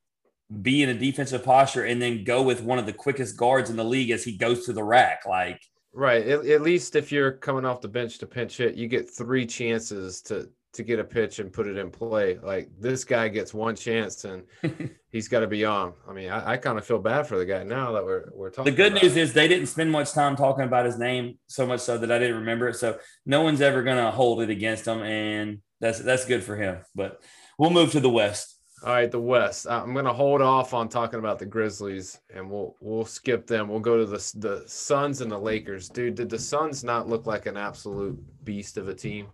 be 0.62 0.84
in 0.84 0.90
a 0.90 0.94
defensive 0.94 1.44
posture 1.44 1.84
and 1.84 2.02
then 2.02 2.24
go 2.24 2.44
with 2.44 2.62
one 2.62 2.80
of 2.80 2.86
the 2.86 2.94
quickest 2.94 3.36
guards 3.36 3.70
in 3.70 3.76
the 3.76 3.84
league 3.84 4.12
as 4.12 4.24
he 4.24 4.38
goes 4.38 4.66
to 4.66 4.74
the 4.74 4.84
rack. 4.84 5.26
Like, 5.26 5.62
right. 5.94 6.26
At, 6.26 6.46
at 6.46 6.62
least 6.62 6.96
if 6.96 7.12
you're 7.12 7.32
coming 7.32 7.66
off 7.66 7.82
the 7.82 7.88
bench 7.88 8.20
to 8.20 8.28
pinch 8.28 8.58
hit, 8.58 8.76
you 8.76 8.88
get 8.88 9.10
three 9.10 9.46
chances 9.46 10.22
to 10.24 10.50
to 10.76 10.84
get 10.84 11.00
a 11.00 11.04
pitch 11.04 11.40
and 11.40 11.52
put 11.52 11.68
it 11.68 11.78
in 11.78 11.90
play. 11.90 12.38
Like 12.38 12.70
this 12.80 13.04
guy 13.04 13.28
gets 13.28 13.54
one 13.54 13.76
chance 13.76 14.26
and 14.26 14.44
he's 15.12 15.28
got 15.28 15.40
to 15.40 15.48
be 15.48 15.66
on. 15.66 15.94
I 16.08 16.14
mean, 16.14 16.30
I, 16.30 16.54
I 16.54 16.58
kind 16.58 16.78
of 16.78 16.86
feel 16.86 17.00
bad 17.00 17.28
for 17.28 17.38
the 17.38 17.46
guy 17.46 17.64
now 17.64 17.92
that 17.94 18.04
we're 18.04 18.30
we're 18.34 18.50
talking. 18.50 18.74
The 18.74 18.78
good 18.78 18.94
news 18.94 19.18
is 19.18 19.34
they 19.34 19.48
didn't 19.48 19.68
spend 19.68 19.92
much 19.92 20.12
time 20.12 20.36
talking 20.36 20.66
about 20.66 20.86
his 20.86 20.98
name, 20.98 21.38
so 21.48 21.66
much 21.66 21.82
so 21.82 21.98
that 21.98 22.12
I 22.12 22.20
didn't 22.20 22.38
remember 22.38 22.70
it. 22.70 22.76
So 22.76 23.00
no 23.26 23.42
one's 23.42 23.62
ever 23.62 23.84
gonna 23.84 24.12
hold 24.12 24.42
it 24.42 24.50
against 24.50 24.88
him, 24.88 25.02
and 25.02 25.60
that's 25.80 26.00
that's 26.00 26.26
good 26.26 26.44
for 26.44 26.56
him. 26.56 26.80
But 26.94 27.22
we'll 27.58 27.72
move 27.72 27.92
to 27.92 28.00
the 28.00 28.10
West. 28.10 28.56
All 28.84 28.94
right, 28.94 29.10
the 29.10 29.20
West. 29.20 29.66
I'm 29.68 29.94
going 29.94 30.06
to 30.06 30.14
hold 30.14 30.42
off 30.42 30.74
on 30.74 30.90
talking 30.90 31.18
about 31.18 31.40
the 31.40 31.46
Grizzlies, 31.46 32.20
and 32.32 32.52
we'll 32.52 32.76
we'll 32.82 33.06
skip 33.06 33.48
them. 33.48 33.68
We'll 33.68 33.80
go 33.80 33.98
to 33.98 34.06
the 34.06 34.32
the 34.36 34.64
Suns 34.68 35.22
and 35.22 35.32
the 35.32 35.40
Lakers. 35.40 35.90
Dude, 35.90 36.16
did 36.16 36.30
the 36.30 36.38
Suns 36.38 36.84
not 36.84 37.08
look 37.08 37.26
like 37.26 37.46
an 37.46 37.58
absolute 37.58 38.22
beast 38.44 38.78
of 38.78 38.88
a 38.88 38.94
team? 38.94 39.28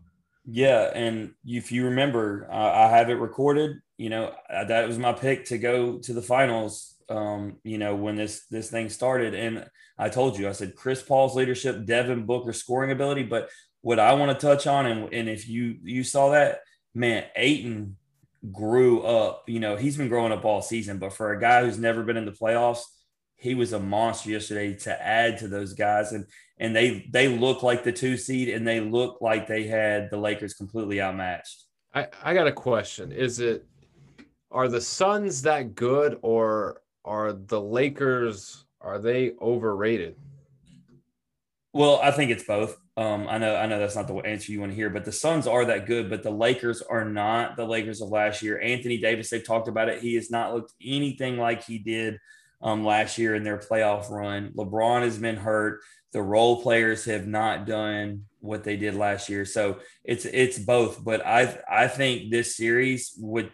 Yeah, 0.46 0.92
and 0.94 1.34
if 1.46 1.72
you 1.72 1.86
remember, 1.86 2.48
uh, 2.52 2.56
I 2.56 2.90
have 2.90 3.10
it 3.10 3.16
recorded. 3.16 3.78
You 3.98 4.10
know, 4.10 4.34
that 4.50 4.88
was 4.88 4.98
my 4.98 5.14
pick 5.14 5.46
to 5.46 5.58
go 5.58 6.00
to 6.00 6.14
the 6.14 6.22
finals 6.22 6.92
um, 7.12 7.58
you 7.64 7.78
know, 7.78 7.96
when 7.96 8.16
this 8.16 8.46
this 8.50 8.70
thing 8.70 8.90
started. 8.90 9.34
And 9.34 9.66
I 9.98 10.10
told 10.10 10.38
you, 10.40 10.48
I 10.48 10.54
said 10.54 10.76
Chris 10.76 11.04
Paul's 11.04 11.36
leadership, 11.36 11.86
Devin 11.86 12.26
Booker 12.26 12.54
scoring 12.54 12.92
ability. 12.92 13.24
But 13.24 13.50
what 13.82 14.00
I 14.00 14.14
want 14.14 14.38
to 14.38 14.46
touch 14.48 14.66
on, 14.66 14.86
and, 14.86 15.14
and 15.14 15.30
if 15.30 15.48
you 15.48 15.78
you 15.84 16.04
saw 16.04 16.32
that, 16.32 16.60
man, 16.96 17.26
Ayton 17.36 17.98
grew 18.52 19.02
up. 19.02 19.44
You 19.48 19.60
know, 19.60 19.76
he's 19.76 19.98
been 19.98 20.10
growing 20.10 20.32
up 20.32 20.46
all 20.46 20.62
season, 20.62 20.98
but 20.98 21.14
for 21.14 21.34
a 21.34 21.40
guy 21.40 21.64
who's 21.64 21.78
never 21.78 22.04
been 22.04 22.18
in 22.18 22.26
the 22.26 22.32
playoffs, 22.32 22.84
he 23.36 23.56
was 23.56 23.74
a 23.74 23.80
monster 23.80 24.30
yesterday 24.30 24.76
to 24.76 25.02
add 25.06 25.40
to 25.40 25.48
those 25.48 25.74
guys. 25.74 26.12
And 26.14 26.26
and 26.62 26.76
they 26.76 27.08
they 27.10 27.28
look 27.28 27.64
like 27.64 27.84
the 27.84 27.92
two 27.92 28.16
seed, 28.16 28.48
and 28.48 28.66
they 28.66 28.80
look 28.80 29.20
like 29.20 29.48
they 29.48 29.64
had 29.66 30.10
the 30.12 30.18
Lakers 30.18 30.54
completely 30.54 31.02
outmatched. 31.02 31.66
I, 31.94 32.08
I 32.24 32.34
got 32.34 32.48
a 32.48 32.52
question. 32.54 33.12
Is 33.12 33.40
it 33.40 33.66
are 34.52 34.68
the 34.68 34.80
Suns 34.80 35.42
that 35.42 35.76
good 35.76 36.20
or 36.22 36.82
are 37.04 37.34
the 37.34 37.60
Lakers 37.60 38.66
are 38.80 39.00
they 39.00 39.34
overrated? 39.42 40.16
Well, 41.74 42.00
I 42.04 42.12
think 42.12 42.32
it's 42.32 42.44
both. 42.44 42.78
Um, 42.98 43.28
I 43.30 43.38
know, 43.38 43.56
I 43.56 43.66
know 43.66 43.80
that's 43.80 43.96
not 43.96 44.08
the 44.08 44.16
answer 44.16 44.52
you 44.52 44.60
want 44.60 44.74
to 44.74 44.76
hear, 44.76 44.90
but 44.90 45.06
the 45.06 45.12
Suns 45.12 45.48
are 45.48 45.66
that 45.66 45.88
good, 45.88 46.10
but 46.10 46.22
the 46.22 46.32
Lakers 46.32 46.82
are 46.82 47.06
not 47.06 47.56
the 47.56 47.66
Lakers 47.66 48.02
of 48.02 48.10
last 48.10 48.42
year. 48.42 48.60
Anthony 48.60 48.98
Davis, 48.98 49.30
they've 49.30 49.46
talked 49.46 49.70
about 49.70 49.88
it. 49.88 50.02
He 50.02 50.16
has 50.16 50.30
not 50.30 50.54
looked 50.54 50.74
anything 50.84 51.38
like 51.38 51.64
he 51.64 51.80
did 51.80 52.20
um, 52.62 52.84
last 52.84 53.18
year 53.18 53.36
in 53.36 53.44
their 53.44 53.58
playoff 53.58 54.12
run. 54.12 54.52
LeBron 54.56 55.02
has 55.04 55.18
been 55.18 55.38
hurt. 55.38 55.80
The 56.14 56.22
role 56.22 56.62
players 56.62 57.06
have 57.06 57.28
not 57.28 57.66
done 57.66 58.26
what 58.40 58.64
they 58.64 58.76
did 58.76 58.96
last 58.96 59.30
year. 59.30 59.46
So 59.46 59.80
it's 60.04 60.26
it's 60.26 60.60
both. 60.60 61.04
But 61.04 61.26
I 61.26 61.58
I 61.70 61.88
think 61.88 62.32
this 62.32 62.58
series 62.58 63.14
which 63.18 63.52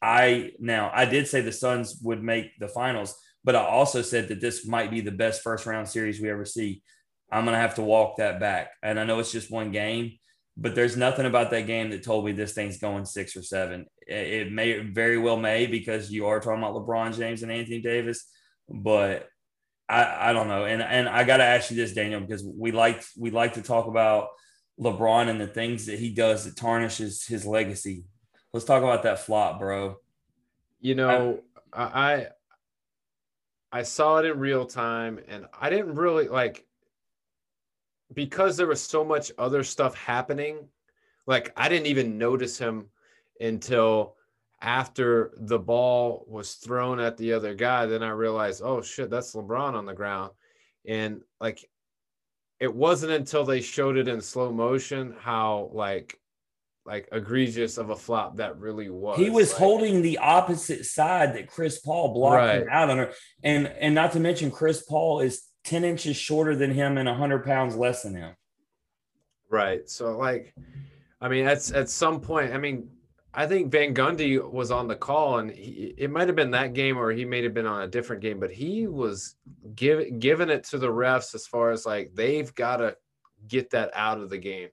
I 0.00 0.52
now 0.58 0.90
I 0.94 1.04
did 1.04 1.28
say 1.28 1.40
the 1.40 1.52
Suns 1.52 2.00
would 2.02 2.22
make 2.22 2.58
the 2.58 2.68
finals, 2.68 3.14
but 3.44 3.56
I 3.56 3.60
also 3.60 4.02
said 4.02 4.28
that 4.28 4.40
this 4.40 4.66
might 4.66 4.90
be 4.90 5.00
the 5.00 5.10
best 5.10 5.42
first 5.42 5.66
round 5.66 5.88
series 5.88 6.20
we 6.20 6.30
ever 6.30 6.44
see. 6.44 6.82
I'm 7.30 7.44
gonna 7.44 7.58
have 7.58 7.76
to 7.76 7.82
walk 7.82 8.16
that 8.16 8.40
back, 8.40 8.70
and 8.82 8.98
I 8.98 9.04
know 9.04 9.18
it's 9.18 9.32
just 9.32 9.50
one 9.50 9.70
game, 9.70 10.12
but 10.56 10.74
there's 10.74 10.96
nothing 10.96 11.26
about 11.26 11.50
that 11.50 11.66
game 11.66 11.90
that 11.90 12.02
told 12.02 12.24
me 12.24 12.32
this 12.32 12.52
thing's 12.52 12.78
going 12.78 13.04
six 13.04 13.36
or 13.36 13.42
seven. 13.42 13.86
It 14.06 14.50
may 14.50 14.80
very 14.80 15.18
well 15.18 15.36
may 15.36 15.66
because 15.66 16.10
you 16.10 16.26
are 16.26 16.40
talking 16.40 16.58
about 16.58 16.74
LeBron 16.74 17.16
James 17.16 17.42
and 17.42 17.52
Anthony 17.52 17.80
Davis, 17.80 18.26
but 18.68 19.28
I, 19.90 20.30
I 20.30 20.32
don't 20.32 20.46
know. 20.46 20.64
And 20.64 20.80
and 20.82 21.08
I 21.08 21.24
got 21.24 21.38
to 21.38 21.44
ask 21.44 21.70
you 21.70 21.76
this, 21.76 21.92
Daniel, 21.92 22.20
because 22.20 22.44
we 22.44 22.70
like 22.70 23.04
we 23.18 23.30
like 23.30 23.54
to 23.54 23.62
talk 23.62 23.86
about 23.86 24.28
LeBron 24.78 25.28
and 25.28 25.40
the 25.40 25.48
things 25.48 25.86
that 25.86 25.98
he 25.98 26.10
does 26.10 26.44
that 26.44 26.56
tarnishes 26.56 27.26
his 27.26 27.44
legacy. 27.44 28.04
Let's 28.52 28.64
talk 28.64 28.82
about 28.82 29.02
that 29.02 29.20
flop, 29.20 29.58
bro. 29.58 29.96
You 30.80 30.94
know, 30.94 31.40
I, 31.72 31.82
I 31.82 32.26
I 33.72 33.82
saw 33.82 34.18
it 34.18 34.26
in 34.26 34.38
real 34.38 34.64
time, 34.64 35.18
and 35.28 35.46
I 35.60 35.70
didn't 35.70 35.96
really 35.96 36.28
like 36.28 36.64
because 38.14 38.56
there 38.56 38.68
was 38.68 38.82
so 38.82 39.04
much 39.04 39.32
other 39.38 39.64
stuff 39.64 39.96
happening. 39.96 40.68
Like 41.26 41.52
I 41.56 41.68
didn't 41.68 41.86
even 41.86 42.16
notice 42.16 42.58
him 42.58 42.86
until 43.40 44.14
after 44.62 45.32
the 45.36 45.58
ball 45.58 46.24
was 46.28 46.54
thrown 46.54 47.00
at 47.00 47.16
the 47.16 47.32
other 47.32 47.54
guy. 47.54 47.86
Then 47.86 48.02
I 48.02 48.10
realized, 48.10 48.62
oh 48.64 48.82
shit, 48.82 49.10
that's 49.10 49.34
LeBron 49.34 49.74
on 49.74 49.86
the 49.86 49.94
ground, 49.94 50.32
and 50.86 51.22
like 51.40 51.64
it 52.58 52.74
wasn't 52.74 53.12
until 53.12 53.44
they 53.44 53.60
showed 53.62 53.96
it 53.96 54.06
in 54.08 54.20
slow 54.20 54.52
motion 54.52 55.14
how 55.18 55.70
like 55.72 56.16
like 56.86 57.08
egregious 57.12 57.78
of 57.78 57.90
a 57.90 57.96
flop 57.96 58.36
that 58.38 58.58
really 58.58 58.88
was. 58.90 59.18
He 59.18 59.30
was 59.30 59.50
like, 59.52 59.58
holding 59.58 60.02
the 60.02 60.18
opposite 60.18 60.84
side 60.86 61.34
that 61.34 61.46
Chris 61.48 61.78
Paul 61.78 62.12
blocked 62.14 62.36
Right. 62.36 62.62
him 62.62 62.68
out 62.70 62.90
on 62.90 62.98
her. 62.98 63.12
And 63.42 63.66
and 63.66 63.94
not 63.94 64.12
to 64.12 64.20
mention 64.20 64.50
Chris 64.50 64.82
Paul 64.82 65.20
is 65.20 65.42
10 65.64 65.84
inches 65.84 66.16
shorter 66.16 66.56
than 66.56 66.70
him 66.72 66.96
and 66.98 67.06
100 67.08 67.44
pounds 67.44 67.76
less 67.76 68.02
than 68.02 68.14
him. 68.16 68.34
right. 69.50 69.88
So 69.88 70.16
like, 70.16 70.54
I 71.20 71.28
mean, 71.28 71.46
at 71.46 71.70
at 71.72 71.88
some 71.90 72.20
point, 72.20 72.52
I 72.54 72.58
mean, 72.58 72.88
I 73.32 73.46
think 73.46 73.70
Van 73.70 73.94
Gundy 73.94 74.40
was 74.50 74.70
on 74.70 74.88
the 74.88 74.96
call, 74.96 75.38
and 75.38 75.50
he, 75.50 75.94
it 75.96 76.10
might 76.10 76.26
have 76.26 76.36
been 76.36 76.50
that 76.50 76.72
game, 76.72 76.98
or 76.98 77.12
he 77.12 77.24
may 77.24 77.42
have 77.44 77.54
been 77.54 77.66
on 77.66 77.82
a 77.82 77.88
different 77.88 78.22
game, 78.22 78.40
but 78.40 78.50
he 78.50 78.88
was 78.88 79.36
give, 79.74 80.18
giving 80.18 80.50
it 80.50 80.64
to 80.64 80.78
the 80.78 80.88
refs 80.88 81.34
as 81.34 81.46
far 81.46 81.70
as 81.70 81.86
like 81.86 82.10
they've 82.14 82.52
got 82.54 82.78
to 82.78 82.96
get 83.46 83.70
that 83.70 83.90
out 83.94 84.20
of 84.20 84.30
the 84.30 84.38
game. 84.38 84.68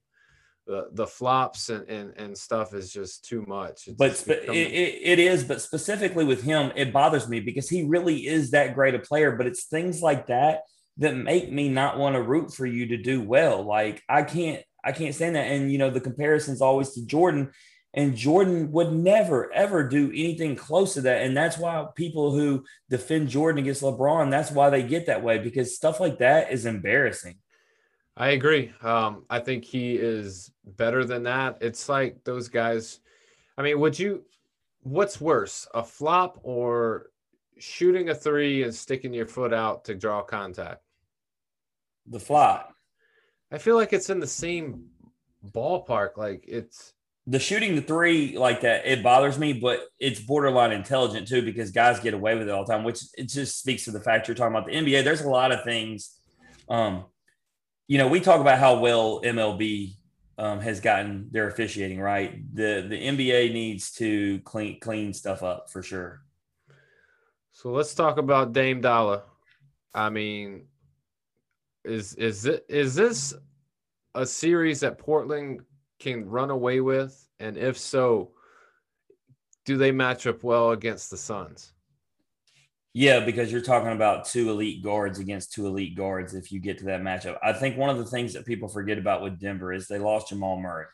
The 0.65 0.89
the 0.91 1.07
flops 1.07 1.69
and, 1.69 1.87
and, 1.87 2.13
and 2.17 2.37
stuff 2.37 2.73
is 2.73 2.91
just 2.91 3.23
too 3.23 3.45
much. 3.47 3.87
It's 3.87 3.97
But 3.97 4.11
it, 4.27 4.49
it, 4.49 5.01
it 5.01 5.19
is, 5.19 5.45
but 5.45 5.61
specifically 5.61 6.25
with 6.25 6.43
him, 6.43 6.73
it 6.75 6.91
bothers 6.91 7.29
me 7.29 7.39
because 7.39 7.69
he 7.69 7.83
really 7.83 8.27
is 8.27 8.51
that 8.51 8.73
great 8.73 8.93
a 8.93 8.99
player. 8.99 9.31
But 9.31 9.47
it's 9.47 9.65
things 9.65 10.01
like 10.01 10.27
that 10.27 10.63
that 10.97 11.15
make 11.15 11.51
me 11.51 11.69
not 11.69 11.97
want 11.97 12.15
to 12.15 12.21
root 12.21 12.53
for 12.53 12.65
you 12.65 12.87
to 12.87 12.97
do 12.97 13.21
well. 13.21 13.63
Like 13.63 14.03
I 14.09 14.23
can't, 14.23 14.61
I 14.83 14.91
can't 14.91 15.15
stand 15.15 15.35
that. 15.35 15.47
And 15.47 15.71
you 15.71 15.77
know, 15.77 15.89
the 15.89 16.01
comparison's 16.01 16.61
always 16.61 16.91
to 16.95 17.05
Jordan, 17.05 17.51
and 17.93 18.15
Jordan 18.15 18.71
would 18.71 18.93
never 18.93 19.51
ever 19.53 19.87
do 19.87 20.09
anything 20.09 20.55
close 20.55 20.93
to 20.95 21.01
that. 21.01 21.23
And 21.23 21.35
that's 21.35 21.57
why 21.57 21.85
people 21.95 22.31
who 22.31 22.63
defend 22.89 23.29
Jordan 23.29 23.59
against 23.59 23.81
LeBron, 23.81 24.29
that's 24.29 24.51
why 24.51 24.69
they 24.69 24.83
get 24.83 25.07
that 25.07 25.23
way 25.23 25.39
because 25.39 25.75
stuff 25.75 25.99
like 25.99 26.19
that 26.19 26.51
is 26.51 26.65
embarrassing. 26.65 27.37
I 28.15 28.29
agree. 28.29 28.73
Um, 28.81 29.25
I 29.29 29.39
think 29.39 29.63
he 29.63 29.95
is 29.95 30.51
better 30.65 31.05
than 31.05 31.23
that. 31.23 31.59
It's 31.61 31.87
like 31.87 32.23
those 32.23 32.49
guys. 32.49 32.99
I 33.57 33.61
mean, 33.61 33.79
would 33.79 33.97
you? 33.97 34.25
What's 34.81 35.19
worse, 35.19 35.67
a 35.73 35.83
flop 35.83 36.39
or 36.43 37.07
shooting 37.59 38.09
a 38.09 38.15
three 38.15 38.63
and 38.63 38.73
sticking 38.73 39.13
your 39.13 39.27
foot 39.27 39.53
out 39.53 39.85
to 39.85 39.95
draw 39.95 40.21
contact? 40.21 40.81
The 42.07 42.19
flop. 42.19 42.73
I 43.51 43.57
feel 43.57 43.75
like 43.75 43.93
it's 43.93 44.09
in 44.09 44.19
the 44.19 44.27
same 44.27 44.85
ballpark. 45.51 46.17
Like 46.17 46.45
it's 46.47 46.93
the 47.27 47.39
shooting 47.39 47.75
the 47.75 47.81
three 47.81 48.37
like 48.37 48.61
that 48.61 48.85
it 48.85 49.03
bothers 49.03 49.37
me 49.37 49.53
but 49.53 49.81
it's 49.99 50.19
borderline 50.19 50.71
intelligent 50.71 51.27
too 51.27 51.41
because 51.41 51.71
guys 51.71 51.99
get 51.99 52.13
away 52.13 52.35
with 52.35 52.47
it 52.47 52.51
all 52.51 52.65
the 52.65 52.71
time 52.71 52.83
which 52.83 53.01
it 53.17 53.27
just 53.27 53.59
speaks 53.59 53.83
to 53.85 53.91
the 53.91 53.99
fact 53.99 54.27
you're 54.27 54.35
talking 54.35 54.55
about 54.55 54.65
the 54.65 54.73
nba 54.73 55.03
there's 55.03 55.21
a 55.21 55.29
lot 55.29 55.51
of 55.51 55.63
things 55.63 56.19
um 56.69 57.05
you 57.87 57.97
know 57.97 58.07
we 58.07 58.19
talk 58.19 58.39
about 58.39 58.57
how 58.57 58.79
well 58.79 59.21
mlb 59.21 59.93
um, 60.39 60.59
has 60.59 60.79
gotten 60.79 61.27
their 61.31 61.47
officiating 61.47 61.99
right 61.99 62.41
the 62.55 62.85
the 62.87 63.07
nba 63.07 63.51
needs 63.51 63.91
to 63.91 64.39
clean 64.39 64.79
clean 64.79 65.13
stuff 65.13 65.43
up 65.43 65.69
for 65.69 65.83
sure 65.83 66.21
so. 67.57 67.71
Let's 67.71 67.95
talk 67.95 68.19
about 68.19 68.53
Dame 68.53 68.81
Dollar. 68.81 69.23
I 69.91 70.11
mean, 70.11 70.67
is 71.83 72.13
is 72.13 72.45
it 72.45 72.63
is 72.69 72.93
this 72.93 73.33
a 74.13 74.27
series 74.27 74.81
that 74.81 74.99
Portland 74.99 75.61
can 75.99 76.29
run 76.29 76.49
away 76.49 76.79
with? 76.79 77.27
And 77.39 77.57
if 77.57 77.77
so, 77.77 78.31
do 79.65 79.77
they 79.77 79.91
match 79.91 80.27
up 80.27 80.43
well 80.43 80.71
against 80.71 81.11
the 81.11 81.17
Suns? 81.17 81.73
Yeah, 82.93 83.19
because 83.19 83.51
you're 83.51 83.61
talking 83.61 83.91
about 83.91 84.25
two 84.25 84.49
elite 84.49 84.83
guards 84.83 85.19
against 85.19 85.53
two 85.53 85.67
elite 85.67 85.95
guards 85.95 86.33
if 86.33 86.51
you 86.51 86.59
get 86.59 86.79
to 86.79 86.85
that 86.85 87.01
matchup. 87.01 87.37
I 87.43 87.53
think 87.53 87.77
one 87.77 87.91
of 87.91 87.99
the 87.99 88.05
things 88.05 88.33
that 88.33 88.45
people 88.45 88.67
forget 88.67 88.97
about 88.97 89.21
with 89.21 89.39
Denver 89.39 89.71
is 89.71 89.87
they 89.87 89.99
lost 89.99 90.29
Jamal 90.29 90.59
Murray. 90.59 90.85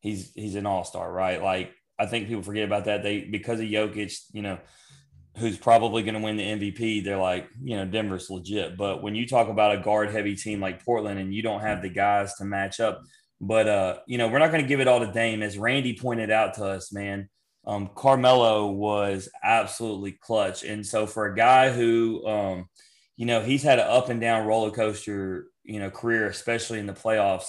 He's 0.00 0.32
he's 0.34 0.56
an 0.56 0.66
all-star, 0.66 1.12
right? 1.12 1.40
Like 1.40 1.72
I 1.98 2.06
think 2.06 2.26
people 2.26 2.42
forget 2.42 2.64
about 2.64 2.86
that. 2.86 3.04
They 3.04 3.20
because 3.20 3.60
of 3.60 3.66
Jokic, 3.66 4.20
you 4.32 4.42
know, 4.42 4.58
who's 5.36 5.58
probably 5.58 6.02
going 6.02 6.14
to 6.14 6.20
win 6.20 6.36
the 6.36 6.42
MVP, 6.42 7.04
they're 7.04 7.18
like, 7.18 7.48
you 7.62 7.76
know, 7.76 7.84
Denver's 7.84 8.30
legit. 8.30 8.76
But 8.76 9.02
when 9.02 9.14
you 9.14 9.26
talk 9.26 9.48
about 9.48 9.76
a 9.76 9.80
guard 9.80 10.10
heavy 10.10 10.36
team 10.36 10.60
like 10.60 10.84
Portland 10.84 11.18
and 11.18 11.34
you 11.34 11.42
don't 11.42 11.60
have 11.60 11.82
the 11.82 11.88
guys 11.88 12.34
to 12.36 12.44
match 12.44 12.80
up, 12.80 13.02
but 13.46 13.68
uh, 13.68 13.98
you 14.06 14.18
know, 14.18 14.28
we're 14.28 14.38
not 14.38 14.50
going 14.50 14.62
to 14.62 14.68
give 14.68 14.80
it 14.80 14.88
all 14.88 15.00
to 15.00 15.12
Dame. 15.12 15.42
As 15.42 15.58
Randy 15.58 15.96
pointed 15.96 16.30
out 16.30 16.54
to 16.54 16.64
us, 16.64 16.92
man, 16.92 17.28
um, 17.66 17.90
Carmelo 17.94 18.70
was 18.70 19.28
absolutely 19.42 20.12
clutch. 20.12 20.64
And 20.64 20.84
so 20.86 21.06
for 21.06 21.26
a 21.26 21.36
guy 21.36 21.70
who, 21.70 22.26
um, 22.26 22.68
you 23.16 23.26
know, 23.26 23.40
he's 23.40 23.62
had 23.62 23.78
an 23.78 23.86
up 23.86 24.08
and 24.08 24.20
down 24.20 24.46
roller 24.46 24.70
coaster, 24.70 25.46
you 25.62 25.78
know, 25.78 25.90
career, 25.90 26.26
especially 26.26 26.78
in 26.78 26.86
the 26.86 26.92
playoffs. 26.92 27.48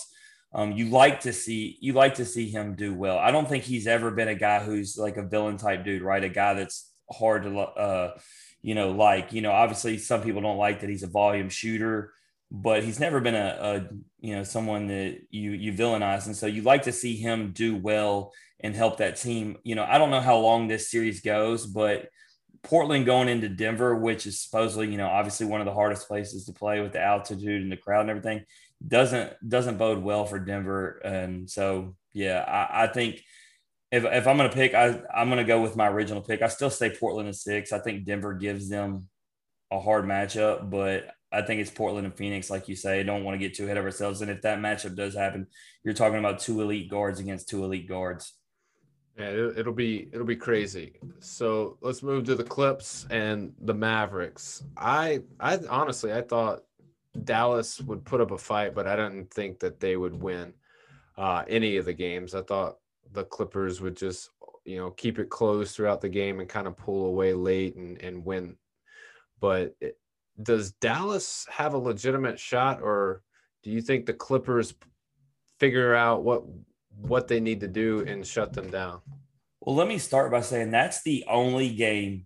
Um, 0.53 0.71
you 0.71 0.89
like 0.89 1.21
to 1.21 1.33
see 1.33 1.77
you 1.81 1.91
like 1.93 2.15
to 2.15 2.25
see 2.25 2.49
him 2.49 2.75
do 2.75 2.93
well. 2.93 3.17
I 3.17 3.31
don't 3.31 3.47
think 3.47 3.65
he's 3.65 3.87
ever 3.87 4.11
been 4.11 4.29
a 4.29 4.35
guy 4.35 4.63
who's 4.63 4.97
like 4.97 5.17
a 5.17 5.27
villain 5.27 5.57
type 5.57 5.83
dude, 5.83 6.01
right? 6.01 6.23
A 6.23 6.29
guy 6.29 6.53
that's 6.53 6.89
hard 7.11 7.43
to, 7.43 7.59
uh, 7.59 8.17
you 8.61 8.73
know, 8.73 8.91
like 8.91 9.33
you 9.33 9.41
know, 9.41 9.51
obviously 9.51 9.97
some 9.97 10.21
people 10.21 10.41
don't 10.41 10.57
like 10.57 10.79
that 10.79 10.89
he's 10.89 11.03
a 11.03 11.07
volume 11.07 11.49
shooter, 11.49 12.13
but 12.61 12.83
he's 12.83 12.99
never 12.99 13.19
been 13.19 13.35
a, 13.35 13.57
a 13.59 13.87
you 14.19 14.35
know 14.35 14.43
someone 14.43 14.87
that 14.87 15.19
you 15.29 15.51
you 15.51 15.73
villainize, 15.73 16.25
and 16.25 16.35
so 16.35 16.47
you 16.47 16.61
like 16.61 16.83
to 16.83 16.91
see 16.91 17.15
him 17.15 17.51
do 17.51 17.75
well 17.75 18.33
and 18.61 18.75
help 18.75 18.97
that 18.97 19.17
team. 19.17 19.57
You 19.63 19.75
know, 19.75 19.83
I 19.83 19.97
don't 19.97 20.09
know 20.09 20.21
how 20.21 20.37
long 20.37 20.67
this 20.67 20.89
series 20.89 21.21
goes, 21.21 21.65
but 21.65 22.07
Portland 22.63 23.05
going 23.05 23.27
into 23.27 23.49
Denver, 23.49 23.95
which 23.95 24.25
is 24.25 24.41
supposedly, 24.41 24.89
you 24.89 24.97
know, 24.97 25.07
obviously 25.07 25.45
one 25.45 25.61
of 25.61 25.65
the 25.65 25.73
hardest 25.73 26.07
places 26.07 26.45
to 26.45 26.53
play 26.53 26.79
with 26.79 26.93
the 26.93 27.01
altitude 27.01 27.61
and 27.61 27.71
the 27.71 27.77
crowd 27.77 28.01
and 28.01 28.09
everything, 28.09 28.45
doesn't 28.87 29.33
doesn't 29.47 29.77
bode 29.77 30.01
well 30.01 30.25
for 30.25 30.39
Denver. 30.39 30.99
And 31.03 31.49
so, 31.49 31.95
yeah, 32.13 32.39
I, 32.39 32.83
I 32.83 32.87
think 32.87 33.21
if, 33.91 34.05
if 34.05 34.27
I'm 34.27 34.37
going 34.37 34.49
to 34.49 34.55
pick, 34.55 34.73
I, 34.73 35.01
I'm 35.13 35.27
going 35.27 35.37
to 35.37 35.43
go 35.43 35.61
with 35.61 35.75
my 35.75 35.87
original 35.89 36.21
pick. 36.21 36.41
I 36.41 36.47
still 36.47 36.69
say 36.69 36.89
Portland 36.89 37.29
is 37.29 37.43
six. 37.43 37.73
I 37.73 37.79
think 37.79 38.05
Denver 38.05 38.33
gives 38.33 38.69
them 38.69 39.09
a 39.71 39.79
hard 39.79 40.05
matchup, 40.05 40.69
but 40.69 41.11
I 41.35 41.41
think 41.41 41.59
it's 41.59 41.69
Portland 41.69 42.05
and 42.05 42.15
Phoenix, 42.15 42.49
like 42.49 42.67
you 42.69 42.75
say. 42.75 43.03
Don't 43.03 43.23
want 43.23 43.35
to 43.35 43.45
get 43.45 43.55
too 43.55 43.65
ahead 43.65 43.77
of 43.77 43.83
ourselves. 43.83 44.21
And 44.21 44.31
if 44.31 44.41
that 44.43 44.59
matchup 44.59 44.95
does 44.95 45.13
happen, 45.13 45.47
you're 45.83 45.93
talking 45.93 46.19
about 46.19 46.39
two 46.39 46.61
elite 46.61 46.89
guards 46.89 47.19
against 47.19 47.49
two 47.49 47.63
elite 47.63 47.87
guards. 47.87 48.33
Yeah, 49.17 49.29
it'll 49.55 49.73
be 49.73 50.09
it'll 50.11 50.25
be 50.25 50.35
crazy. 50.35 50.95
So 51.19 51.77
let's 51.81 52.03
move 52.03 52.25
to 52.25 52.35
the 52.35 52.43
Clips 52.43 53.05
and 53.09 53.53
the 53.61 53.73
Mavericks. 53.73 54.63
I 54.75 55.21
I 55.39 55.59
honestly 55.69 56.11
I 56.11 56.21
thought 56.21 56.63
Dallas 57.23 57.79
would 57.81 58.03
put 58.03 58.19
up 58.19 58.31
a 58.31 58.37
fight, 58.37 58.75
but 58.75 58.87
I 58.87 58.95
didn't 58.95 59.31
think 59.33 59.59
that 59.59 59.79
they 59.79 59.95
would 59.95 60.13
win 60.13 60.53
uh, 61.17 61.43
any 61.47 61.77
of 61.77 61.85
the 61.85 61.93
games. 61.93 62.35
I 62.35 62.41
thought 62.41 62.77
the 63.13 63.23
Clippers 63.23 63.79
would 63.79 63.95
just 63.95 64.31
you 64.65 64.77
know 64.77 64.91
keep 64.91 65.17
it 65.17 65.29
close 65.29 65.73
throughout 65.73 66.01
the 66.01 66.09
game 66.09 66.41
and 66.41 66.49
kind 66.49 66.67
of 66.67 66.75
pull 66.75 67.05
away 67.05 67.33
late 67.33 67.75
and 67.77 68.01
and 68.01 68.25
win. 68.25 68.57
But 69.39 69.75
it, 69.79 69.97
does 70.41 70.71
Dallas 70.73 71.45
have 71.49 71.73
a 71.73 71.77
legitimate 71.77 72.39
shot, 72.39 72.81
or 72.81 73.21
do 73.63 73.71
you 73.71 73.81
think 73.81 74.05
the 74.05 74.13
Clippers 74.13 74.73
figure 75.59 75.95
out 75.95 76.23
what 76.23 76.43
what 77.01 77.27
they 77.27 77.39
need 77.39 77.59
to 77.61 77.67
do 77.67 78.05
and 78.07 78.25
shut 78.25 78.53
them 78.53 78.69
down? 78.69 79.01
Well, 79.61 79.75
let 79.75 79.87
me 79.87 79.97
start 79.97 80.31
by 80.31 80.41
saying 80.41 80.71
that's 80.71 81.03
the 81.03 81.25
only 81.27 81.73
game 81.73 82.25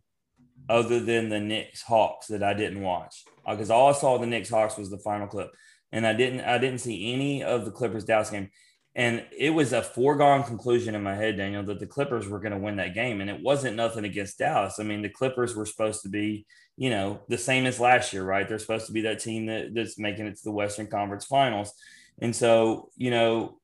other 0.68 1.00
than 1.00 1.30
the 1.30 1.40
Knicks 1.40 1.82
Hawks 1.82 2.28
that 2.28 2.44
I 2.44 2.54
didn't 2.54 2.82
watch 2.82 3.24
because 3.48 3.72
uh, 3.72 3.76
all 3.76 3.90
I 3.90 3.94
saw 3.94 4.18
the 4.18 4.28
Knicks 4.28 4.50
Hawks 4.50 4.78
was 4.78 4.90
the 4.90 4.98
final 4.98 5.28
clip, 5.28 5.52
and 5.92 6.06
I 6.06 6.14
didn't 6.14 6.42
I 6.42 6.58
didn't 6.58 6.80
see 6.80 7.14
any 7.14 7.44
of 7.44 7.66
the 7.66 7.72
Clippers 7.72 8.06
Dallas 8.06 8.30
game, 8.30 8.50
and 8.96 9.26
it 9.38 9.52
was 9.52 9.74
a 9.74 9.82
foregone 9.82 10.44
conclusion 10.44 10.96
in 10.96 11.04
my 11.04 11.16
head, 11.16 11.38
Daniel, 11.38 11.64
that 11.64 11.80
the 11.80 11.88
Clippers 11.88 12.28
were 12.28 12.40
going 12.40 12.54
to 12.54 12.60
win 12.60 12.78
that 12.78 12.94
game, 12.94 13.22
and 13.22 13.30
it 13.30 13.42
wasn't 13.42 13.76
nothing 13.76 14.06
against 14.06 14.40
Dallas. 14.40 14.80
I 14.80 14.84
mean, 14.84 15.02
the 15.02 15.10
Clippers 15.10 15.56
were 15.56 15.66
supposed 15.66 16.04
to 16.04 16.10
be 16.10 16.46
you 16.80 16.90
know 16.90 17.20
the 17.28 17.38
same 17.38 17.66
as 17.66 17.80
last 17.80 18.14
year, 18.14 18.24
right? 18.24 18.48
They're 18.48 18.58
supposed 18.58 18.88
to 18.88 18.94
be 18.94 19.02
that 19.02 19.20
team 19.20 19.46
that, 19.48 19.74
that's 19.76 20.00
making 20.00 20.28
it 20.28 20.38
to 20.38 20.44
the 20.46 20.52
Western 20.52 20.88
Conference 20.88 21.26
Finals, 21.26 21.74
and 22.20 22.36
so 22.36 22.90
you 22.96 23.12
know 23.12 23.60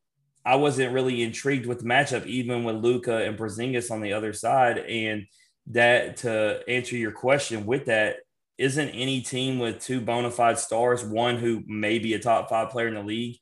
I 0.46 0.58
wasn't 0.58 0.94
really 0.94 1.24
intrigued 1.24 1.66
with 1.66 1.80
the 1.80 1.86
matchup, 1.86 2.26
even 2.28 2.64
with 2.64 2.76
Luka 2.76 3.26
and 3.26 3.38
Porzingis 3.38 3.90
on 3.90 4.02
the 4.02 4.14
other 4.14 4.32
side. 4.32 4.78
And 4.78 5.26
that 5.68 6.18
to 6.18 6.62
answer 6.68 6.96
your 6.96 7.12
question 7.12 7.66
with 7.66 7.86
that, 7.86 8.18
isn't 8.58 8.90
any 8.90 9.22
team 9.22 9.58
with 9.58 9.80
two 9.80 10.00
bona 10.00 10.30
fide 10.30 10.60
stars, 10.60 11.04
one 11.04 11.38
who 11.38 11.64
may 11.66 11.98
be 11.98 12.14
a 12.14 12.20
top 12.20 12.50
five 12.50 12.70
player 12.70 12.88
in 12.88 12.94
the 12.94 13.02
league, 13.02 13.38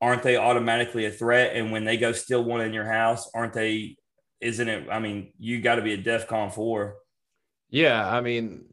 aren't 0.00 0.22
they 0.22 0.36
automatically 0.36 1.04
a 1.04 1.10
threat? 1.10 1.54
And 1.54 1.70
when 1.70 1.84
they 1.84 1.98
go 1.98 2.12
steal 2.12 2.42
one 2.42 2.62
in 2.62 2.72
your 2.72 2.86
house, 2.86 3.30
aren't 3.34 3.52
they? 3.52 3.96
Isn't 4.40 4.68
it? 4.68 4.88
I 4.90 4.98
mean, 4.98 5.32
you 5.38 5.60
got 5.60 5.74
to 5.74 5.82
be 5.82 5.92
a 5.92 5.98
DEF 5.98 6.26
CON 6.26 6.50
four. 6.50 6.96
Yeah, 7.68 8.08
I 8.08 8.22
mean, 8.22 8.64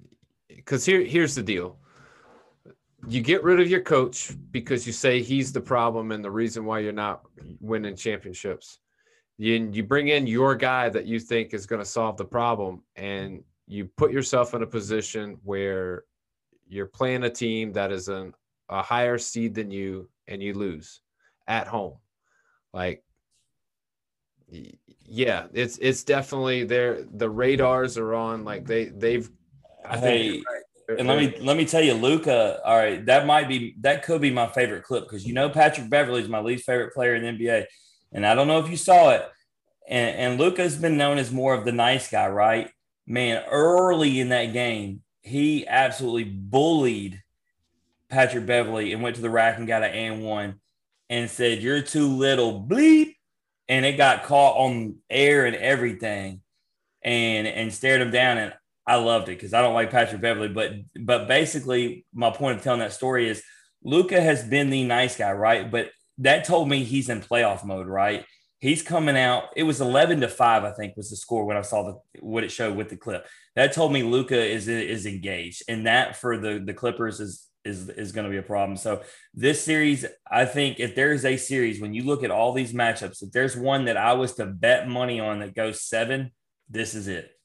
because 0.68 0.86
here 0.86 1.02
here's 1.02 1.34
the 1.34 1.42
deal 1.42 1.80
you 3.08 3.22
get 3.22 3.44
rid 3.44 3.60
of 3.60 3.70
your 3.70 3.82
coach 3.82 4.34
because 4.52 4.86
you 4.86 4.92
say 4.92 5.22
he's 5.22 5.54
the 5.54 5.62
problem 5.62 6.12
and 6.12 6.24
the 6.24 6.32
reason 6.32 6.66
why 6.66 6.80
you're 6.80 6.92
not 6.92 7.22
winning 7.62 7.96
championships. 7.96 8.80
You, 9.38 9.70
you 9.72 9.84
bring 9.84 10.10
in 10.10 10.28
your 10.28 10.56
guy 10.56 10.90
that 10.90 11.06
you 11.06 11.20
think 11.20 11.54
is 11.54 11.66
going 11.66 11.82
to 11.82 11.86
solve 11.86 12.18
the 12.18 12.26
problem, 12.26 12.82
and 12.96 13.44
you 13.68 13.86
put 13.98 14.12
yourself 14.12 14.56
in 14.56 14.64
a 14.64 14.68
position 14.68 15.38
where 15.44 16.04
you're 16.68 16.88
playing 16.88 17.24
a 17.24 17.30
team 17.30 17.72
that 17.74 17.92
is 17.92 18.08
an, 18.10 18.34
a 18.68 18.82
higher 18.82 19.18
seed 19.18 19.54
than 19.54 19.70
you, 19.70 20.10
and 20.28 20.42
you 20.42 20.54
lose 20.54 21.02
at 21.48 21.68
home. 21.68 21.98
Like, 22.74 23.04
yeah, 25.08 25.46
it's 25.54 25.78
it's 25.78 26.04
definitely 26.04 26.64
there. 26.64 27.04
The 27.04 27.30
radars 27.30 27.98
are 27.98 28.16
on. 28.16 28.44
Like 28.44 28.66
they 28.66 28.86
they've. 28.86 29.30
I 29.90 29.98
think 29.98 30.44
and 30.90 31.08
let 31.08 31.18
me 31.18 31.36
let 31.42 31.58
me 31.58 31.66
tell 31.66 31.82
you, 31.82 31.94
Luka. 31.94 32.62
All 32.64 32.78
right, 32.78 33.06
that 33.08 33.26
might 33.26 33.50
be 33.50 33.76
that 33.82 34.04
could 34.04 34.22
be 34.22 34.32
my 34.32 34.48
favorite 34.48 34.84
clip 34.84 35.04
because 35.04 35.26
you 35.26 35.34
know 35.34 35.50
Patrick 35.50 35.90
Beverley 35.90 36.22
is 36.22 36.30
my 36.30 36.40
least 36.40 36.66
favorite 36.66 36.94
player 36.94 37.16
in 37.16 37.24
the 37.24 37.46
NBA, 37.46 37.66
and 38.14 38.26
I 38.26 38.36
don't 38.36 38.48
know 38.48 38.60
if 38.60 38.70
you 38.70 38.78
saw 38.78 39.12
it. 39.12 39.30
And, 39.90 40.16
and 40.16 40.40
Luka 40.40 40.62
has 40.62 40.78
been 40.78 40.98
known 40.98 41.18
as 41.18 41.32
more 41.32 41.54
of 41.54 41.66
the 41.66 41.72
nice 41.72 42.10
guy, 42.10 42.28
right? 42.28 42.70
Man, 43.06 43.44
early 43.50 44.20
in 44.20 44.30
that 44.30 44.54
game, 44.54 45.02
he 45.22 45.68
absolutely 45.68 46.26
bullied 46.26 47.22
Patrick 48.10 48.46
Beverley 48.46 48.94
and 48.94 49.02
went 49.02 49.16
to 49.18 49.22
the 49.22 49.30
rack 49.30 49.58
and 49.58 49.68
got 49.68 49.84
an 49.84 49.92
and 49.92 50.24
one, 50.24 50.62
and 51.10 51.30
said, 51.30 51.62
"You're 51.62 51.82
too 51.82 52.08
little, 52.08 52.66
bleep," 52.66 53.16
and 53.68 53.86
it 53.86 53.98
got 53.98 54.24
caught 54.24 54.56
on 54.56 54.98
air 55.10 55.46
and 55.46 55.56
everything, 55.56 56.42
and 57.02 57.46
and 57.46 57.74
stared 57.74 58.00
him 58.00 58.12
down. 58.12 58.38
And 58.38 58.54
I 58.88 58.96
loved 58.96 59.28
it 59.28 59.38
because 59.38 59.54
I 59.54 59.62
don't 59.62 59.74
like 59.74 59.92
Patrick 59.92 60.22
Beverley, 60.22 60.48
but 60.48 60.72
but 61.00 61.28
basically 61.28 62.06
my 62.14 62.32
point 62.32 62.58
of 62.58 62.64
telling 62.64 62.80
that 62.80 62.94
story 62.94 63.28
is 63.28 63.44
Luka 63.84 64.20
has 64.20 64.44
been 64.44 64.70
the 64.70 64.86
nice 64.86 65.18
guy, 65.18 65.34
right? 65.34 65.70
But 65.70 65.90
that 66.20 66.46
told 66.46 66.70
me 66.70 66.84
he's 66.84 67.10
in 67.10 67.22
playoff 67.22 67.66
mode, 67.66 67.88
right? 67.88 68.26
He's 68.60 68.82
coming 68.82 69.18
out. 69.18 69.50
It 69.56 69.64
was 69.64 69.82
eleven 69.82 70.22
to 70.22 70.30
five, 70.30 70.64
I 70.64 70.72
think, 70.72 70.96
was 70.96 71.10
the 71.10 71.18
score 71.18 71.46
when 71.46 71.58
I 71.58 71.62
saw 71.62 71.84
the 71.84 72.22
what 72.22 72.44
it 72.44 72.52
showed 72.52 72.78
with 72.78 72.90
the 72.90 72.98
clip. 72.98 73.28
That 73.56 73.74
told 73.74 73.92
me 73.92 74.04
Luka 74.04 74.42
is 74.42 74.68
is 74.68 75.06
engaged, 75.06 75.64
and 75.68 75.86
that 75.86 76.16
for 76.16 76.38
the 76.38 76.64
the 76.66 76.74
Clippers 76.74 77.20
is 77.20 77.48
is 77.66 77.90
is 77.90 78.14
going 78.14 78.26
to 78.26 78.32
be 78.32 78.38
a 78.38 78.44
problem. 78.44 78.78
So 78.78 79.04
this 79.34 79.62
series, 79.64 80.06
I 80.32 80.46
think, 80.46 80.80
if 80.80 80.96
there 80.96 81.12
is 81.12 81.26
a 81.26 81.38
series 81.38 81.82
when 81.82 81.94
you 81.94 82.04
look 82.04 82.24
at 82.24 82.32
all 82.32 82.54
these 82.54 82.74
matchups, 82.74 83.22
if 83.22 83.32
there's 83.32 83.56
one 83.56 83.86
that 83.86 83.98
I 83.98 84.14
was 84.14 84.34
to 84.36 84.46
bet 84.46 84.88
money 84.88 85.20
on 85.20 85.40
that 85.40 85.54
goes 85.54 85.84
seven, 85.84 86.32
this 86.70 86.96
is 86.96 87.08
it. 87.08 87.37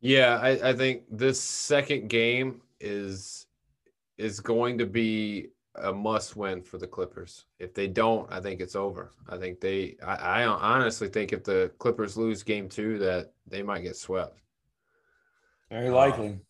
Yeah, 0.00 0.38
I, 0.40 0.70
I 0.70 0.72
think 0.72 1.02
this 1.10 1.40
second 1.40 2.08
game 2.08 2.62
is 2.80 3.46
is 4.16 4.40
going 4.40 4.78
to 4.78 4.86
be 4.86 5.48
a 5.76 5.92
must 5.92 6.36
win 6.36 6.62
for 6.62 6.78
the 6.78 6.86
Clippers. 6.86 7.46
If 7.58 7.74
they 7.74 7.86
don't, 7.86 8.30
I 8.30 8.40
think 8.40 8.60
it's 8.60 8.76
over. 8.76 9.12
I 9.28 9.36
think 9.36 9.60
they 9.60 9.96
I, 10.04 10.42
I 10.42 10.46
honestly 10.46 11.08
think 11.08 11.32
if 11.32 11.44
the 11.44 11.70
Clippers 11.78 12.16
lose 12.16 12.42
game 12.42 12.68
two 12.68 12.98
that 12.98 13.32
they 13.46 13.62
might 13.62 13.82
get 13.82 13.96
swept. 13.96 14.38
Very 15.70 15.90
likely. 15.90 16.28
Um, 16.28 16.40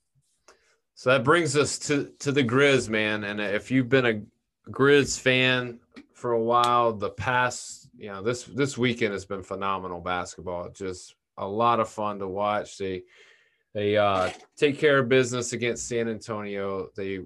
so 0.95 1.11
that 1.11 1.25
brings 1.25 1.57
us 1.57 1.79
to 1.81 2.13
to 2.21 2.33
the 2.33 2.45
Grizz, 2.45 2.89
man. 2.89 3.25
And 3.25 3.41
if 3.41 3.71
you've 3.71 3.89
been 3.89 4.07
a 4.07 4.23
Grizz 4.71 5.19
fan 5.19 5.81
for 6.15 6.33
a 6.33 6.43
while, 6.43 6.93
the 6.93 7.11
past, 7.11 7.89
you 7.97 8.13
know, 8.13 8.23
this 8.23 8.45
this 8.45 8.79
weekend 8.79 9.13
has 9.13 9.25
been 9.25 9.43
phenomenal 9.43 10.01
basketball. 10.01 10.69
Just 10.71 11.15
a 11.37 11.47
lot 11.47 11.81
of 11.81 11.89
fun 11.89 12.19
to 12.19 12.29
watch. 12.29 12.79
They 12.79 13.05
they 13.75 13.97
uh, 13.97 14.31
take 14.57 14.79
care 14.79 14.99
of 14.99 15.09
business 15.09 15.53
against 15.53 15.89
San 15.89 16.09
Antonio. 16.09 16.89
They 16.97 17.21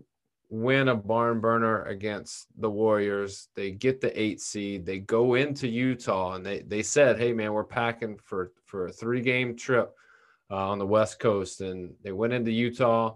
win 0.50 0.88
a 0.88 0.94
barn 0.94 1.40
burner 1.40 1.82
against 1.84 2.46
the 2.58 2.70
Warriors. 2.70 3.48
They 3.54 3.70
get 3.70 4.00
the 4.00 4.20
eight 4.20 4.40
seed. 4.40 4.84
They 4.84 4.98
go 4.98 5.34
into 5.34 5.66
Utah 5.66 6.34
and 6.34 6.44
they 6.44 6.60
they 6.60 6.82
said, 6.82 7.18
"Hey 7.18 7.32
man, 7.32 7.52
we're 7.52 7.64
packing 7.64 8.18
for 8.22 8.52
for 8.66 8.86
a 8.86 8.92
three 8.92 9.22
game 9.22 9.56
trip 9.56 9.94
uh, 10.50 10.68
on 10.68 10.78
the 10.78 10.86
West 10.86 11.18
Coast." 11.18 11.60
And 11.62 11.94
they 12.02 12.12
went 12.12 12.34
into 12.34 12.52
Utah. 12.52 13.14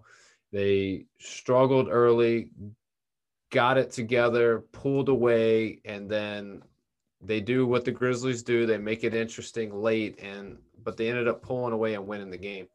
They 0.50 1.04
struggled 1.18 1.88
early, 1.90 2.50
got 3.50 3.76
it 3.76 3.90
together, 3.90 4.64
pulled 4.72 5.10
away, 5.10 5.80
and 5.84 6.10
then 6.10 6.62
they 7.20 7.40
do 7.40 7.66
what 7.66 7.84
the 7.84 7.90
Grizzlies 7.90 8.42
do. 8.42 8.64
They 8.64 8.78
make 8.78 9.04
it 9.04 9.14
interesting 9.14 9.74
late, 9.74 10.18
and 10.18 10.56
but 10.82 10.96
they 10.96 11.10
ended 11.10 11.28
up 11.28 11.42
pulling 11.42 11.74
away 11.74 11.92
and 11.92 12.06
winning 12.06 12.30
the 12.30 12.38
game 12.38 12.68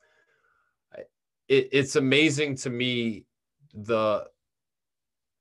it, 1.48 1.70
it's 1.72 1.96
amazing 1.96 2.56
to 2.58 2.70
me 2.70 3.26
the 3.74 4.26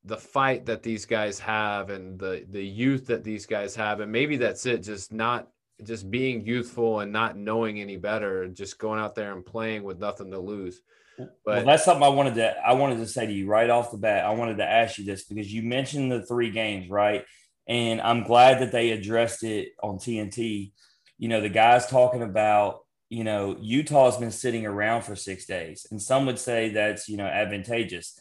the 0.05 0.17
fight 0.17 0.67
that 0.67 0.83
these 0.83 1.07
guys 1.07 1.39
have 1.39 1.91
and 1.91 2.19
the 2.19 2.45
the 2.51 2.65
youth 2.65 3.07
that 3.07 3.25
these 3.25 3.47
guys 3.47 3.77
have. 3.77 4.01
And 4.01 4.11
maybe 4.11 4.37
that's 4.37 4.67
it 4.67 4.83
just 4.83 5.13
not 5.13 5.49
just 5.85 6.11
being 6.11 6.47
youthful 6.47 7.01
and 7.01 7.13
not 7.13 7.37
knowing 7.37 7.81
any 7.81 7.97
better 7.97 8.49
just 8.49 8.79
going 8.79 9.01
out 9.01 9.15
there 9.15 9.33
and 9.33 9.45
playing 9.45 9.85
with 9.85 9.99
nothing 9.99 10.31
to 10.31 10.39
lose. 10.39 10.81
But 11.19 11.31
well, 11.45 11.65
that's 11.67 11.85
something 11.85 12.03
i 12.03 12.09
wanted 12.09 12.35
to 12.37 12.55
i 12.67 12.73
wanted 12.73 12.97
to 12.97 13.07
say 13.07 13.27
to 13.27 13.33
you 13.33 13.47
right 13.47 13.71
off 13.71 13.91
the 13.91 13.99
bat. 13.99 14.25
I 14.25 14.31
wanted 14.31 14.57
to 14.57 14.65
ask 14.65 14.99
you 14.99 15.05
this 15.05 15.25
because 15.25 15.53
you 15.53 15.63
mentioned 15.63 16.11
the 16.11 16.25
three 16.27 16.51
games 16.51 16.89
right? 16.89 17.25
And 17.69 18.01
i'm 18.01 18.25
glad 18.25 18.61
that 18.61 18.73
they 18.73 18.91
addressed 18.91 19.45
it 19.45 19.69
on 19.83 19.99
tnt 19.99 20.73
you 21.19 21.29
know 21.29 21.41
the 21.41 21.49
guys 21.49 21.87
talking 21.87 22.23
about 22.23 22.81
you 23.13 23.25
know, 23.25 23.59
Utah's 23.61 24.17
been 24.17 24.31
sitting 24.31 24.65
around 24.65 25.03
for 25.03 25.15
six 25.15 25.45
days, 25.45 25.87
and 25.91 26.01
some 26.01 26.25
would 26.25 26.39
say 26.39 26.71
that's 26.71 27.11
you 27.11 27.19
know 27.19 27.27
advantageous. 27.27 28.19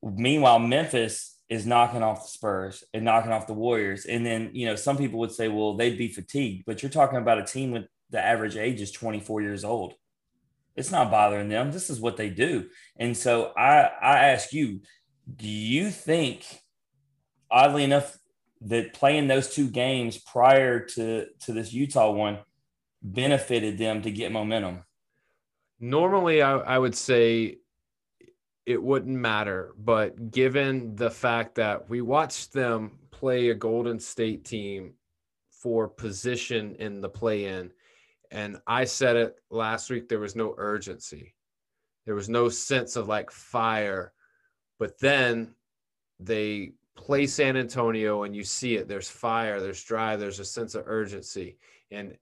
Meanwhile, 0.00 0.60
Memphis 0.60 1.40
is 1.48 1.66
knocking 1.66 2.04
off 2.04 2.22
the 2.22 2.28
Spurs 2.28 2.84
and 2.94 3.04
knocking 3.04 3.32
off 3.32 3.48
the 3.48 3.52
Warriors, 3.52 4.04
and 4.04 4.24
then 4.24 4.50
you 4.52 4.66
know 4.66 4.76
some 4.76 4.96
people 4.96 5.18
would 5.18 5.32
say, 5.32 5.48
well, 5.48 5.74
they'd 5.74 5.98
be 5.98 6.06
fatigued, 6.06 6.66
but 6.66 6.82
you're 6.82 6.90
talking 6.90 7.18
about 7.18 7.40
a 7.40 7.44
team 7.44 7.72
with 7.72 7.86
the 8.10 8.24
average 8.24 8.56
age 8.56 8.80
is 8.80 8.92
24 8.92 9.42
years 9.42 9.64
old. 9.64 9.94
It's 10.76 10.92
not 10.92 11.10
bothering 11.10 11.48
them. 11.48 11.72
This 11.72 11.90
is 11.90 12.00
what 12.00 12.16
they 12.16 12.30
do, 12.30 12.68
and 12.96 13.16
so 13.16 13.52
I 13.56 13.90
I 14.00 14.18
ask 14.28 14.52
you, 14.52 14.82
do 15.34 15.48
you 15.48 15.90
think, 15.90 16.46
oddly 17.50 17.82
enough, 17.82 18.16
that 18.60 18.94
playing 18.94 19.26
those 19.26 19.52
two 19.52 19.68
games 19.68 20.16
prior 20.16 20.78
to 20.94 21.26
to 21.40 21.52
this 21.52 21.72
Utah 21.72 22.12
one 22.12 22.38
benefited 23.02 23.78
them 23.78 24.02
to 24.02 24.10
get 24.10 24.32
momentum? 24.32 24.84
Normally, 25.80 26.42
I, 26.42 26.58
I 26.58 26.78
would 26.78 26.94
say 26.94 27.58
it 28.66 28.82
wouldn't 28.82 29.16
matter. 29.16 29.72
But 29.78 30.30
given 30.30 30.94
the 30.94 31.10
fact 31.10 31.54
that 31.54 31.88
we 31.88 32.02
watched 32.02 32.52
them 32.52 32.98
play 33.10 33.48
a 33.48 33.54
Golden 33.54 33.98
State 33.98 34.44
team 34.44 34.92
for 35.50 35.88
position 35.88 36.76
in 36.78 37.00
the 37.00 37.08
play 37.08 37.46
in, 37.46 37.72
and 38.30 38.58
I 38.66 38.84
said 38.84 39.16
it 39.16 39.36
last 39.50 39.88
week, 39.88 40.08
there 40.08 40.18
was 40.18 40.36
no 40.36 40.54
urgency. 40.58 41.34
There 42.04 42.14
was 42.14 42.28
no 42.28 42.48
sense 42.48 42.96
of 42.96 43.08
like 43.08 43.30
fire. 43.30 44.12
But 44.78 44.98
then 44.98 45.54
they 46.20 46.72
play 46.94 47.26
San 47.26 47.56
Antonio 47.56 48.24
and 48.24 48.36
you 48.36 48.44
see 48.44 48.76
it. 48.76 48.86
There's 48.86 49.08
fire, 49.08 49.60
there's 49.60 49.82
drive, 49.82 50.20
there's 50.20 50.40
a 50.40 50.44
sense 50.44 50.74
of 50.74 50.84
urgency. 50.86 51.56
And 51.90 52.18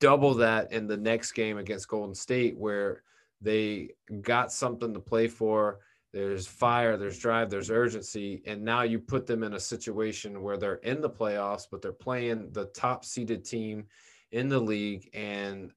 double 0.00 0.34
that 0.34 0.72
in 0.72 0.86
the 0.86 0.96
next 0.96 1.32
game 1.32 1.58
against 1.58 1.88
Golden 1.88 2.14
State, 2.14 2.56
where 2.56 3.02
they 3.40 3.90
got 4.20 4.52
something 4.52 4.94
to 4.94 5.00
play 5.00 5.28
for. 5.28 5.80
There's 6.12 6.46
fire, 6.46 6.96
there's 6.96 7.18
drive, 7.18 7.48
there's 7.48 7.70
urgency. 7.70 8.42
And 8.46 8.62
now 8.62 8.82
you 8.82 8.98
put 8.98 9.26
them 9.26 9.42
in 9.42 9.54
a 9.54 9.60
situation 9.60 10.42
where 10.42 10.58
they're 10.58 10.74
in 10.76 11.00
the 11.00 11.10
playoffs, 11.10 11.66
but 11.70 11.80
they're 11.80 11.92
playing 11.92 12.52
the 12.52 12.66
top 12.66 13.04
seeded 13.04 13.44
team 13.44 13.86
in 14.30 14.48
the 14.48 14.60
league. 14.60 15.08
And 15.14 15.72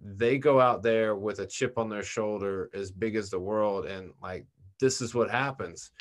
they 0.00 0.36
go 0.36 0.60
out 0.60 0.82
there 0.82 1.16
with 1.16 1.38
a 1.38 1.46
chip 1.46 1.78
on 1.78 1.88
their 1.88 2.02
shoulder 2.02 2.68
as 2.74 2.90
big 2.90 3.16
as 3.16 3.30
the 3.30 3.38
world. 3.38 3.86
And 3.86 4.12
like, 4.22 4.46
this 4.80 5.00
is 5.00 5.14
what 5.14 5.30
happens. 5.30 5.92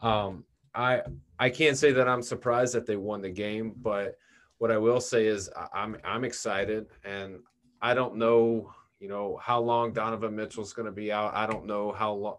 Um, 0.00 0.44
I 0.74 1.02
I 1.38 1.50
can't 1.50 1.76
say 1.76 1.92
that 1.92 2.08
I'm 2.08 2.22
surprised 2.22 2.74
that 2.74 2.86
they 2.86 2.96
won 2.96 3.22
the 3.22 3.30
game, 3.30 3.74
but 3.76 4.16
what 4.58 4.70
I 4.70 4.78
will 4.78 5.00
say 5.00 5.26
is 5.26 5.50
I'm 5.72 5.96
I'm 6.04 6.24
excited, 6.24 6.86
and 7.04 7.40
I 7.80 7.94
don't 7.94 8.16
know 8.16 8.72
you 9.00 9.08
know 9.08 9.38
how 9.42 9.60
long 9.60 9.92
Donovan 9.92 10.34
Mitchell's 10.34 10.72
going 10.72 10.86
to 10.86 10.92
be 10.92 11.12
out. 11.12 11.34
I 11.34 11.46
don't 11.46 11.66
know 11.66 11.92
how 11.92 12.12
long 12.12 12.36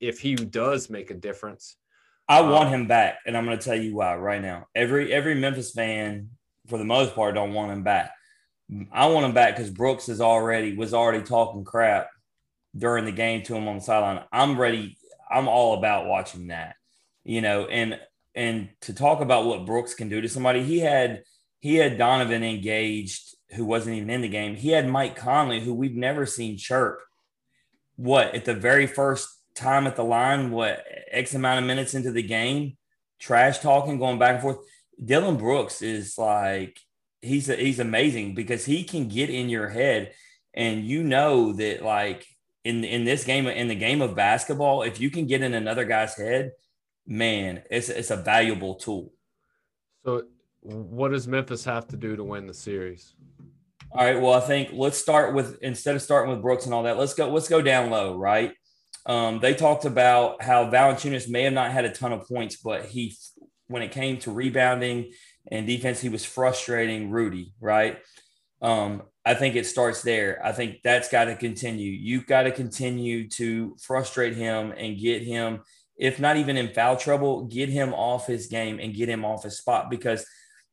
if 0.00 0.20
he 0.20 0.34
does 0.34 0.90
make 0.90 1.10
a 1.10 1.14
difference. 1.14 1.76
I 2.28 2.42
want 2.42 2.66
um, 2.66 2.74
him 2.74 2.86
back, 2.86 3.18
and 3.26 3.36
I'm 3.36 3.44
going 3.44 3.58
to 3.58 3.64
tell 3.64 3.78
you 3.78 3.96
why 3.96 4.16
right 4.16 4.40
now. 4.40 4.66
Every 4.74 5.12
every 5.12 5.34
Memphis 5.34 5.72
fan, 5.72 6.30
for 6.68 6.78
the 6.78 6.84
most 6.84 7.14
part, 7.14 7.34
don't 7.34 7.54
want 7.54 7.72
him 7.72 7.82
back. 7.82 8.12
I 8.92 9.06
want 9.06 9.26
him 9.26 9.34
back 9.34 9.56
because 9.56 9.70
Brooks 9.70 10.08
is 10.08 10.20
already 10.20 10.76
was 10.76 10.94
already 10.94 11.22
talking 11.22 11.64
crap 11.64 12.08
during 12.76 13.04
the 13.04 13.12
game 13.12 13.42
to 13.42 13.56
him 13.56 13.66
on 13.66 13.76
the 13.76 13.82
sideline. 13.82 14.24
I'm 14.30 14.60
ready. 14.60 14.96
I'm 15.30 15.48
all 15.48 15.74
about 15.74 16.06
watching 16.06 16.48
that 16.48 16.76
you 17.24 17.40
know, 17.40 17.66
and 17.66 17.98
and 18.34 18.68
to 18.82 18.92
talk 18.92 19.20
about 19.20 19.46
what 19.46 19.66
Brooks 19.66 19.94
can 19.94 20.08
do 20.08 20.20
to 20.20 20.28
somebody, 20.28 20.62
he 20.62 20.80
had 20.80 21.22
he 21.58 21.76
had 21.76 21.98
Donovan 21.98 22.42
engaged 22.42 23.36
who 23.52 23.64
wasn't 23.64 23.96
even 23.96 24.10
in 24.10 24.20
the 24.20 24.28
game. 24.28 24.54
He 24.54 24.68
had 24.70 24.88
Mike 24.88 25.16
Conley, 25.16 25.60
who 25.60 25.74
we've 25.74 25.96
never 25.96 26.24
seen 26.24 26.56
chirp. 26.56 27.00
What 27.96 28.34
at 28.34 28.44
the 28.44 28.54
very 28.54 28.86
first 28.86 29.28
time 29.54 29.86
at 29.86 29.96
the 29.96 30.04
line, 30.04 30.50
what 30.50 30.84
X 31.10 31.34
amount 31.34 31.58
of 31.58 31.66
minutes 31.66 31.94
into 31.94 32.12
the 32.12 32.22
game, 32.22 32.76
trash 33.18 33.58
talking, 33.58 33.98
going 33.98 34.18
back 34.18 34.34
and 34.34 34.42
forth. 34.42 34.58
Dillon 35.02 35.36
Brooks 35.36 35.82
is 35.82 36.16
like 36.18 36.78
he's 37.22 37.48
a, 37.48 37.56
he's 37.56 37.80
amazing 37.80 38.34
because 38.34 38.64
he 38.64 38.84
can 38.84 39.08
get 39.08 39.30
in 39.30 39.48
your 39.48 39.68
head, 39.68 40.12
and 40.54 40.84
you 40.84 41.02
know 41.02 41.52
that 41.54 41.82
like 41.82 42.26
in 42.64 42.84
in 42.84 43.04
this 43.04 43.24
game 43.24 43.46
in 43.46 43.68
the 43.68 43.74
game 43.74 44.02
of 44.02 44.14
basketball, 44.14 44.82
if 44.82 45.00
you 45.00 45.10
can 45.10 45.26
get 45.26 45.42
in 45.42 45.54
another 45.54 45.84
guy's 45.84 46.14
head, 46.16 46.52
man, 47.10 47.62
it's 47.70 47.90
it's 47.90 48.10
a 48.10 48.16
valuable 48.16 48.76
tool. 48.76 49.12
So, 50.04 50.22
what 50.62 51.10
does 51.10 51.28
Memphis 51.28 51.64
have 51.64 51.88
to 51.88 51.96
do 51.96 52.16
to 52.16 52.24
win 52.24 52.46
the 52.46 52.54
series? 52.54 53.14
All 53.92 54.04
right. 54.04 54.20
Well, 54.20 54.32
I 54.32 54.40
think 54.40 54.70
let's 54.72 54.96
start 54.96 55.34
with 55.34 55.58
instead 55.60 55.96
of 55.96 56.02
starting 56.02 56.30
with 56.30 56.40
Brooks 56.40 56.64
and 56.64 56.72
all 56.72 56.84
that, 56.84 56.96
let's 56.96 57.12
go 57.12 57.30
let's 57.30 57.48
go 57.48 57.60
down 57.60 57.90
low, 57.90 58.16
right? 58.16 58.54
Um, 59.04 59.40
they 59.40 59.54
talked 59.54 59.84
about 59.84 60.42
how 60.42 60.70
Valanciunas 60.70 61.28
may 61.28 61.42
have 61.42 61.52
not 61.52 61.72
had 61.72 61.84
a 61.84 61.90
ton 61.90 62.12
of 62.12 62.28
points, 62.28 62.56
but 62.56 62.84
he, 62.84 63.16
when 63.66 63.82
it 63.82 63.92
came 63.92 64.18
to 64.18 64.30
rebounding 64.30 65.12
and 65.50 65.66
defense, 65.66 66.00
he 66.00 66.10
was 66.10 66.24
frustrating 66.24 67.10
Rudy, 67.10 67.54
right? 67.60 67.98
Um, 68.60 69.02
I 69.24 69.34
think 69.34 69.56
it 69.56 69.66
starts 69.66 70.02
there. 70.02 70.38
I 70.44 70.52
think 70.52 70.80
that's 70.84 71.08
got 71.08 71.24
to 71.24 71.34
continue. 71.34 71.90
You've 71.90 72.26
got 72.26 72.42
to 72.42 72.52
continue 72.52 73.28
to 73.30 73.74
frustrate 73.80 74.36
him 74.36 74.72
and 74.76 74.98
get 74.98 75.22
him 75.22 75.62
if 76.00 76.18
not 76.18 76.38
even 76.38 76.56
in 76.56 76.72
foul 76.72 76.96
trouble, 76.96 77.44
get 77.44 77.68
him 77.68 77.92
off 77.92 78.26
his 78.26 78.46
game 78.46 78.80
and 78.80 78.94
get 78.94 79.08
him 79.08 79.22
off 79.22 79.44
his 79.44 79.58
spot 79.58 79.90
because 79.90 80.26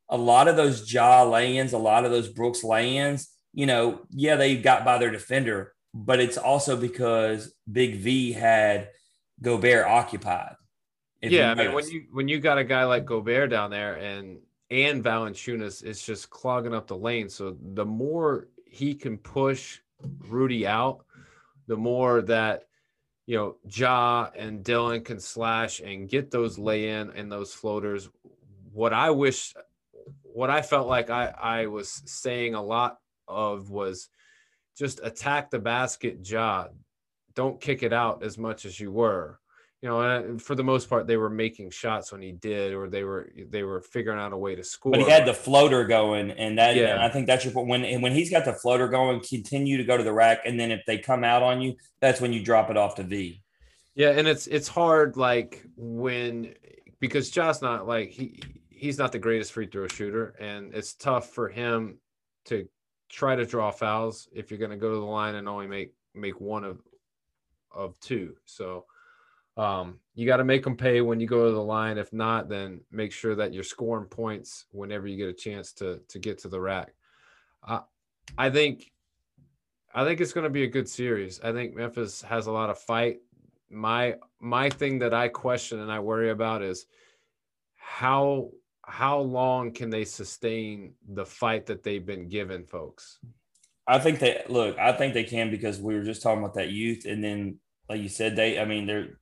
a 0.10 0.18
lot 0.18 0.48
of 0.48 0.56
those 0.56 0.92
Ja 0.92 1.24
lay-ins, 1.24 1.74
a 1.74 1.78
lot 1.78 2.06
of 2.06 2.12
those 2.12 2.30
Brooks 2.30 2.64
lay-ins, 2.64 3.28
you 3.54 3.66
know, 3.66 4.00
yeah, 4.10 4.38
they 4.38 4.56
got 4.56 4.86
by 4.86 4.98
their 4.98 5.12
defender, 5.12 5.74
but 5.94 6.22
it's 6.22 6.38
also 6.38 6.78
because 6.78 7.54
Big 7.70 7.98
V 7.98 8.32
had 8.32 8.90
Gobert 9.42 9.86
occupied. 9.86 10.56
Yeah, 11.22 11.52
I 11.52 11.56
mean 11.56 11.74
when 11.74 11.88
you 11.90 12.06
when 12.12 12.28
you 12.30 12.40
got 12.40 12.58
a 12.58 12.64
guy 12.64 12.86
like 12.86 13.04
Gobert 13.04 13.50
down 13.50 13.70
there 13.70 13.96
and 13.96 14.38
and 14.70 15.04
Valanciunas, 15.04 15.84
it's 15.84 16.06
just 16.06 16.30
clogging 16.30 16.74
up 16.74 16.88
the 16.88 16.96
lane. 16.96 17.28
So 17.28 17.58
the 17.74 17.86
more 17.86 18.48
he 18.66 18.94
can 18.94 19.18
push 19.18 19.80
Rudy 20.30 20.66
out, 20.66 21.04
the 21.68 21.76
more 21.76 22.22
that 22.22 22.67
you 23.28 23.36
know, 23.36 23.58
Ja 23.70 24.30
and 24.36 24.64
Dillon 24.64 25.04
can 25.04 25.20
slash 25.20 25.82
and 25.82 26.10
get 26.10 26.32
those 26.32 26.58
lay 26.58 26.90
in 26.90 27.12
and 27.12 27.32
those 27.32 27.54
floaters. 27.54 28.10
What 28.72 28.94
I 28.94 29.12
wish, 29.12 29.54
what 30.24 30.50
I 30.50 30.62
felt 30.62 30.88
like 30.88 31.10
I, 31.10 31.34
I 31.40 31.66
was 31.68 32.02
saying 32.06 32.56
a 32.56 32.64
lot 32.64 32.98
of 33.28 33.70
was 33.70 34.10
just 34.78 35.02
attack 35.04 35.52
the 35.52 35.60
basket, 35.60 36.20
Ja. 36.24 36.68
Don't 37.36 37.62
kick 37.62 37.84
it 37.84 37.94
out 37.94 38.24
as 38.24 38.38
much 38.38 38.66
as 38.66 38.80
you 38.80 38.92
were 38.92 39.40
you 39.82 39.90
know, 39.90 40.38
for 40.40 40.56
the 40.56 40.64
most 40.64 40.90
part, 40.90 41.06
they 41.06 41.18
were 41.18 41.30
making 41.30 41.70
shots 41.70 42.12
when 42.12 42.22
he 42.22 42.32
did, 42.32 42.74
or 42.74 42.90
they 42.90 43.04
were 43.04 43.32
they 43.50 43.62
were 43.62 43.82
figuring 43.82 44.20
out 44.20 44.34
a 44.34 44.38
way 44.38 44.56
to 44.56 44.64
score. 44.64 44.92
But 44.92 45.02
he 45.02 45.10
had 45.10 45.28
the 45.28 45.36
floater 45.36 45.86
going, 45.86 46.32
and 46.32 46.58
that 46.58 46.76
yeah. 46.76 46.96
And 46.96 47.04
I 47.04 47.10
think 47.10 47.28
that's 47.28 47.46
your 47.46 47.54
point. 47.54 47.68
When 47.68 48.02
when 48.02 48.12
he's 48.12 48.32
got 48.32 48.44
the 48.44 48.54
floater 48.54 48.88
going, 48.88 49.20
continue 49.20 49.78
to 49.78 49.84
go 49.84 49.96
to 49.96 50.04
the 50.04 50.14
rack, 50.14 50.40
and 50.46 50.60
then 50.60 50.72
if 50.72 50.82
they 50.88 50.98
come 50.98 51.24
out 51.24 51.44
on 51.44 51.62
you, 51.62 51.76
that's 52.00 52.20
when 52.20 52.34
you 52.34 52.44
drop 52.44 52.72
it 52.72 52.78
off 52.78 52.96
to 52.96 53.04
V. 53.04 53.42
Yeah, 53.94 54.10
and 54.10 54.28
it's 54.28 54.48
it's 54.48 54.68
hard 54.68 55.16
like 55.16 55.64
when 55.76 56.56
because 57.00 57.30
Ja's 57.30 57.62
not 57.62 57.88
like 57.88 58.10
he 58.10 58.42
he's 58.70 58.98
not 58.98 59.12
the 59.12 59.20
greatest 59.20 59.52
free 59.52 59.68
throw 59.68 59.88
shooter, 59.88 60.36
and 60.40 60.74
it's 60.74 60.96
tough 60.96 61.30
for 61.30 61.50
him 61.50 62.00
to 62.46 62.68
try 63.10 63.36
to 63.36 63.46
draw 63.46 63.72
fouls 63.72 64.28
if 64.34 64.50
you're 64.50 64.60
going 64.60 64.72
to 64.72 64.78
go 64.78 64.90
to 64.90 65.00
the 65.00 65.06
line 65.06 65.36
and 65.36 65.48
only 65.48 65.68
make 65.68 65.94
make 66.16 66.42
one 66.42 66.64
of 66.64 66.82
of 67.72 68.00
two. 68.00 68.36
So 68.46 68.86
um, 69.58 70.00
you 70.14 70.28
got 70.28 70.38
to 70.38 70.44
make 70.44 70.64
them 70.64 70.78
pay 70.78 71.02
when 71.02 71.20
you 71.20 71.28
go 71.28 71.46
to 71.46 71.52
the 71.52 71.62
line. 71.62 71.98
If 71.98 72.14
not, 72.14 72.48
then 72.48 72.82
make 72.92 73.12
sure 73.12 73.36
that 73.36 73.54
you're 73.54 73.64
scoring 73.64 74.06
points 74.06 74.66
whenever 74.72 75.08
you 75.08 75.18
get 75.18 75.30
a 75.30 75.34
chance 75.34 75.74
to 75.74 76.00
to 76.10 76.20
get 76.20 76.38
to 76.40 76.48
the 76.48 76.62
rack. 76.62 76.94
Uh, 77.68 77.82
I 78.38 78.50
think, 78.50 78.92
I 79.94 80.04
think 80.06 80.22
it's 80.22 80.34
going 80.34 80.44
to 80.44 80.50
be 80.50 80.64
a 80.64 80.68
good 80.68 80.88
series. 80.88 81.40
I 81.42 81.52
think 81.52 81.76
Memphis 81.76 82.22
has 82.22 82.48
a 82.48 82.52
lot 82.52 82.70
of 82.70 82.78
fight. 82.78 83.18
My 83.70 84.16
my 84.40 84.70
thing 84.70 85.00
that 85.00 85.14
I 85.14 85.28
question 85.28 85.80
and 85.80 85.92
I 85.92 86.00
worry 86.00 86.30
about 86.30 86.62
is 86.62 86.86
how 87.76 88.52
how 88.84 89.20
long 89.20 89.72
can 89.72 89.90
they 89.90 90.06
sustain 90.06 90.94
the 91.10 91.26
fight 91.26 91.66
that 91.66 91.84
they've 91.84 92.06
been 92.06 92.30
given, 92.30 92.66
folks? 92.66 93.20
I 93.88 94.00
think 94.00 94.20
they 94.20 94.44
look. 94.50 94.78
I 94.78 94.92
think 94.92 95.14
they 95.14 95.24
can 95.24 95.50
because 95.50 95.82
we 95.82 95.96
were 95.96 96.04
just 96.04 96.22
talking 96.22 96.44
about 96.44 96.56
that 96.56 96.70
youth, 96.70 97.06
and 97.06 97.24
then 97.24 97.60
like 97.90 98.02
you 98.02 98.10
said, 98.10 98.36
they, 98.36 98.60
I 98.60 98.66
mean, 98.66 98.86
they're, 98.86 99.18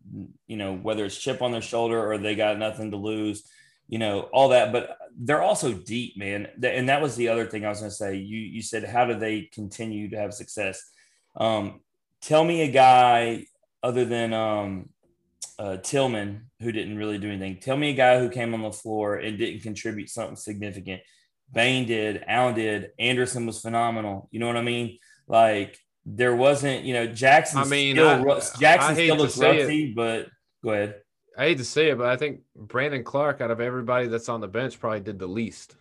you 0.47 0.57
know, 0.57 0.75
whether 0.75 1.05
it's 1.05 1.17
chip 1.17 1.41
on 1.41 1.51
their 1.51 1.61
shoulder 1.61 2.11
or 2.11 2.17
they 2.17 2.35
got 2.35 2.57
nothing 2.57 2.91
to 2.91 2.97
lose, 2.97 3.47
you 3.87 3.99
know, 3.99 4.21
all 4.33 4.49
that, 4.49 4.71
but 4.71 4.97
they're 5.17 5.41
also 5.41 5.73
deep, 5.73 6.17
man. 6.17 6.47
And 6.63 6.89
that 6.89 7.01
was 7.01 7.15
the 7.15 7.29
other 7.29 7.45
thing 7.45 7.65
I 7.65 7.69
was 7.69 7.79
going 7.79 7.91
to 7.91 7.95
say. 7.95 8.15
You, 8.15 8.39
you 8.39 8.61
said, 8.61 8.83
how 8.83 9.05
do 9.05 9.13
they 9.13 9.49
continue 9.53 10.09
to 10.09 10.17
have 10.17 10.33
success? 10.33 10.81
Um, 11.35 11.81
tell 12.21 12.43
me 12.43 12.63
a 12.63 12.71
guy 12.71 13.45
other 13.83 14.03
than 14.03 14.33
um, 14.33 14.89
uh, 15.59 15.77
Tillman 15.77 16.49
who 16.59 16.71
didn't 16.71 16.97
really 16.97 17.19
do 17.19 17.29
anything. 17.29 17.59
Tell 17.59 17.77
me 17.77 17.91
a 17.91 17.95
guy 17.95 18.19
who 18.19 18.29
came 18.29 18.53
on 18.55 18.63
the 18.63 18.71
floor 18.71 19.17
and 19.17 19.37
didn't 19.37 19.61
contribute 19.61 20.09
something 20.09 20.35
significant. 20.35 21.01
Bane 21.53 21.85
did, 21.85 22.23
Allen 22.27 22.55
did, 22.55 22.91
Anderson 22.97 23.45
was 23.45 23.61
phenomenal. 23.61 24.27
You 24.31 24.39
know 24.39 24.47
what 24.47 24.57
I 24.57 24.63
mean? 24.63 24.97
Like 25.27 25.77
there 26.05 26.35
wasn't, 26.35 26.83
you 26.83 26.93
know, 26.93 27.07
Jackson. 27.07 27.59
I 27.59 27.65
mean, 27.65 27.95
still, 27.95 28.09
I, 28.09 28.39
Jackson 28.59 28.91
I 28.91 28.93
still 28.93 29.15
looks 29.17 29.37
rusty, 29.37 29.85
it. 29.85 29.95
but 29.95 30.27
go 30.63 30.71
ahead. 30.71 30.95
I 31.37 31.45
hate 31.45 31.57
to 31.57 31.65
say 31.65 31.89
it, 31.89 31.97
but 31.97 32.07
I 32.07 32.15
think 32.15 32.41
Brandon 32.55 33.03
Clarke, 33.03 33.41
out 33.41 33.51
of 33.51 33.59
everybody 33.59 34.07
that's 34.07 34.29
on 34.29 34.39
the 34.39 34.47
bench, 34.47 34.79
probably 34.79 35.01
did 35.01 35.19
the 35.19 35.27
least. 35.27 35.75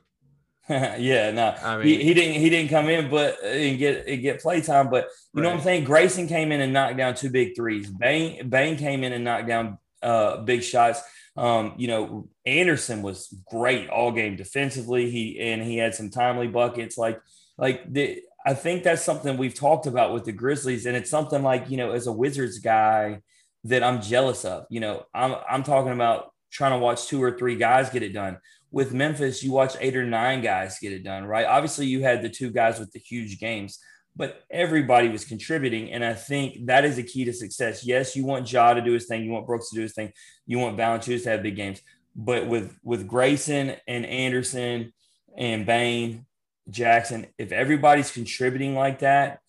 yeah, 0.69 1.31
no, 1.31 1.55
I 1.63 1.77
mean, 1.77 1.87
he, 1.87 2.03
he, 2.03 2.15
didn't 2.15 2.41
he 2.41 2.49
didn't 2.49 2.71
come 2.71 2.89
in, 2.89 3.11
but 3.11 3.39
and 3.45 3.79
get 3.79 4.07
and 4.07 4.23
get 4.23 4.41
play 4.41 4.63
time. 4.63 4.89
But 4.89 5.05
you 5.35 5.41
right. 5.41 5.43
know 5.43 5.49
what 5.51 5.59
I'm 5.59 5.63
saying? 5.63 5.85
Grayson 5.85 6.27
came 6.27 6.53
in 6.53 6.63
and 6.63 6.73
knocked 6.73 6.97
down 6.97 7.15
two 7.15 7.29
big 7.29 7.55
threes. 7.55 7.91
Bane 7.91 8.49
Bane 8.49 8.79
came 8.79 9.05
in 9.05 9.13
and 9.13 9.25
knocked 9.25 9.47
down 9.47 9.79
uh, 10.03 10.39
big 10.39 10.63
shots. 10.63 11.03
Um, 11.37 11.75
you 11.77 11.89
know, 11.89 12.29
Anderson 12.47 13.03
was 13.03 13.29
great 13.51 13.91
all 13.91 14.11
game 14.11 14.37
defensively. 14.37 15.11
He 15.11 15.39
and 15.39 15.63
he 15.63 15.77
had 15.77 15.95
some 15.95 16.09
timely 16.09 16.49
buckets. 16.49 16.97
Like 16.97 17.21
like 17.59 17.93
the 17.93 18.23
I 18.45 18.55
think 18.55 18.83
that's 18.83 19.03
something 19.03 19.37
we've 19.37 19.55
talked 19.55 19.87
about 19.87 20.12
with 20.12 20.25
the 20.25 20.33
Grizzlies, 20.33 20.87
and 20.87 20.97
it's 20.97 21.11
something 21.11 21.43
like 21.43 21.71
you 21.71 21.77
know, 21.77 21.93
as 21.93 22.07
a 22.07 22.12
Wizards 22.12 22.59
guy, 22.59 23.21
that 23.65 23.83
I'm 23.83 24.03
jealous 24.03 24.45
of. 24.45 24.66
You 24.71 24.81
know, 24.81 25.05
I'm 25.15 25.37
I'm 25.49 25.62
talking 25.62 25.93
about 25.93 26.31
trying 26.51 26.73
to 26.73 26.79
watch 26.79 27.07
two 27.07 27.23
or 27.23 27.37
three 27.37 27.57
guys 27.57 27.91
get 27.91 28.03
it 28.03 28.12
done. 28.12 28.39
With 28.71 28.93
Memphis, 28.93 29.43
you 29.43 29.53
watch 29.53 29.77
eight 29.81 29.97
or 29.97 30.05
nine 30.05 30.41
guys 30.41 30.79
get 30.81 30.93
it 30.93 31.05
done, 31.05 31.25
right? 31.25 31.47
Obviously, 31.47 31.87
you 31.87 32.03
had 32.03 32.23
the 32.23 32.29
two 32.29 32.51
guys 32.51 32.79
with 32.79 32.93
the 32.93 32.99
huge 32.99 33.39
games, 33.39 33.79
but 34.16 34.43
everybody 34.51 35.09
was 35.09 35.25
contributing. 35.25 35.93
And 35.93 36.05
I 36.05 36.15
think 36.15 36.66
that 36.66 36.85
is 36.85 36.99
a 36.99 37.03
key 37.03 37.25
to 37.25 37.33
success. 37.33 37.85
Yes, 37.87 38.15
you 38.15 38.25
want 38.25 38.51
Ja 38.51 38.75
to 38.75 38.81
do 38.81 38.93
his 38.93 39.07
thing, 39.07 39.25
you 39.25 39.31
want 39.31 39.47
Brooks 39.47 39.71
to 39.71 39.77
do 39.77 39.83
his 39.83 39.95
thing, 39.95 40.12
you 40.47 40.59
want 40.59 40.77
Valanciunas 40.77 41.23
to 41.25 41.31
have 41.31 41.43
big 41.43 41.57
games. 41.57 41.81
But 42.15 42.47
with 42.47 42.77
with 42.83 43.09
Grayson 43.09 43.77
and 43.89 44.05
Anderson 44.05 44.93
and 45.37 45.65
Bane, 45.66 46.27
Jackson, 46.69 47.27
if 47.39 47.53
everybody's 47.53 48.11
contributing 48.11 48.74
like 48.74 49.01
that, 49.01 49.41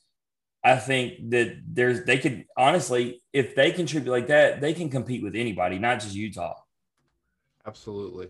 I 0.63 0.77
think 0.77 1.29
that 1.29 1.61
there's 1.67 2.03
they 2.05 2.17
could 2.17 2.45
honestly, 2.57 3.21
if 3.31 3.55
they 3.55 3.71
contribute 3.71 4.11
like 4.11 4.27
that, 4.27 4.61
they 4.61 4.73
can 4.73 4.89
compete 4.89 5.23
with 5.23 5.35
anybody, 5.35 5.77
not 5.77 5.99
just 5.99 6.15
Utah. 6.15 6.55
Absolutely. 7.67 8.29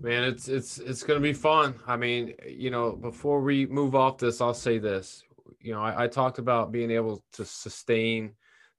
Man, 0.00 0.24
it's 0.24 0.48
it's 0.48 0.78
it's 0.78 1.04
gonna 1.04 1.20
be 1.20 1.32
fun. 1.32 1.76
I 1.86 1.96
mean, 1.96 2.34
you 2.46 2.70
know, 2.70 2.92
before 2.92 3.40
we 3.40 3.66
move 3.66 3.94
off 3.94 4.18
this, 4.18 4.40
I'll 4.40 4.52
say 4.52 4.78
this. 4.78 5.22
You 5.60 5.74
know, 5.74 5.80
I, 5.80 6.04
I 6.04 6.08
talked 6.08 6.38
about 6.38 6.72
being 6.72 6.90
able 6.90 7.22
to 7.34 7.44
sustain 7.44 8.32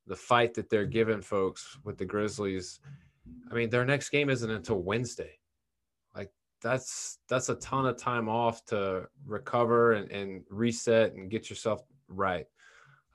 the 0.06 0.16
fight 0.16 0.54
that 0.56 0.70
they're 0.70 0.86
giving 0.86 1.22
folks 1.22 1.78
with 1.84 1.98
the 1.98 2.06
Grizzlies. 2.06 2.80
I 3.50 3.56
mean, 3.56 3.70
their 3.70 3.86
next 3.86 4.10
game 4.10 4.30
isn't 4.30 4.52
until 4.52 4.82
Wednesday. 4.82 5.40
That's 6.66 7.20
that's 7.30 7.50
a 7.50 7.56
ton 7.56 7.86
of 7.86 7.96
time 7.96 8.28
off 8.28 8.66
to 8.66 9.08
recover 9.26 9.94
and, 9.94 10.12
and 10.12 10.44
reset 10.50 11.14
and 11.14 11.30
get 11.30 11.50
yourself 11.50 11.84
right 12.08 12.48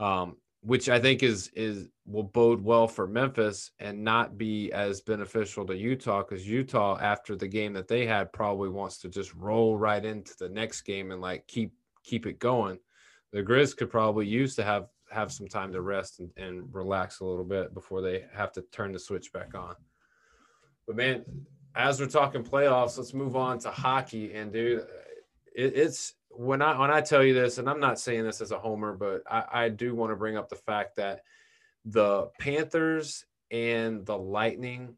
um, 0.00 0.36
which 0.62 0.88
I 0.88 0.98
think 0.98 1.22
is 1.22 1.50
is 1.54 1.88
will 2.06 2.24
bode 2.24 2.62
well 2.62 2.88
for 2.88 3.06
Memphis 3.06 3.70
and 3.78 4.02
not 4.02 4.36
be 4.36 4.72
as 4.72 5.00
beneficial 5.00 5.64
to 5.66 5.76
Utah 5.76 6.22
because 6.22 6.46
Utah 6.46 6.98
after 7.00 7.36
the 7.36 7.48
game 7.48 7.72
that 7.74 7.88
they 7.88 8.06
had 8.06 8.32
probably 8.32 8.68
wants 8.68 8.98
to 8.98 9.08
just 9.08 9.34
roll 9.34 9.76
right 9.76 10.04
into 10.04 10.34
the 10.38 10.48
next 10.48 10.82
game 10.82 11.12
and 11.12 11.20
like 11.20 11.46
keep 11.46 11.72
keep 12.02 12.26
it 12.26 12.38
going. 12.38 12.78
The 13.32 13.42
Grizz 13.42 13.76
could 13.76 13.90
probably 13.90 14.26
use 14.26 14.54
to 14.56 14.64
have 14.64 14.88
have 15.10 15.32
some 15.32 15.48
time 15.48 15.72
to 15.72 15.80
rest 15.80 16.20
and, 16.20 16.30
and 16.36 16.68
relax 16.72 17.20
a 17.20 17.24
little 17.24 17.44
bit 17.44 17.74
before 17.74 18.00
they 18.00 18.24
have 18.32 18.52
to 18.52 18.62
turn 18.72 18.92
the 18.92 18.98
switch 18.98 19.32
back 19.32 19.54
on. 19.54 19.74
But 20.86 20.96
man, 20.96 21.24
as 21.74 22.00
we're 22.00 22.06
talking 22.06 22.42
playoffs, 22.42 22.98
let's 22.98 23.14
move 23.14 23.36
on 23.36 23.58
to 23.60 23.70
hockey. 23.70 24.34
And 24.34 24.52
dude, 24.52 24.80
it, 25.54 25.76
it's 25.76 26.14
when 26.30 26.62
I 26.62 26.78
when 26.78 26.90
I 26.90 27.00
tell 27.00 27.22
you 27.22 27.34
this, 27.34 27.58
and 27.58 27.68
I'm 27.68 27.80
not 27.80 27.98
saying 27.98 28.24
this 28.24 28.40
as 28.40 28.50
a 28.50 28.58
homer, 28.58 28.92
but 28.92 29.22
I, 29.30 29.64
I 29.64 29.68
do 29.68 29.94
want 29.94 30.12
to 30.12 30.16
bring 30.16 30.36
up 30.36 30.48
the 30.48 30.56
fact 30.56 30.96
that 30.96 31.22
the 31.84 32.28
Panthers 32.38 33.24
and 33.50 34.04
the 34.06 34.16
Lightning, 34.16 34.94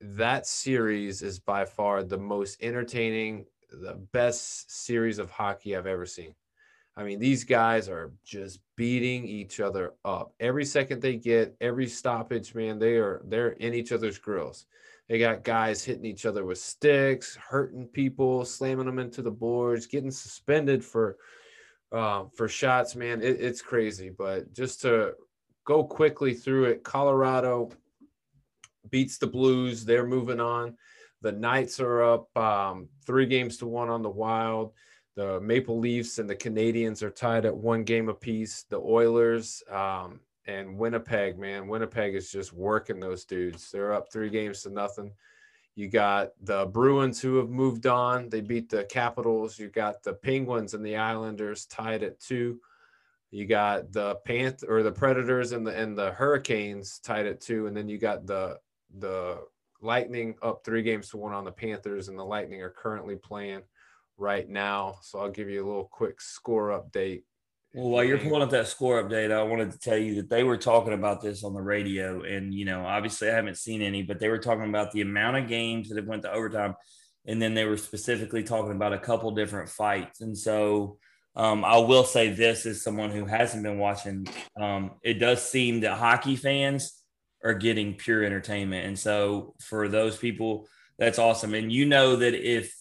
that 0.00 0.46
series 0.46 1.22
is 1.22 1.38
by 1.38 1.64
far 1.64 2.02
the 2.02 2.18
most 2.18 2.62
entertaining, 2.62 3.46
the 3.70 3.94
best 4.12 4.70
series 4.70 5.18
of 5.18 5.30
hockey 5.30 5.76
I've 5.76 5.86
ever 5.86 6.06
seen. 6.06 6.34
I 6.96 7.04
mean, 7.04 7.18
these 7.18 7.44
guys 7.44 7.88
are 7.88 8.12
just 8.24 8.60
beating 8.76 9.24
each 9.24 9.60
other 9.60 9.94
up. 10.04 10.34
Every 10.40 10.64
second 10.64 11.00
they 11.00 11.16
get, 11.16 11.56
every 11.60 11.86
stoppage, 11.86 12.54
man, 12.54 12.78
they 12.78 12.96
are 12.96 13.22
they're 13.24 13.52
in 13.52 13.74
each 13.74 13.92
other's 13.92 14.18
grills. 14.18 14.66
They 15.10 15.18
got 15.18 15.42
guys 15.42 15.82
hitting 15.82 16.04
each 16.04 16.24
other 16.24 16.44
with 16.44 16.58
sticks, 16.58 17.34
hurting 17.34 17.88
people, 17.88 18.44
slamming 18.44 18.86
them 18.86 19.00
into 19.00 19.22
the 19.22 19.30
boards, 19.32 19.88
getting 19.88 20.12
suspended 20.12 20.84
for 20.84 21.16
uh, 21.90 22.26
for 22.36 22.46
shots. 22.46 22.94
Man, 22.94 23.20
it, 23.20 23.40
it's 23.40 23.60
crazy. 23.60 24.10
But 24.10 24.52
just 24.52 24.82
to 24.82 25.14
go 25.64 25.82
quickly 25.82 26.32
through 26.32 26.66
it, 26.66 26.84
Colorado 26.84 27.70
beats 28.88 29.18
the 29.18 29.26
Blues. 29.26 29.84
They're 29.84 30.06
moving 30.06 30.38
on. 30.38 30.76
The 31.22 31.32
Knights 31.32 31.80
are 31.80 32.04
up 32.04 32.36
um, 32.38 32.88
three 33.04 33.26
games 33.26 33.56
to 33.58 33.66
one 33.66 33.88
on 33.88 34.02
the 34.02 34.08
Wild. 34.08 34.74
The 35.16 35.40
Maple 35.40 35.80
Leafs 35.80 36.20
and 36.20 36.30
the 36.30 36.36
Canadiens 36.36 37.02
are 37.02 37.10
tied 37.10 37.46
at 37.46 37.56
one 37.56 37.82
game 37.82 38.08
apiece. 38.08 38.62
The 38.70 38.78
Oilers 38.78 39.64
um, 39.68 40.20
and 40.50 40.76
Winnipeg, 40.76 41.38
man, 41.38 41.68
Winnipeg 41.68 42.14
is 42.14 42.30
just 42.30 42.52
working 42.52 42.98
those 42.98 43.24
dudes. 43.24 43.70
They're 43.70 43.92
up 43.92 44.12
three 44.12 44.30
games 44.30 44.62
to 44.62 44.70
nothing. 44.70 45.12
You 45.76 45.88
got 45.88 46.30
the 46.42 46.66
Bruins 46.66 47.20
who 47.20 47.36
have 47.36 47.48
moved 47.48 47.86
on. 47.86 48.28
They 48.28 48.40
beat 48.40 48.68
the 48.68 48.84
Capitals. 48.84 49.58
You 49.58 49.68
got 49.68 50.02
the 50.02 50.14
Penguins 50.14 50.74
and 50.74 50.84
the 50.84 50.96
Islanders 50.96 51.66
tied 51.66 52.02
at 52.02 52.20
two. 52.20 52.60
You 53.30 53.46
got 53.46 53.92
the 53.92 54.16
Panth 54.26 54.68
or 54.68 54.82
the 54.82 54.90
Predators 54.90 55.52
and 55.52 55.64
the 55.64 55.80
and 55.80 55.96
the 55.96 56.10
Hurricanes 56.10 56.98
tied 56.98 57.26
at 57.26 57.40
two, 57.40 57.68
and 57.68 57.76
then 57.76 57.88
you 57.88 57.98
got 57.98 58.26
the 58.26 58.58
the 58.98 59.38
Lightning 59.80 60.34
up 60.42 60.62
three 60.64 60.82
games 60.82 61.08
to 61.10 61.16
one 61.16 61.32
on 61.32 61.44
the 61.44 61.52
Panthers, 61.52 62.08
and 62.08 62.18
the 62.18 62.24
Lightning 62.24 62.60
are 62.60 62.70
currently 62.70 63.16
playing 63.16 63.62
right 64.18 64.48
now. 64.48 64.96
So 65.00 65.20
I'll 65.20 65.30
give 65.30 65.48
you 65.48 65.64
a 65.64 65.66
little 65.66 65.88
quick 65.90 66.20
score 66.20 66.68
update. 66.70 67.22
Well, 67.72 67.90
while 67.90 68.04
you're 68.04 68.18
pulling 68.18 68.42
up 68.42 68.50
that 68.50 68.66
score 68.66 69.02
update, 69.02 69.30
I 69.30 69.42
wanted 69.44 69.70
to 69.70 69.78
tell 69.78 69.96
you 69.96 70.16
that 70.16 70.28
they 70.28 70.42
were 70.42 70.56
talking 70.56 70.92
about 70.92 71.20
this 71.20 71.44
on 71.44 71.54
the 71.54 71.62
radio, 71.62 72.22
and 72.22 72.52
you 72.52 72.64
know, 72.64 72.84
obviously, 72.84 73.30
I 73.30 73.34
haven't 73.34 73.58
seen 73.58 73.80
any, 73.80 74.02
but 74.02 74.18
they 74.18 74.28
were 74.28 74.38
talking 74.38 74.68
about 74.68 74.90
the 74.90 75.02
amount 75.02 75.36
of 75.36 75.46
games 75.48 75.88
that 75.88 75.96
have 75.96 76.08
went 76.08 76.22
to 76.22 76.32
overtime, 76.32 76.74
and 77.26 77.40
then 77.40 77.54
they 77.54 77.64
were 77.64 77.76
specifically 77.76 78.42
talking 78.42 78.72
about 78.72 78.92
a 78.92 78.98
couple 78.98 79.30
different 79.30 79.68
fights. 79.68 80.20
And 80.20 80.36
so, 80.36 80.98
um, 81.36 81.64
I 81.64 81.78
will 81.78 82.02
say 82.02 82.30
this 82.30 82.66
as 82.66 82.82
someone 82.82 83.12
who 83.12 83.24
hasn't 83.24 83.62
been 83.62 83.78
watching, 83.78 84.26
um, 84.60 84.92
it 85.04 85.14
does 85.20 85.40
seem 85.40 85.80
that 85.80 85.96
hockey 85.96 86.34
fans 86.34 87.00
are 87.44 87.54
getting 87.54 87.94
pure 87.94 88.24
entertainment, 88.24 88.84
and 88.86 88.98
so 88.98 89.54
for 89.60 89.86
those 89.88 90.16
people, 90.16 90.66
that's 90.98 91.20
awesome. 91.20 91.54
And 91.54 91.72
you 91.72 91.86
know 91.86 92.16
that 92.16 92.34
if 92.34 92.74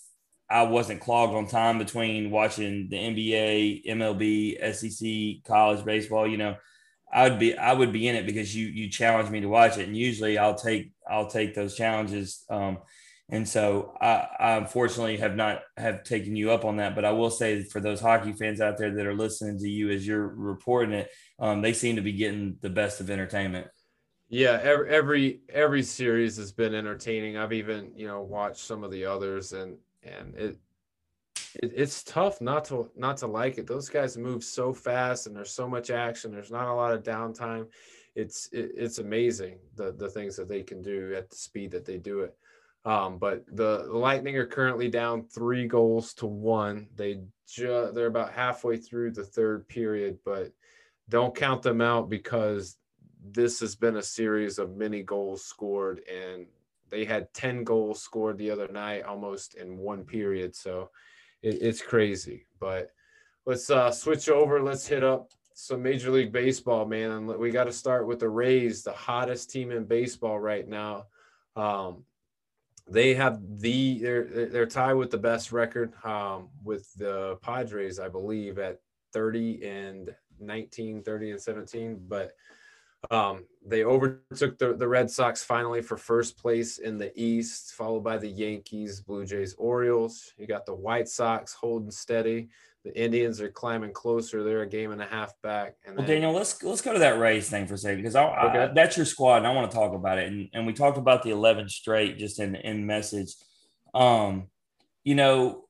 I 0.50 0.64
wasn't 0.64 1.02
clogged 1.02 1.34
on 1.34 1.48
time 1.48 1.78
between 1.78 2.32
watching 2.32 2.88
the 2.90 2.98
NBA, 2.98 3.86
MLB, 3.86 4.74
SEC, 4.74 5.44
college 5.46 5.86
baseball. 5.86 6.28
You 6.28 6.38
know, 6.38 6.56
I 7.12 7.30
would 7.30 7.40
be 7.40 7.58
I 7.58 7.74
would 7.74 7.92
be 7.92 8.08
in 8.08 8.16
it 8.16 8.26
because 8.26 8.56
you 8.56 8.68
you 8.68 8.90
challenge 8.90 9.30
me 9.30 9.42
to 9.42 9.48
watch 9.48 9.78
it, 9.78 9.88
and 9.88 9.96
usually 9.96 10.38
I'll 10.38 10.56
take 10.56 10.92
I'll 11.08 11.28
take 11.28 11.54
those 11.54 11.76
challenges. 11.76 12.44
Um, 12.50 12.80
and 13.32 13.48
so 13.48 13.96
I, 14.02 14.28
I 14.40 14.52
unfortunately 14.58 15.18
have 15.18 15.36
not 15.36 15.62
have 15.78 16.04
taken 16.04 16.36
you 16.36 16.52
up 16.52 16.66
on 16.66 16.78
that, 16.78 16.96
but 16.96 17.06
I 17.06 17.12
will 17.12 17.30
say 17.30 17.64
for 17.64 17.80
those 17.80 18.02
hockey 18.02 18.34
fans 18.34 18.60
out 18.60 18.78
there 18.78 18.92
that 18.96 19.06
are 19.06 19.14
listening 19.14 19.60
to 19.60 19.70
you 19.70 19.92
as 19.92 20.06
you're 20.06 20.28
reporting 20.28 20.96
it, 20.96 21.12
um, 21.38 21.62
they 21.62 21.74
seem 21.74 21.98
to 21.98 22.02
be 22.02 22.14
getting 22.14 22.58
the 22.62 22.72
best 22.72 23.02
of 23.02 23.12
entertainment. 23.12 23.68
Yeah, 24.30 24.60
every, 24.62 24.90
every 24.90 25.42
every 25.50 25.84
series 25.84 26.38
has 26.38 26.52
been 26.52 26.74
entertaining. 26.74 27.38
I've 27.38 27.54
even 27.54 27.92
you 27.96 28.08
know 28.08 28.22
watched 28.22 28.66
some 28.66 28.84
of 28.84 28.92
the 28.92 29.06
others, 29.06 29.54
and 29.54 29.78
and 30.04 30.36
it, 30.36 30.58
it 31.56 31.72
it's 31.76 32.04
tough 32.04 32.42
not 32.42 32.66
to 32.66 32.90
not 32.96 33.18
to 33.18 33.28
like 33.28 33.58
it. 33.58 33.68
Those 33.68 33.90
guys 33.90 34.18
move 34.18 34.44
so 34.44 34.74
fast, 34.74 35.28
and 35.28 35.36
there's 35.36 35.52
so 35.52 35.68
much 35.68 35.90
action. 35.90 36.32
There's 36.32 36.52
not 36.52 36.68
a 36.68 36.74
lot 36.74 36.94
of 36.94 37.04
downtime. 37.04 37.68
It's 38.16 38.50
it, 38.52 38.72
it's 38.76 39.00
amazing 39.00 39.60
the 39.76 39.92
the 39.92 40.10
things 40.10 40.36
that 40.36 40.50
they 40.50 40.64
can 40.64 40.82
do 40.82 41.14
at 41.16 41.30
the 41.30 41.36
speed 41.36 41.72
that 41.72 41.86
they 41.86 41.98
do 41.98 42.22
it. 42.22 42.36
Um, 42.86 43.18
but 43.18 43.46
the, 43.48 43.88
the 43.92 43.98
Lightning 43.98 44.38
are 44.38 44.46
currently 44.46 44.88
down 44.90 45.24
three 45.24 45.68
goals 45.68 46.14
to 46.16 46.26
one. 46.26 46.88
They 46.96 47.20
ju- 47.48 47.92
they're 47.94 48.08
about 48.08 48.32
halfway 48.32 48.78
through 48.78 49.12
the 49.12 49.24
third 49.24 49.68
period, 49.68 50.18
but 50.24 50.54
don't 51.10 51.36
count 51.36 51.62
them 51.62 51.82
out 51.82 52.10
because 52.10 52.78
this 53.22 53.60
has 53.60 53.76
been 53.76 53.98
a 53.98 54.02
series 54.02 54.60
of 54.60 54.78
many 54.78 55.04
goals 55.04 55.44
scored, 55.44 56.02
and 56.10 56.46
they 56.90 57.06
had 57.06 57.34
10 57.34 57.64
goals 57.64 58.02
scored 58.02 58.38
the 58.38 58.52
other 58.52 58.68
night 58.68 59.04
almost 59.04 59.56
in 59.56 59.78
one 59.78 60.04
period. 60.04 60.56
So 60.56 60.90
it, 61.42 61.62
it's 61.62 61.82
crazy. 61.82 62.46
But 62.60 62.92
let's 63.46 63.70
uh, 63.70 63.92
switch 63.92 64.30
over. 64.30 64.62
Let's 64.62 64.88
hit 64.88 65.04
up 65.04 65.32
some 65.54 65.84
Major 65.84 66.12
League 66.12 66.32
Baseball, 66.32 66.86
man. 66.86 67.12
And 67.12 67.28
we 67.28 67.52
got 67.52 67.66
to 67.66 67.74
start 67.74 68.08
with 68.08 68.20
the 68.20 68.30
Rays, 68.30 68.84
the 68.84 68.92
hottest 68.92 69.50
team 69.50 69.72
in 69.72 69.86
baseball 69.86 70.40
right 70.40 70.68
now. 70.68 71.06
Um, 71.56 72.06
they 72.88 73.14
have 73.14 73.40
the 73.60 74.00
they're 74.00 74.48
they're 74.48 74.66
tied 74.66 74.94
with 74.94 75.12
the 75.12 75.18
best 75.18 75.52
record 75.52 75.94
um, 76.04 76.50
with 76.64 76.92
the 76.96 77.38
Padres, 77.42 78.00
I 78.00 78.10
believe, 78.10 78.58
at 78.58 78.80
30 79.14 79.66
and 79.68 80.16
19, 80.40 81.04
30 81.04 81.32
and 81.32 81.42
17. 81.42 82.02
But 82.08 82.32
um, 83.12 83.46
they 83.66 83.84
overtook 83.84 84.58
the, 84.58 84.74
the 84.74 84.88
Red 84.88 85.10
Sox 85.10 85.44
finally 85.44 85.82
for 85.82 85.98
first 85.98 86.38
place 86.38 86.80
in 86.80 86.98
the 86.98 87.12
East, 87.20 87.74
followed 87.74 88.04
by 88.04 88.18
the 88.18 88.28
Yankees, 88.28 89.02
Blue 89.02 89.26
Jays, 89.26 89.54
Orioles. 89.58 90.34
You 90.38 90.48
got 90.48 90.66
the 90.66 90.76
White 90.76 91.08
Sox 91.08 91.54
holding 91.54 91.92
steady. 91.92 92.50
The 92.86 92.98
Indians 92.98 93.42
are 93.42 93.50
climbing 93.50 93.92
closer. 93.92 94.44
They're 94.44 94.62
a 94.62 94.70
game 94.70 94.92
and 94.92 95.02
a 95.02 95.06
half 95.06 95.34
back. 95.44 95.76
And 95.86 95.98
well, 95.98 96.08
Daniel, 96.08 96.32
let's 96.32 96.64
let's 96.64 96.82
go 96.82 96.94
to 96.94 97.00
that 97.00 97.20
Rays 97.20 97.50
thing 97.50 97.68
for 97.68 97.74
a 97.74 97.78
second 97.78 97.98
because 97.98 98.16
I, 98.16 98.24
okay. 98.24 98.60
I, 98.60 98.68
that's 98.68 98.96
your 98.96 99.06
squad, 99.06 99.38
and 99.38 99.48
I 99.48 99.54
want 99.54 99.70
to 99.70 99.76
talk 99.76 99.94
about 99.94 100.18
it. 100.18 100.28
And, 100.28 100.48
and 100.54 100.66
we 100.66 100.72
talked 100.72 100.98
about 100.98 101.24
the 101.24 101.32
11 101.32 101.68
straight 101.68 102.18
just 102.18 102.40
in 102.40 102.56
in 102.56 102.86
message. 102.86 103.36
Um, 103.94 104.48
you 105.04 105.16
know, 105.16 105.66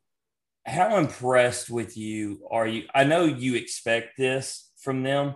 how 0.65 0.97
impressed 0.97 1.69
with 1.69 1.97
you 1.97 2.47
are 2.51 2.67
you? 2.67 2.83
I 2.93 3.05
know 3.05 3.25
you 3.25 3.55
expect 3.55 4.15
this 4.17 4.69
from 4.77 5.01
them 5.01 5.35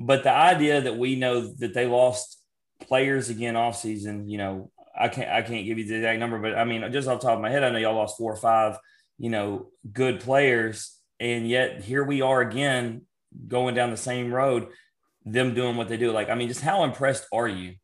but 0.00 0.24
the 0.24 0.32
idea 0.32 0.80
that 0.80 0.96
we 0.96 1.14
know 1.14 1.52
that 1.58 1.74
they 1.74 1.86
lost 1.86 2.40
players 2.80 3.28
again 3.30 3.56
off 3.56 3.76
season. 3.76 4.28
You 4.28 4.38
know, 4.38 4.70
I 4.98 5.08
can't 5.08 5.30
I 5.30 5.42
can't 5.42 5.64
give 5.64 5.78
you 5.78 5.84
the 5.84 5.96
exact 5.96 6.18
number, 6.18 6.38
but 6.38 6.56
I 6.56 6.64
mean, 6.64 6.90
just 6.92 7.08
off 7.08 7.20
the 7.20 7.26
top 7.26 7.36
of 7.36 7.42
my 7.42 7.50
head, 7.50 7.62
I 7.62 7.70
know 7.70 7.78
y'all 7.78 7.94
lost 7.94 8.18
four 8.18 8.32
or 8.32 8.36
five, 8.36 8.78
you 9.18 9.30
know, 9.30 9.68
good 9.92 10.20
players, 10.20 10.98
and 11.18 11.48
yet 11.48 11.82
here 11.82 12.04
we 12.04 12.22
are 12.22 12.40
again 12.40 13.02
going 13.46 13.74
down 13.74 13.90
the 13.90 13.96
same 13.96 14.32
road, 14.32 14.68
them 15.24 15.54
doing 15.54 15.76
what 15.76 15.88
they 15.88 15.96
do. 15.96 16.10
Like, 16.10 16.30
I 16.30 16.34
mean, 16.34 16.48
just 16.48 16.62
how 16.62 16.84
impressed 16.84 17.26
are 17.32 17.48
you? 17.48 17.74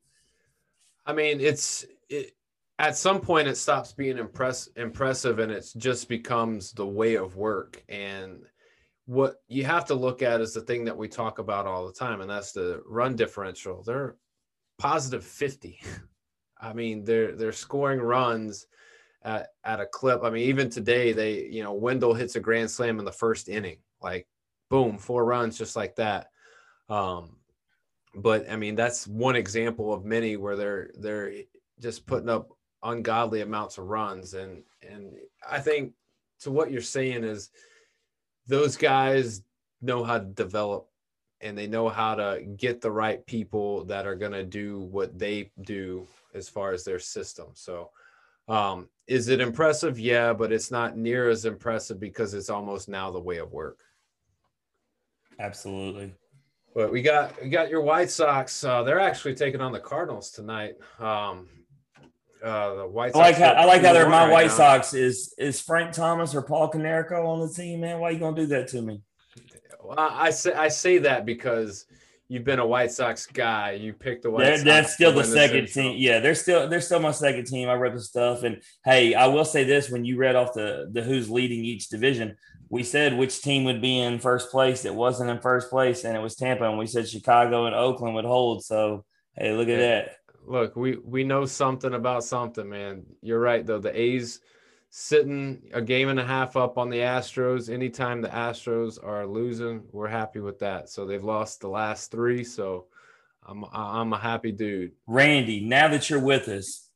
I 1.05 1.13
mean, 1.13 1.41
it's 1.41 1.87
it, 2.09 2.33
at 2.79 2.97
some 2.97 3.21
point 3.21 3.49
it 3.49 3.57
stops 3.57 3.93
being 3.93 4.19
impress 4.19 4.67
impressive 4.77 5.39
and 5.39 5.53
it 5.53 5.67
just 5.77 6.09
becomes 6.09 6.73
the 6.73 6.87
way 6.87 7.15
of 7.17 7.37
work 7.37 7.83
and 7.89 8.43
what 9.07 9.37
you 9.49 9.65
have 9.65 9.85
to 9.87 9.95
look 9.95 10.21
at 10.21 10.41
is 10.41 10.53
the 10.53 10.61
thing 10.61 10.85
that 10.85 10.97
we 10.97 11.09
talk 11.09 11.39
about 11.39 11.67
all 11.67 11.87
the 11.87 11.93
time 11.93 12.21
and 12.21 12.31
that's 12.31 12.53
the 12.53 12.83
run 12.87 13.15
differential. 13.17 13.83
They're 13.83 14.17
positive 14.79 15.25
50 15.25 15.81
i 16.61 16.71
mean 16.75 17.03
they're 17.03 17.33
they're 17.33 17.51
scoring 17.51 17.99
runs 17.99 18.67
at, 19.23 19.49
at 19.65 19.81
a 19.81 19.87
clip. 19.87 20.23
I 20.23 20.31
mean 20.31 20.49
even 20.49 20.71
today 20.71 21.13
they 21.13 21.45
you 21.45 21.63
know 21.63 21.73
Wendle 21.73 22.15
hits 22.15 22.37
a 22.37 22.41
grand 22.41 22.71
slam 22.71 22.99
in 22.99 23.05
the 23.05 23.13
first 23.13 23.49
inning. 23.49 23.79
Like 24.03 24.27
boom 24.71 24.99
four 24.99 25.25
runs 25.25 25.57
just 25.57 25.77
like 25.77 25.97
that. 25.97 26.29
Um 26.89 27.37
but 28.15 28.51
i 28.51 28.57
mean 28.57 28.75
that's 28.75 29.07
one 29.07 29.37
example 29.37 29.93
of 29.93 30.05
many 30.05 30.37
where 30.37 30.57
they're 30.57 30.91
they're 30.99 31.33
just 31.81 32.07
putting 32.07 32.29
up 32.29 32.49
ungodly 32.83 33.41
amounts 33.43 33.79
of 33.79 33.85
runs. 33.87 34.35
And 34.35 34.65
and 34.89 35.15
i 35.49 35.61
think 35.61 35.93
to 36.41 36.51
what 36.51 36.71
you're 36.71 36.83
saying 36.83 37.23
is 37.23 37.51
those 38.47 38.77
guys 38.77 39.43
know 39.83 40.05
how 40.05 40.19
to 40.19 40.25
develop 40.25 40.89
and 41.41 41.57
they 41.57 41.67
know 41.67 41.89
how 41.89 42.15
to 42.15 42.43
get 42.57 42.81
the 42.81 42.91
right 42.91 43.25
people 43.27 43.85
that 43.85 44.07
are 44.07 44.15
going 44.15 44.33
to 44.33 44.45
do 44.45 44.81
what 44.81 45.19
they 45.19 45.51
do 45.63 46.07
as 46.35 46.49
far 46.49 46.73
as 46.73 46.85
their 46.85 46.99
system. 46.99 47.49
So, 47.55 47.91
um, 48.49 48.89
is 49.07 49.29
it 49.29 49.41
impressive? 49.41 49.99
Yeah, 49.99 50.33
but 50.33 50.53
it's 50.53 50.71
not 50.71 50.97
near 50.97 51.29
as 51.29 51.45
impressive 51.45 52.01
because 52.01 52.35
it's 52.35 52.51
almost 52.51 52.89
now 52.89 53.11
the 53.11 53.21
way 53.21 53.39
of 53.39 53.53
work. 53.53 53.79
Absolutely. 55.39 56.15
But 56.75 56.93
we 56.93 57.03
got 57.03 57.41
we 57.43 57.49
got 57.49 57.71
your 57.71 57.81
White 57.81 58.11
Sox. 58.11 58.63
Uh, 58.63 58.83
they're 58.83 59.01
actually 59.01 59.35
taking 59.35 59.61
on 59.61 59.73
the 59.73 59.81
Cardinals 59.81 60.31
tonight. 60.31 60.75
Um, 60.99 61.49
uh, 62.47 62.75
the 62.77 62.87
White 62.87 63.13
Sox. 63.13 63.19
I 63.19 63.29
like 63.29 63.37
how 63.37 63.51
I 63.53 63.65
like 63.65 63.83
how 63.83 63.93
they're 63.93 64.09
my 64.09 64.25
right 64.25 64.33
White 64.33 64.47
now. 64.49 64.57
Sox. 64.57 64.95
Is 64.95 65.35
is 65.37 65.61
Frank 65.61 65.93
Thomas 65.93 66.35
or 66.35 66.43
Paul 66.43 66.71
Konerko 66.71 67.27
on 67.27 67.41
the 67.41 67.53
team, 67.53 67.81
man? 67.81 67.99
Why 67.99 68.09
are 68.09 68.13
you 68.13 68.19
gonna 68.19 68.37
do 68.37 68.47
that 68.47 68.69
to 68.69 68.83
me? 68.83 69.03
Well, 69.83 69.99
I 69.99 70.31
say 70.31 70.53
I 70.53 70.69
say 70.69 70.99
that 70.99 71.27
because 71.27 71.87
you've 72.29 72.45
been 72.45 72.59
a 72.59 72.67
White 72.67 72.91
Sox 72.93 73.27
guy. 73.27 73.73
You 73.73 73.93
picked 73.93 74.23
the 74.23 74.31
White 74.31 74.45
they're, 74.45 74.57
Sox. 74.57 74.65
That's 74.65 74.95
still 74.95 75.13
the 75.13 75.25
second 75.25 75.69
team. 75.69 75.97
Yeah, 75.99 76.21
they're 76.21 76.35
still 76.35 76.69
they're 76.69 76.81
still 76.81 77.01
my 77.01 77.11
second 77.11 77.47
team. 77.47 77.69
I 77.69 77.75
read 77.75 77.95
the 77.95 78.01
stuff, 78.01 78.43
and 78.43 78.63
hey, 78.85 79.15
I 79.15 79.27
will 79.27 79.45
say 79.45 79.65
this: 79.65 79.91
when 79.91 80.05
you 80.05 80.17
read 80.17 80.37
off 80.37 80.53
the 80.55 80.89
the 80.93 81.03
who's 81.03 81.31
leading 81.31 81.65
each 81.65 81.89
division, 81.89 82.37
we 82.69 82.83
said 82.83 83.17
which 83.17 83.43
team 83.43 83.65
would 83.65 83.81
be 83.81 83.99
in 83.99 84.19
first 84.19 84.51
place. 84.51 84.85
It 84.85 84.95
wasn't 84.95 85.31
in 85.31 85.41
first 85.41 85.71
place, 85.71 86.05
and 86.05 86.17
it 86.17 86.21
was 86.21 86.37
Tampa, 86.37 86.69
and 86.69 86.79
we 86.79 86.87
said 86.87 87.09
Chicago 87.09 87.67
and 87.67 87.75
Oakland 87.75 88.15
would 88.15 88.25
hold. 88.25 88.65
So 88.65 89.05
hey, 89.35 89.53
look 89.53 89.69
at 89.69 89.79
that. 89.79 90.17
Look, 90.47 90.77
we 90.77 90.97
we 90.97 91.25
know 91.25 91.45
something 91.45 91.95
about 91.95 92.25
something, 92.25 92.69
man. 92.69 93.05
You're 93.21 93.41
right 93.41 93.67
though. 93.67 93.79
The 93.79 93.99
A's 93.99 94.41
sitting 94.91 95.63
a 95.73 95.83
game 95.83 96.09
and 96.09 96.21
a 96.21 96.25
half 96.25 96.57
up 96.57 96.79
on 96.79 96.89
the 96.89 96.99
Astros. 96.99 97.69
Anytime 97.69 98.23
the 98.23 98.29
Astros 98.29 99.03
are 99.03 99.27
losing, 99.27 99.83
we're 99.93 100.09
happy 100.09 100.41
with 100.41 100.61
that. 100.61 100.89
So 100.89 101.05
they've 101.05 101.23
lost 101.23 101.61
the 101.61 101.69
last 101.69 102.11
three. 102.11 102.45
So 102.45 102.87
I'm 103.45 103.65
I'm 103.73 104.13
a 104.13 104.19
happy 104.19 104.53
dude. 104.53 104.93
Randy, 105.07 105.61
now 105.61 105.89
that 105.89 106.09
you're 106.09 106.21
with 106.21 106.49
us, 106.49 106.89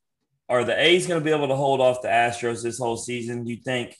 are 0.49 0.63
the 0.63 0.79
A's 0.79 1.07
going 1.07 1.19
to 1.19 1.23
be 1.23 1.31
able 1.31 1.47
to 1.47 1.55
hold 1.55 1.81
off 1.81 2.01
the 2.01 2.07
Astros 2.07 2.63
this 2.63 2.77
whole 2.77 2.97
season? 2.97 3.45
You 3.45 3.57
think? 3.57 3.97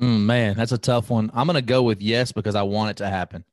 Mm, 0.00 0.22
man, 0.22 0.56
that's 0.56 0.72
a 0.72 0.78
tough 0.78 1.10
one. 1.10 1.30
I'm 1.32 1.46
going 1.46 1.54
to 1.54 1.62
go 1.62 1.82
with 1.82 2.02
yes 2.02 2.32
because 2.32 2.54
I 2.54 2.62
want 2.62 2.90
it 2.90 2.96
to 2.98 3.08
happen. 3.08 3.44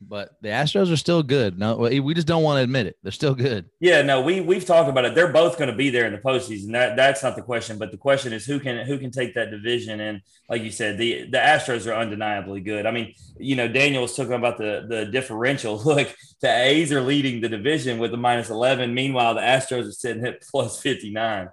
But 0.00 0.30
the 0.40 0.48
Astros 0.48 0.90
are 0.90 0.96
still 0.96 1.22
good. 1.22 1.58
No, 1.58 1.76
we 1.76 2.14
just 2.14 2.26
don't 2.26 2.42
want 2.42 2.58
to 2.58 2.62
admit 2.62 2.86
it. 2.86 2.96
They're 3.02 3.12
still 3.12 3.34
good. 3.34 3.66
Yeah, 3.80 4.00
no, 4.00 4.22
we 4.22 4.40
we've 4.40 4.64
talked 4.64 4.88
about 4.88 5.04
it. 5.04 5.14
They're 5.14 5.32
both 5.32 5.58
going 5.58 5.70
to 5.70 5.76
be 5.76 5.90
there 5.90 6.06
in 6.06 6.12
the 6.12 6.18
postseason. 6.18 6.72
That 6.72 6.96
that's 6.96 7.22
not 7.22 7.36
the 7.36 7.42
question. 7.42 7.78
But 7.78 7.90
the 7.90 7.98
question 7.98 8.32
is 8.32 8.46
who 8.46 8.58
can 8.58 8.86
who 8.86 8.98
can 8.98 9.10
take 9.10 9.34
that 9.34 9.50
division. 9.50 10.00
And 10.00 10.22
like 10.48 10.62
you 10.62 10.70
said, 10.70 10.96
the 10.96 11.24
the 11.30 11.36
Astros 11.36 11.86
are 11.86 11.94
undeniably 11.94 12.60
good. 12.60 12.86
I 12.86 12.92
mean, 12.92 13.14
you 13.38 13.56
know, 13.56 13.68
Daniel 13.68 14.02
was 14.02 14.16
talking 14.16 14.32
about 14.32 14.56
the 14.56 14.86
the 14.88 15.04
differential. 15.04 15.76
Look, 15.84 16.14
the 16.40 16.48
A's 16.50 16.92
are 16.92 17.02
leading 17.02 17.42
the 17.42 17.48
division 17.48 17.98
with 17.98 18.14
a 18.14 18.16
minus 18.16 18.48
eleven. 18.48 18.94
Meanwhile, 18.94 19.34
the 19.34 19.42
Astros 19.42 19.88
are 19.88 19.92
sitting 19.92 20.24
at 20.24 20.40
plus 20.42 20.80
fifty 20.80 21.10
nine. 21.10 21.50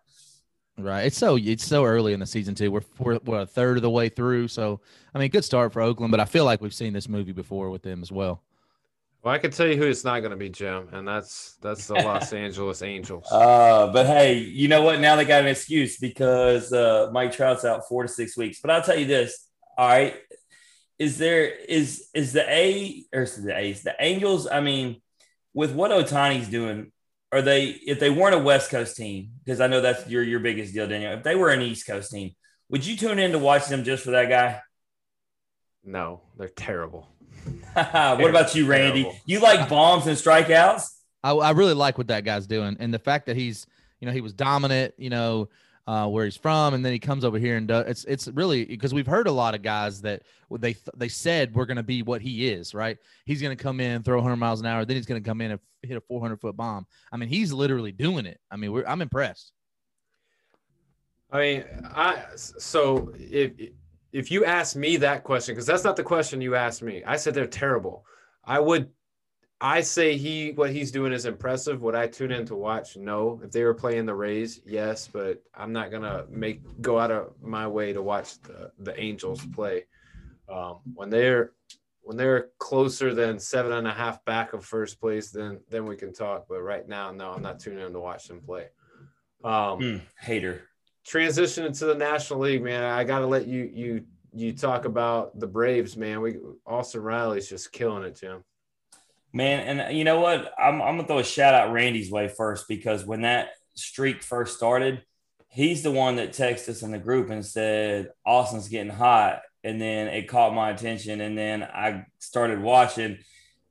Right. 0.78 1.06
It's 1.06 1.18
so 1.18 1.38
it's 1.38 1.66
so 1.66 1.86
early 1.86 2.14
in 2.14 2.20
the 2.20 2.26
season 2.28 2.54
too. 2.54 2.72
We're, 2.72 2.82
we're 3.00 3.20
we're 3.26 3.42
a 3.42 3.46
third 3.48 3.78
of 3.78 3.82
the 3.82 3.90
way 3.90 4.10
through. 4.10 4.48
So 4.48 4.80
I 5.14 5.20
mean, 5.20 5.30
good 5.32 5.44
start 5.44 5.74
for 5.74 5.82
Oakland, 5.82 6.12
but 6.12 6.20
I 6.20 6.26
feel 6.26 6.46
like 6.46 6.62
we've 6.62 6.74
seen 6.74 6.94
this 6.94 7.10
movie 7.10 7.32
before 7.32 7.72
with 7.72 7.82
them 7.82 8.02
as 8.04 8.12
well. 8.12 8.44
Well, 9.24 9.34
I 9.34 9.40
can 9.40 9.50
tell 9.50 9.68
you 9.68 9.76
who 9.76 9.84
it's 9.84 10.04
not 10.04 10.20
going 10.20 10.32
to 10.32 10.38
be, 10.38 10.50
Jim, 10.50 10.88
and 10.92 11.08
that's 11.08 11.58
that's 11.62 11.88
the 11.88 11.96
Los 11.96 12.32
Angeles 12.34 12.84
Angels. 12.84 13.28
Uh, 13.32 13.92
but 13.92 14.06
hey, 14.06 14.38
you 14.38 14.68
know 14.68 14.84
what? 14.84 15.00
Now 15.00 15.16
they 15.16 15.26
got 15.26 15.42
an 15.42 15.48
excuse 15.48 15.98
because 15.98 16.72
uh, 16.72 17.10
Mike 17.12 17.32
Trout's 17.32 17.66
out 17.66 17.88
four 17.88 18.04
to 18.04 18.10
six 18.10 18.38
weeks. 18.38 18.60
But 18.62 18.70
I'll 18.72 18.84
tell 18.84 18.98
you 18.98 19.08
this. 19.08 19.48
All 19.78 19.88
right, 19.88 20.16
is 21.00 21.18
there 21.18 21.46
is 21.46 22.08
is 22.14 22.34
the 22.34 22.48
A 22.48 23.04
or 23.12 23.24
is 23.24 23.44
the 23.44 23.58
A's 23.58 23.82
the 23.82 23.96
Angels? 24.00 24.48
I 24.48 24.62
mean, 24.62 25.02
with 25.54 25.74
what 25.74 25.90
Ohtani's 25.90 26.48
doing, 26.48 26.92
are 27.38 27.42
they 27.42 27.66
if 27.66 28.00
they 28.00 28.10
weren't 28.10 28.36
a 28.36 28.40
West 28.40 28.70
Coast 28.70 28.96
team 28.96 29.32
because 29.44 29.62
I 29.62 29.68
know 29.68 29.82
that's 29.82 30.08
your 30.10 30.24
your 30.24 30.40
biggest 30.40 30.74
deal, 30.74 30.88
Daniel. 30.88 31.14
If 31.14 31.24
they 31.24 31.36
were 31.36 31.50
an 31.50 31.62
East 31.62 31.88
Coast 31.88 32.12
team, 32.12 32.32
would 32.70 32.86
you 32.86 32.98
tune 32.98 33.20
in 33.20 33.32
to 33.32 33.40
watch 33.40 33.68
them 33.68 33.84
just 33.84 34.04
for 34.04 34.12
that 34.12 34.30
guy? 34.30 34.62
No, 35.84 36.22
they're 36.38 36.50
terrible. 36.50 37.08
what 37.74 38.30
about 38.30 38.56
you, 38.56 38.66
Randy? 38.66 39.04
Terrible. 39.04 39.20
You 39.26 39.40
like 39.40 39.70
bombs 39.70 40.08
and 40.08 40.18
strikeouts? 40.18 40.90
I, 41.24 41.32
I 41.32 41.52
really 41.52 41.74
like 41.74 41.98
what 41.98 42.08
that 42.08 42.26
guy's 42.26 42.48
doing, 42.48 42.76
and 42.80 42.94
the 42.94 43.00
fact 43.00 43.28
that 43.28 43.38
he's 43.38 43.66
you 44.00 44.08
know 44.08 44.14
he 44.14 44.22
was 44.22 44.34
dominant, 44.34 44.94
you 44.98 45.10
know. 45.10 45.50
Uh, 45.88 46.06
where 46.06 46.26
he's 46.26 46.36
from, 46.36 46.74
and 46.74 46.84
then 46.84 46.92
he 46.92 47.00
comes 47.00 47.24
over 47.24 47.40
here 47.40 47.56
and 47.56 47.70
does. 47.70 47.86
It's 47.88 48.04
it's 48.04 48.28
really 48.28 48.66
because 48.66 48.94
we've 48.94 49.08
heard 49.08 49.26
a 49.26 49.32
lot 49.32 49.56
of 49.56 49.62
guys 49.62 50.02
that 50.02 50.24
they 50.52 50.76
they 50.98 51.08
said 51.08 51.56
we're 51.56 51.66
going 51.66 51.78
to 51.78 51.84
be 51.84 52.04
what 52.04 52.22
he 52.22 52.50
is, 52.50 52.74
right? 52.74 52.98
He's 53.26 53.42
going 53.42 53.56
to 53.56 53.64
come 53.64 53.80
in, 53.80 54.04
throw 54.04 54.18
100 54.18 54.36
miles 54.36 54.60
an 54.60 54.66
hour, 54.66 54.84
then 54.84 54.98
he's 54.98 55.06
going 55.06 55.24
to 55.24 55.26
come 55.26 55.40
in 55.40 55.52
and 55.52 55.60
hit 55.84 55.96
a 55.96 56.02
400 56.02 56.42
foot 56.42 56.58
bomb. 56.58 56.86
I 57.10 57.16
mean, 57.16 57.30
he's 57.30 57.54
literally 57.54 57.94
doing 57.94 58.26
it. 58.26 58.38
I 58.52 58.58
mean, 58.58 58.84
I'm 58.86 59.02
impressed. 59.02 59.54
I 61.32 61.40
mean, 61.40 61.64
I 61.96 62.24
so 62.36 63.14
if 63.18 63.54
if 64.12 64.32
you 64.32 64.46
ask 64.46 64.76
me 64.76 64.98
that 64.98 65.24
question, 65.24 65.54
because 65.54 65.66
that's 65.66 65.84
not 65.84 65.96
the 65.96 66.04
question 66.04 66.42
you 66.42 66.56
asked 66.56 66.82
me, 66.82 67.04
I 67.06 67.18
said 67.18 67.34
they're 67.34 67.48
terrible. 67.48 68.06
I 68.44 68.60
would, 68.60 68.90
I 69.60 69.82
say 69.82 70.18
he 70.18 70.52
what 70.52 70.72
he's 70.72 70.92
doing 70.92 71.12
is 71.12 71.26
impressive. 71.26 71.82
Would 71.82 71.96
I 71.96 72.08
tune 72.08 72.32
in 72.32 72.46
to 72.48 72.56
watch? 72.56 72.96
No. 72.96 73.42
If 73.44 73.52
they 73.52 73.64
were 73.64 73.74
playing 73.74 74.06
the 74.06 74.14
Rays, 74.14 74.62
yes, 74.66 75.08
but 75.12 75.42
I'm 75.56 75.74
not 75.74 75.92
gonna 75.92 76.26
make 76.30 76.62
go 76.82 77.00
out 77.00 77.12
of 77.12 77.34
my 77.42 77.68
way 77.68 77.94
to 77.94 78.02
watch 78.02 78.40
the 78.42 78.72
the 78.80 79.00
Angels 79.00 79.44
play. 79.48 79.86
Um, 80.48 80.80
when 80.94 81.10
they're 81.10 81.54
when 82.02 82.18
they're 82.18 82.50
closer 82.60 83.14
than 83.14 83.40
seven 83.40 83.72
and 83.72 83.88
a 83.88 83.92
half 83.92 84.24
back 84.26 84.54
of 84.54 84.64
first 84.64 85.00
place, 85.00 85.32
then 85.32 85.60
then 85.70 85.86
we 85.86 85.96
can 85.96 86.14
talk. 86.14 86.46
But 86.48 86.62
right 86.62 86.88
now, 86.88 87.12
no, 87.12 87.32
I'm 87.32 87.42
not 87.42 87.60
tuning 87.60 87.86
in 87.86 87.94
to 87.94 88.00
watch 88.00 88.28
them 88.28 88.42
play. 88.42 88.68
Um, 89.44 89.80
mm, 89.80 90.02
hater 90.20 90.68
transition 91.08 91.66
into 91.66 91.86
the 91.86 91.96
National 91.96 92.42
League, 92.42 92.64
man, 92.64 92.84
I 92.84 93.04
got 93.06 93.20
to 93.20 93.28
let 93.28 93.48
you 93.48 93.70
you 93.74 94.06
you 94.34 94.54
talk 94.54 94.86
about 94.86 95.40
the 95.40 95.48
Braves, 95.48 95.98
man. 95.98 96.22
We 96.22 96.38
Austin 96.66 97.02
Riley's 97.02 97.50
just 97.50 97.72
killing 97.72 98.04
it, 98.04 98.20
Jim. 98.20 98.44
Man, 99.38 99.80
and 99.80 99.96
you 99.96 100.04
know 100.04 100.20
what? 100.20 100.52
I'm, 100.58 100.82
I'm 100.82 100.96
gonna 100.96 101.06
throw 101.06 101.20
a 101.20 101.24
shout 101.24 101.54
out 101.54 101.72
Randy's 101.72 102.10
way 102.10 102.28
first 102.28 102.68
because 102.68 103.06
when 103.06 103.22
that 103.22 103.50
streak 103.76 104.24
first 104.24 104.58
started, 104.58 105.04
he's 105.48 105.84
the 105.84 105.92
one 105.92 106.16
that 106.16 106.32
texted 106.32 106.70
us 106.70 106.82
in 106.82 106.90
the 106.90 106.98
group 106.98 107.30
and 107.30 107.46
said 107.46 108.10
Austin's 108.26 108.68
getting 108.68 108.92
hot, 108.92 109.42
and 109.64 109.80
then 109.80 110.08
it 110.08 110.28
caught 110.28 110.56
my 110.56 110.72
attention, 110.72 111.22
and 111.22 111.38
then 111.38 111.62
I 111.62 112.08
started 112.18 112.64
watching, 112.64 113.20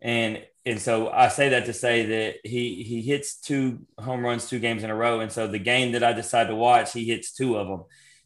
and 0.00 0.40
and 0.64 0.80
so 0.80 1.10
I 1.10 1.26
say 1.26 1.48
that 1.48 1.66
to 1.66 1.72
say 1.72 2.06
that 2.06 2.36
he 2.44 2.84
he 2.84 3.02
hits 3.02 3.40
two 3.40 3.80
home 3.98 4.24
runs 4.24 4.48
two 4.48 4.60
games 4.60 4.84
in 4.84 4.90
a 4.90 4.94
row, 4.94 5.18
and 5.18 5.32
so 5.32 5.48
the 5.48 5.58
game 5.58 5.90
that 5.92 6.04
I 6.04 6.12
decide 6.12 6.46
to 6.46 6.54
watch, 6.54 6.92
he 6.92 7.06
hits 7.06 7.32
two 7.32 7.56
of 7.56 7.66
them. 7.66 7.82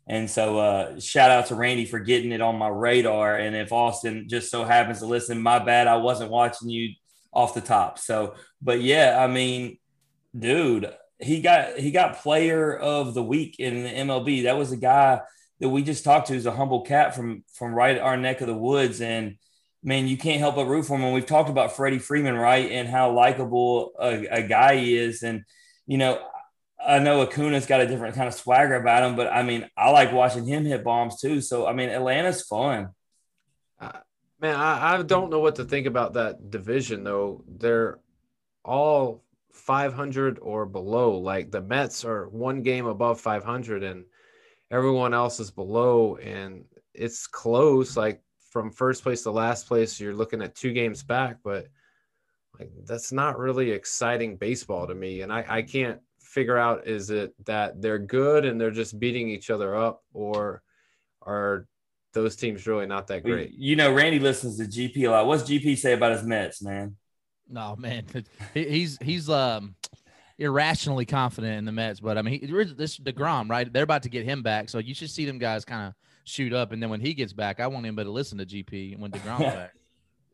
And 0.06 0.28
so, 0.28 0.58
uh, 0.58 1.00
shout 1.00 1.30
out 1.30 1.46
to 1.46 1.54
Randy 1.54 1.86
for 1.86 2.00
getting 2.00 2.32
it 2.32 2.40
on 2.40 2.58
my 2.58 2.68
radar. 2.68 3.36
And 3.36 3.54
if 3.54 3.72
Austin 3.72 4.28
just 4.28 4.50
so 4.50 4.64
happens 4.64 4.98
to 4.98 5.06
listen, 5.06 5.40
my 5.40 5.60
bad, 5.60 5.86
I 5.86 5.96
wasn't 5.96 6.32
watching 6.32 6.68
you 6.68 6.94
off 7.32 7.54
the 7.54 7.60
top. 7.60 7.98
So, 7.98 8.34
but 8.60 8.80
yeah, 8.80 9.18
I 9.22 9.26
mean, 9.26 9.78
dude, 10.36 10.92
he 11.18 11.40
got 11.40 11.78
he 11.78 11.90
got 11.90 12.18
Player 12.18 12.76
of 12.76 13.14
the 13.14 13.22
Week 13.22 13.56
in 13.58 13.82
the 13.82 13.90
MLB. 13.90 14.44
That 14.44 14.58
was 14.58 14.72
a 14.72 14.76
guy 14.76 15.20
that 15.60 15.68
we 15.68 15.82
just 15.82 16.04
talked 16.04 16.28
to, 16.28 16.34
is 16.34 16.46
a 16.46 16.52
humble 16.52 16.82
cat 16.82 17.14
from 17.14 17.44
from 17.54 17.74
right 17.74 17.98
our 17.98 18.16
neck 18.16 18.40
of 18.40 18.46
the 18.46 18.54
woods, 18.54 19.00
and 19.00 19.36
man, 19.82 20.08
you 20.08 20.16
can't 20.16 20.40
help 20.40 20.56
but 20.56 20.66
root 20.66 20.84
for 20.84 20.96
him. 20.96 21.04
And 21.04 21.14
we've 21.14 21.26
talked 21.26 21.50
about 21.50 21.76
Freddie 21.76 21.98
Freeman, 21.98 22.34
right, 22.34 22.70
and 22.70 22.88
how 22.88 23.12
likable 23.12 23.92
a, 24.00 24.26
a 24.26 24.42
guy 24.42 24.76
he 24.76 24.96
is. 24.96 25.22
And 25.22 25.44
you 25.86 25.98
know, 25.98 26.20
I 26.84 26.98
know 26.98 27.20
Acuna's 27.20 27.66
got 27.66 27.80
a 27.80 27.86
different 27.86 28.14
kind 28.14 28.28
of 28.28 28.34
swagger 28.34 28.74
about 28.74 29.02
him, 29.02 29.16
but 29.16 29.32
I 29.32 29.42
mean, 29.42 29.68
I 29.76 29.90
like 29.90 30.12
watching 30.12 30.46
him 30.46 30.64
hit 30.64 30.84
bombs 30.84 31.20
too. 31.20 31.40
So 31.40 31.66
I 31.66 31.74
mean, 31.74 31.90
Atlanta's 31.90 32.42
fun. 32.42 32.90
Man, 34.40 34.56
I, 34.56 34.94
I 34.94 35.02
don't 35.02 35.30
know 35.30 35.40
what 35.40 35.56
to 35.56 35.64
think 35.64 35.86
about 35.86 36.14
that 36.14 36.50
division 36.50 37.04
though. 37.04 37.44
They're 37.46 37.98
all 38.64 39.22
500 39.52 40.38
or 40.40 40.64
below. 40.64 41.18
Like 41.18 41.50
the 41.50 41.60
Mets 41.60 42.04
are 42.04 42.28
one 42.28 42.62
game 42.62 42.86
above 42.86 43.20
500, 43.20 43.82
and 43.82 44.04
everyone 44.70 45.12
else 45.12 45.40
is 45.40 45.50
below, 45.50 46.16
and 46.16 46.64
it's 46.94 47.26
close. 47.26 47.96
Like 47.96 48.22
from 48.50 48.70
first 48.70 49.02
place 49.02 49.22
to 49.24 49.30
last 49.30 49.68
place, 49.68 50.00
you're 50.00 50.14
looking 50.14 50.42
at 50.42 50.54
two 50.54 50.72
games 50.72 51.02
back, 51.02 51.38
but 51.44 51.68
like 52.58 52.70
that's 52.86 53.12
not 53.12 53.38
really 53.38 53.70
exciting 53.70 54.36
baseball 54.36 54.86
to 54.86 54.94
me. 54.94 55.20
And 55.20 55.32
I, 55.32 55.44
I 55.48 55.62
can't 55.62 56.00
figure 56.18 56.56
out 56.56 56.86
is 56.86 57.10
it 57.10 57.34
that 57.44 57.82
they're 57.82 57.98
good 57.98 58.44
and 58.44 58.60
they're 58.60 58.70
just 58.70 58.98
beating 58.98 59.28
each 59.28 59.50
other 59.50 59.76
up, 59.76 60.02
or 60.14 60.62
are 61.22 61.66
those 62.12 62.36
teams 62.36 62.66
really 62.66 62.86
not 62.86 63.06
that 63.08 63.22
great? 63.22 63.52
You 63.52 63.76
know, 63.76 63.92
Randy 63.92 64.18
listens 64.18 64.58
to 64.58 64.64
GP 64.64 65.06
a 65.06 65.10
lot. 65.10 65.26
What's 65.26 65.44
GP 65.44 65.78
say 65.78 65.92
about 65.92 66.12
his 66.12 66.22
Mets, 66.22 66.62
man? 66.62 66.96
No, 67.48 67.74
man, 67.76 68.04
he's 68.54 68.96
he's 69.00 69.28
um 69.28 69.74
irrationally 70.38 71.04
confident 71.04 71.58
in 71.58 71.64
the 71.64 71.72
Mets, 71.72 72.00
but 72.00 72.16
I 72.16 72.22
mean, 72.22 72.40
he, 72.40 72.46
this 72.46 72.98
deGrom, 72.98 73.50
right? 73.50 73.70
They're 73.70 73.82
about 73.82 74.04
to 74.04 74.08
get 74.08 74.24
him 74.24 74.42
back, 74.42 74.68
so 74.68 74.78
you 74.78 74.94
should 74.94 75.10
see 75.10 75.26
them 75.26 75.38
guys 75.38 75.64
kind 75.64 75.88
of 75.88 75.94
shoot 76.24 76.52
up, 76.52 76.72
and 76.72 76.82
then 76.82 76.90
when 76.90 77.00
he 77.00 77.14
gets 77.14 77.32
back, 77.32 77.60
I 77.60 77.66
want 77.66 77.86
him 77.86 77.96
to 77.96 78.04
listen 78.04 78.38
to 78.38 78.46
GP 78.46 78.98
when 78.98 79.10
deGrom's 79.10 79.40
back. 79.54 79.72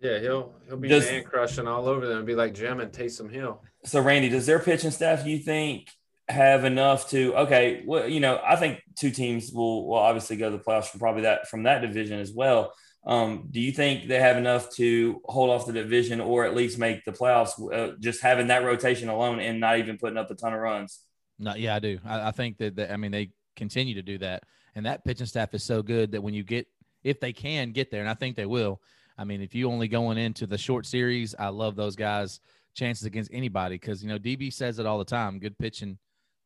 Yeah, 0.01 0.19
he'll 0.19 0.55
he'll 0.69 0.77
be 0.77 0.89
does, 0.89 1.07
man 1.07 1.25
crushing 1.25 1.67
all 1.67 1.89
over 1.89 2.07
them 2.07 2.19
and 2.19 2.27
be 2.27 2.35
like 2.35 2.55
Jim 2.55 2.81
and 2.81 2.93
Taysom 2.93 3.31
Hill. 3.31 3.63
So 3.85 4.01
Randy, 4.01 4.29
does 4.29 4.47
their 4.47 4.59
pitching 4.59 4.91
staff 4.91 5.27
you 5.27 5.39
think 5.39 5.91
have 6.29 6.65
enough 6.65 7.11
to 7.11 7.35
okay? 7.37 7.83
Well, 7.87 8.09
you 8.09 8.21
know, 8.21 8.41
I 8.45 8.57
think 8.57 8.83
two 8.97 9.11
teams 9.11 9.53
will 9.53 9.87
will 9.87 9.99
obviously 9.99 10.37
go 10.37 10.51
to 10.51 10.57
the 10.57 10.63
playoffs 10.63 10.87
from 10.87 11.01
probably 11.01 11.23
that 11.23 11.49
from 11.49 11.65
that 11.65 11.81
division 11.81 12.19
as 12.19 12.33
well. 12.33 12.73
Um, 13.07 13.47
do 13.53 13.61
you 13.61 13.71
think 13.71 14.09
they 14.09 14.19
have 14.19 14.37
enough 14.37 14.75
to 14.75 15.23
hold 15.27 15.51
off 15.51 15.67
the 15.67 15.73
division 15.73 16.21
or 16.21 16.45
at 16.45 16.57
least 16.57 16.77
make 16.77 17.05
the 17.05 17.13
playoffs 17.13 17.53
uh, 17.73 17.95
just 18.01 18.21
having 18.21 18.49
that 18.49 18.65
rotation 18.65 19.09
alone 19.09 19.39
and 19.39 19.61
not 19.61 19.79
even 19.79 19.97
putting 19.97 20.19
up 20.19 20.31
a 20.31 20.35
ton 20.35 20.53
of 20.53 20.59
runs? 20.59 21.01
No, 21.39 21.55
yeah, 21.55 21.77
I 21.77 21.79
do. 21.79 22.01
I, 22.05 22.29
I 22.29 22.31
think 22.33 22.59
that, 22.59 22.75
that, 22.77 22.91
I 22.91 22.97
mean, 22.97 23.13
they 23.13 23.31
continue 23.55 23.95
to 23.95 24.03
do 24.03 24.19
that. 24.19 24.43
And 24.75 24.87
that 24.87 25.05
pitching 25.05 25.27
staff 25.27 25.55
is 25.55 25.63
so 25.63 25.83
good 25.83 26.13
that 26.13 26.23
when 26.23 26.35
you 26.35 26.43
get, 26.43 26.67
if 27.05 27.21
they 27.21 27.33
can 27.33 27.71
get 27.71 27.93
there, 27.93 28.01
and 28.01 28.11
I 28.11 28.15
think 28.15 28.35
they 28.35 28.47
will, 28.47 28.81
I 29.17 29.23
mean, 29.23 29.41
if 29.41 29.55
you 29.55 29.71
only 29.71 29.87
going 29.87 30.19
into 30.19 30.47
the 30.47 30.59
short 30.59 30.85
series, 30.85 31.33
I 31.39 31.49
love 31.49 31.77
those 31.77 31.95
guys' 31.95 32.41
chances 32.75 33.07
against 33.07 33.31
anybody 33.33 33.77
because, 33.77 34.03
you 34.03 34.09
know, 34.09 34.19
DB 34.19 34.53
says 34.53 34.81
it 34.81 34.87
all 34.87 34.99
the 34.99 35.05
time 35.05 35.39
good 35.39 35.57
pitching 35.59 35.97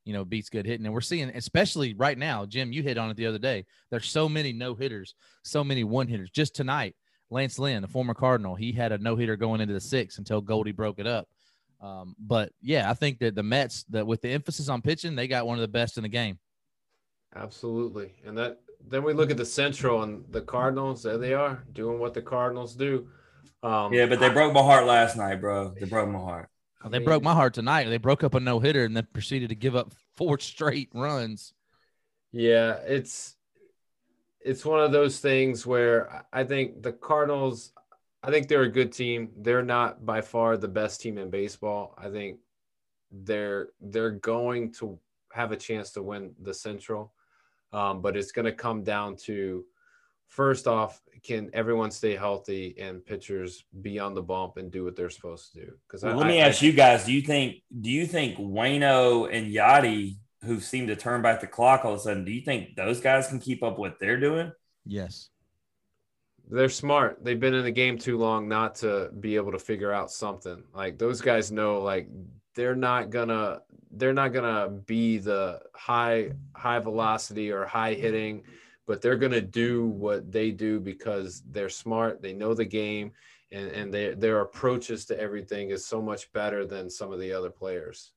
you 0.04 0.12
know, 0.12 0.24
beats 0.24 0.48
good 0.48 0.66
hitting. 0.66 0.86
And 0.86 0.94
we're 0.94 1.00
seeing, 1.00 1.28
especially 1.30 1.94
right 1.94 2.16
now, 2.16 2.46
Jim, 2.46 2.72
you 2.72 2.82
hit 2.82 2.98
on 2.98 3.10
it 3.10 3.16
the 3.16 3.26
other 3.26 3.38
day. 3.38 3.66
There's 3.90 4.08
so 4.08 4.28
many 4.28 4.52
no 4.52 4.74
hitters, 4.74 5.14
so 5.42 5.62
many 5.62 5.84
one 5.84 6.08
hitters. 6.08 6.30
Just 6.30 6.54
tonight, 6.54 6.96
Lance 7.30 7.58
Lynn, 7.58 7.84
a 7.84 7.88
former 7.88 8.14
Cardinal, 8.14 8.54
he 8.54 8.72
had 8.72 8.92
a 8.92 8.98
no 8.98 9.16
hitter 9.16 9.36
going 9.36 9.60
into 9.60 9.74
the 9.74 9.80
sixth 9.80 10.18
until 10.18 10.40
Goldie 10.40 10.72
broke 10.72 10.98
it 10.98 11.06
up. 11.06 11.28
Um, 11.80 12.14
but 12.18 12.52
yeah, 12.60 12.90
I 12.90 12.94
think 12.94 13.18
that 13.20 13.34
the 13.34 13.42
Mets, 13.42 13.84
that 13.84 14.06
with 14.06 14.20
the 14.20 14.30
emphasis 14.30 14.68
on 14.68 14.82
pitching, 14.82 15.14
they 15.16 15.28
got 15.28 15.46
one 15.46 15.56
of 15.56 15.62
the 15.62 15.68
best 15.68 15.96
in 15.96 16.02
the 16.02 16.08
game. 16.08 16.38
Absolutely, 17.34 18.14
and 18.26 18.36
that 18.36 18.60
then 18.86 19.02
we 19.02 19.12
look 19.12 19.30
at 19.30 19.36
the 19.36 19.46
Central 19.46 20.02
and 20.02 20.24
the 20.30 20.40
Cardinals. 20.40 21.02
There 21.02 21.16
they 21.16 21.32
are 21.32 21.62
doing 21.72 21.98
what 21.98 22.12
the 22.12 22.22
Cardinals 22.22 22.74
do. 22.74 23.08
Um, 23.62 23.92
yeah, 23.92 24.06
but 24.06 24.20
they 24.20 24.30
broke 24.30 24.52
my 24.52 24.62
heart 24.62 24.86
last 24.86 25.16
night, 25.16 25.40
bro. 25.40 25.72
They 25.78 25.86
broke 25.86 26.08
my 26.08 26.18
heart. 26.18 26.48
They 26.88 26.98
mean, 26.98 27.04
broke 27.04 27.22
my 27.22 27.34
heart 27.34 27.54
tonight. 27.54 27.88
They 27.88 27.98
broke 27.98 28.24
up 28.24 28.34
a 28.34 28.40
no 28.40 28.58
hitter 28.58 28.84
and 28.84 28.96
then 28.96 29.06
proceeded 29.12 29.50
to 29.50 29.54
give 29.54 29.76
up 29.76 29.92
four 30.16 30.38
straight 30.38 30.88
runs. 30.94 31.52
Yeah, 32.32 32.78
it's 32.86 33.36
it's 34.40 34.64
one 34.64 34.80
of 34.80 34.92
those 34.92 35.20
things 35.20 35.66
where 35.66 36.24
I 36.32 36.44
think 36.44 36.82
the 36.82 36.92
Cardinals. 36.92 37.72
I 38.22 38.30
think 38.30 38.48
they're 38.48 38.62
a 38.62 38.68
good 38.68 38.92
team. 38.92 39.30
They're 39.38 39.62
not 39.62 40.04
by 40.04 40.20
far 40.20 40.56
the 40.56 40.68
best 40.68 41.00
team 41.00 41.16
in 41.16 41.30
baseball. 41.30 41.94
I 41.98 42.08
think 42.08 42.38
they're 43.10 43.68
they're 43.80 44.10
going 44.12 44.72
to 44.74 44.98
have 45.32 45.52
a 45.52 45.56
chance 45.56 45.90
to 45.92 46.02
win 46.02 46.34
the 46.40 46.54
Central, 46.54 47.12
um, 47.72 48.00
but 48.00 48.16
it's 48.16 48.32
going 48.32 48.44
to 48.44 48.52
come 48.52 48.82
down 48.82 49.16
to 49.16 49.64
first 50.30 50.66
off, 50.66 51.02
can 51.22 51.50
everyone 51.52 51.90
stay 51.90 52.16
healthy 52.16 52.74
and 52.78 53.04
pitchers 53.04 53.64
be 53.82 53.98
on 53.98 54.14
the 54.14 54.22
bump 54.22 54.56
and 54.56 54.70
do 54.70 54.84
what 54.84 54.96
they're 54.96 55.10
supposed 55.10 55.52
to 55.52 55.66
do? 55.66 55.72
Because 55.86 56.02
well, 56.02 56.16
let 56.16 56.26
me 56.26 56.40
ask 56.40 56.62
I, 56.62 56.66
you 56.66 56.72
guys: 56.72 57.04
Do 57.04 57.12
you 57.12 57.20
think 57.20 57.56
do 57.78 57.90
you 57.90 58.06
think 58.06 58.38
Wayno 58.38 59.28
and 59.30 59.52
Yadi, 59.52 60.16
who 60.44 60.60
seem 60.60 60.86
to 60.86 60.96
turn 60.96 61.20
back 61.20 61.40
the 61.40 61.46
clock 61.46 61.84
all 61.84 61.92
of 61.92 62.00
a 62.00 62.02
sudden, 62.02 62.24
do 62.24 62.32
you 62.32 62.40
think 62.40 62.74
those 62.74 63.00
guys 63.00 63.28
can 63.28 63.38
keep 63.38 63.62
up 63.62 63.78
what 63.78 63.98
they're 64.00 64.18
doing? 64.18 64.50
Yes. 64.86 65.28
They're 66.48 66.68
smart. 66.68 67.22
They've 67.22 67.38
been 67.38 67.54
in 67.54 67.62
the 67.62 67.70
game 67.70 67.96
too 67.96 68.18
long 68.18 68.48
not 68.48 68.76
to 68.76 69.10
be 69.20 69.36
able 69.36 69.52
to 69.52 69.58
figure 69.58 69.92
out 69.92 70.10
something. 70.10 70.64
Like 70.74 70.98
those 70.98 71.20
guys 71.20 71.52
know, 71.52 71.80
like 71.80 72.08
they're 72.54 72.74
not 72.74 73.10
gonna 73.10 73.60
they're 73.92 74.14
not 74.14 74.32
gonna 74.32 74.68
be 74.68 75.18
the 75.18 75.60
high 75.74 76.32
high 76.54 76.78
velocity 76.78 77.52
or 77.52 77.66
high 77.66 77.94
hitting 77.94 78.42
but 78.90 79.00
they're 79.00 79.14
going 79.14 79.30
to 79.30 79.40
do 79.40 79.86
what 79.86 80.32
they 80.32 80.50
do 80.50 80.80
because 80.80 81.44
they're 81.52 81.68
smart, 81.68 82.20
they 82.20 82.32
know 82.32 82.54
the 82.54 82.64
game, 82.64 83.12
and, 83.52 83.68
and 83.68 83.94
they, 83.94 84.14
their 84.14 84.40
approaches 84.40 85.04
to 85.04 85.16
everything 85.16 85.70
is 85.70 85.86
so 85.86 86.02
much 86.02 86.32
better 86.32 86.66
than 86.66 86.90
some 86.90 87.12
of 87.12 87.20
the 87.20 87.32
other 87.32 87.50
players. 87.50 88.10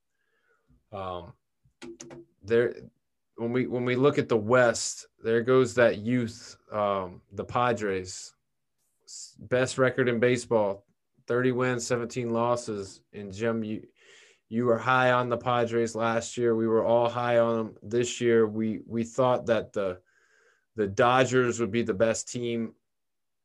Um, 0.91 1.33
there, 2.43 2.73
when 3.35 3.51
we 3.51 3.67
when 3.67 3.85
we 3.85 3.95
look 3.95 4.17
at 4.17 4.27
the 4.27 4.35
West, 4.35 5.05
there 5.23 5.43
goes 5.43 5.75
that 5.75 5.99
youth, 5.99 6.57
um, 6.71 7.21
the 7.33 7.45
Padres, 7.45 8.33
best 9.41 9.77
record 9.77 10.09
in 10.09 10.19
baseball, 10.19 10.87
30 11.27 11.51
wins, 11.51 11.85
17 11.85 12.33
losses. 12.33 12.99
And 13.13 13.31
Jim, 13.31 13.63
you 13.63 13.83
you 14.49 14.65
were 14.65 14.79
high 14.79 15.11
on 15.11 15.29
the 15.29 15.37
Padres 15.37 15.93
last 15.93 16.35
year. 16.35 16.55
We 16.55 16.67
were 16.67 16.83
all 16.83 17.09
high 17.09 17.37
on 17.37 17.57
them 17.57 17.75
this 17.83 18.19
year. 18.19 18.47
We 18.47 18.79
we 18.87 19.03
thought 19.03 19.45
that 19.45 19.71
the 19.71 19.99
the 20.75 20.87
Dodgers 20.87 21.59
would 21.59 21.71
be 21.71 21.83
the 21.83 21.93
best 21.93 22.29
team 22.29 22.73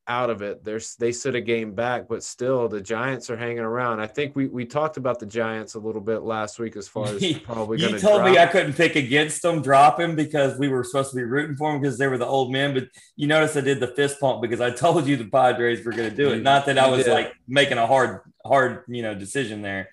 out 0.09 0.31
of 0.31 0.41
it. 0.41 0.65
There's 0.65 0.97
they 0.97 1.13
sit 1.13 1.35
a 1.35 1.41
game 1.41 1.75
back, 1.75 2.09
but 2.09 2.25
still 2.25 2.67
the 2.69 2.81
Giants 2.81 3.29
are 3.29 3.37
hanging 3.37 3.59
around. 3.59 4.01
I 4.01 4.07
think 4.07 4.35
we 4.35 4.47
we 4.47 4.65
talked 4.65 4.97
about 4.97 5.21
the 5.21 5.27
Giants 5.27 5.75
a 5.75 5.79
little 5.79 6.01
bit 6.01 6.23
last 6.23 6.59
week 6.59 6.77
as 6.77 6.89
far 6.89 7.07
as 7.07 7.39
probably. 7.45 7.79
you 7.81 7.99
told 7.99 8.23
drop. 8.23 8.31
me 8.31 8.39
I 8.39 8.47
couldn't 8.47 8.73
pick 8.73 8.97
against 8.97 9.43
them, 9.43 9.61
drop 9.61 10.01
him 10.01 10.17
because 10.17 10.59
we 10.59 10.69
were 10.69 10.83
supposed 10.83 11.11
to 11.11 11.17
be 11.17 11.25
rooting 11.25 11.57
for 11.57 11.71
them 11.71 11.81
because 11.81 11.99
they 11.99 12.09
were 12.09 12.19
the 12.19 12.27
old 12.27 12.51
men. 12.51 12.73
But 12.73 12.89
you 13.17 13.27
notice 13.27 13.57
I 13.57 13.61
did 13.61 13.81
the 13.81 13.89
fist 13.89 14.19
pump 14.19 14.41
because 14.41 14.63
I 14.63 14.71
told 14.85 15.07
you 15.07 15.17
the 15.17 15.27
Padres 15.27 15.85
were 15.85 15.93
going 15.93 16.09
to 16.09 16.17
do 16.17 16.31
it. 16.31 16.43
Not 16.43 16.67
that 16.67 16.79
I 16.79 16.89
was 16.89 17.07
like 17.07 17.35
making 17.47 17.77
a 17.79 17.87
hard 17.87 18.21
hard 18.45 18.85
you 18.89 19.03
know 19.03 19.15
decision 19.15 19.61
there. 19.61 19.91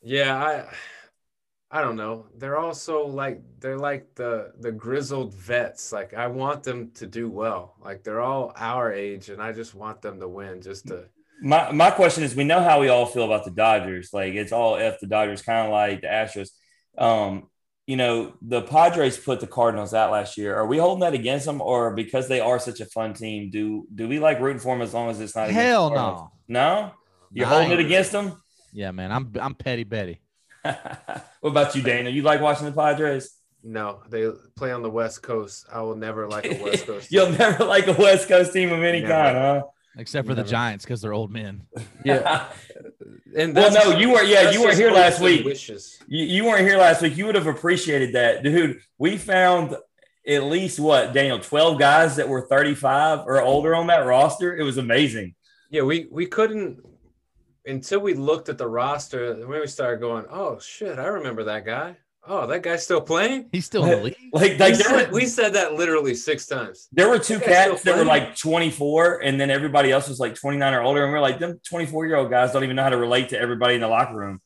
Yeah, 0.00 0.36
I 0.36 0.74
I 1.74 1.80
don't 1.80 1.96
know. 1.96 2.26
They're 2.38 2.56
also 2.56 3.04
like 3.04 3.42
they're 3.58 3.76
like 3.76 4.14
the 4.14 4.52
the 4.60 4.70
grizzled 4.70 5.34
vets. 5.34 5.90
Like 5.92 6.14
I 6.14 6.28
want 6.28 6.62
them 6.62 6.92
to 6.94 7.04
do 7.04 7.28
well. 7.28 7.74
Like 7.84 8.04
they're 8.04 8.20
all 8.20 8.52
our 8.54 8.92
age, 8.92 9.28
and 9.28 9.42
I 9.42 9.50
just 9.50 9.74
want 9.74 10.00
them 10.00 10.20
to 10.20 10.28
win. 10.28 10.62
Just 10.62 10.86
to. 10.86 11.06
My 11.42 11.72
my 11.72 11.90
question 11.90 12.22
is, 12.22 12.36
we 12.36 12.44
know 12.44 12.62
how 12.62 12.80
we 12.80 12.90
all 12.90 13.06
feel 13.06 13.24
about 13.24 13.44
the 13.44 13.50
Dodgers. 13.50 14.10
Like 14.12 14.34
it's 14.34 14.52
all 14.52 14.76
f 14.76 15.00
the 15.00 15.08
Dodgers, 15.08 15.42
kind 15.42 15.66
of 15.66 15.72
like 15.72 16.02
the 16.02 16.06
Astros. 16.06 16.50
Um, 16.96 17.48
you 17.88 17.96
know, 17.96 18.34
the 18.40 18.62
Padres 18.62 19.18
put 19.18 19.40
the 19.40 19.48
Cardinals 19.48 19.94
out 19.94 20.12
last 20.12 20.38
year. 20.38 20.54
Are 20.54 20.68
we 20.68 20.78
holding 20.78 21.00
that 21.00 21.12
against 21.12 21.44
them, 21.44 21.60
or 21.60 21.92
because 21.96 22.28
they 22.28 22.38
are 22.38 22.60
such 22.60 22.78
a 22.78 22.86
fun 22.86 23.14
team, 23.14 23.50
do 23.50 23.88
do 23.92 24.06
we 24.06 24.20
like 24.20 24.38
rooting 24.38 24.60
for 24.60 24.76
them 24.76 24.82
as 24.82 24.94
long 24.94 25.10
as 25.10 25.20
it's 25.20 25.34
not? 25.34 25.50
Hell 25.50 25.90
no, 25.90 26.30
no. 26.46 26.92
You're 27.32 27.48
holding 27.48 27.72
it 27.72 27.80
against 27.80 28.12
them. 28.12 28.40
Yeah, 28.72 28.92
man. 28.92 29.10
I'm 29.10 29.32
I'm 29.40 29.56
petty 29.56 29.82
Betty. 29.82 30.20
what 31.40 31.50
about 31.50 31.74
you, 31.74 31.82
Dana? 31.82 32.10
You 32.10 32.22
like 32.22 32.40
watching 32.40 32.66
the 32.66 32.72
Padres? 32.72 33.34
No, 33.62 34.00
they 34.08 34.30
play 34.56 34.72
on 34.72 34.82
the 34.82 34.90
West 34.90 35.22
Coast. 35.22 35.66
I 35.72 35.80
will 35.82 35.96
never 35.96 36.28
like 36.28 36.46
a 36.46 36.54
West 36.62 36.86
Coast. 36.86 37.10
You'll 37.10 37.30
never 37.30 37.64
like 37.64 37.86
a 37.86 37.92
West 37.92 38.28
Coast 38.28 38.52
team 38.52 38.72
of 38.72 38.82
any 38.82 39.00
never. 39.00 39.12
kind, 39.12 39.36
huh? 39.36 39.62
Except 39.96 40.26
for 40.26 40.34
never. 40.34 40.42
the 40.42 40.50
Giants 40.50 40.84
because 40.84 41.00
they're 41.00 41.14
old 41.14 41.30
men. 41.30 41.62
Yeah. 42.04 42.48
and 43.34 43.54
well, 43.54 43.72
no, 43.72 43.98
you 43.98 44.10
were 44.10 44.22
yeah, 44.22 44.50
you 44.50 44.60
weren't 44.60 44.76
here 44.76 44.90
last 44.90 45.20
week. 45.20 45.46
Wishes. 45.46 45.98
You, 46.06 46.24
you 46.24 46.44
weren't 46.44 46.66
here 46.66 46.76
last 46.76 47.00
week. 47.00 47.16
You 47.16 47.24
would 47.24 47.34
have 47.34 47.46
appreciated 47.46 48.14
that, 48.14 48.42
dude. 48.42 48.80
We 48.98 49.16
found 49.16 49.74
at 50.26 50.44
least 50.44 50.78
what 50.78 51.14
Daniel, 51.14 51.38
twelve 51.38 51.78
guys 51.78 52.16
that 52.16 52.28
were 52.28 52.46
thirty-five 52.46 53.20
or 53.20 53.40
older 53.40 53.74
on 53.74 53.86
that 53.86 54.04
roster. 54.04 54.54
It 54.54 54.64
was 54.64 54.76
amazing. 54.76 55.34
Yeah, 55.70 55.82
we 55.82 56.06
we 56.10 56.26
couldn't 56.26 56.84
until 57.66 58.00
we 58.00 58.14
looked 58.14 58.48
at 58.48 58.58
the 58.58 58.66
roster, 58.68 59.34
then 59.34 59.48
we 59.48 59.66
started 59.66 60.00
going, 60.00 60.24
"Oh 60.30 60.58
shit, 60.58 60.98
I 60.98 61.06
remember 61.06 61.44
that 61.44 61.64
guy. 61.64 61.96
Oh, 62.26 62.46
that 62.46 62.62
guy's 62.62 62.82
still 62.82 63.02
playing? 63.02 63.50
He's 63.52 63.66
still 63.66 63.84
in 63.84 63.90
the 63.90 63.96
league. 64.04 64.16
Like, 64.32 64.52
We 64.52 64.58
like 64.58 64.58
there, 64.58 64.74
said, 64.76 65.08
were, 65.10 65.14
we 65.14 65.26
said 65.26 65.52
that 65.52 65.74
literally 65.74 66.14
six 66.14 66.46
times. 66.46 66.88
there 66.90 67.08
were 67.10 67.18
two 67.18 67.36
That 67.38 67.44
cats 67.44 67.80
still 67.82 67.96
that 67.96 68.00
were 68.00 68.06
like 68.06 68.34
24, 68.34 69.22
and 69.22 69.38
then 69.38 69.50
everybody 69.50 69.92
else 69.92 70.08
was 70.08 70.18
like 70.20 70.34
29 70.34 70.72
or 70.72 70.80
older. 70.80 71.04
And 71.04 71.12
we're 71.12 71.20
like, 71.20 71.38
them 71.38 71.60
24 71.68 72.06
year 72.06 72.16
old 72.16 72.30
guys 72.30 72.52
don't 72.52 72.64
even 72.64 72.76
know 72.76 72.82
how 72.82 72.88
to 72.88 72.96
relate 72.96 73.28
to 73.28 73.38
everybody 73.38 73.74
in 73.74 73.82
the 73.82 73.88
locker 73.88 74.16
room. 74.16 74.40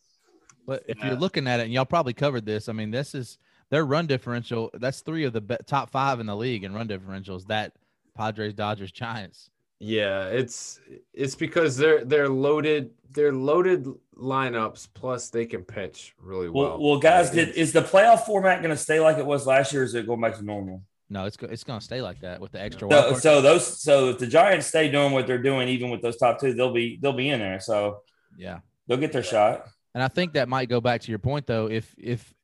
But 0.66 0.82
if 0.88 0.98
Yeah. 0.98 1.06
you're 1.10 1.16
looking 1.16 1.46
at 1.46 1.60
it, 1.60 1.64
and 1.64 1.72
y'all 1.72 1.84
probably 1.84 2.14
covered 2.14 2.44
this, 2.44 2.68
I 2.68 2.72
mean, 2.72 2.90
this 2.90 3.14
is 3.14 3.38
their 3.70 3.86
run 3.86 4.08
differential. 4.08 4.70
That's 4.74 5.00
three 5.00 5.22
of 5.22 5.32
the 5.32 5.40
be- 5.40 5.56
top 5.64 5.90
five 5.90 6.18
in 6.18 6.26
the 6.26 6.34
league 6.36 6.64
in 6.64 6.74
run 6.74 6.88
differentials. 6.88 7.46
That 7.46 7.74
Padres, 8.16 8.54
Dodgers, 8.54 8.90
Giants. 8.90 9.50
Yeah, 9.80 10.26
it's 10.26 10.80
it's 11.14 11.34
because 11.36 11.76
they're 11.76 12.04
they're 12.04 12.28
loaded 12.28 12.90
they're 13.10 13.32
loaded 13.32 13.86
lineups 14.16 14.88
plus 14.92 15.30
they 15.30 15.46
can 15.46 15.62
pitch 15.64 16.14
really 16.20 16.48
well. 16.48 16.70
Well, 16.78 16.80
well, 16.90 16.98
guys, 16.98 17.30
did, 17.30 17.50
is 17.50 17.72
the 17.72 17.82
playoff 17.82 18.20
format 18.26 18.60
going 18.60 18.74
to 18.74 18.76
stay 18.76 19.00
like 19.00 19.16
it 19.18 19.24
was 19.24 19.46
last 19.46 19.72
year? 19.72 19.82
Or 19.82 19.84
is 19.84 19.94
it 19.94 20.06
going 20.06 20.20
back 20.20 20.36
to 20.36 20.42
normal? 20.44 20.82
No, 21.08 21.24
it's 21.24 21.36
go- 21.38 21.46
it's 21.46 21.64
gonna 21.64 21.80
stay 21.80 22.02
like 22.02 22.20
that 22.20 22.38
with 22.40 22.52
the 22.52 22.60
extra. 22.60 22.90
So, 22.90 23.14
so 23.14 23.40
those, 23.40 23.80
so 23.80 24.10
if 24.10 24.18
the 24.18 24.26
Giants 24.26 24.66
stay 24.66 24.90
doing 24.90 25.12
what 25.12 25.26
they're 25.26 25.40
doing, 25.42 25.68
even 25.68 25.88
with 25.90 26.02
those 26.02 26.16
top 26.18 26.38
two, 26.40 26.52
they'll 26.52 26.72
be 26.72 26.98
they'll 27.00 27.14
be 27.14 27.30
in 27.30 27.38
there. 27.38 27.60
So 27.60 28.02
yeah, 28.36 28.58
they'll 28.86 28.98
get 28.98 29.12
their 29.12 29.22
shot. 29.22 29.68
and 29.94 30.02
I 30.02 30.08
think 30.08 30.34
that 30.34 30.48
might 30.50 30.68
go 30.68 30.80
back 30.82 31.00
to 31.02 31.08
your 31.10 31.18
point 31.18 31.46
though. 31.46 31.70
If 31.70 31.94
if 31.96 32.34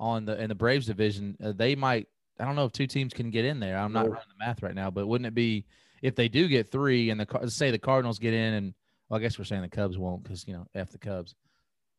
on 0.00 0.24
the 0.24 0.40
in 0.42 0.48
the 0.48 0.56
Braves 0.56 0.86
division, 0.86 1.36
uh, 1.44 1.52
they 1.52 1.76
might. 1.76 2.08
I 2.40 2.46
don't 2.46 2.56
know 2.56 2.64
if 2.64 2.72
two 2.72 2.86
teams 2.88 3.12
can 3.12 3.30
get 3.30 3.44
in 3.44 3.60
there. 3.60 3.78
I'm 3.78 3.92
not 3.92 4.06
No. 4.06 4.12
running 4.12 4.26
the 4.36 4.44
math 4.44 4.62
right 4.62 4.74
now, 4.74 4.90
but 4.90 5.06
wouldn't 5.06 5.26
it 5.26 5.34
be 5.34 5.66
if 6.02 6.14
they 6.14 6.28
do 6.28 6.48
get 6.48 6.70
three 6.70 7.10
and 7.10 7.20
the 7.20 7.26
Car- 7.26 7.46
say 7.48 7.70
the 7.70 7.78
Cardinals 7.78 8.18
get 8.18 8.34
in 8.34 8.54
and 8.54 8.74
well, 9.08 9.18
I 9.18 9.22
guess 9.22 9.38
we're 9.38 9.44
saying 9.44 9.62
the 9.62 9.68
Cubs 9.68 9.98
won't 9.98 10.22
because 10.22 10.46
you 10.46 10.54
know 10.54 10.66
f 10.74 10.90
the 10.90 10.98
Cubs. 10.98 11.34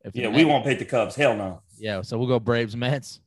If 0.03 0.15
Yeah, 0.15 0.29
we 0.29 0.45
won't 0.45 0.63
pick 0.65 0.79
the 0.79 0.85
Cubs. 0.85 1.15
Hell 1.15 1.35
no. 1.35 1.61
Yeah, 1.77 2.01
so 2.01 2.17
we'll 2.17 2.27
go 2.27 2.39
Braves, 2.39 2.75
Mets. 2.75 3.19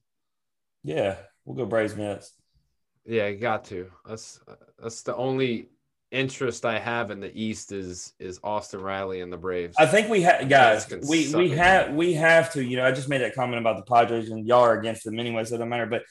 Yeah, 0.82 1.16
we'll 1.44 1.56
go 1.56 1.66
Braves 1.66 1.94
Mets. 1.94 2.32
yeah, 3.06 3.28
you 3.28 3.38
got 3.38 3.64
to. 3.66 3.90
That's 4.06 4.40
that's 4.82 5.02
the 5.02 5.14
only 5.14 5.68
interest 6.10 6.64
I 6.64 6.78
have 6.78 7.10
in 7.10 7.20
the 7.20 7.30
East 7.38 7.72
is 7.72 8.14
is 8.18 8.40
Austin 8.42 8.80
Riley 8.80 9.20
and 9.20 9.32
the 9.32 9.36
Braves. 9.36 9.76
I 9.78 9.86
think 9.86 10.08
we 10.08 10.22
have 10.22 10.48
guys. 10.48 10.88
We 11.08 11.32
we 11.34 11.50
have 11.50 11.92
we 11.94 12.14
have 12.14 12.52
to. 12.54 12.64
You 12.64 12.78
know, 12.78 12.86
I 12.86 12.92
just 12.92 13.08
made 13.08 13.20
that 13.20 13.34
comment 13.34 13.60
about 13.60 13.76
the 13.76 13.82
Padres 13.92 14.30
and 14.30 14.46
y'all 14.46 14.62
are 14.62 14.78
against 14.78 15.04
them 15.04 15.18
anyway, 15.20 15.44
so 15.44 15.54
it 15.54 15.58
doesn't 15.58 15.68
matter. 15.68 15.86
But 15.86 16.02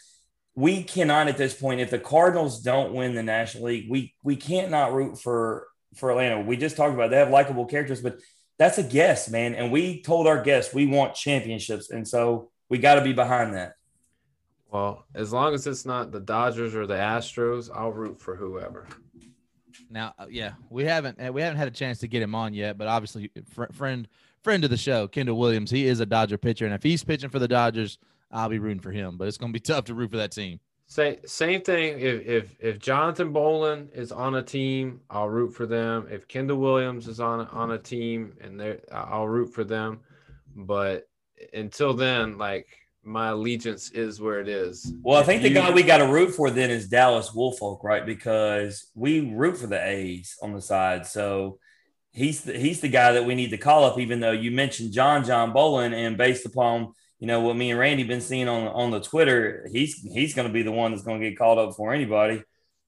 we 0.56 0.84
cannot 0.84 1.28
at 1.28 1.38
this 1.38 1.54
point. 1.54 1.82
If 1.82 1.90
the 1.90 2.00
Cardinals 2.00 2.62
don't 2.62 2.94
win 2.94 3.16
the 3.16 3.24
National 3.24 3.66
League, 3.66 3.90
we 3.90 4.14
we 4.24 4.36
can't 4.36 4.72
not 4.72 4.94
root 4.94 5.20
for 5.20 5.68
for 5.96 6.12
Atlanta. 6.12 6.42
We 6.42 6.58
just 6.58 6.78
talked 6.78 6.94
about 6.94 7.10
they 7.10 7.18
have 7.18 7.30
likable 7.30 7.66
characters, 7.66 8.02
but 8.02 8.20
that's 8.58 8.78
a 8.78 8.84
guess, 8.84 9.30
man. 9.30 9.56
And 9.56 9.72
we 9.72 10.02
told 10.02 10.28
our 10.28 10.42
guests 10.42 10.74
we 10.74 10.86
want 10.86 11.16
championships, 11.16 11.90
and 11.90 12.08
so 12.08 12.52
we 12.70 12.78
got 12.78 12.96
to 12.96 13.02
be 13.02 13.14
behind 13.14 13.56
that. 13.56 13.74
well, 14.70 15.06
as 15.16 15.34
long 15.34 15.54
as 15.54 15.66
it's 15.68 15.86
not 15.86 16.12
the 16.12 16.20
Dodgers 16.20 16.76
or 16.76 16.86
the 16.86 16.96
Astros, 16.96 17.70
I'll 17.74 17.92
root 17.92 18.20
for 18.22 18.36
whoever. 18.36 18.88
Now, 19.90 20.14
uh, 20.20 20.26
yeah, 20.30 20.54
we 20.70 20.84
haven't 20.86 21.18
we 21.34 21.42
haven't 21.42 21.58
had 21.58 21.68
a 21.68 21.72
chance 21.72 22.00
to 22.00 22.08
get 22.08 22.22
him 22.22 22.36
on 22.36 22.54
yet, 22.54 22.78
but 22.78 22.88
obviously, 22.88 23.32
fr- 23.50 23.72
friend 23.72 24.08
friend 24.44 24.64
of 24.64 24.70
the 24.70 24.78
show, 24.78 25.08
Kendall 25.08 25.38
Williams, 25.38 25.72
he 25.72 25.88
is 25.88 26.00
a 26.00 26.06
Dodger 26.06 26.38
pitcher, 26.38 26.66
and 26.66 26.74
if 26.76 26.84
he's 26.84 27.04
pitching 27.04 27.30
for 27.30 27.40
the 27.40 27.48
Dodgers, 27.48 27.98
I'll 28.34 28.50
be 28.50 28.60
rooting 28.60 28.82
for 28.82 28.92
him. 28.92 29.18
But 29.18 29.28
it's 29.28 29.38
going 29.38 29.54
to 29.54 29.58
be 29.58 29.60
tough 29.66 29.86
to 29.86 29.94
root 29.94 30.12
for 30.12 30.18
that 30.18 30.32
team. 30.32 30.60
Say 30.88 31.20
same 31.26 31.62
thing. 31.62 32.00
If 32.00 32.28
if 32.28 32.56
if 32.60 32.80
Jonathan 32.80 33.32
Bowlan 33.32 33.90
is 33.94 34.12
on 34.12 34.36
a 34.36 34.44
team, 34.44 35.00
I'll 35.10 35.30
root 35.30 35.56
for 35.56 35.66
them. 35.66 36.08
If 36.12 36.28
Kendall 36.28 36.58
Williams 36.58 37.08
is 37.08 37.20
on 37.20 37.48
on 37.48 37.72
a 37.72 37.78
team, 37.78 38.34
and 38.42 38.60
they 38.60 38.80
I'll 38.92 39.28
root 39.28 39.54
for 39.54 39.64
them. 39.64 40.02
But 40.56 41.08
until 41.54 41.94
then, 41.94 42.38
like 42.38 42.68
my 43.04 43.30
allegiance 43.30 43.92
is 43.92 44.22
where 44.22 44.40
it 44.40 44.48
is. 44.48 44.94
Well, 45.02 45.18
I 45.18 45.22
If 45.22 45.26
think 45.26 45.42
the 45.42 45.50
guy 45.50 45.72
we 45.72 45.84
got 45.84 45.98
to 45.98 46.08
root 46.08 46.36
for 46.36 46.50
then 46.50 46.70
is 46.70 46.88
Dallas 46.88 47.34
Woolfolk, 47.34 47.84
right? 47.84 48.06
Because 48.06 48.92
we 48.94 49.34
root 49.34 49.58
for 49.58 49.68
the 49.68 49.84
A's 49.84 50.38
on 50.42 50.54
the 50.54 50.62
side, 50.62 51.06
so 51.06 51.60
he's 52.12 52.44
the, 52.44 52.58
he's 52.58 52.82
the 52.82 52.90
guy 52.90 53.14
that 53.14 53.26
we 53.26 53.36
need 53.36 53.50
to 53.50 53.58
call 53.58 53.86
up. 53.86 54.00
Even 54.00 54.20
though 54.20 54.32
you 54.32 54.52
mentioned 54.52 54.94
John 54.94 55.24
John 55.24 55.54
Bowlan, 55.54 55.94
and 55.94 56.18
based 56.18 56.46
upon 56.46 56.94
you 57.24 57.28
know 57.28 57.40
what 57.40 57.56
me 57.56 57.72
and 57.72 57.80
Randy 57.80 58.04
been 58.04 58.20
seeing 58.20 58.50
on 58.50 58.68
on 58.68 58.92
the 58.92 59.00
Twitter, 59.00 59.70
he's 59.72 60.02
he's 60.02 60.34
going 60.34 60.46
to 60.46 60.54
be 60.54 60.62
the 60.62 60.74
one 60.74 60.92
that's 60.92 61.04
going 61.04 61.22
to 61.22 61.30
get 61.30 61.38
called 61.38 61.58
up 61.58 61.74
for 61.74 61.94
anybody. 61.94 62.44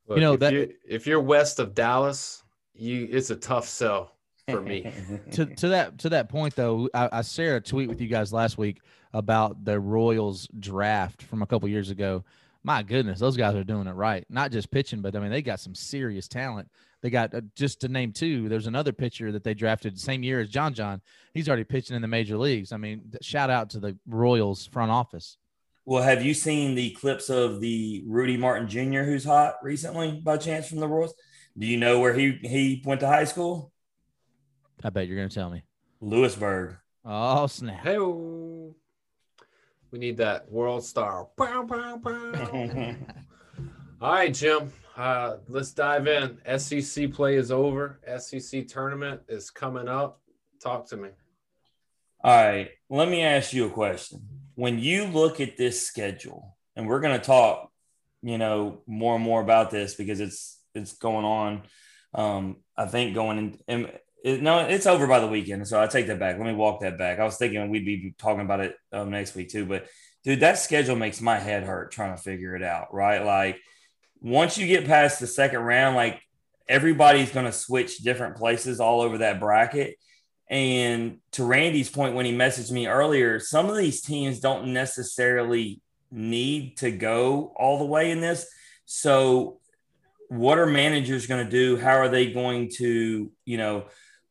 Look, 0.10 0.18
You 0.18 0.22
know, 0.22 0.34
if 0.34 0.40
that- 0.42 0.52
you 0.52 0.74
if 0.86 1.08
you're 1.08 1.22
west 1.22 1.60
of 1.60 1.74
Dallas, 1.74 2.44
you 2.74 3.08
it's 3.10 3.30
a 3.30 3.38
tough 3.38 3.66
sell 3.66 4.12
for 4.50 4.60
me. 4.60 4.92
to 5.32 5.46
to 5.46 5.70
that 5.70 6.00
to 6.00 6.10
that 6.10 6.28
point 6.28 6.54
though, 6.54 6.90
I, 6.94 7.08
I 7.14 7.22
shared 7.22 7.64
a 7.64 7.66
tweet 7.66 7.88
with 7.88 8.02
you 8.02 8.10
guys 8.10 8.34
last 8.34 8.58
week 8.58 8.82
about 9.14 9.64
the 9.64 9.80
Royals 9.80 10.50
draft 10.60 11.24
from 11.24 11.42
a 11.42 11.46
couple 11.46 11.70
years 11.70 11.90
ago. 11.90 12.26
My 12.66 12.82
goodness, 12.82 13.20
those 13.20 13.38
guys 13.38 13.54
are 13.54 13.64
doing 13.64 13.86
it 13.86 13.92
right. 13.92 14.26
Not 14.28 14.52
just 14.52 14.72
pitching, 14.72 15.02
but 15.02 15.16
I 15.16 15.20
mean 15.20 15.30
they 15.30 15.44
got 15.44 15.60
some 15.60 15.76
serious 15.76 16.28
talent. 16.28 16.68
They 17.02 17.12
got 17.12 17.34
uh, 17.36 17.42
just 17.56 17.82
to 17.82 17.88
name 17.88 18.12
two. 18.12 18.50
There's 18.50 18.66
another 18.66 18.92
pitcher 18.92 19.32
that 19.34 19.44
they 19.44 19.54
drafted 19.54 19.96
the 19.96 20.00
same 20.00 20.24
year 20.24 20.40
as 20.40 20.50
John 20.50 20.74
John. 20.74 21.02
He's 21.36 21.48
already 21.48 21.64
pitching 21.64 21.96
in 21.96 22.02
the 22.02 22.08
major 22.08 22.38
leagues. 22.40 22.72
I 22.72 22.78
mean, 22.78 23.14
shout 23.22 23.52
out 23.52 23.70
to 23.72 23.80
the 23.80 23.96
Royals 24.08 24.66
front 24.66 24.90
office. 24.92 25.38
well, 25.86 26.02
have 26.02 26.24
you 26.26 26.34
seen 26.34 26.74
the 26.74 26.90
clips 26.92 27.30
of 27.30 27.62
the 27.62 28.04
Rudy 28.08 28.36
Martin 28.36 28.68
Jr. 28.68 29.04
who's 29.04 29.24
hot 29.26 29.58
recently 29.62 30.20
by 30.24 30.38
chance 30.38 30.68
from 30.68 30.80
the 30.80 30.88
Royals? 30.88 31.14
Do 31.56 31.68
you 31.68 31.78
know 31.78 32.00
where 32.00 32.14
he 32.16 32.40
he 32.42 32.82
went 32.84 33.00
to 33.02 33.08
high 33.08 33.26
school? 33.26 33.72
I 34.84 34.90
bet 34.90 35.08
you're 35.08 35.18
gonna 35.18 35.30
tell 35.30 35.52
me. 35.52 35.62
Lewisburg. 36.02 36.78
Oh 37.06 37.46
snap! 37.46 37.84
Hey, 37.84 37.98
we 39.96 40.00
need 40.00 40.18
that 40.18 40.52
world 40.52 40.84
star. 40.84 41.30
Pow, 41.38 41.64
pow, 41.64 41.98
pow. 42.04 42.12
All 44.02 44.12
right, 44.12 44.34
Jim. 44.34 44.74
Uh, 44.98 45.38
let's 45.48 45.72
dive 45.72 46.06
in. 46.06 46.38
SEC 46.60 47.14
play 47.14 47.38
is 47.38 47.50
over. 47.50 48.02
SEC 48.18 48.68
tournament 48.68 49.22
is 49.30 49.50
coming 49.50 49.88
up. 49.88 50.20
Talk 50.62 50.86
to 50.90 50.98
me. 50.98 51.12
All 52.22 52.36
right, 52.36 52.72
let 52.90 53.08
me 53.08 53.24
ask 53.24 53.54
you 53.54 53.68
a 53.68 53.70
question. 53.70 54.28
When 54.56 54.80
you 54.80 55.06
look 55.06 55.40
at 55.40 55.56
this 55.56 55.88
schedule, 55.88 56.58
and 56.76 56.90
we're 56.90 57.00
going 57.00 57.18
to 57.18 57.26
talk, 57.26 57.72
you 58.22 58.38
know, 58.38 58.82
more 58.88 59.16
and 59.16 59.24
more 59.24 59.42
about 59.42 59.72
this 59.72 59.96
because 59.96 60.20
it's 60.20 60.60
it's 60.74 60.98
going 60.98 61.24
on. 61.24 61.62
Um, 62.14 62.58
I 62.76 62.88
think 62.88 63.16
going 63.16 63.58
in, 63.70 63.92
it, 64.26 64.42
no, 64.42 64.62
it's 64.62 64.88
over 64.88 65.06
by 65.06 65.20
the 65.20 65.28
weekend, 65.28 65.68
so 65.68 65.80
I 65.80 65.86
take 65.86 66.08
that 66.08 66.18
back. 66.18 66.40
Let 66.40 66.48
me 66.48 66.54
walk 66.54 66.82
that 66.82 66.98
back. 66.98 67.20
I 67.20 67.24
was 67.26 67.38
thinking 67.38 67.70
we'd 67.70 67.86
be 67.86 68.16
talking 68.18 68.42
about 68.42 68.60
it 68.60 68.76
um, 68.92 69.12
next 69.12 69.36
week 69.36 69.50
too, 69.50 69.68
but 69.68 69.86
dude, 70.24 70.40
that 70.40 70.58
schedule 70.58 70.96
makes 70.96 71.22
my 71.22 71.38
head 71.38 71.64
hurt 71.64 71.92
trying 71.92 72.16
to 72.16 72.22
figure 72.22 72.56
it 72.56 72.64
out. 72.64 72.92
Right, 72.92 73.24
like 73.24 73.62
once 74.22 74.58
you 74.58 74.66
get 74.66 74.88
past 74.88 75.20
the 75.20 75.28
second 75.28 75.60
round, 75.60 75.96
like 75.96 76.20
everybody's 76.68 77.32
going 77.32 77.46
to 77.46 77.52
switch 77.52 78.00
different 78.00 78.36
places 78.36 78.80
all 78.80 79.02
over 79.02 79.20
that 79.20 79.40
bracket. 79.40 79.96
And 80.50 81.20
to 81.34 81.44
Randy's 81.44 81.92
point, 81.92 82.16
when 82.16 82.26
he 82.26 82.36
messaged 82.36 82.72
me 82.72 82.88
earlier, 82.88 83.40
some 83.40 83.70
of 83.70 83.78
these 83.78 84.02
teams 84.02 84.40
don't 84.40 84.74
necessarily 84.74 85.82
need 86.10 86.78
to 86.78 86.90
go 86.90 87.54
all 87.56 87.78
the 87.78 87.86
way 87.86 88.10
in 88.10 88.22
this. 88.22 88.48
So, 88.86 89.60
what 90.30 90.58
are 90.58 90.66
managers 90.66 91.28
going 91.28 91.46
to 91.46 91.52
do? 91.52 91.78
How 91.78 91.98
are 91.98 92.10
they 92.10 92.32
going 92.32 92.72
to, 92.78 93.32
you 93.46 93.58
know, 93.58 93.86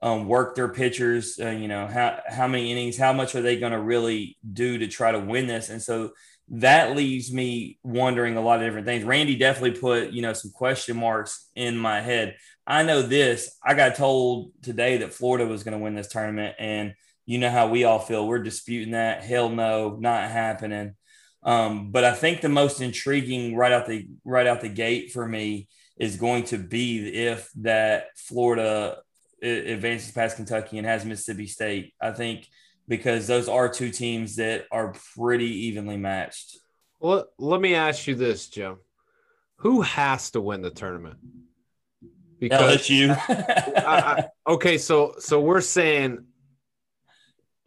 um, 0.05 0.29
work 0.29 0.55
their 0.55 0.69
pitchers? 0.69 1.41
Uh, 1.41 1.51
you 1.51 1.67
know, 1.67 1.87
how 1.87 2.21
how 2.29 2.47
many 2.47 2.71
innings? 2.71 2.99
How 2.99 3.15
much 3.15 3.35
are 3.35 3.43
they 3.43 3.59
going 3.59 3.73
to 3.73 3.81
really 3.81 4.37
do 4.53 4.79
to 4.79 4.87
try 4.87 5.11
to 5.11 5.19
win 5.19 5.47
this? 5.47 5.71
And 5.71 5.83
so 5.83 6.11
that 6.51 6.95
leaves 6.95 7.33
me 7.33 7.79
wondering 7.83 8.37
a 8.37 8.43
lot 8.43 8.61
of 8.61 8.67
different 8.67 8.87
things. 8.87 9.03
Randy 9.03 9.35
definitely 9.37 9.81
put, 9.81 10.11
you 10.11 10.21
know, 10.21 10.35
some 10.35 10.51
question 10.51 10.99
marks 10.99 11.49
in 11.57 11.79
my 11.79 12.03
head. 12.03 12.37
I 12.67 12.83
know 12.83 13.01
this. 13.01 13.57
I 13.65 13.73
got 13.73 13.97
told 13.97 14.53
today 14.63 14.99
that 14.99 15.15
Florida 15.15 15.47
was 15.47 15.65
going 15.65 15.77
to 15.77 15.83
win 15.83 15.95
this 15.95 16.09
tournament, 16.09 16.55
and 16.59 16.93
you 17.25 17.39
know 17.39 17.51
how 17.51 17.69
we 17.69 17.85
all 17.85 17.99
feel. 17.99 18.29
We're 18.29 18.43
disputing 18.43 18.93
that. 18.93 19.25
Hell 19.25 19.49
no, 19.49 19.97
not 19.99 20.31
happening. 20.31 20.97
Um, 21.43 21.93
but 21.93 22.05
I 22.05 22.13
think 22.13 22.43
the 22.43 22.51
most 22.51 22.83
intriguing 22.83 23.57
right 23.57 23.73
out 23.73 23.87
the 23.87 24.07
right 24.23 24.47
out 24.47 24.61
the 24.61 24.69
gate 24.69 25.13
for 25.13 25.27
me 25.27 25.69
is 25.97 26.17
going 26.17 26.45
to 26.45 26.59
be 26.59 27.07
if 27.09 27.51
that 27.57 28.07
Florida 28.17 28.99
advances 29.45 30.13
past 30.13 30.37
Kentucky 30.37 30.79
and 30.79 30.87
has 30.87 31.05
Mississippi 31.05 31.47
State. 31.47 31.95
I 32.01 32.13
think 32.13 32.49
because 32.89 33.27
those 33.27 33.49
are 33.49 33.69
two 33.69 33.91
teams 33.91 34.37
that 34.37 34.67
are 34.71 34.95
pretty 35.17 35.67
evenly 35.67 35.97
matched. 35.97 36.59
Well, 37.01 37.27
let 37.39 37.61
me 37.61 37.75
ask 37.75 38.07
you 38.07 38.15
this, 38.15 38.49
Jim. 38.49 38.79
Who 39.57 39.83
has 39.83 40.31
to 40.33 40.41
win 40.41 40.63
the 40.63 40.71
tournament? 40.71 41.17
Because 42.39 42.91
I, 42.91 44.25
okay, 44.47 44.79
so 44.79 45.15
so 45.19 45.41
we're 45.41 45.61
saying 45.61 46.25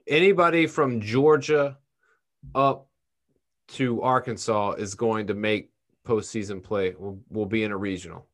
anybody 0.07 0.67
from 0.67 1.01
Georgia 1.01 1.77
up 2.53 2.87
to 3.69 4.01
Arkansas 4.01 4.73
is 4.73 4.95
going 4.95 5.27
to 5.27 5.33
make 5.33 5.71
postseason 6.05 6.63
play. 6.63 6.93
Will 6.97 7.19
will 7.29 7.45
be 7.45 7.63
in 7.63 7.71
a 7.71 7.77
regional. 7.77 8.27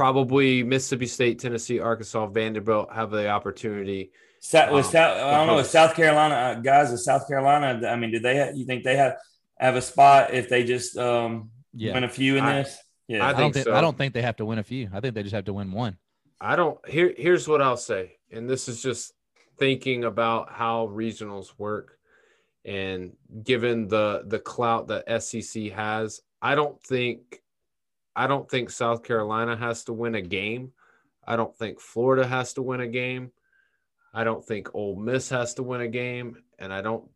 Probably 0.00 0.62
Mississippi 0.62 1.04
State, 1.04 1.38
Tennessee, 1.38 1.78
Arkansas, 1.78 2.26
Vanderbilt 2.28 2.90
have 2.90 3.10
the 3.10 3.28
opportunity. 3.28 4.12
South, 4.40 4.72
with 4.72 4.86
Um, 4.86 4.92
South, 4.92 5.16
I 5.22 5.36
don't 5.36 5.46
know. 5.46 5.56
With. 5.56 5.66
South 5.66 5.94
Carolina 5.94 6.34
uh, 6.34 6.54
guys, 6.54 6.90
with 6.90 7.00
South 7.02 7.28
Carolina, 7.28 7.86
I 7.86 7.96
mean, 7.96 8.10
do 8.10 8.18
they? 8.18 8.36
Have, 8.36 8.56
you 8.56 8.64
think 8.64 8.82
they 8.82 8.96
have 8.96 9.16
have 9.58 9.76
a 9.76 9.82
spot 9.82 10.32
if 10.32 10.48
they 10.48 10.64
just 10.64 10.96
um, 10.96 11.50
Yeah. 11.74 11.92
win 11.92 12.04
a 12.04 12.08
few 12.08 12.38
in 12.38 12.44
I- 12.44 12.62
this? 12.62 12.78
Yeah, 13.08 13.26
I 13.26 13.28
I, 13.28 13.32
don't 13.32 13.40
think 13.40 13.54
think 13.54 13.64
so. 13.66 13.74
I 13.74 13.82
don't 13.82 13.98
think 13.98 14.14
they 14.14 14.22
have 14.22 14.36
to 14.36 14.46
win 14.46 14.58
a 14.58 14.62
few. 14.62 14.88
I 14.90 15.00
think 15.00 15.14
they 15.14 15.22
just 15.22 15.34
have 15.34 15.44
to 15.44 15.52
win 15.52 15.70
one. 15.70 15.98
I 16.40 16.56
don't 16.56 16.78
here 16.88 17.12
here's 17.14 17.46
what 17.46 17.60
I'll 17.60 17.76
say. 17.76 18.16
And 18.32 18.48
this 18.48 18.68
is 18.68 18.82
just 18.82 19.12
thinking 19.58 20.04
about 20.04 20.50
how 20.50 20.86
regionals 20.86 21.48
work 21.58 21.98
and 22.64 23.12
given 23.42 23.88
the 23.88 24.22
the 24.26 24.38
clout 24.38 24.88
that 24.88 25.22
SEC 25.22 25.72
has, 25.72 26.22
I 26.40 26.54
don't 26.54 26.82
think 26.84 27.42
I 28.20 28.26
don't 28.26 28.50
think 28.50 28.68
South 28.68 29.02
Carolina 29.02 29.56
has 29.56 29.84
to 29.84 29.94
win 29.94 30.14
a 30.14 30.20
game. 30.20 30.72
I 31.26 31.36
don't 31.36 31.56
think 31.56 31.80
Florida 31.80 32.26
has 32.26 32.52
to 32.52 32.60
win 32.60 32.80
a 32.80 32.86
game. 32.86 33.32
I 34.12 34.24
don't 34.24 34.44
think 34.44 34.74
Ole 34.74 34.94
Miss 34.94 35.30
has 35.30 35.54
to 35.54 35.62
win 35.62 35.80
a 35.80 35.88
game 35.88 36.36
and 36.58 36.70
I 36.70 36.82
don't 36.82 37.08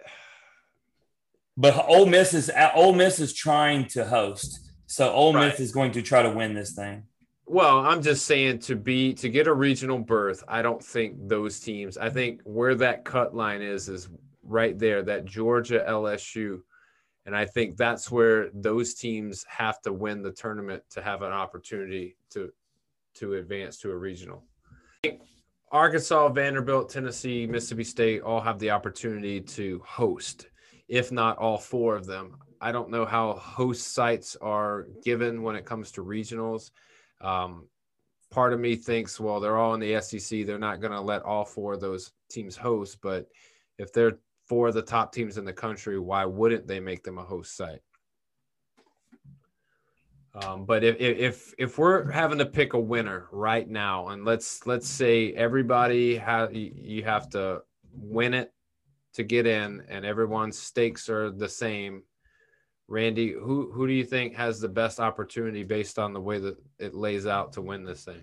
but 1.56 1.88
Ole 1.88 2.06
Miss 2.06 2.34
is 2.34 2.50
Ole 2.74 2.94
Miss 2.94 3.20
is 3.20 3.32
trying 3.32 3.86
to 3.90 4.04
host, 4.04 4.72
so 4.86 5.12
Ole 5.12 5.34
Right. 5.34 5.46
Miss 5.46 5.60
is 5.60 5.70
going 5.70 5.92
to 5.92 6.02
try 6.02 6.24
to 6.24 6.30
win 6.30 6.52
this 6.54 6.72
thing. 6.72 7.04
Well, 7.46 7.78
I'm 7.78 8.02
just 8.02 8.26
saying 8.26 8.58
to 8.60 8.74
be 8.74 9.14
to 9.14 9.28
get 9.28 9.46
a 9.46 9.54
regional 9.54 10.00
berth, 10.00 10.42
I 10.48 10.62
don't 10.62 10.82
think 10.82 11.28
those 11.28 11.60
teams. 11.60 11.96
I 11.96 12.10
think 12.10 12.40
where 12.42 12.74
that 12.74 13.04
cut 13.04 13.36
line 13.36 13.62
is 13.62 13.88
is 13.88 14.08
right 14.42 14.76
there, 14.76 15.04
that 15.04 15.26
Georgia 15.26 15.84
LSU, 15.88 16.62
and 17.26 17.36
I 17.36 17.44
think 17.46 17.76
that's 17.76 18.10
where 18.10 18.50
those 18.52 18.94
teams 18.94 19.44
have 19.48 19.80
to 19.82 19.92
win 19.92 20.22
the 20.22 20.32
tournament 20.32 20.82
to 20.90 21.02
have 21.02 21.22
an 21.22 21.32
opportunity 21.32 22.16
to 22.30 22.52
to 23.14 23.34
advance 23.34 23.78
to 23.78 23.90
a 23.90 23.96
regional. 23.96 24.44
Arkansas, 25.70 26.28
Vanderbilt, 26.28 26.88
Tennessee, 26.88 27.46
Mississippi 27.46 27.84
State 27.84 28.22
all 28.22 28.40
have 28.40 28.58
the 28.58 28.70
opportunity 28.70 29.40
to 29.40 29.80
host, 29.84 30.48
if 30.88 31.12
not 31.12 31.38
all 31.38 31.58
four 31.58 31.96
of 31.96 32.06
them. 32.06 32.36
I 32.60 32.72
don't 32.72 32.90
know 32.90 33.04
how 33.04 33.34
host 33.34 33.92
sites 33.92 34.36
are 34.40 34.86
given 35.02 35.42
when 35.42 35.56
it 35.56 35.64
comes 35.64 35.92
to 35.92 36.04
regionals. 36.04 36.70
Um, 37.20 37.68
part 38.30 38.52
of 38.52 38.60
me 38.60 38.76
thinks, 38.76 39.20
well, 39.20 39.40
they're 39.40 39.58
all 39.58 39.74
in 39.74 39.80
the 39.80 40.00
SEC. 40.00 40.46
They're 40.46 40.58
not 40.58 40.80
going 40.80 40.92
to 40.92 41.00
let 41.00 41.22
all 41.22 41.44
four 41.44 41.74
of 41.74 41.80
those 41.80 42.12
teams 42.30 42.56
host. 42.56 42.98
But 43.02 43.28
if 43.78 43.92
they're 43.92 44.18
four 44.46 44.68
of 44.68 44.74
the 44.74 44.82
top 44.82 45.12
teams 45.12 45.38
in 45.38 45.44
the 45.44 45.52
country, 45.52 45.98
why 45.98 46.24
wouldn't 46.24 46.66
they 46.66 46.80
make 46.80 47.02
them 47.02 47.18
a 47.18 47.24
host 47.24 47.56
site? 47.56 47.80
Um, 50.34 50.64
but 50.64 50.82
if, 50.82 51.00
if 51.00 51.54
if 51.58 51.78
we're 51.78 52.10
having 52.10 52.38
to 52.38 52.46
pick 52.46 52.72
a 52.72 52.78
winner 52.78 53.28
right 53.30 53.68
now, 53.68 54.08
and 54.08 54.24
let's 54.24 54.66
let's 54.66 54.88
say 54.88 55.32
everybody 55.32 56.16
has 56.16 56.50
you 56.52 57.04
have 57.04 57.28
to 57.30 57.62
win 57.92 58.34
it 58.34 58.52
to 59.14 59.22
get 59.22 59.46
in, 59.46 59.84
and 59.88 60.04
everyone's 60.04 60.58
stakes 60.58 61.08
are 61.08 61.30
the 61.30 61.48
same. 61.48 62.02
Randy, 62.88 63.32
who 63.32 63.70
who 63.72 63.86
do 63.86 63.92
you 63.92 64.04
think 64.04 64.34
has 64.34 64.60
the 64.60 64.68
best 64.68 64.98
opportunity 64.98 65.62
based 65.62 66.00
on 66.00 66.12
the 66.12 66.20
way 66.20 66.40
that 66.40 66.56
it 66.80 66.94
lays 66.94 67.26
out 67.26 67.52
to 67.52 67.62
win 67.62 67.84
this 67.84 68.04
thing? 68.04 68.22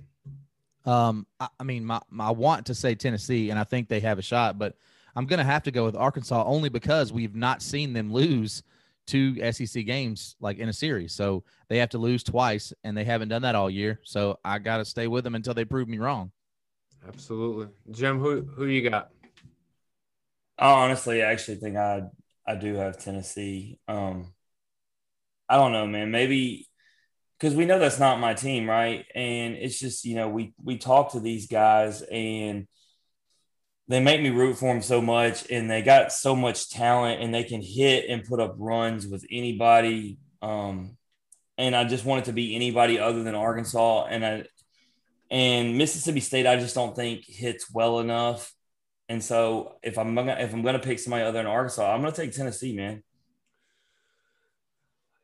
Um, 0.86 1.26
I, 1.40 1.48
I 1.60 1.64
mean, 1.64 1.86
my, 1.86 2.02
my 2.10 2.28
I 2.28 2.32
want 2.32 2.66
to 2.66 2.76
say 2.76 2.94
Tennessee, 2.94 3.52
and 3.52 3.60
I 3.60 3.64
think 3.64 3.88
they 3.88 4.02
have 4.02 4.20
a 4.20 4.24
shot, 4.24 4.60
but 4.60 4.76
I'm 5.16 5.26
gonna 5.26 5.44
have 5.44 5.64
to 5.64 5.72
go 5.72 5.86
with 5.86 5.96
Arkansas 5.96 6.44
only 6.46 6.70
because 6.70 7.12
we've 7.12 7.36
not 7.36 7.62
seen 7.62 7.94
them 7.94 8.12
lose 8.12 8.64
two 9.08 9.52
SEC 9.52 9.86
games 9.86 10.36
like 10.40 10.58
in 10.58 10.70
a 10.70 10.74
series. 10.74 11.14
So 11.14 11.44
they 11.68 11.78
have 11.78 11.90
to 11.90 11.98
lose 11.98 12.24
twice, 12.24 12.74
and 12.84 12.96
they 12.96 13.04
haven't 13.04 13.30
done 13.30 13.42
that 13.42 13.56
all 13.56 13.70
year. 13.70 14.00
So 14.04 14.40
I 14.44 14.60
gotta 14.60 14.86
stay 14.86 15.08
with 15.08 15.24
them 15.24 15.36
until 15.36 15.54
they 15.54 15.66
prove 15.66 15.88
me 15.88 15.98
wrong. 15.98 16.32
Absolutely, 17.08 17.68
Jim. 17.92 18.20
Who 18.20 18.42
who 18.42 18.66
you 18.66 18.90
got? 18.90 19.10
I 20.58 20.72
honestly 20.72 21.22
actually 21.22 21.58
think 21.58 21.78
I 21.78 22.04
I 22.46 22.56
do 22.56 22.76
have 22.76 22.98
Tennessee. 23.00 23.80
Um, 23.88 24.34
I 25.50 25.56
don't 25.56 25.74
know, 25.74 25.88
man. 25.88 26.12
Maybe 26.12 26.68
because 27.40 27.56
we 27.56 27.66
know 27.66 27.80
that's 27.80 28.00
not 28.00 28.20
my 28.20 28.36
team, 28.36 28.70
right? 28.70 29.06
And 29.16 29.56
it's 29.56 29.80
just 29.80 30.06
you 30.06 30.16
know 30.16 30.30
we 30.30 30.54
we 30.64 30.78
talk 30.78 31.14
to 31.14 31.20
these 31.20 31.48
guys 31.48 32.02
and 32.04 32.68
they 33.92 34.00
make 34.00 34.22
me 34.22 34.30
root 34.30 34.58
for 34.58 34.74
them 34.74 34.82
so 34.82 35.02
much, 35.02 35.50
and 35.50 35.70
they 35.70 35.82
got 35.82 36.12
so 36.12 36.36
much 36.36 36.70
talent, 36.70 37.22
and 37.22 37.34
they 37.34 37.44
can 37.44 37.62
hit 37.62 38.10
and 38.10 38.24
put 38.24 38.40
up 38.40 38.56
runs 38.58 39.08
with 39.08 39.26
anybody. 39.30 40.18
Um, 40.42 40.98
and 41.58 41.76
I 41.76 41.84
just 41.84 42.06
want 42.06 42.24
it 42.24 42.26
to 42.26 42.34
be 42.34 42.56
anybody 42.56 43.00
other 43.00 43.24
than 43.24 43.36
Arkansas, 43.36 44.06
and 44.06 44.26
I 44.26 44.46
and 45.30 45.78
Mississippi 45.78 46.20
State. 46.20 46.48
I 46.48 46.58
just 46.58 46.76
don't 46.76 46.96
think 46.96 47.26
hits 47.26 47.72
well 47.72 48.00
enough. 48.00 48.54
And 49.10 49.24
so 49.24 49.76
if 49.84 49.98
I'm 49.98 50.16
gonna 50.16 50.38
if 50.40 50.54
I'm 50.54 50.62
gonna 50.62 50.80
pick 50.80 51.00
somebody 51.00 51.24
other 51.24 51.38
than 51.40 51.48
Arkansas, 51.48 51.94
I'm 51.94 52.02
gonna 52.02 52.14
take 52.14 52.34
Tennessee, 52.34 52.74
man. 52.74 53.04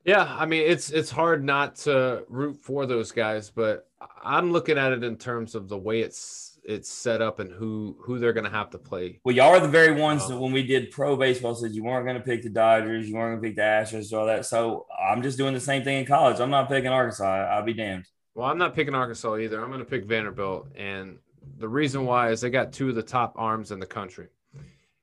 Yeah, 0.03 0.23
I 0.23 0.45
mean 0.45 0.63
it's 0.65 0.89
it's 0.89 1.09
hard 1.09 1.43
not 1.43 1.75
to 1.77 2.23
root 2.27 2.57
for 2.63 2.85
those 2.85 3.11
guys, 3.11 3.49
but 3.49 3.87
I'm 4.23 4.51
looking 4.51 4.77
at 4.77 4.91
it 4.91 5.03
in 5.03 5.17
terms 5.17 5.55
of 5.55 5.69
the 5.69 5.77
way 5.77 6.01
it's 6.01 6.56
it's 6.67 6.89
set 6.89 7.21
up 7.21 7.39
and 7.39 7.49
who 7.51 7.97
who 8.01 8.19
they're 8.19 8.33
going 8.33 8.43
to 8.43 8.49
have 8.51 8.69
to 8.71 8.77
play. 8.77 9.19
Well, 9.23 9.33
y'all 9.35 9.55
are 9.55 9.59
the 9.59 9.67
very 9.67 9.93
ones 9.99 10.23
Oh. 10.25 10.29
that 10.29 10.37
when 10.39 10.51
we 10.51 10.63
did 10.63 10.91
pro 10.91 11.15
baseball 11.15 11.55
said 11.55 11.71
you 11.71 11.83
weren't 11.83 12.05
gonna 12.05 12.19
pick 12.19 12.43
the 12.43 12.49
Dodgers, 12.49 13.07
you 13.07 13.15
weren't 13.15 13.37
gonna 13.41 13.47
pick 13.47 13.55
the 13.55 13.61
Astros, 13.63 14.11
all 14.15 14.25
that. 14.27 14.45
So 14.45 14.85
I'm 14.99 15.23
just 15.23 15.37
doing 15.37 15.53
the 15.53 15.59
same 15.61 15.83
thing 15.83 15.99
in 15.99 16.05
college. 16.05 16.39
I'm 16.39 16.49
not 16.51 16.67
picking 16.67 16.91
Arkansas. 16.91 17.25
I'll 17.25 17.63
be 17.63 17.73
damned. 17.73 18.05
Well, 18.35 18.47
I'm 18.47 18.57
not 18.59 18.75
picking 18.75 18.93
Arkansas 18.93 19.37
either. 19.37 19.59
I'm 19.63 19.69
going 19.69 19.79
to 19.79 19.85
pick 19.85 20.05
Vanderbilt, 20.05 20.67
and 20.75 21.17
the 21.57 21.67
reason 21.67 22.05
why 22.05 22.29
is 22.29 22.41
they 22.41 22.51
got 22.51 22.71
two 22.71 22.89
of 22.89 22.95
the 22.95 23.01
top 23.01 23.33
arms 23.37 23.71
in 23.71 23.79
the 23.79 23.87
country. 23.87 24.27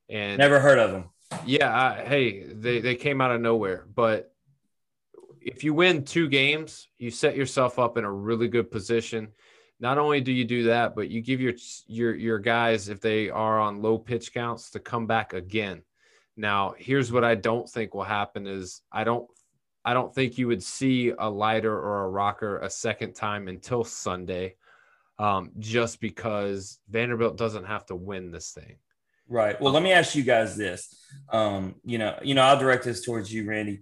And 0.08 0.38
Never 0.38 0.60
heard 0.60 0.78
of 0.78 0.92
them. 0.92 1.04
Yeah, 1.46 1.74
I, 1.74 2.04
hey, 2.04 2.44
they 2.44 2.80
they 2.80 2.94
came 2.94 3.20
out 3.20 3.32
of 3.32 3.40
nowhere, 3.40 3.86
but 3.92 4.32
if 5.40 5.64
you 5.64 5.74
win 5.74 6.04
two 6.04 6.28
games, 6.28 6.88
you 6.98 7.10
set 7.10 7.36
yourself 7.36 7.78
up 7.78 7.96
in 7.96 8.04
a 8.04 8.12
really 8.12 8.48
good 8.48 8.70
position. 8.70 9.28
Not 9.84 9.98
only 9.98 10.22
do 10.22 10.32
you 10.32 10.46
do 10.46 10.62
that, 10.62 10.94
but 10.94 11.10
you 11.10 11.20
give 11.20 11.42
your 11.42 11.52
your 11.86 12.14
your 12.14 12.38
guys 12.38 12.88
if 12.88 13.02
they 13.02 13.28
are 13.28 13.60
on 13.60 13.82
low 13.82 13.98
pitch 13.98 14.32
counts 14.32 14.70
to 14.70 14.80
come 14.80 15.06
back 15.06 15.34
again. 15.34 15.82
Now, 16.38 16.74
here's 16.78 17.12
what 17.12 17.22
I 17.22 17.34
don't 17.34 17.68
think 17.68 17.92
will 17.92 18.02
happen 18.02 18.46
is 18.46 18.80
I 18.90 19.04
don't 19.04 19.28
I 19.84 19.92
don't 19.92 20.14
think 20.14 20.38
you 20.38 20.46
would 20.46 20.62
see 20.62 21.12
a 21.18 21.28
Leiter 21.28 21.70
or 21.70 22.06
a 22.06 22.08
Rocker 22.08 22.60
a 22.60 22.70
second 22.70 23.12
time 23.12 23.46
until 23.46 23.84
Sunday. 23.84 24.54
Um, 25.18 25.50
just 25.58 26.00
because 26.00 26.80
Vanderbilt 26.88 27.36
doesn't 27.36 27.66
have 27.66 27.84
to 27.86 27.94
win 27.94 28.30
this 28.30 28.52
thing. 28.52 28.76
Right. 29.28 29.60
Well, 29.60 29.74
let 29.74 29.82
me 29.82 29.92
ask 29.92 30.14
you 30.14 30.22
guys 30.22 30.56
this. 30.56 30.98
Um, 31.28 31.74
you 31.84 31.98
know, 31.98 32.18
you 32.22 32.34
know, 32.34 32.40
I'll 32.42 32.58
direct 32.58 32.84
this 32.84 33.04
towards 33.04 33.30
you, 33.30 33.46
Randy. 33.46 33.80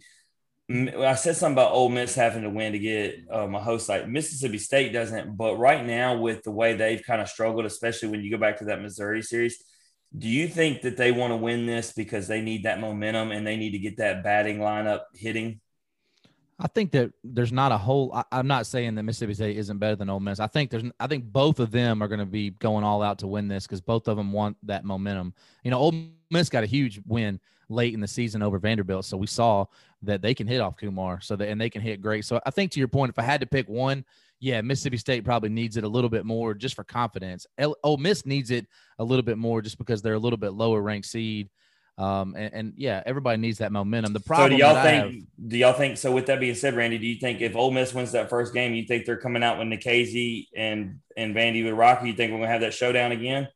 I 0.73 1.15
said 1.16 1.36
something 1.36 1.55
about 1.55 1.73
Ole 1.73 1.89
Miss 1.89 2.15
having 2.15 2.43
to 2.43 2.51
win 2.51 2.73
to 2.73 2.78
get 2.78 3.24
um, 3.31 3.55
a 3.55 3.61
host 3.61 3.86
site. 3.86 4.09
Mississippi 4.09 4.59
State 4.59 4.93
doesn't, 4.93 5.36
but 5.36 5.57
right 5.57 5.85
now 5.85 6.16
with 6.16 6.43
the 6.44 6.51
way 6.51 6.74
they've 6.74 7.03
kind 7.03 7.20
of 7.20 7.28
struggled, 7.28 7.66
especially 7.66 8.09
when 8.09 8.23
you 8.23 8.31
go 8.31 8.39
back 8.39 8.59
to 8.59 8.65
that 8.66 8.81
Missouri 8.81 9.23
series, 9.23 9.62
do 10.16 10.28
you 10.28 10.49
think 10.49 10.82
that 10.82 10.97
they 10.97 11.12
want 11.12 11.32
to 11.32 11.36
win 11.36 11.66
this 11.66 11.93
because 11.93 12.28
they 12.28 12.40
need 12.40 12.65
that 12.65 12.81
momentum 12.81 13.32
and 13.32 13.47
they 13.47 13.57
need 13.57 13.73
to 13.73 13.78
get 13.78 13.99
that 13.99 14.23
batting 14.23 14.59
lineup 14.59 15.01
hitting? 15.15 15.61
I 16.59 16.69
think 16.69 16.93
that 16.93 17.11
there's 17.24 17.53
not 17.53 17.73
a 17.73 17.78
whole. 17.78 18.12
I, 18.15 18.24
I'm 18.31 18.47
not 18.47 18.66
saying 18.66 18.94
that 18.94 19.03
Mississippi 19.03 19.35
State 19.35 19.57
isn't 19.57 19.78
better 19.78 19.97
than 19.97 20.09
Ole 20.09 20.20
Miss. 20.20 20.39
I 20.39 20.47
think 20.47 20.70
there's. 20.70 20.85
I 21.01 21.07
think 21.07 21.24
both 21.24 21.59
of 21.59 21.70
them 21.70 22.03
are 22.03 22.09
going 22.09 22.20
to 22.20 22.27
be 22.27 22.51
going 22.51 22.85
all 22.85 23.03
out 23.03 23.19
to 23.19 23.27
win 23.27 23.49
this 23.49 23.66
because 23.66 23.81
both 23.81 24.07
of 24.07 24.16
them 24.16 24.32
want 24.32 24.57
that 24.62 24.85
momentum. 24.85 25.35
You 25.65 25.73
know, 25.73 25.78
Ole 25.78 26.11
Miss 26.31 26.49
got 26.49 26.62
a 26.62 26.66
huge 26.66 27.01
win 27.07 27.40
late 27.73 27.94
in 27.94 28.01
the 28.01 28.09
season 28.09 28.43
over 28.43 28.59
Vanderbilt, 28.59 29.05
so 29.05 29.16
we 29.16 29.27
saw 29.27 29.65
that 30.03 30.23
they 30.23 30.35
can 30.35 30.47
hit 30.47 30.61
off 30.61 30.77
Kumar. 30.77 31.20
So 31.20 31.36
that 31.36 31.49
and 31.49 31.61
they 31.61 31.70
can 31.70 31.82
hit 31.82 32.01
great. 32.01 32.24
So 32.24 32.40
I 32.44 32.51
think 32.51 32.70
to 32.73 32.78
your 32.78 32.89
point, 32.89 33.11
if 33.11 33.19
I 33.19 33.23
had 33.23 33.40
to 33.40 33.47
pick 33.47 33.69
one, 33.69 34.05
yeah, 34.40 34.61
Mississippi 34.61 34.97
State 34.97 35.24
probably 35.24 35.51
needs 35.51 35.77
it 35.77 35.85
a 35.85 35.89
little 35.89 36.11
bit 36.11 36.24
more 36.27 36.53
just 36.53 36.74
for 36.74 36.85
confidence. 36.85 37.47
El, 37.59 37.77
Ole 37.85 37.97
Miss 37.97 38.27
needs 38.27 38.51
it 38.51 38.66
a 38.99 39.05
little 39.05 39.23
bit 39.23 39.39
more 39.39 39.62
just 39.62 39.78
because 39.78 40.03
they're 40.03 40.15
a 40.15 40.19
little 40.19 40.36
bit 40.36 40.53
lower 40.53 40.82
ranked 40.82 41.07
seed. 41.07 41.49
Um, 41.99 42.35
and, 42.36 42.53
and 42.55 42.73
yeah, 42.77 43.03
everybody 43.07 43.40
needs 43.40 43.59
that 43.59 43.70
momentum. 43.70 44.12
The 44.12 44.20
problem 44.20 44.53
so 44.53 44.57
do 44.57 44.62
y'all 44.62 44.82
think? 44.82 45.05
have- 45.05 45.49
do 45.49 45.57
y'all 45.59 45.73
think? 45.73 45.99
So 45.99 46.11
with 46.11 46.27
that 46.27 46.40
being 46.40 46.55
said, 46.55 46.74
Randy, 46.74 46.99
do 46.99 47.07
you 47.07 47.20
think 47.20 47.40
if 47.40 47.55
Ole 47.55 47.70
Miss 47.70 47.94
wins 47.94 48.12
that 48.12 48.31
first 48.31 48.53
game, 48.53 48.74
you 48.74 48.85
think 48.85 49.05
they're 49.05 49.16
coming 49.16 49.43
out 49.44 49.59
with 49.59 49.69
Nikhazy 49.69 50.49
and 50.57 51.01
and 51.16 51.36
Vandy 51.36 51.65
with 51.65 51.74
Rocky? 51.74 52.09
You 52.09 52.15
think 52.15 52.32
we're 52.32 52.39
gonna 52.39 52.51
have 52.51 52.62
that 52.62 52.74
showdown 52.74 53.12
again? 53.12 53.49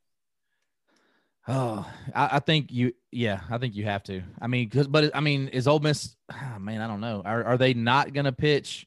Oh, 1.49 1.89
I, 2.15 2.29
I 2.33 2.39
think 2.41 2.73
you. 2.73 2.93
Yeah, 3.13 3.41
I 3.51 3.59
think 3.59 3.75
you 3.77 3.85
have 3.85 4.03
to. 4.05 4.23
I 4.41 4.47
mean, 4.49 4.69
because 4.69 4.89
but 4.89 5.15
I 5.15 5.21
mean, 5.21 5.49
is 5.49 5.69
Ole 5.69 5.79
Miss? 5.79 6.17
ah, 6.33 6.57
man, 6.59 6.81
I 6.81 6.87
don't 6.89 7.01
know. 7.01 7.23
Are 7.25 7.45
are 7.45 7.57
they 7.59 7.73
not 7.75 8.13
going 8.13 8.25
to 8.25 8.33
pitch? 8.33 8.87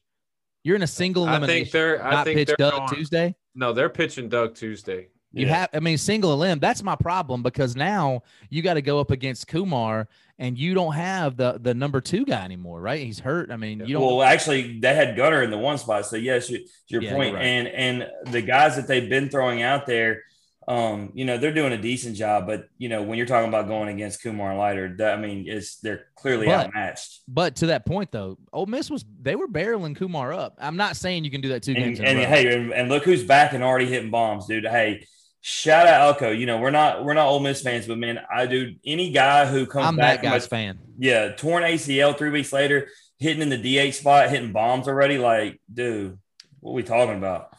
You're 0.62 0.76
in 0.76 0.82
a 0.82 0.86
single 0.86 1.24
I 1.24 1.44
think 1.46 1.70
they're 1.70 2.04
I 2.04 2.10
not 2.10 2.24
think 2.26 2.36
pitch 2.38 2.48
they're 2.48 2.56
Doug 2.56 2.72
going- 2.74 2.88
Tuesday. 2.94 3.34
No, 3.54 3.72
they're 3.72 3.88
pitching 3.88 4.28
Doug 4.28 4.54
Tuesday. 4.54 5.08
You 5.32 5.46
Yeah. 5.46 5.54
have, 5.60 5.70
I 5.72 5.80
mean, 5.80 5.96
single 5.96 6.34
a 6.34 6.36
limb. 6.36 6.58
That's 6.58 6.82
my 6.82 6.96
problem 6.96 7.42
because 7.42 7.76
now 7.76 8.22
you 8.50 8.62
got 8.62 8.74
to 8.74 8.82
go 8.82 9.00
up 9.00 9.10
against 9.10 9.46
Kumar, 9.48 10.08
and 10.38 10.58
you 10.58 10.74
don't 10.74 10.92
have 10.94 11.36
the 11.38 11.58
the 11.62 11.72
number 11.72 12.00
two 12.02 12.24
guy 12.26 12.44
anymore, 12.44 12.80
right? 12.82 13.00
He's 13.00 13.20
hurt. 13.20 13.50
I 13.50 13.56
mean, 13.56 13.80
you 13.86 13.94
don't. 13.94 14.02
Well, 14.04 14.22
actually, 14.22 14.78
they 14.80 14.94
had 14.94 15.16
Gunnar 15.16 15.42
in 15.42 15.50
the 15.50 15.56
one 15.58 15.78
spot. 15.78 16.04
So 16.06 16.16
yes, 16.16 16.50
you, 16.50 16.58
to 16.58 16.64
your 16.88 17.02
Yeah, 17.02 17.14
point. 17.14 17.34
right. 17.36 17.42
And 17.44 17.68
and 17.68 18.10
the 18.32 18.42
guys 18.42 18.76
that 18.76 18.86
they've 18.86 19.08
been 19.08 19.30
throwing 19.30 19.62
out 19.62 19.86
there, 19.86 20.24
um, 20.70 21.10
you 21.14 21.24
know, 21.24 21.36
they're 21.36 21.52
doing 21.52 21.72
a 21.72 21.78
decent 21.80 22.16
job. 22.16 22.46
But 22.46 22.68
you 22.78 22.88
know, 22.88 23.02
when 23.02 23.18
you're 23.18 23.26
talking 23.26 23.48
about 23.48 23.66
going 23.66 23.88
against 23.88 24.22
Kumar 24.22 24.50
and 24.50 24.58
Leiter, 24.58 24.94
that, 24.98 25.14
I 25.14 25.20
mean, 25.20 25.44
it's 25.48 25.76
they're 25.76 26.06
clearly 26.14 26.46
But- 26.46 26.66
outmatched. 26.66 27.20
but 27.26 27.56
to 27.56 27.66
that 27.66 27.84
point, 27.84 28.12
though, 28.12 28.38
Ole 28.52 28.66
Miss 28.66 28.88
was 28.90 29.04
they 29.20 29.34
were 29.36 29.48
barreling 29.48 29.96
Kumar 29.96 30.32
up. 30.32 30.56
I'm 30.60 30.76
not 30.76 30.96
saying 30.96 31.24
you 31.24 31.30
can 31.30 31.40
do 31.40 31.48
that 31.48 31.62
two 31.62 31.72
And, 31.72 31.84
games. 31.84 31.98
and 32.00 32.08
in 32.08 32.16
a 32.18 32.20
row. 32.20 32.26
hey, 32.28 32.54
and, 32.56 32.72
and 32.72 32.88
look 32.88 33.02
who's 33.04 33.24
back 33.24 33.52
and 33.52 33.64
already 33.64 33.86
hitting 33.86 34.10
bombs, 34.10 34.46
dude. 34.46 34.64
Hey. 34.66 35.06
Shout 35.42 35.86
out 35.86 36.02
Elko. 36.02 36.32
You 36.32 36.44
know, 36.44 36.58
we're 36.58 36.70
not 36.70 37.02
we're 37.02 37.14
not 37.14 37.26
Ole 37.26 37.40
Miss 37.40 37.62
fans, 37.62 37.86
but 37.86 37.96
man, 37.96 38.20
I 38.30 38.44
do 38.44 38.74
any 38.84 39.10
guy 39.10 39.46
who 39.46 39.64
comes 39.64 39.86
I'm 39.86 39.96
back 39.96 40.16
that 40.16 40.20
from 40.20 40.28
a- 40.28 40.34
guy's 40.34 40.46
fan. 40.46 40.78
yeah, 40.98 41.28
torn 41.32 41.62
ACL 41.62 42.12
three 42.16 42.28
weeks 42.28 42.52
later, 42.52 42.88
hitting 43.18 43.40
in 43.40 43.48
the 43.48 43.56
DH 43.56 43.94
spot, 43.94 44.28
hitting 44.28 44.52
bombs 44.52 44.86
already. 44.86 45.16
Like, 45.16 45.58
dude, 45.72 46.18
what 46.60 46.74
we 46.74 46.82
talking 46.82 47.16
about? 47.16 47.56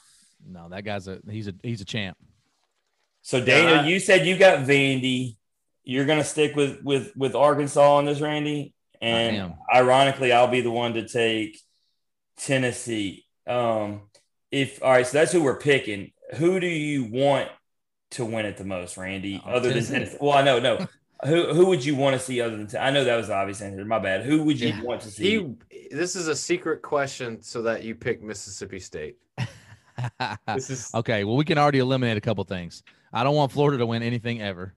No, 0.47 0.69
that 0.69 0.83
guy's 0.83 1.07
a 1.07 1.21
he's 1.27 1.47
a 1.47 1.55
he's 1.63 1.81
a 1.81 1.85
champ. 1.85 2.17
So 3.21 3.43
Daniel, 3.43 3.77
Yeah. 3.77 3.85
you 3.85 3.99
said 3.99 4.25
you 4.25 4.37
got 4.37 4.59
Vandy. 4.59 5.37
You're 5.83 6.05
gonna 6.05 6.23
stick 6.23 6.55
with 6.55 6.81
with 6.83 7.15
with 7.15 7.35
Arkansas 7.35 7.97
on 7.97 8.05
this, 8.05 8.19
Randy. 8.21 8.73
And 9.01 9.53
ironically, 9.73 10.31
I'll 10.31 10.47
be 10.47 10.61
the 10.61 10.71
one 10.71 10.93
to 10.93 11.07
take 11.07 11.59
Tennessee. 12.37 13.25
Um, 13.47 14.01
if 14.51 14.81
all 14.83 14.91
right, 14.91 15.05
so 15.07 15.17
that's 15.17 15.31
who 15.31 15.41
we're 15.43 15.57
picking. 15.59 16.11
Who 16.35 16.59
do 16.59 16.67
you 16.67 17.05
want 17.05 17.49
to 18.11 18.25
win 18.25 18.45
it 18.45 18.57
the 18.57 18.63
most, 18.65 18.97
Randy? 18.97 19.41
Oh, 19.45 19.51
other 19.51 19.69
Tennessee. 19.69 19.91
than 19.93 20.01
Tennessee? 20.01 20.17
Well, 20.21 20.33
I 20.33 20.43
know, 20.43 20.59
no. 20.59 20.85
who 21.25 21.53
who 21.53 21.65
would 21.67 21.83
you 21.83 21.95
want 21.95 22.13
to 22.15 22.19
see 22.19 22.41
other 22.41 22.57
than? 22.63 22.69
I 22.81 22.91
know 22.91 23.03
that 23.03 23.15
was 23.15 23.27
the 23.27 23.35
obvious 23.35 23.61
answer. 23.61 23.83
My 23.85 23.99
bad. 23.99 24.23
Who 24.23 24.43
would 24.43 24.59
you 24.59 24.69
Yeah. 24.69 24.81
want 24.83 25.01
to 25.01 25.09
see? 25.09 25.39
He. 25.69 25.87
This 25.91 26.15
is 26.15 26.27
a 26.27 26.35
secret 26.35 26.81
question, 26.81 27.41
so 27.41 27.63
that 27.63 27.83
you 27.83 27.95
pick 27.95 28.21
Mississippi 28.21 28.79
State. 28.79 29.17
This 30.47 30.69
is 30.69 30.89
okay, 30.95 31.23
well, 31.25 31.35
we 31.35 31.45
can 31.45 31.57
already 31.59 31.77
eliminate 31.79 32.17
a 32.17 32.21
couple 32.21 32.43
things. 32.43 32.81
I 33.13 33.23
don't 33.23 33.35
want 33.35 33.51
Florida 33.51 33.77
to 33.79 33.85
win 33.85 34.03
anything 34.03 34.41
ever. 34.41 34.73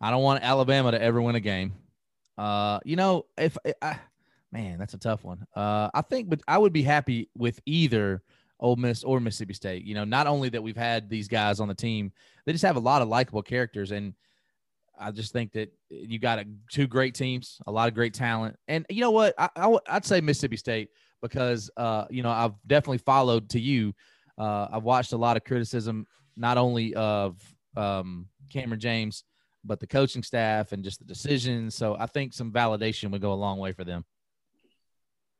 I 0.00 0.10
don't 0.10 0.22
want 0.22 0.42
Alabama 0.42 0.90
to 0.92 1.00
ever 1.02 1.20
win 1.20 1.34
a 1.34 1.40
game. 1.40 1.74
Uh, 2.36 2.80
you 2.84 2.96
know, 2.96 3.26
if 3.38 3.56
I, 3.80 3.98
man, 4.52 4.78
that's 4.78 4.94
a 4.94 4.98
tough 4.98 5.24
one. 5.24 5.46
Uh, 5.54 5.90
I 5.94 6.02
think, 6.02 6.28
but 6.28 6.40
I 6.48 6.58
would 6.58 6.72
be 6.72 6.82
happy 6.82 7.28
with 7.36 7.60
either 7.66 8.22
Ole 8.60 8.76
Miss 8.76 9.04
or 9.04 9.20
Mississippi 9.20 9.54
State. 9.54 9.84
You 9.84 9.94
know, 9.94 10.04
not 10.04 10.26
only 10.26 10.48
that 10.50 10.62
we've 10.62 10.76
had 10.76 11.08
these 11.08 11.28
guys 11.28 11.60
on 11.60 11.68
the 11.68 11.74
team, 11.74 12.12
they 12.44 12.52
just 12.52 12.64
have 12.64 12.76
a 12.76 12.80
lot 12.80 13.02
of 13.02 13.08
likable 13.08 13.42
characters, 13.42 13.90
and 13.92 14.14
I 14.98 15.10
just 15.10 15.32
think 15.32 15.52
that 15.52 15.72
you 15.90 16.18
got 16.18 16.38
a, 16.38 16.46
two 16.70 16.86
great 16.86 17.14
teams, 17.14 17.60
a 17.66 17.72
lot 17.72 17.88
of 17.88 17.94
great 17.94 18.14
talent, 18.14 18.56
and 18.68 18.84
you 18.88 19.00
know 19.00 19.10
what? 19.10 19.34
I, 19.38 19.48
I 19.56 19.66
would- 19.66 19.82
I'd 19.88 20.04
say 20.04 20.20
Mississippi 20.20 20.56
State 20.56 20.88
because 21.22 21.70
uh, 21.76 22.04
you 22.10 22.22
know 22.22 22.30
I've 22.30 22.54
definitely 22.66 22.98
followed 22.98 23.48
to 23.50 23.60
you. 23.60 23.94
Uh, 24.38 24.66
I've 24.72 24.82
watched 24.84 25.12
a 25.12 25.16
lot 25.16 25.36
of 25.36 25.44
criticism, 25.44 26.06
not 26.36 26.58
only 26.58 26.94
of 26.94 27.40
um, 27.76 28.26
Cameron 28.50 28.80
James, 28.80 29.24
but 29.64 29.80
the 29.80 29.86
coaching 29.86 30.22
staff 30.22 30.72
and 30.72 30.84
just 30.84 30.98
the 30.98 31.04
decisions. 31.04 31.74
So 31.74 31.96
I 31.98 32.06
think 32.06 32.32
some 32.32 32.52
validation 32.52 33.10
would 33.10 33.22
go 33.22 33.32
a 33.32 33.34
long 33.34 33.58
way 33.58 33.72
for 33.72 33.84
them. 33.84 34.04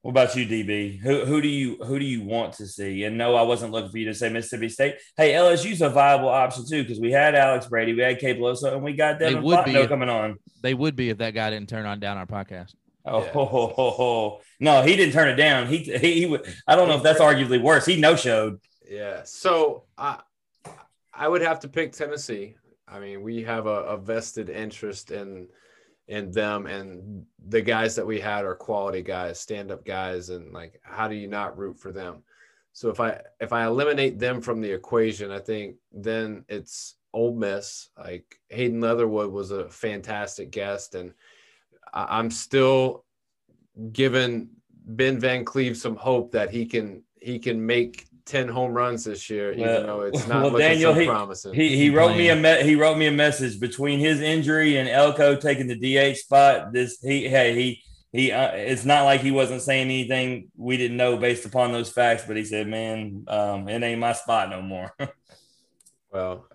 What 0.02 0.10
about 0.10 0.36
you, 0.36 0.44
DB? 0.46 0.98
Who 1.00 1.24
who 1.24 1.40
do 1.40 1.48
you 1.48 1.76
who 1.82 1.98
do 1.98 2.04
you 2.04 2.22
want 2.24 2.52
to 2.54 2.66
see? 2.66 3.04
And 3.04 3.16
no, 3.16 3.36
I 3.36 3.42
wasn't 3.42 3.72
looking 3.72 3.90
for 3.90 3.96
you 3.96 4.04
to 4.06 4.14
say 4.14 4.28
Mississippi 4.28 4.68
State. 4.68 4.96
Hey, 5.16 5.32
LSU's 5.32 5.80
a 5.80 5.88
viable 5.88 6.28
option 6.28 6.66
too 6.68 6.82
because 6.82 7.00
we 7.00 7.10
had 7.10 7.34
Alex 7.34 7.66
Brady, 7.68 7.94
we 7.94 8.02
had 8.02 8.18
Cade 8.18 8.36
Beloso, 8.38 8.74
and 8.74 8.82
we 8.82 8.92
got 8.92 9.18
They 9.18 9.30
Devin 9.30 9.42
would 9.44 9.64
be 9.64 9.72
Fontenot 9.72 9.82
if- 9.84 9.88
coming 9.88 10.10
on. 10.10 10.36
They 10.60 10.74
would 10.74 10.94
be 10.94 11.08
if 11.08 11.18
that 11.18 11.30
guy 11.32 11.48
didn't 11.50 11.70
turn 11.70 11.86
on 11.86 12.00
down 12.00 12.18
our 12.18 12.26
podcast. 12.26 12.74
Oh, 13.06 13.22
Yeah. 13.22 13.32
ho, 13.32 13.44
ho, 13.46 13.66
ho, 13.68 13.90
ho. 13.90 14.40
no, 14.60 14.82
he 14.82 14.94
didn't 14.96 15.12
turn 15.14 15.28
it 15.28 15.36
down. 15.36 15.68
He 15.68 15.78
he, 15.78 16.20
he 16.20 16.26
would. 16.26 16.54
I 16.66 16.76
don't 16.76 16.88
know 16.88 16.96
if 16.96 17.02
that's 17.02 17.20
arguably 17.20 17.60
worse. 17.62 17.86
He 17.86 17.98
no 17.98 18.14
showed. 18.14 18.60
Yeah. 18.86 19.22
So 19.24 19.84
I 19.96 20.20
I 21.16 21.28
would 21.28 21.42
have 21.42 21.60
to 21.60 21.68
pick 21.68 21.92
Tennessee. 21.92 22.56
I 22.88 22.98
mean, 22.98 23.22
we 23.22 23.42
have 23.42 23.66
a, 23.66 23.82
a 23.84 23.96
vested 23.96 24.50
interest 24.50 25.10
in 25.10 25.48
in 26.06 26.30
them 26.30 26.66
and 26.66 27.24
the 27.48 27.62
guys 27.62 27.96
that 27.96 28.06
we 28.06 28.20
had 28.20 28.44
are 28.44 28.54
quality 28.54 29.00
guys, 29.00 29.40
stand-up 29.40 29.86
guys, 29.86 30.28
and 30.28 30.52
like 30.52 30.78
how 30.82 31.08
do 31.08 31.14
you 31.14 31.26
not 31.26 31.56
root 31.56 31.78
for 31.78 31.92
them? 31.92 32.22
So 32.72 32.90
if 32.90 33.00
I 33.00 33.20
if 33.40 33.52
I 33.52 33.64
eliminate 33.64 34.18
them 34.18 34.40
from 34.40 34.60
the 34.60 34.70
equation, 34.70 35.30
I 35.30 35.38
think 35.38 35.76
then 35.92 36.44
it's 36.48 36.96
Ole 37.12 37.34
Miss. 37.34 37.88
Like 37.96 38.38
Hayden 38.48 38.80
Leatherwood 38.80 39.30
was 39.30 39.50
a 39.50 39.70
fantastic 39.70 40.50
guest, 40.50 40.94
and 40.94 41.14
I'm 41.92 42.30
still 42.30 43.04
giving 43.92 44.48
Ben 44.86 45.18
Van 45.18 45.44
Cleve 45.44 45.76
some 45.76 45.96
hope 45.96 46.32
that 46.32 46.50
he 46.50 46.66
can 46.66 47.02
he 47.20 47.38
can 47.38 47.64
make 47.64 48.06
10 48.26 48.48
home 48.48 48.72
runs 48.72 49.04
this 49.04 49.28
year, 49.28 49.52
even 49.52 49.64
Well- 49.66 49.82
though 49.86 50.00
it's 50.02 50.26
not 50.28 50.42
well, 50.42 50.52
looking 50.52 50.68
Daniel, 50.68 50.94
so 50.94 51.00
he- 51.00 51.06
promising. 51.06 51.54
He 51.54 51.76
he 51.76 51.90
wrote 51.90 52.16
me 52.16 52.28
a 52.30 52.36
me- 52.36 52.62
he 52.62 52.74
wrote 52.74 52.96
me 52.96 53.06
a 53.06 53.12
message 53.12 53.60
between 53.60 53.98
his 54.00 54.20
injury 54.20 54.76
and 54.78 54.88
Elko 54.88 55.36
taking 55.36 55.66
the 55.66 55.76
DH 55.76 56.16
spot. 56.18 56.72
This 56.72 57.00
he 57.00 57.28
hey 57.28 57.54
he 57.54 57.82
he 58.12 58.32
uh, 58.32 58.52
it's 58.52 58.84
not 58.84 59.04
like 59.04 59.20
he 59.20 59.30
wasn't 59.30 59.60
saying 59.62 59.86
anything 59.86 60.48
we 60.56 60.76
didn't 60.76 60.96
know 60.96 61.16
based 61.16 61.44
upon 61.46 61.72
those 61.72 61.90
facts, 61.90 62.24
but 62.26 62.36
he 62.36 62.44
said, 62.44 62.66
"Man, 62.68 63.24
um, 63.28 63.68
it 63.68 63.82
ain't 63.82 64.00
my 64.00 64.12
spot 64.12 64.48
no 64.50 64.62
more." 64.62 64.94
well, 66.12 66.46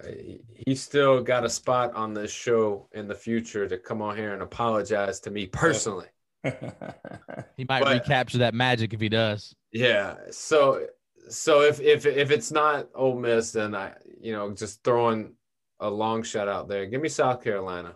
he- 0.65 0.75
still 0.75 1.21
got 1.23 1.43
a 1.45 1.49
spot 1.49 1.93
on 1.95 2.13
this 2.13 2.31
show 2.31 2.87
in 2.93 3.07
the 3.07 3.15
future 3.15 3.67
to 3.67 3.77
come 3.77 4.01
on 4.01 4.15
here 4.15 4.33
and 4.33 4.41
apologize 4.41 5.19
to 5.21 5.31
me 5.31 5.45
personally. 5.47 6.07
He 7.57 7.65
might 7.67 7.83
But- 7.83 7.93
recapture 8.01 8.37
that 8.39 8.53
magic 8.53 8.93
if 8.93 9.01
he 9.01 9.09
does. 9.09 9.53
Yeah. 9.73 10.15
So 10.31 10.87
so 11.29 11.61
if 11.61 11.79
if 11.79 12.05
if 12.05 12.31
it's 12.31 12.51
not 12.51 12.89
Ole 12.95 13.19
Miss, 13.19 13.51
then 13.51 13.75
I 13.75 13.93
you 14.21 14.33
know 14.33 14.51
just 14.53 14.83
throwing 14.83 15.33
a 15.79 15.89
long 15.89 16.23
shot 16.23 16.47
out 16.47 16.67
there. 16.67 16.85
Give 16.85 17.01
me 17.01 17.09
South 17.09 17.43
Carolina. 17.43 17.95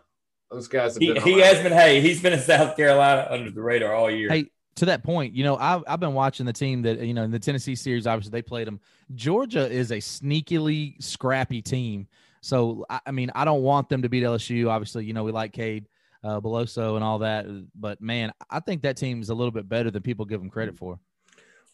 Those 0.50 0.68
guys 0.68 0.94
have 0.94 1.02
he 1.02 1.08
been. 1.08 1.18
on 1.18 1.28
he 1.28 1.40
has 1.40 1.62
been 1.62 1.74
hey 1.74 2.00
he's 2.02 2.22
been 2.22 2.34
in 2.34 2.40
South 2.40 2.76
Carolina 2.78 3.28
under 3.30 3.52
the 3.52 3.62
radar 3.62 3.94
all 3.94 4.10
year. 4.10 4.30
Hey, 4.30 4.50
to 4.76 4.86
that 4.86 5.04
point, 5.04 5.34
you 5.34 5.44
know, 5.44 5.56
I've, 5.58 5.84
I've 5.88 6.00
been 6.00 6.14
watching 6.14 6.46
the 6.46 6.54
team 6.54 6.82
that, 6.84 7.00
you 7.00 7.14
know, 7.14 7.24
in 7.24 7.32
the 7.32 7.40
Tennessee 7.40 7.76
series, 7.76 8.08
obviously 8.08 8.32
they 8.32 8.42
played 8.42 8.68
them. 8.68 8.80
Georgia 9.14 9.70
is 9.70 9.92
a 9.92 9.98
sneakily 9.98 11.02
scrappy 11.02 11.62
team. 11.62 12.08
So, 12.42 12.86
I, 12.90 13.00
I 13.06 13.12
mean, 13.12 13.32
I 13.36 13.46
don't 13.46 13.62
want 13.62 13.90
them 13.90 14.02
to 14.02 14.10
beat 14.10 14.24
LSU. 14.24 14.70
Obviously, 14.70 15.06
you 15.06 15.14
know, 15.14 15.24
we 15.24 15.32
like 15.32 15.54
Cade, 15.54 15.86
uh, 16.24 16.40
Beloso 16.42 16.96
and 16.96 17.04
all 17.04 17.20
that. 17.20 17.46
But 17.76 18.02
man, 18.02 18.32
I 18.50 18.60
think 18.62 18.82
that 18.82 18.98
team 18.98 19.22
is 19.22 19.30
a 19.30 19.36
little 19.36 19.52
bit 19.52 19.70
better 19.70 19.92
than 19.92 20.02
people 20.02 20.26
give 20.26 20.40
them 20.40 20.50
credit 20.50 20.76
for. 20.76 21.00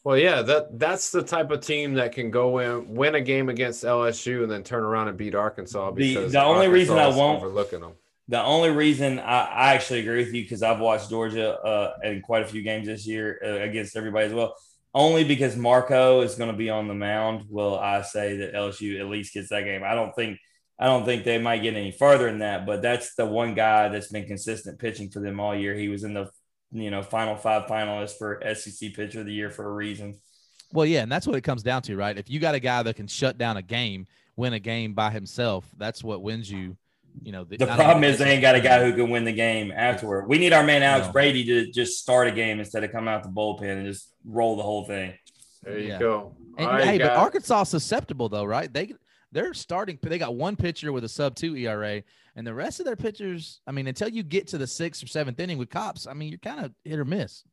Well, 0.03 0.17
yeah, 0.17 0.41
that 0.43 0.79
that's 0.79 1.11
the 1.11 1.21
type 1.21 1.51
of 1.51 1.59
team 1.61 1.95
that 1.95 2.13
can 2.13 2.31
go 2.31 2.59
in, 2.59 2.95
win 2.95 3.15
a 3.15 3.21
game 3.21 3.49
against 3.49 3.83
LSU, 3.83 4.43
and 4.43 4.51
then 4.51 4.63
turn 4.63 4.83
around 4.83 5.09
and 5.09 5.17
beat 5.17 5.35
Arkansas. 5.35 5.91
The- 5.91 6.15
Because 6.15 6.31
the 6.31 6.43
only 6.43 6.67
reason 6.67 6.97
I 6.97 7.07
won't- 7.09 7.39
overlooking 7.43 7.81
them. 7.81 7.93
The 8.29 8.41
only 8.43 8.69
reason 8.69 9.17
I, 9.17 9.45
I 9.45 9.73
actually 9.73 10.01
agree 10.01 10.23
with 10.23 10.31
you 10.35 10.43
because 10.43 10.61
I've 10.61 10.79
watched 10.79 11.09
Georgia 11.09 11.57
uh, 11.59 11.93
in 12.03 12.21
quite 12.21 12.43
a 12.43 12.47
few 12.47 12.61
games 12.61 12.85
this 12.85 13.07
year 13.07 13.41
uh, 13.43 13.63
against 13.67 13.97
everybody 13.97 14.27
as 14.27 14.33
well. 14.33 14.55
Only 14.93 15.23
because 15.23 15.55
Marceaux 15.55 16.21
is 16.21 16.35
going 16.35 16.51
to 16.51 16.55
be 16.55 16.69
on 16.69 16.87
the 16.87 16.93
mound, 16.93 17.45
will 17.49 17.77
I 17.77 18.03
say 18.03 18.37
that 18.37 18.53
LSU 18.53 18.99
at 18.99 19.07
least 19.07 19.33
gets 19.33 19.49
that 19.49 19.63
game. 19.63 19.81
I 19.83 19.95
don't 19.95 20.13
think 20.15 20.37
I 20.79 20.85
don't 20.85 21.05
think 21.05 21.25
they 21.25 21.39
might 21.39 21.61
get 21.63 21.73
any 21.73 21.91
further 21.91 22.25
than 22.25 22.39
that, 22.39 22.65
but 22.67 22.81
that's 22.83 23.15
the 23.15 23.25
one 23.25 23.53
guy 23.55 23.89
that's 23.89 24.07
been 24.11 24.25
consistent 24.27 24.79
pitching 24.79 25.09
for 25.09 25.19
them 25.19 25.39
all 25.39 25.55
year. 25.55 25.73
He 25.73 25.89
was 25.89 26.03
in 26.03 26.13
the 26.13 26.29
you 26.71 26.91
know 26.91 27.01
final 27.01 27.35
five 27.35 27.67
finalists 27.67 28.17
for 28.17 28.41
SEC 28.55 28.93
Pitcher 28.93 29.21
of 29.21 29.25
the 29.25 29.33
Year 29.33 29.49
for 29.49 29.65
a 29.65 29.71
reason. 29.71 30.19
Well, 30.71 30.85
yeah, 30.85 31.01
and 31.01 31.11
that's 31.11 31.25
what 31.25 31.35
it 31.35 31.41
comes 31.41 31.63
down 31.63 31.81
to, 31.83 31.95
right? 31.95 32.15
If 32.17 32.29
you 32.29 32.39
got 32.39 32.53
a 32.55 32.59
guy 32.59 32.83
that 32.83 32.95
can 32.95 33.07
shut 33.07 33.37
down 33.39 33.57
a 33.57 33.61
game, 33.61 34.05
win 34.35 34.53
a 34.53 34.59
game 34.59 34.93
by 34.93 35.09
himself, 35.09 35.65
that's 35.77 36.03
what 36.03 36.21
wins 36.21 36.49
you. 36.49 36.77
You 37.23 37.31
know, 37.31 37.43
The 37.43 37.57
not 37.57 37.69
problem 37.75 37.95
only 37.97 38.07
is 38.09 38.19
they 38.19 38.29
ain't 38.31 38.41
got 38.43 38.53
a 38.53 38.61
guy 38.61 38.83
who 38.85 38.93
can 38.95 39.09
win 39.09 39.23
the 39.25 39.33
game 39.33 39.71
afterward. 39.71 40.27
We 40.29 40.37
need 40.37 40.53
our 40.53 40.63
man 40.63 40.83
Alex 40.83 41.07
No. 41.07 41.13
Brady 41.13 41.43
to 41.45 41.71
just 41.71 41.99
start 41.99 42.27
a 42.27 42.31
game 42.31 42.59
instead 42.59 42.83
of 42.83 42.91
coming 42.91 43.11
out 43.11 43.23
the 43.23 43.29
bullpen 43.29 43.77
and 43.77 43.85
just 43.85 44.13
roll 44.23 44.55
the 44.57 44.63
whole 44.63 44.85
thing. 44.85 45.15
There 45.63 45.79
you 45.79 45.87
Yeah. 45.87 45.99
go. 45.99 46.35
And, 46.59 46.67
All 46.67 46.73
right, 46.73 46.85
hey, 46.85 46.97
but. 46.99 47.11
Arkansas 47.17 47.63
susceptible 47.63 48.29
though, 48.29 48.45
right? 48.45 48.71
They 48.71 48.93
they're 49.31 49.55
starting. 49.55 49.97
They 50.01 50.19
got 50.19 50.35
one 50.35 50.55
pitcher 50.55 50.91
with 50.93 51.03
a 51.03 51.09
sub 51.09 51.35
two 51.35 51.55
ERA, 51.55 52.03
and 52.39 52.47
the 52.47 52.53
rest 52.53 52.79
of 52.79 52.85
their 52.85 52.95
pitchers. 52.95 53.59
I 53.67 53.73
mean, 53.73 53.85
until 53.85 54.07
you 54.07 54.23
get 54.23 54.47
to 54.47 54.57
the 54.57 54.65
sixth 54.65 55.03
or 55.03 55.07
seventh 55.07 55.41
inning 55.41 55.57
with 55.57 55.69
Kopps, 55.69 56.07
I 56.07 56.13
mean, 56.13 56.29
you're 56.29 56.39
kind 56.39 56.63
of 56.63 56.73
hit 56.85 56.97
or 56.97 57.03
miss. 57.03 57.43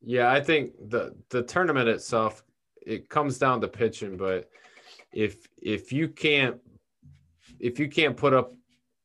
Yeah, 0.00 0.32
I 0.32 0.40
think 0.40 0.72
the 0.88 1.14
the 1.28 1.42
tournament 1.42 1.86
itself 1.86 2.42
it 2.80 3.10
comes 3.10 3.36
down 3.36 3.60
to 3.60 3.68
pitching, 3.68 4.16
but 4.16 4.48
if 5.12 5.46
if 5.60 5.92
you 5.92 6.08
can't 6.08 6.56
if 7.60 7.78
you 7.78 7.88
can't 7.88 8.16
put 8.16 8.32
up 8.32 8.54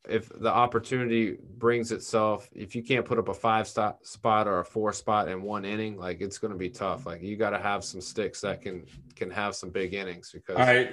if 0.07 0.29
the 0.29 0.51
opportunity 0.51 1.37
brings 1.57 1.91
itself, 1.91 2.49
if 2.53 2.73
you 2.73 2.83
can't 2.83 3.05
put 3.05 3.17
up 3.19 3.27
a 3.27 3.33
five 3.33 3.67
stop 3.67 4.05
spot 4.05 4.47
or 4.47 4.59
a 4.59 4.65
four 4.65 4.93
spot 4.93 5.27
in 5.27 5.41
one 5.41 5.65
inning, 5.65 5.97
like 5.97 6.21
it's 6.21 6.37
going 6.37 6.53
to 6.53 6.57
be 6.57 6.69
tough. 6.69 7.05
Like 7.05 7.21
you 7.21 7.35
got 7.35 7.49
to 7.49 7.59
have 7.59 7.83
some 7.83 7.99
sticks 7.99 8.39
that 8.41 8.61
can 8.61 8.85
can 9.17 9.29
have 9.29 9.55
some 9.55 9.71
big 9.71 9.93
innings 9.93 10.31
because 10.31 10.55
All 10.55 10.65
right. 10.65 10.91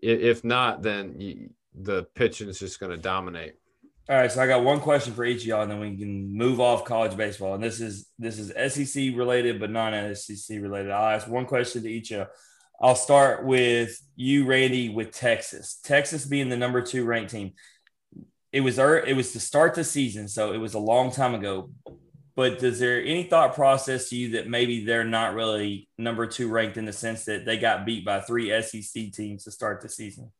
If 0.00 0.44
not, 0.44 0.82
then 0.82 1.20
you, 1.20 1.50
the 1.74 2.04
pitching 2.14 2.48
is 2.48 2.58
just 2.58 2.80
going 2.80 2.92
to 2.92 2.98
dominate. 2.98 3.54
All 4.08 4.16
right, 4.16 4.30
so 4.30 4.42
I 4.42 4.46
got 4.46 4.62
one 4.62 4.80
question 4.80 5.14
for 5.14 5.24
each 5.24 5.42
of 5.42 5.46
y'all, 5.46 5.62
and 5.62 5.70
then 5.70 5.80
we 5.80 5.96
can 5.96 6.36
move 6.36 6.60
off 6.60 6.84
college 6.84 7.16
baseball. 7.16 7.54
And 7.54 7.64
this 7.64 7.80
is 7.80 8.10
this 8.18 8.38
is 8.38 8.52
SEC 8.74 9.16
related, 9.16 9.58
but 9.58 9.70
non-SEC 9.70 10.60
related. 10.60 10.90
I'll 10.90 11.14
ask 11.14 11.26
one 11.26 11.46
question 11.46 11.82
to 11.82 11.90
each 11.90 12.10
of 12.10 12.18
you. 12.18 12.26
I'll 12.80 12.96
start 12.96 13.46
with 13.46 13.98
you, 14.14 14.44
Randy, 14.44 14.90
with 14.90 15.12
Texas. 15.12 15.80
Texas 15.82 16.26
being 16.26 16.50
the 16.50 16.56
number 16.56 16.82
two 16.82 17.04
ranked 17.06 17.30
team. 17.30 17.52
It 18.52 18.60
was 18.60 18.78
it 18.78 19.16
was 19.16 19.32
to 19.32 19.40
start 19.40 19.74
the 19.74 19.84
season, 19.84 20.28
so 20.28 20.52
it 20.52 20.58
was 20.58 20.74
a 20.74 20.78
long 20.78 21.10
time 21.10 21.34
ago. 21.34 21.70
But 22.36 22.58
does 22.58 22.78
there 22.80 23.00
any 23.00 23.22
thought 23.22 23.54
process 23.54 24.10
to 24.10 24.16
you 24.16 24.30
that 24.32 24.50
maybe 24.50 24.84
they're 24.84 25.04
not 25.04 25.34
really 25.34 25.88
number 25.96 26.26
two 26.26 26.50
ranked 26.50 26.76
in 26.76 26.84
the 26.84 26.92
sense 26.92 27.24
that 27.24 27.46
they 27.46 27.56
got 27.56 27.86
beat 27.86 28.04
by 28.04 28.20
three 28.20 28.50
SEC 28.60 29.12
teams 29.12 29.44
to 29.44 29.50
start 29.50 29.80
the 29.80 29.88
season? 29.88 30.30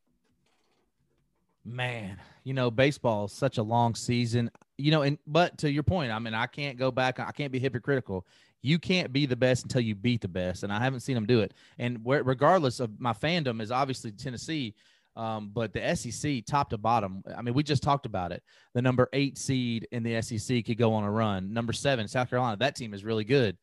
Man, 1.65 2.19
you 2.45 2.53
know, 2.53 2.71
baseball 2.71 3.25
is 3.25 3.33
such 3.33 3.59
a 3.59 3.63
long 3.63 3.95
season. 3.95 4.51
You 4.77 4.91
know, 4.91 5.03
and 5.03 5.19
but 5.27 5.57
to 5.59 5.71
your 5.71 5.83
point, 5.83 6.13
I 6.13 6.19
mean, 6.19 6.35
I 6.35 6.47
can't 6.47 6.77
go 6.77 6.91
back. 6.91 7.19
I 7.21 7.33
can't 7.33 7.53
be 7.53 7.59
hypocritical. 7.59 8.27
You 8.61 8.79
can't 8.79 9.13
be 9.13 9.27
the 9.27 9.37
best 9.37 9.63
until 9.63 9.81
you 9.83 9.95
beat 9.95 10.21
the 10.21 10.29
best, 10.29 10.63
and 10.63 10.73
I 10.73 10.79
haven't 10.79 11.01
seen 11.01 11.15
them 11.15 11.27
do 11.27 11.41
it. 11.41 11.53
And 11.79 12.05
where, 12.05 12.23
regardless 12.23 12.81
of 12.81 12.99
my 12.99 13.13
fandom, 13.13 13.61
is 13.61 13.71
obviously 13.71 14.11
Tennessee, 14.11 14.75
um, 15.17 15.51
but 15.53 15.73
the 15.73 15.95
SEC, 15.95 16.45
top 16.47 16.71
to 16.71 16.79
bottom. 16.79 17.23
I 17.37 17.43
mean, 17.43 17.55
we 17.55 17.63
just 17.63 17.83
talked 17.83 18.07
about 18.07 18.33
it. 18.33 18.43
The 18.75 18.83
number 18.83 19.09
eight 19.13 19.39
seed 19.39 19.87
in 19.93 20.03
the 20.03 20.21
SEC 20.23 20.65
could 20.65 20.79
go 20.79 20.93
on 20.95 21.05
a 21.05 21.11
run. 21.11 21.53
Number 21.53 21.73
seven, 21.73 22.09
South 22.09 22.31
Carolina. 22.31 22.57
That 22.59 22.77
team 22.77 22.95
is 22.95 23.05
really 23.05 23.25
good. 23.25 23.57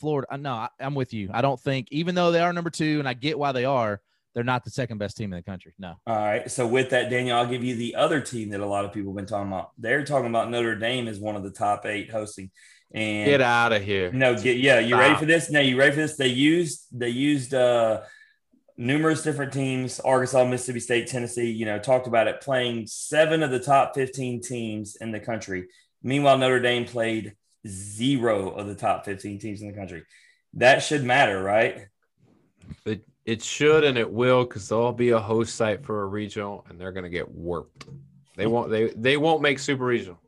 Florida, 0.00 0.36
no, 0.36 0.52
I, 0.52 0.68
I'm 0.80 0.94
with 0.94 1.14
you. 1.14 1.30
I 1.32 1.40
don't 1.40 1.60
think, 1.60 1.88
even 1.90 2.14
though 2.14 2.30
they 2.30 2.40
are 2.40 2.52
number 2.52 2.70
two, 2.70 2.98
and 2.98 3.08
I 3.08 3.14
get 3.14 3.38
why 3.38 3.52
they 3.52 3.64
are, 3.64 4.00
they're 4.38 4.44
not 4.44 4.62
the 4.62 4.70
second 4.70 4.98
best 4.98 5.16
team 5.16 5.32
in 5.32 5.36
the 5.36 5.42
country. 5.42 5.74
No. 5.80 5.94
All 6.06 6.14
right. 6.14 6.48
So 6.48 6.64
with 6.64 6.90
that, 6.90 7.10
Daniel, 7.10 7.36
I'll 7.36 7.48
give 7.48 7.64
you 7.64 7.74
the 7.74 7.96
other 7.96 8.20
team 8.20 8.50
that 8.50 8.60
a 8.60 8.66
lot 8.66 8.84
of 8.84 8.92
people 8.92 9.10
have 9.10 9.16
been 9.16 9.26
talking 9.26 9.48
about. 9.48 9.72
They're 9.78 10.04
talking 10.04 10.28
about 10.28 10.48
Notre 10.48 10.76
Dame 10.76 11.08
as 11.08 11.18
one 11.18 11.34
of 11.34 11.42
the 11.42 11.50
top 11.50 11.84
eight 11.86 12.08
hosting. 12.08 12.52
And 12.92 13.28
get 13.28 13.40
out 13.40 13.72
of 13.72 13.82
here. 13.82 14.12
No, 14.12 14.40
get 14.40 14.58
yeah. 14.58 14.78
You 14.78 14.90
Stop. 14.90 15.00
ready 15.00 15.14
for 15.16 15.26
this? 15.26 15.50
No, 15.50 15.58
you 15.58 15.76
ready 15.76 15.90
for 15.90 16.02
this? 16.02 16.16
They 16.16 16.28
used 16.28 16.86
they 16.92 17.08
used 17.08 17.52
uh 17.52 18.02
numerous 18.76 19.24
different 19.24 19.52
teams, 19.52 19.98
Arkansas, 19.98 20.44
Mississippi 20.44 20.78
State, 20.78 21.08
Tennessee, 21.08 21.50
you 21.50 21.66
know, 21.66 21.80
talked 21.80 22.06
about 22.06 22.28
it 22.28 22.40
playing 22.40 22.86
seven 22.86 23.42
of 23.42 23.50
the 23.50 23.58
top 23.58 23.96
15 23.96 24.40
teams 24.40 24.94
in 25.00 25.10
the 25.10 25.18
country. 25.18 25.66
Meanwhile, 26.04 26.38
Notre 26.38 26.60
Dame 26.60 26.84
played 26.84 27.34
zero 27.66 28.50
of 28.50 28.68
the 28.68 28.76
top 28.76 29.04
15 29.04 29.40
teams 29.40 29.62
in 29.62 29.66
the 29.66 29.76
country. 29.76 30.04
That 30.54 30.78
should 30.84 31.02
matter, 31.02 31.42
right? 31.42 31.88
It 32.84 33.06
it 33.24 33.42
should 33.42 33.84
and 33.84 33.98
it 33.98 34.10
will 34.10 34.44
because 34.44 34.68
they'll 34.68 34.92
be 34.92 35.10
a 35.10 35.18
host 35.18 35.54
site 35.54 35.84
for 35.84 36.02
a 36.02 36.06
regional 36.06 36.64
and 36.68 36.80
they're 36.80 36.92
gonna 36.92 37.10
get 37.10 37.30
worked. 37.30 37.86
They 38.36 38.46
won't 38.46 38.70
they 38.70 38.92
they 38.96 39.16
won't 39.16 39.42
make 39.42 39.58
super 39.58 39.84
regional. 39.84 40.18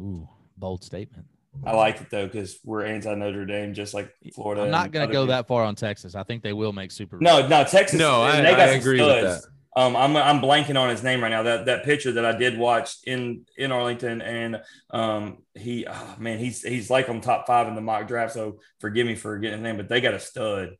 Ooh, 0.00 0.28
bold 0.56 0.84
statement. 0.84 1.26
I 1.64 1.72
like 1.72 2.00
it 2.00 2.10
though 2.10 2.26
because 2.26 2.58
we're 2.64 2.84
anti 2.84 3.14
Notre 3.14 3.44
Dame, 3.44 3.74
just 3.74 3.92
like 3.92 4.14
Florida. 4.34 4.62
I'm 4.62 4.70
not 4.70 4.92
going 4.92 5.06
to 5.06 5.12
go 5.12 5.26
that 5.26 5.46
far 5.46 5.64
on 5.64 5.74
Texas. 5.74 6.14
I 6.14 6.22
think 6.22 6.42
they 6.42 6.52
will 6.52 6.72
make 6.72 6.90
super. 6.90 7.18
No, 7.20 7.46
no, 7.46 7.64
Texas. 7.64 7.98
No, 7.98 8.22
I, 8.22 8.38
I 8.38 8.66
agree 8.68 8.98
studs. 8.98 9.22
with 9.22 9.42
that. 9.42 9.48
Um, 9.76 9.94
I'm 9.94 10.16
I'm 10.16 10.40
blanking 10.40 10.80
on 10.80 10.88
his 10.88 11.02
name 11.02 11.22
right 11.22 11.28
now. 11.28 11.42
That 11.42 11.66
that 11.66 11.84
pitcher 11.84 12.12
that 12.12 12.24
I 12.24 12.36
did 12.36 12.58
watch 12.58 12.96
in 13.04 13.46
in 13.56 13.70
Arlington, 13.70 14.20
and 14.20 14.62
um, 14.90 15.38
he 15.54 15.86
oh, 15.88 16.14
man, 16.18 16.38
he's 16.38 16.62
he's 16.62 16.90
like 16.90 17.08
on 17.08 17.20
top 17.20 17.46
five 17.46 17.68
in 17.68 17.74
the 17.74 17.80
mock 17.80 18.08
draft. 18.08 18.34
So 18.34 18.58
forgive 18.80 19.06
me 19.06 19.14
for 19.14 19.38
getting 19.38 19.58
his 19.58 19.62
name, 19.62 19.76
but 19.76 19.88
they 19.88 20.00
got 20.00 20.14
a 20.14 20.20
stud. 20.20 20.70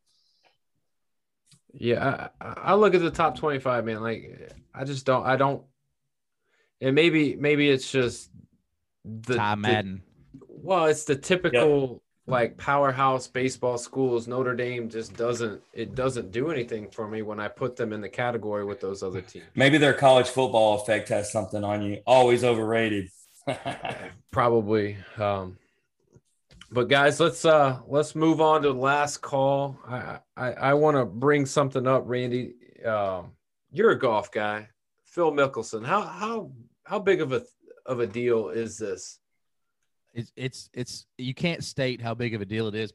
Yeah, 1.73 2.29
I, 2.41 2.47
I 2.47 2.75
look 2.75 2.95
at 2.95 3.01
the 3.01 3.11
top 3.11 3.39
25, 3.39 3.85
man. 3.85 4.01
Like, 4.01 4.53
I 4.75 4.85
just 4.85 5.07
don't, 5.07 5.25
I 5.25 5.37
don't, 5.37 5.63
and 6.81 6.95
maybe, 6.95 7.37
maybe 7.37 7.69
it's 7.71 7.91
just 7.91 8.31
the 9.05 9.37
Ty 9.37 9.55
Madden. 9.57 10.03
The, 10.33 10.47
well, 10.49 10.87
it's 10.87 11.05
the 11.05 11.17
typical 11.17 11.91
yep. 11.93 12.01
like 12.27 12.57
powerhouse 12.57 13.27
baseball 13.29 13.79
schools. 13.79 14.27
Notre 14.27 14.55
Dame 14.55 14.89
just 14.89 15.17
doesn't, 15.17 15.63
it 15.73 15.95
doesn't 15.95 16.33
do 16.33 16.51
anything 16.51 16.91
for 16.91 17.07
me 17.09 17.23
when 17.23 17.41
I 17.41 17.49
put 17.49 17.77
them 17.77 17.93
in 17.93 18.01
the 18.01 18.09
category 18.09 18.65
with 18.65 18.81
those 18.81 19.03
other 19.03 19.21
teams. 19.21 19.47
Maybe 19.55 19.79
their 19.79 19.95
college 19.95 20.29
football 20.29 20.81
effect 20.81 21.09
has 21.11 21.31
something 21.31 21.65
on 21.65 21.83
you. 21.83 22.01
Always 22.07 22.45
overrated. 22.45 23.09
Probably. 24.31 24.97
Um, 25.19 25.57
but 26.71 26.89
guys, 26.89 27.19
let's 27.19 27.45
uh 27.45 27.81
let's 27.87 28.15
move 28.15 28.41
on 28.41 28.63
to 28.63 28.69
the 28.69 28.79
last 28.79 29.19
call. 29.19 29.79
I 29.87 30.19
I, 30.37 30.53
I 30.53 30.75
want 30.75 30.97
to 30.97 31.05
bring 31.05 31.47
something 31.47 31.87
up, 31.87 32.05
Randy. 32.07 32.55
Um, 32.85 33.33
you're 33.73 33.91
a 33.91 33.99
golf 33.99 34.31
guy, 34.31 34.69
Phil 35.05 35.33
Mickelson. 35.33 35.85
How 35.85 36.03
how 36.03 36.53
how 36.85 36.99
big 36.99 37.21
of 37.21 37.33
a 37.33 37.43
of 37.87 38.01
a 38.01 38.07
deal 38.07 38.51
is 38.51 38.79
this? 38.79 39.19
It's 40.15 40.33
it's 40.37 40.71
it's 40.73 41.07
you 41.19 41.35
can't 41.35 41.65
state 41.65 42.01
how 42.01 42.15
big 42.15 42.35
of 42.35 42.41
a 42.41 42.47
deal 42.47 42.69
it 42.69 42.75
is. 42.75 42.93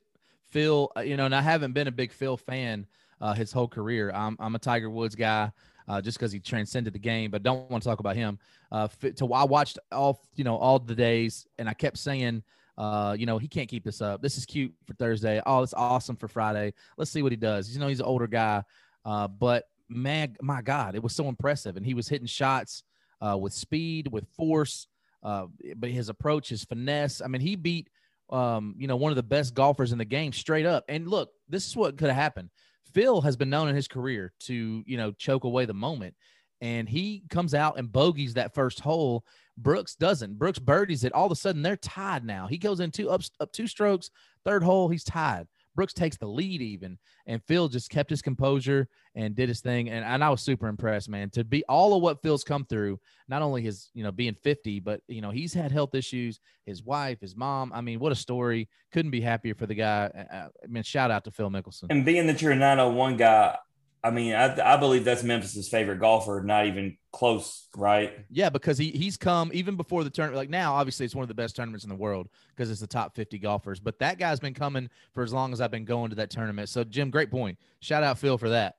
Phil, 0.50 0.92
uh, 0.96 1.02
you 1.02 1.18
know, 1.18 1.26
and 1.26 1.36
I 1.36 1.42
haven't 1.42 1.74
been 1.74 1.88
a 1.88 1.92
big 1.92 2.14
Phil 2.14 2.38
fan 2.38 2.86
uh, 3.20 3.34
his 3.34 3.52
whole 3.52 3.68
career. 3.68 4.12
I'm 4.14 4.38
I'm 4.40 4.56
a 4.56 4.60
Tiger 4.60 4.90
Woods 4.90 5.16
guy. 5.16 5.52
Uh, 5.88 6.02
just 6.02 6.18
because 6.18 6.32
he 6.32 6.40
transcended 6.40 6.94
the 6.94 7.00
game, 7.00 7.30
but 7.30 7.44
don't 7.44 7.70
want 7.70 7.84
to 7.84 7.88
talk 7.88 8.00
about 8.00 8.16
him. 8.16 8.40
Uh, 8.72 8.88
to 9.18 9.32
I 9.32 9.44
watched 9.44 9.78
all 9.92 10.20
you 10.36 10.44
know 10.44 10.58
all 10.58 10.80
the 10.80 10.96
days, 10.96 11.46
and 11.60 11.70
I 11.70 11.76
kept 11.76 12.00
saying 12.00 12.42
uh, 12.78 13.16
you 13.18 13.26
know, 13.26 13.38
he 13.38 13.48
can't 13.48 13.70
keep 13.70 13.84
this 13.84 14.02
up. 14.02 14.22
This 14.22 14.38
is 14.38 14.46
cute 14.46 14.74
for 14.86 14.94
Thursday. 14.94 15.42
Oh, 15.46 15.64
it's 15.64 15.74
awesome 15.74 16.16
for 16.16 16.28
Friday. 16.28 16.74
Let's 16.98 17.12
see 17.12 17.22
what 17.22 17.32
he 17.32 17.38
does. 17.38 17.74
You 17.74 17.80
know, 17.80 17.88
he's 17.88 18.00
an 18.00 18.06
older 18.06 18.28
guy, 18.28 18.64
uh, 19.06 19.28
but 19.28 19.66
man, 19.90 20.36
my 20.42 20.62
God, 20.62 20.96
it 20.96 21.04
was 21.04 21.16
so 21.16 21.28
impressive. 21.30 21.78
And 21.78 21.86
he 21.86 21.94
was 21.94 22.08
hitting 22.08 22.28
shots 22.28 22.84
uh, 23.22 23.38
with 23.38 23.54
speed, 23.54 24.08
with 24.12 24.28
force, 24.36 24.88
uh, 25.24 25.46
but 25.78 25.90
his 25.90 26.10
approach, 26.10 26.50
his 26.50 26.66
finesse. 26.66 27.22
I 27.22 27.28
mean, 27.28 27.42
he 27.42 27.56
beat, 27.56 27.90
um, 28.30 28.76
you 28.78 28.88
know, 28.88 28.96
one 28.96 29.12
of 29.12 29.16
the 29.16 29.24
best 29.24 29.54
golfers 29.54 29.92
in 29.92 29.98
the 29.98 30.06
game 30.06 30.34
straight 30.34 30.66
up. 30.66 30.84
And 30.90 31.08
look, 31.08 31.30
this 31.48 31.68
is 31.68 31.76
what 31.76 31.98
could 31.98 32.10
have 32.10 32.18
happened. 32.18 32.50
Phil 32.94 33.22
has 33.22 33.36
been 33.36 33.50
known 33.50 33.68
in 33.68 33.76
his 33.76 33.88
career 33.88 34.34
to, 34.42 34.84
you 34.86 34.98
know, 34.98 35.12
choke 35.12 35.44
away 35.44 35.66
the 35.66 35.74
moment. 35.74 36.16
And 36.62 36.88
he 36.88 37.24
comes 37.30 37.54
out 37.54 37.78
and 37.78 37.92
bogeys 37.92 38.36
that 38.36 38.54
first 38.54 38.80
hole 38.80 39.26
Brooks 39.58 39.96
doesn't. 39.96 40.38
Brooks 40.38 40.60
birdies 40.60 41.04
it. 41.04 41.14
All 41.14 41.26
of 41.26 41.32
a 41.32 41.36
sudden, 41.36 41.62
they're 41.62 41.78
tied 41.78 42.26
now. 42.26 42.48
He 42.48 42.58
goes 42.58 42.80
in 42.80 42.92
two 42.92 43.10
up, 43.10 43.22
up 43.40 43.52
two 43.52 43.68
strokes, 43.68 44.10
third 44.44 44.64
hole, 44.64 44.90
he's 44.90 45.04
tied. 45.04 45.48
Brooks 45.76 45.94
takes 45.94 46.16
the 46.16 46.28
lead 46.28 46.62
even, 46.62 46.98
and 47.26 47.44
Phil 47.44 47.68
just 47.68 47.90
kept 47.90 48.10
his 48.10 48.22
composure 48.22 48.88
and 49.14 49.36
did 49.36 49.50
his 49.50 49.60
thing. 49.60 49.90
And, 49.90 50.06
and 50.06 50.24
I 50.24 50.30
was 50.30 50.42
super 50.42 50.68
impressed, 50.68 51.10
man. 51.10 51.30
To 51.32 51.44
be 51.44 51.66
all 51.66 51.94
of 51.94 52.02
what 52.02 52.22
Phil's 52.22 52.46
come 52.46 52.64
through, 52.64 52.98
not 53.28 53.42
only 53.42 53.62
his 53.62 53.90
you 53.94 54.02
know 54.02 54.12
being 54.12 54.36
50, 54.36 54.80
but 54.80 55.02
you 55.08 55.22
know 55.22 55.32
he's 55.32 55.54
had 55.54 55.74
health 55.74 55.94
issues. 55.94 56.40
His 56.66 56.82
wife, 56.82 57.20
his 57.20 57.36
mom. 57.36 57.74
I 57.74 57.82
mean, 57.82 58.00
what 58.00 58.14
a 58.14 58.16
story! 58.16 58.70
Couldn't 58.94 59.12
be 59.12 59.20
happier 59.20 59.54
for 59.54 59.66
the 59.66 59.76
guy. 59.76 60.10
Uh, 60.16 60.34
uh, 60.34 60.48
I 60.64 60.68
mean, 60.68 60.84
shout 60.84 61.12
out 61.12 61.26
to 61.26 61.32
Phil 61.32 61.50
Mickelson. 61.50 61.88
And 61.90 62.06
being 62.06 62.26
that 62.28 62.42
you're 62.42 62.54
a 62.54 62.56
901 62.56 63.18
guy, 63.18 63.58
I 64.06 64.12
mean, 64.12 64.36
I, 64.36 64.76
I 64.76 64.78
believe 64.78 65.04
that's 65.04 65.24
Memphis's 65.24 65.68
favorite 65.68 66.00
golfer, 66.00 66.44
not 66.46 66.68
even 66.68 66.96
close, 67.12 67.68
right? 67.76 68.14
Yeah, 68.30 68.50
because 68.50 68.78
he 68.78 68.92
he's 68.92 69.18
come 69.18 69.50
even 69.52 69.76
before 69.76 70.04
the 70.04 70.12
tournament. 70.12 70.38
Like 70.38 70.50
now, 70.52 70.76
obviously, 70.76 71.08
it's 71.08 71.16
one 71.16 71.24
of 71.24 71.28
the 71.28 71.34
best 71.34 71.56
tournaments 71.56 71.86
in 71.86 71.90
the 71.90 71.96
world 71.96 72.30
because 72.50 72.70
it's 72.70 72.80
the 72.80 72.86
top 72.86 73.16
50 73.16 73.40
golfers. 73.40 73.80
But 73.80 73.98
that 74.00 74.20
guy's 74.20 74.40
been 74.40 74.54
coming 74.54 74.92
for 75.16 75.24
as 75.24 75.34
long 75.34 75.54
as 75.54 75.60
I've 75.60 75.72
been 75.72 75.86
going 75.86 76.12
to 76.12 76.16
that 76.18 76.30
tournament. 76.30 76.70
So, 76.70 76.84
Jim, 76.84 77.10
great 77.10 77.32
point. 77.32 77.58
Shout 77.80 78.04
out 78.04 78.20
Phil 78.20 78.38
for 78.38 78.50
that. 78.50 78.76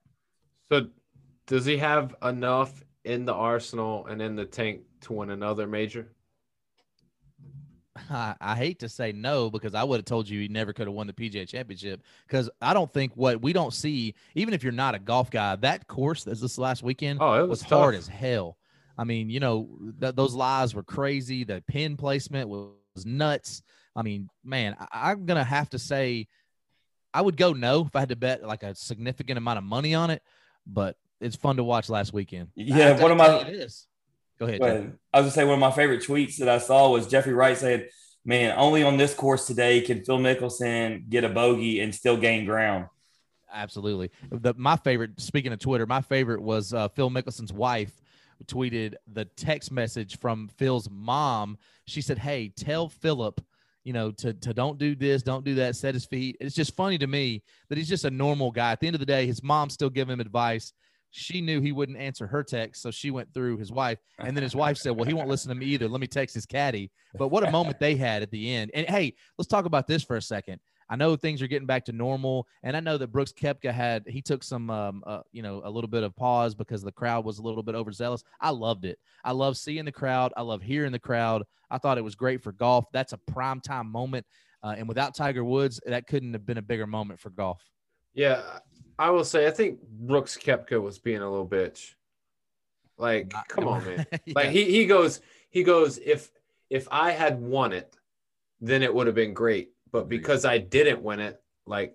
So, 0.70 0.90
does 1.48 1.64
he 1.64 1.76
have 1.78 2.14
enough 2.22 2.84
in 3.04 3.24
the 3.24 3.34
arsenal 3.34 4.06
and 4.06 4.22
in 4.22 4.36
the 4.36 4.44
tank 4.44 4.82
to 5.02 5.12
win 5.12 5.30
another 5.30 5.66
major? 5.66 6.12
I, 8.10 8.34
I, 8.40 8.56
hate 8.56 8.80
to 8.80 8.88
say 8.88 9.12
no 9.12 9.50
because 9.50 9.74
I 9.74 9.84
would 9.84 9.98
have 9.98 10.04
told 10.04 10.28
you 10.28 10.40
he 10.40 10.48
never 10.48 10.72
could 10.72 10.86
have 10.86 10.94
won 10.94 11.06
the 11.06 11.12
PGA 11.12 11.46
Championship 11.48 12.02
because 12.26 12.50
I 12.60 12.74
don't 12.74 12.92
think 12.92 13.12
what 13.14 13.40
we 13.42 13.52
don't 13.52 13.72
see, 13.72 14.14
even 14.34 14.54
if 14.54 14.62
you're 14.62 14.72
not 14.72 14.94
a 14.94 14.98
golf 14.98 15.30
guy, 15.30 15.56
that 15.56 15.86
course 15.86 16.24
that's 16.24 16.40
this 16.40 16.58
last 16.58 16.82
weekend 16.82 17.20
oh, 17.20 17.34
it 17.34 17.48
was, 17.48 17.62
was 17.62 17.62
hard 17.62 17.94
as 17.94 18.06
hell. 18.06 18.56
I 18.98 19.04
mean, 19.04 19.30
you 19.30 19.40
know, 19.40 19.68
th- 20.00 20.14
those 20.14 20.34
lies 20.34 20.74
were 20.74 20.82
crazy. 20.82 21.44
The 21.44 21.62
pin 21.66 21.96
placement 21.96 22.48
was, 22.48 22.70
was 22.94 23.06
nuts. 23.06 23.62
I 23.94 24.02
mean, 24.02 24.28
man, 24.44 24.76
I, 24.78 25.10
I'm 25.10 25.26
gonna 25.26 25.44
have 25.44 25.70
to 25.70 25.78
say, 25.78 26.28
I 27.12 27.22
would 27.22 27.36
go 27.36 27.52
no 27.52 27.86
if 27.86 27.96
I 27.96 28.00
had 28.00 28.08
to 28.10 28.16
bet 28.16 28.42
like 28.42 28.62
a 28.62 28.74
significant 28.74 29.38
amount 29.38 29.58
of 29.58 29.64
money 29.64 29.94
on 29.94 30.10
it, 30.10 30.22
but 30.66 30.96
it's 31.20 31.36
fun 31.36 31.56
to 31.56 31.64
watch 31.64 31.88
last 31.88 32.12
weekend. 32.12 32.48
Yeah, 32.54 33.00
one 33.00 33.10
of 33.10 33.16
my 33.16 33.66
it 34.40 34.54
is. 34.54 34.58
Go 34.58 34.64
ahead. 34.66 34.98
I 35.12 35.20
was 35.20 35.24
gonna 35.24 35.30
say 35.30 35.44
one 35.44 35.54
of 35.54 35.60
my 35.60 35.70
favorite 35.70 36.02
tweets 36.02 36.36
that 36.36 36.48
I 36.48 36.58
saw 36.58 36.90
was 36.90 37.06
Jeffrey 37.06 37.32
Wright 37.32 37.56
saying, 37.56 37.86
"Man, 38.24 38.54
only 38.56 38.82
on 38.82 38.96
this 38.96 39.14
course 39.14 39.46
today 39.46 39.80
can 39.80 40.04
Phil 40.04 40.18
Mickelson 40.18 41.08
get 41.08 41.24
a 41.24 41.28
bogey 41.28 41.80
and 41.80 41.94
still 41.94 42.16
gain 42.16 42.44
ground." 42.44 42.86
Absolutely. 43.52 44.10
The, 44.30 44.54
my 44.56 44.76
favorite, 44.76 45.20
speaking 45.20 45.52
of 45.52 45.58
Twitter, 45.58 45.86
my 45.86 46.02
favorite 46.02 46.42
was 46.42 46.74
uh, 46.74 46.88
Phil 46.88 47.10
Mickelson's 47.10 47.52
wife 47.52 48.02
tweeted 48.46 48.94
the 49.10 49.24
text 49.24 49.72
message 49.72 50.18
from 50.18 50.48
Phil's 50.48 50.90
mom. 50.90 51.56
She 51.86 52.00
said, 52.00 52.18
"Hey, 52.18 52.48
tell 52.48 52.88
Philip." 52.88 53.40
you 53.86 53.92
know, 53.92 54.10
to 54.10 54.34
to 54.34 54.52
don't 54.52 54.78
do 54.78 54.96
this, 54.96 55.22
don't 55.22 55.44
do 55.44 55.54
that, 55.54 55.76
set 55.76 55.94
his 55.94 56.04
feet. 56.04 56.36
It's 56.40 56.56
just 56.56 56.74
funny 56.74 56.98
to 56.98 57.06
me 57.06 57.44
that 57.68 57.78
he's 57.78 57.88
just 57.88 58.04
a 58.04 58.10
normal 58.10 58.50
guy. 58.50 58.72
At 58.72 58.80
the 58.80 58.88
end 58.88 58.96
of 58.96 59.00
the 59.00 59.06
day, 59.06 59.26
his 59.26 59.44
mom's 59.44 59.74
still 59.74 59.90
giving 59.90 60.14
him 60.14 60.18
advice 60.18 60.72
She 61.10 61.40
knew 61.40 61.60
he 61.60 61.72
wouldn't 61.72 61.98
answer 61.98 62.26
her 62.26 62.42
text, 62.42 62.82
so 62.82 62.90
she 62.90 63.10
went 63.10 63.32
through 63.32 63.56
his 63.58 63.72
wife. 63.72 63.98
And 64.18 64.36
then 64.36 64.42
his 64.42 64.54
wife 64.54 64.76
said, 64.76 64.90
Well, 64.90 65.06
he 65.06 65.14
won't 65.14 65.28
listen 65.28 65.48
to 65.48 65.54
me 65.54 65.66
either. 65.66 65.88
Let 65.88 66.00
me 66.00 66.06
text 66.06 66.34
his 66.34 66.46
caddy. 66.46 66.90
But 67.14 67.28
what 67.28 67.46
a 67.46 67.50
moment 67.50 67.80
they 67.80 67.96
had 67.96 68.22
at 68.22 68.30
the 68.30 68.54
end. 68.54 68.70
And 68.74 68.86
hey, 68.86 69.14
let's 69.38 69.48
talk 69.48 69.64
about 69.64 69.86
this 69.86 70.02
for 70.02 70.16
a 70.16 70.22
second. 70.22 70.60
I 70.88 70.96
know 70.96 71.16
things 71.16 71.42
are 71.42 71.48
getting 71.48 71.66
back 71.66 71.84
to 71.86 71.92
normal, 71.92 72.46
and 72.62 72.76
I 72.76 72.80
know 72.80 72.96
that 72.98 73.10
Brooks 73.10 73.32
Koepka 73.32 73.72
had 73.72 74.04
he 74.06 74.22
took 74.22 74.44
some, 74.44 74.70
um, 74.70 75.02
uh, 75.06 75.20
you 75.32 75.42
know, 75.42 75.60
a 75.64 75.70
little 75.70 75.88
bit 75.88 76.04
of 76.04 76.14
pause 76.14 76.54
because 76.54 76.82
the 76.82 76.92
crowd 76.92 77.24
was 77.24 77.38
a 77.38 77.42
little 77.42 77.62
bit 77.62 77.74
overzealous. 77.74 78.22
I 78.40 78.50
loved 78.50 78.84
it. 78.84 78.98
I 79.24 79.32
love 79.32 79.56
seeing 79.56 79.84
the 79.84 79.92
crowd. 79.92 80.32
I 80.36 80.42
love 80.42 80.62
hearing 80.62 80.92
the 80.92 80.98
crowd. 80.98 81.44
I 81.70 81.78
thought 81.78 81.98
it 81.98 82.04
was 82.04 82.14
great 82.14 82.42
for 82.42 82.52
golf. 82.52 82.84
That's 82.92 83.12
a 83.12 83.18
prime 83.18 83.60
time 83.60 83.90
moment, 83.90 84.26
uh, 84.62 84.74
and 84.78 84.86
without 84.86 85.14
Tiger 85.14 85.44
Woods, 85.44 85.80
that 85.86 86.06
couldn't 86.06 86.34
have 86.34 86.46
been 86.46 86.58
a 86.58 86.62
bigger 86.62 86.86
moment 86.86 87.18
for 87.18 87.30
golf. 87.30 87.62
Yeah, 88.14 88.42
I 88.98 89.10
will 89.10 89.24
say 89.24 89.46
I 89.46 89.50
think 89.50 89.80
Brooks 89.82 90.36
Koepka 90.38 90.80
was 90.80 90.98
being 90.98 91.20
a 91.22 91.30
little 91.30 91.46
bitch. 91.48 91.94
Like, 92.98 93.32
come 93.48 93.68
on, 93.68 93.84
man. 93.84 94.06
Yeah. 94.24 94.32
Like 94.34 94.50
he 94.50 94.64
he 94.64 94.86
goes 94.86 95.20
he 95.50 95.62
goes 95.62 95.98
if 95.98 96.30
if 96.70 96.88
I 96.90 97.10
had 97.12 97.40
won 97.40 97.72
it, 97.72 97.94
then 98.60 98.82
it 98.82 98.92
would 98.94 99.06
have 99.06 99.14
been 99.16 99.34
great. 99.34 99.70
But 99.92 100.08
because 100.08 100.44
I 100.44 100.58
didn't 100.58 101.02
win 101.02 101.20
it, 101.20 101.40
like 101.66 101.94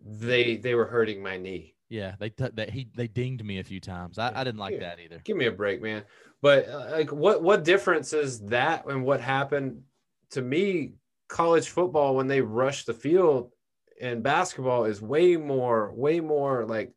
they 0.00 0.56
they 0.56 0.74
were 0.74 0.86
hurting 0.86 1.22
my 1.22 1.36
knee. 1.36 1.74
Yeah, 1.90 2.14
they 2.18 2.30
t- 2.30 2.48
that 2.54 2.70
he 2.70 2.88
they 2.96 3.06
dinged 3.06 3.44
me 3.44 3.58
a 3.58 3.64
few 3.64 3.80
times. 3.80 4.18
I, 4.18 4.32
I 4.34 4.44
didn't 4.44 4.58
like 4.58 4.74
Yeah. 4.74 4.80
that 4.80 5.00
either. 5.00 5.20
Give 5.24 5.36
me 5.36 5.46
a 5.46 5.52
break, 5.52 5.82
man. 5.82 6.04
But 6.40 6.68
uh, 6.68 6.88
like, 6.90 7.12
what 7.12 7.42
what 7.42 7.64
difference 7.64 8.12
is 8.12 8.40
that 8.46 8.86
and 8.86 9.04
what 9.04 9.20
happened 9.20 9.82
to 10.30 10.42
me? 10.42 10.94
College 11.28 11.68
football 11.68 12.14
when 12.16 12.26
they 12.28 12.40
rush 12.42 12.84
the 12.84 12.92
field 12.94 13.50
and 14.00 14.22
basketball 14.22 14.84
is 14.84 15.00
way 15.00 15.36
more 15.36 15.92
way 15.94 16.20
more 16.20 16.64
like 16.66 16.92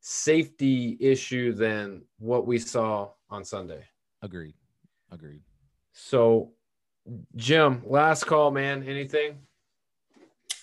safety 0.00 0.96
issue 1.00 1.52
than 1.52 2.02
what 2.18 2.46
we 2.46 2.58
saw 2.58 3.10
on 3.30 3.44
Sunday. 3.44 3.82
Agreed. 4.22 4.54
Agreed. 5.10 5.40
So, 5.92 6.52
Jim, 7.34 7.82
last 7.84 8.24
call, 8.24 8.50
man. 8.50 8.82
Anything? 8.84 9.38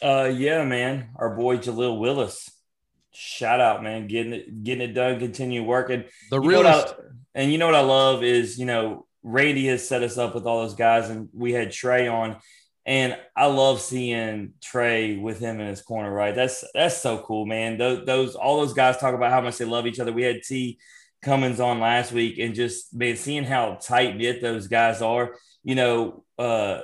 Uh, 0.02 0.32
yeah, 0.34 0.64
man. 0.64 1.10
Our 1.16 1.36
boy 1.36 1.58
Jaleel 1.58 2.00
Willis. 2.00 2.50
Shout 3.12 3.60
out, 3.60 3.84
man. 3.84 4.08
Getting 4.08 4.34
it, 4.34 4.64
getting 4.64 4.90
it 4.90 4.94
done. 4.94 5.20
Continue 5.20 5.64
working. 5.64 6.04
The 6.30 6.42
You 6.42 6.50
know 6.52 6.58
what 6.58 6.66
I- 6.66 6.72
realest. 6.74 6.96
and 7.36 7.52
you 7.52 7.58
know 7.58 7.66
what 7.68 7.76
I 7.76 7.82
love 7.82 8.24
is, 8.24 8.58
you 8.58 8.66
know, 8.66 9.06
Randy 9.24 9.68
has 9.68 9.88
set 9.88 10.04
us 10.04 10.18
up 10.18 10.36
with 10.36 10.46
all 10.46 10.62
those 10.64 10.76
guys, 10.76 11.10
and 11.10 11.30
we 11.34 11.54
had 11.54 11.72
Trey 11.72 12.08
on, 12.08 12.38
and 12.86 13.18
I 13.36 13.46
love 13.46 13.80
seeing 13.82 14.54
Trey 14.62 15.16
with 15.16 15.40
him 15.40 15.60
in 15.60 15.68
his 15.68 15.82
corner. 15.82 16.12
Right, 16.12 16.36
that's 16.36 16.64
that's 16.74 16.98
so 16.98 17.20
cool, 17.20 17.46
man. 17.46 17.78
Those, 17.78 18.06
those 18.06 18.36
all 18.36 18.60
those 18.60 18.74
guys 18.74 18.98
talk 18.98 19.16
about 19.16 19.32
how 19.32 19.42
much 19.42 19.58
they 19.58 19.66
love 19.66 19.88
each 19.88 20.00
other. 20.00 20.12
We 20.12 20.24
had 20.24 20.44
T 20.44 20.80
Cummins 21.22 21.60
on 21.60 21.80
last 21.80 22.12
week, 22.12 22.40
and 22.40 22.54
just 22.54 22.94
man, 22.94 23.16
seeing 23.16 23.46
how 23.46 23.76
tight 23.82 24.18
knit 24.18 24.42
those 24.42 24.68
guys 24.68 25.02
are. 25.02 25.36
You 25.64 25.76
know, 25.76 26.24
uh, 26.38 26.82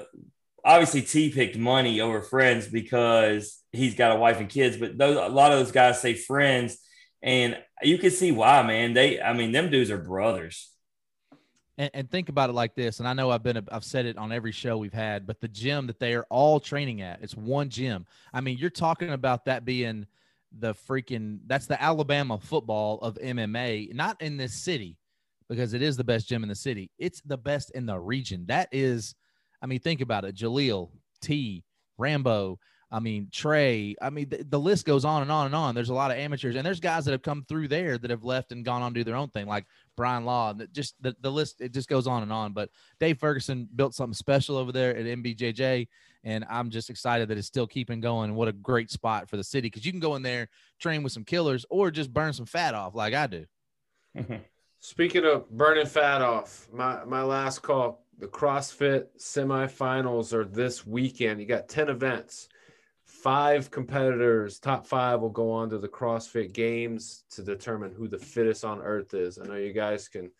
obviously 0.63 1.01
T 1.01 1.31
picked 1.31 1.57
money 1.57 1.99
over 1.99 2.21
friends 2.21 2.67
because 2.67 3.61
he's 3.71 3.95
got 3.95 4.15
a 4.15 4.19
wife 4.19 4.39
and 4.39 4.49
kids, 4.49 4.77
but 4.77 4.97
those 4.97 5.17
a 5.17 5.33
lot 5.33 5.51
of 5.51 5.59
those 5.59 5.71
guys 5.71 6.01
say 6.01 6.13
friends, 6.13 6.77
and 7.21 7.57
you 7.81 7.97
can 7.97 8.11
see 8.11 8.31
why, 8.31 8.63
man. 8.63 8.93
They, 8.93 9.21
I 9.21 9.33
mean, 9.33 9.51
them 9.51 9.69
dudes 9.69 9.91
are 9.91 9.97
brothers. 9.97 10.71
And, 11.79 11.89
and 11.93 12.11
think 12.11 12.29
about 12.29 12.51
it 12.51 12.53
like 12.53 12.75
this 12.75 12.99
and 12.99 13.07
i 13.07 13.13
know 13.13 13.31
i've 13.31 13.41
been 13.41 13.65
i've 13.71 13.83
said 13.83 14.05
it 14.05 14.17
on 14.17 14.31
every 14.31 14.51
show 14.51 14.77
we've 14.77 14.93
had 14.93 15.25
but 15.25 15.39
the 15.41 15.47
gym 15.47 15.87
that 15.87 15.97
they 15.97 16.13
are 16.13 16.27
all 16.29 16.59
training 16.59 17.01
at 17.01 17.19
it's 17.23 17.35
one 17.35 17.69
gym. 17.69 18.05
I 18.31 18.41
mean 18.41 18.57
you're 18.59 18.69
talking 18.69 19.11
about 19.11 19.45
that 19.45 19.65
being 19.65 20.05
the 20.59 20.73
freaking 20.73 21.39
that's 21.47 21.65
the 21.65 21.81
alabama 21.81 22.37
football 22.37 22.99
of 22.99 23.15
mma 23.15 23.91
not 23.93 24.21
in 24.21 24.37
this 24.37 24.53
city 24.53 24.97
because 25.47 25.73
it 25.73 25.81
is 25.81 25.97
the 25.97 26.03
best 26.03 26.29
gym 26.29 26.43
in 26.43 26.49
the 26.49 26.53
city. 26.53 26.91
It's 26.99 27.21
the 27.21 27.37
best 27.37 27.71
in 27.71 27.87
the 27.87 27.97
region. 27.97 28.45
That 28.47 28.69
is 28.71 29.15
i 29.61 29.65
mean 29.65 29.79
think 29.79 30.01
about 30.01 30.25
it. 30.25 30.35
Jaleel 30.35 30.89
t 31.21 31.63
rambo 31.97 32.59
I 32.91 32.99
mean, 32.99 33.27
Trey. 33.31 33.95
I 34.01 34.09
mean, 34.09 34.29
the, 34.29 34.43
the 34.43 34.59
list 34.59 34.85
goes 34.85 35.05
on 35.05 35.21
and 35.21 35.31
on 35.31 35.45
and 35.45 35.55
on. 35.55 35.75
There's 35.75 35.89
a 35.89 35.93
lot 35.93 36.09
of 36.09 36.17
amateurs, 36.17 36.55
and 36.55 36.65
there's 36.65 36.79
guys 36.79 37.05
that 37.05 37.11
have 37.11 37.21
come 37.21 37.45
through 37.47 37.67
there 37.67 37.97
that 37.97 38.09
have 38.09 38.23
left 38.23 38.51
and 38.51 38.65
gone 38.65 38.81
on 38.81 38.93
to 38.93 38.99
do 38.99 39.03
their 39.03 39.15
own 39.15 39.29
thing, 39.29 39.45
like 39.45 39.65
Brian 39.95 40.25
Law. 40.25 40.51
and 40.51 40.67
Just 40.73 40.95
the, 41.01 41.15
the 41.21 41.31
list, 41.31 41.61
it 41.61 41.71
just 41.71 41.87
goes 41.87 42.07
on 42.07 42.23
and 42.23 42.33
on. 42.33 42.53
But 42.53 42.69
Dave 42.99 43.19
Ferguson 43.19 43.69
built 43.75 43.93
something 43.93 44.15
special 44.15 44.57
over 44.57 44.71
there 44.71 44.95
at 44.95 45.05
MBJJ, 45.05 45.87
and 46.23 46.45
I'm 46.49 46.71
just 46.71 46.89
excited 46.89 47.27
that 47.27 47.37
it's 47.37 47.47
still 47.47 47.67
keeping 47.67 47.99
going. 47.99 48.33
What 48.33 48.47
a 48.47 48.53
great 48.53 48.89
spot 48.89 49.29
for 49.29 49.37
the 49.37 49.43
city 49.43 49.67
because 49.67 49.85
you 49.85 49.91
can 49.91 50.01
go 50.01 50.15
in 50.15 50.23
there, 50.23 50.49
train 50.79 51.03
with 51.03 51.11
some 51.11 51.25
killers, 51.25 51.65
or 51.69 51.91
just 51.91 52.11
burn 52.11 52.33
some 52.33 52.47
fat 52.47 52.73
off 52.73 52.95
like 52.95 53.13
I 53.13 53.27
do. 53.27 53.45
Speaking 54.79 55.25
of 55.25 55.47
burning 55.51 55.85
fat 55.85 56.21
off, 56.21 56.67
my 56.73 57.03
my 57.05 57.21
last 57.21 57.59
call. 57.59 58.05
The 58.17 58.27
CrossFit 58.27 59.05
semifinals 59.17 60.33
are 60.33 60.43
this 60.43 60.85
weekend. 60.85 61.39
You 61.39 61.45
got 61.45 61.69
10 61.69 61.87
events. 61.87 62.49
Five 63.23 63.69
competitors, 63.71 64.59
top 64.59 64.85
five 64.87 65.19
will 65.19 65.29
go 65.29 65.51
on 65.51 65.69
to 65.71 65.77
the 65.77 65.87
CrossFit 65.89 66.53
Games 66.53 67.23
to 67.31 67.43
determine 67.43 67.91
who 67.93 68.07
the 68.07 68.17
fittest 68.17 68.63
on 68.63 68.79
earth 68.81 69.13
is. 69.13 69.37
I 69.39 69.45
know 69.45 69.55
you 69.55 69.73
guys 69.73 70.07
can 70.07 70.31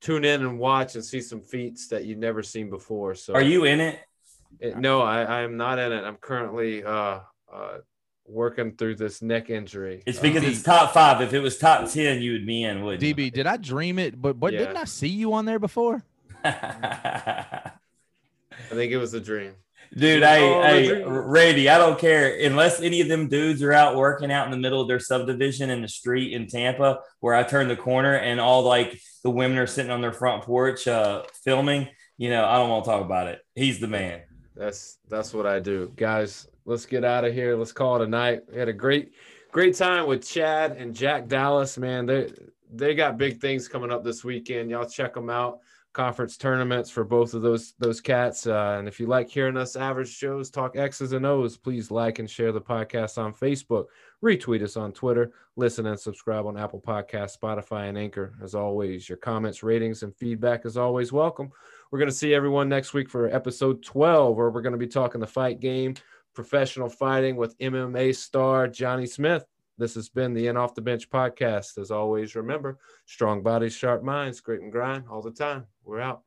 tune 0.00 0.24
in 0.24 0.40
and 0.42 0.58
watch 0.58 0.94
and 0.94 1.04
see 1.04 1.20
some 1.20 1.40
feats 1.42 1.88
that 1.88 2.04
you've 2.06 2.18
never 2.18 2.42
seen 2.42 2.70
before. 2.70 3.14
So 3.14 3.34
Are 3.34 3.42
you 3.42 3.64
in 3.64 3.80
it? 3.80 3.98
it- 4.60 4.78
no, 4.78 5.02
I, 5.02 5.22
I 5.22 5.40
am 5.42 5.56
not 5.56 5.78
in 5.78 5.92
it. 5.92 6.02
I'm 6.04 6.16
currently 6.16 6.82
uh, 6.84 7.20
uh, 7.52 7.78
working 8.26 8.72
through 8.76 8.96
this 8.96 9.20
neck 9.20 9.50
injury. 9.50 10.02
It's 10.06 10.18
Uh, 10.18 10.22
because 10.22 10.44
it's 10.44 10.62
top 10.62 10.94
five. 10.94 11.20
If 11.20 11.34
it 11.34 11.40
was 11.40 11.58
top 11.58 11.90
ten, 11.90 12.22
you 12.22 12.32
would 12.32 12.46
be 12.46 12.62
in, 12.62 12.82
wouldn't 12.82 13.02
you? 13.02 13.14
DB, 13.14 13.32
did 13.32 13.46
I 13.46 13.56
dream 13.58 13.98
it? 13.98 14.20
But 14.20 14.40
but 14.40 14.52
Yeah. 14.52 14.60
didn't 14.60 14.76
I 14.78 14.84
see 14.84 15.08
you 15.08 15.34
on 15.34 15.44
there 15.44 15.58
before? 15.58 16.02
I 16.44 17.72
think 18.70 18.92
it 18.92 18.98
was 18.98 19.12
a 19.14 19.20
dream. 19.20 19.52
Dude, 19.96 20.22
Oh, 20.24 20.62
hey, 20.62 20.86
hey. 20.86 21.04
Randy, 21.06 21.68
I 21.68 21.78
don't 21.78 21.98
care 21.98 22.36
unless 22.44 22.80
any 22.80 23.00
of 23.00 23.08
them 23.08 23.28
dudes 23.28 23.62
are 23.62 23.72
out 23.72 23.96
working 23.96 24.32
out 24.32 24.46
in 24.46 24.50
the 24.50 24.58
middle 24.58 24.80
of 24.80 24.88
their 24.88 24.98
subdivision 24.98 25.70
in 25.70 25.82
the 25.82 25.88
street 25.88 26.32
in 26.32 26.48
Tampa, 26.48 26.98
where 27.20 27.34
I 27.34 27.44
turn 27.44 27.68
the 27.68 27.76
corner 27.76 28.14
and 28.14 28.40
all 28.40 28.62
like 28.62 29.00
the 29.22 29.30
women 29.30 29.58
are 29.58 29.66
sitting 29.66 29.92
on 29.92 30.00
their 30.00 30.12
front 30.12 30.42
porch 30.42 30.88
uh, 30.88 31.22
filming. 31.44 31.88
You 32.18 32.30
know, 32.30 32.44
I 32.44 32.56
don't 32.58 32.70
want 32.70 32.84
to 32.84 32.90
talk 32.90 33.04
about 33.04 33.28
it. 33.28 33.40
He's 33.54 33.78
the 33.78 33.86
man. 33.88 34.22
That's 34.56 34.98
that's 35.08 35.32
what 35.32 35.46
I 35.46 35.60
do, 35.60 35.92
guys. 35.96 36.46
Let's 36.64 36.86
get 36.86 37.04
out 37.04 37.24
of 37.24 37.34
here. 37.34 37.56
Let's 37.56 37.72
call 37.72 38.00
it 38.00 38.04
a 38.04 38.08
night. 38.08 38.42
We 38.50 38.58
had 38.58 38.68
a 38.68 38.72
great, 38.72 39.12
great 39.52 39.74
time 39.76 40.06
with 40.06 40.26
Chad 40.26 40.72
and 40.72 40.94
Jack 40.94 41.28
Dallas. 41.28 41.76
Man, 41.78 42.06
they 42.06 42.32
they 42.72 42.94
got 42.94 43.18
big 43.18 43.40
things 43.40 43.68
coming 43.68 43.92
up 43.92 44.02
this 44.02 44.24
weekend. 44.24 44.70
Y'all 44.70 44.88
check 44.88 45.14
them 45.14 45.30
out. 45.30 45.58
Conference 45.94 46.36
tournaments 46.36 46.90
for 46.90 47.04
both 47.04 47.34
of 47.34 47.40
those 47.40 47.74
those 47.78 48.00
cats. 48.00 48.46
Uh, 48.46 48.76
and 48.78 48.86
if 48.86 49.00
you 49.00 49.06
like 49.06 49.30
hearing 49.30 49.56
us 49.56 49.76
average 49.76 50.12
shows 50.12 50.50
talk 50.50 50.76
X's 50.76 51.12
and 51.12 51.24
O's, 51.24 51.56
please 51.56 51.90
like 51.90 52.18
and 52.18 52.28
share 52.28 52.52
the 52.52 52.60
podcast 52.60 53.16
on 53.16 53.32
Facebook. 53.32 53.86
Retweet 54.22 54.62
us 54.62 54.76
on 54.76 54.92
Twitter. 54.92 55.32
Listen 55.56 55.86
and 55.86 55.98
subscribe 55.98 56.46
on 56.46 56.58
Apple 56.58 56.80
Podcasts, 56.80 57.38
Spotify, 57.38 57.88
and 57.88 57.96
Anchor. 57.96 58.34
As 58.42 58.54
always, 58.54 59.08
your 59.08 59.18
comments, 59.18 59.62
ratings, 59.62 60.02
and 60.02 60.14
feedback 60.16 60.66
is 60.66 60.76
always 60.76 61.12
welcome. 61.12 61.50
We're 61.90 62.00
going 62.00 62.10
to 62.10 62.16
see 62.16 62.34
everyone 62.34 62.68
next 62.68 62.92
week 62.92 63.08
for 63.08 63.32
episode 63.32 63.82
12, 63.84 64.36
where 64.36 64.50
we're 64.50 64.62
going 64.62 64.72
to 64.72 64.78
be 64.78 64.88
talking 64.88 65.20
the 65.20 65.26
fight 65.28 65.60
game, 65.60 65.94
professional 66.34 66.88
fighting 66.88 67.36
with 67.36 67.56
MMA 67.58 68.16
star 68.16 68.66
Johnny 68.66 69.06
Smith. 69.06 69.44
This 69.76 69.94
has 69.96 70.08
been 70.08 70.34
the 70.34 70.46
In 70.46 70.56
Off 70.56 70.74
the 70.74 70.82
Bench 70.82 71.10
podcast. 71.10 71.78
As 71.78 71.90
always, 71.90 72.36
remember 72.36 72.78
strong 73.06 73.42
bodies, 73.42 73.74
sharp 73.74 74.02
minds, 74.02 74.40
grit 74.40 74.62
and 74.62 74.70
grind 74.70 75.04
all 75.10 75.22
the 75.22 75.32
time. 75.32 75.66
We're 75.84 76.00
out. 76.00 76.22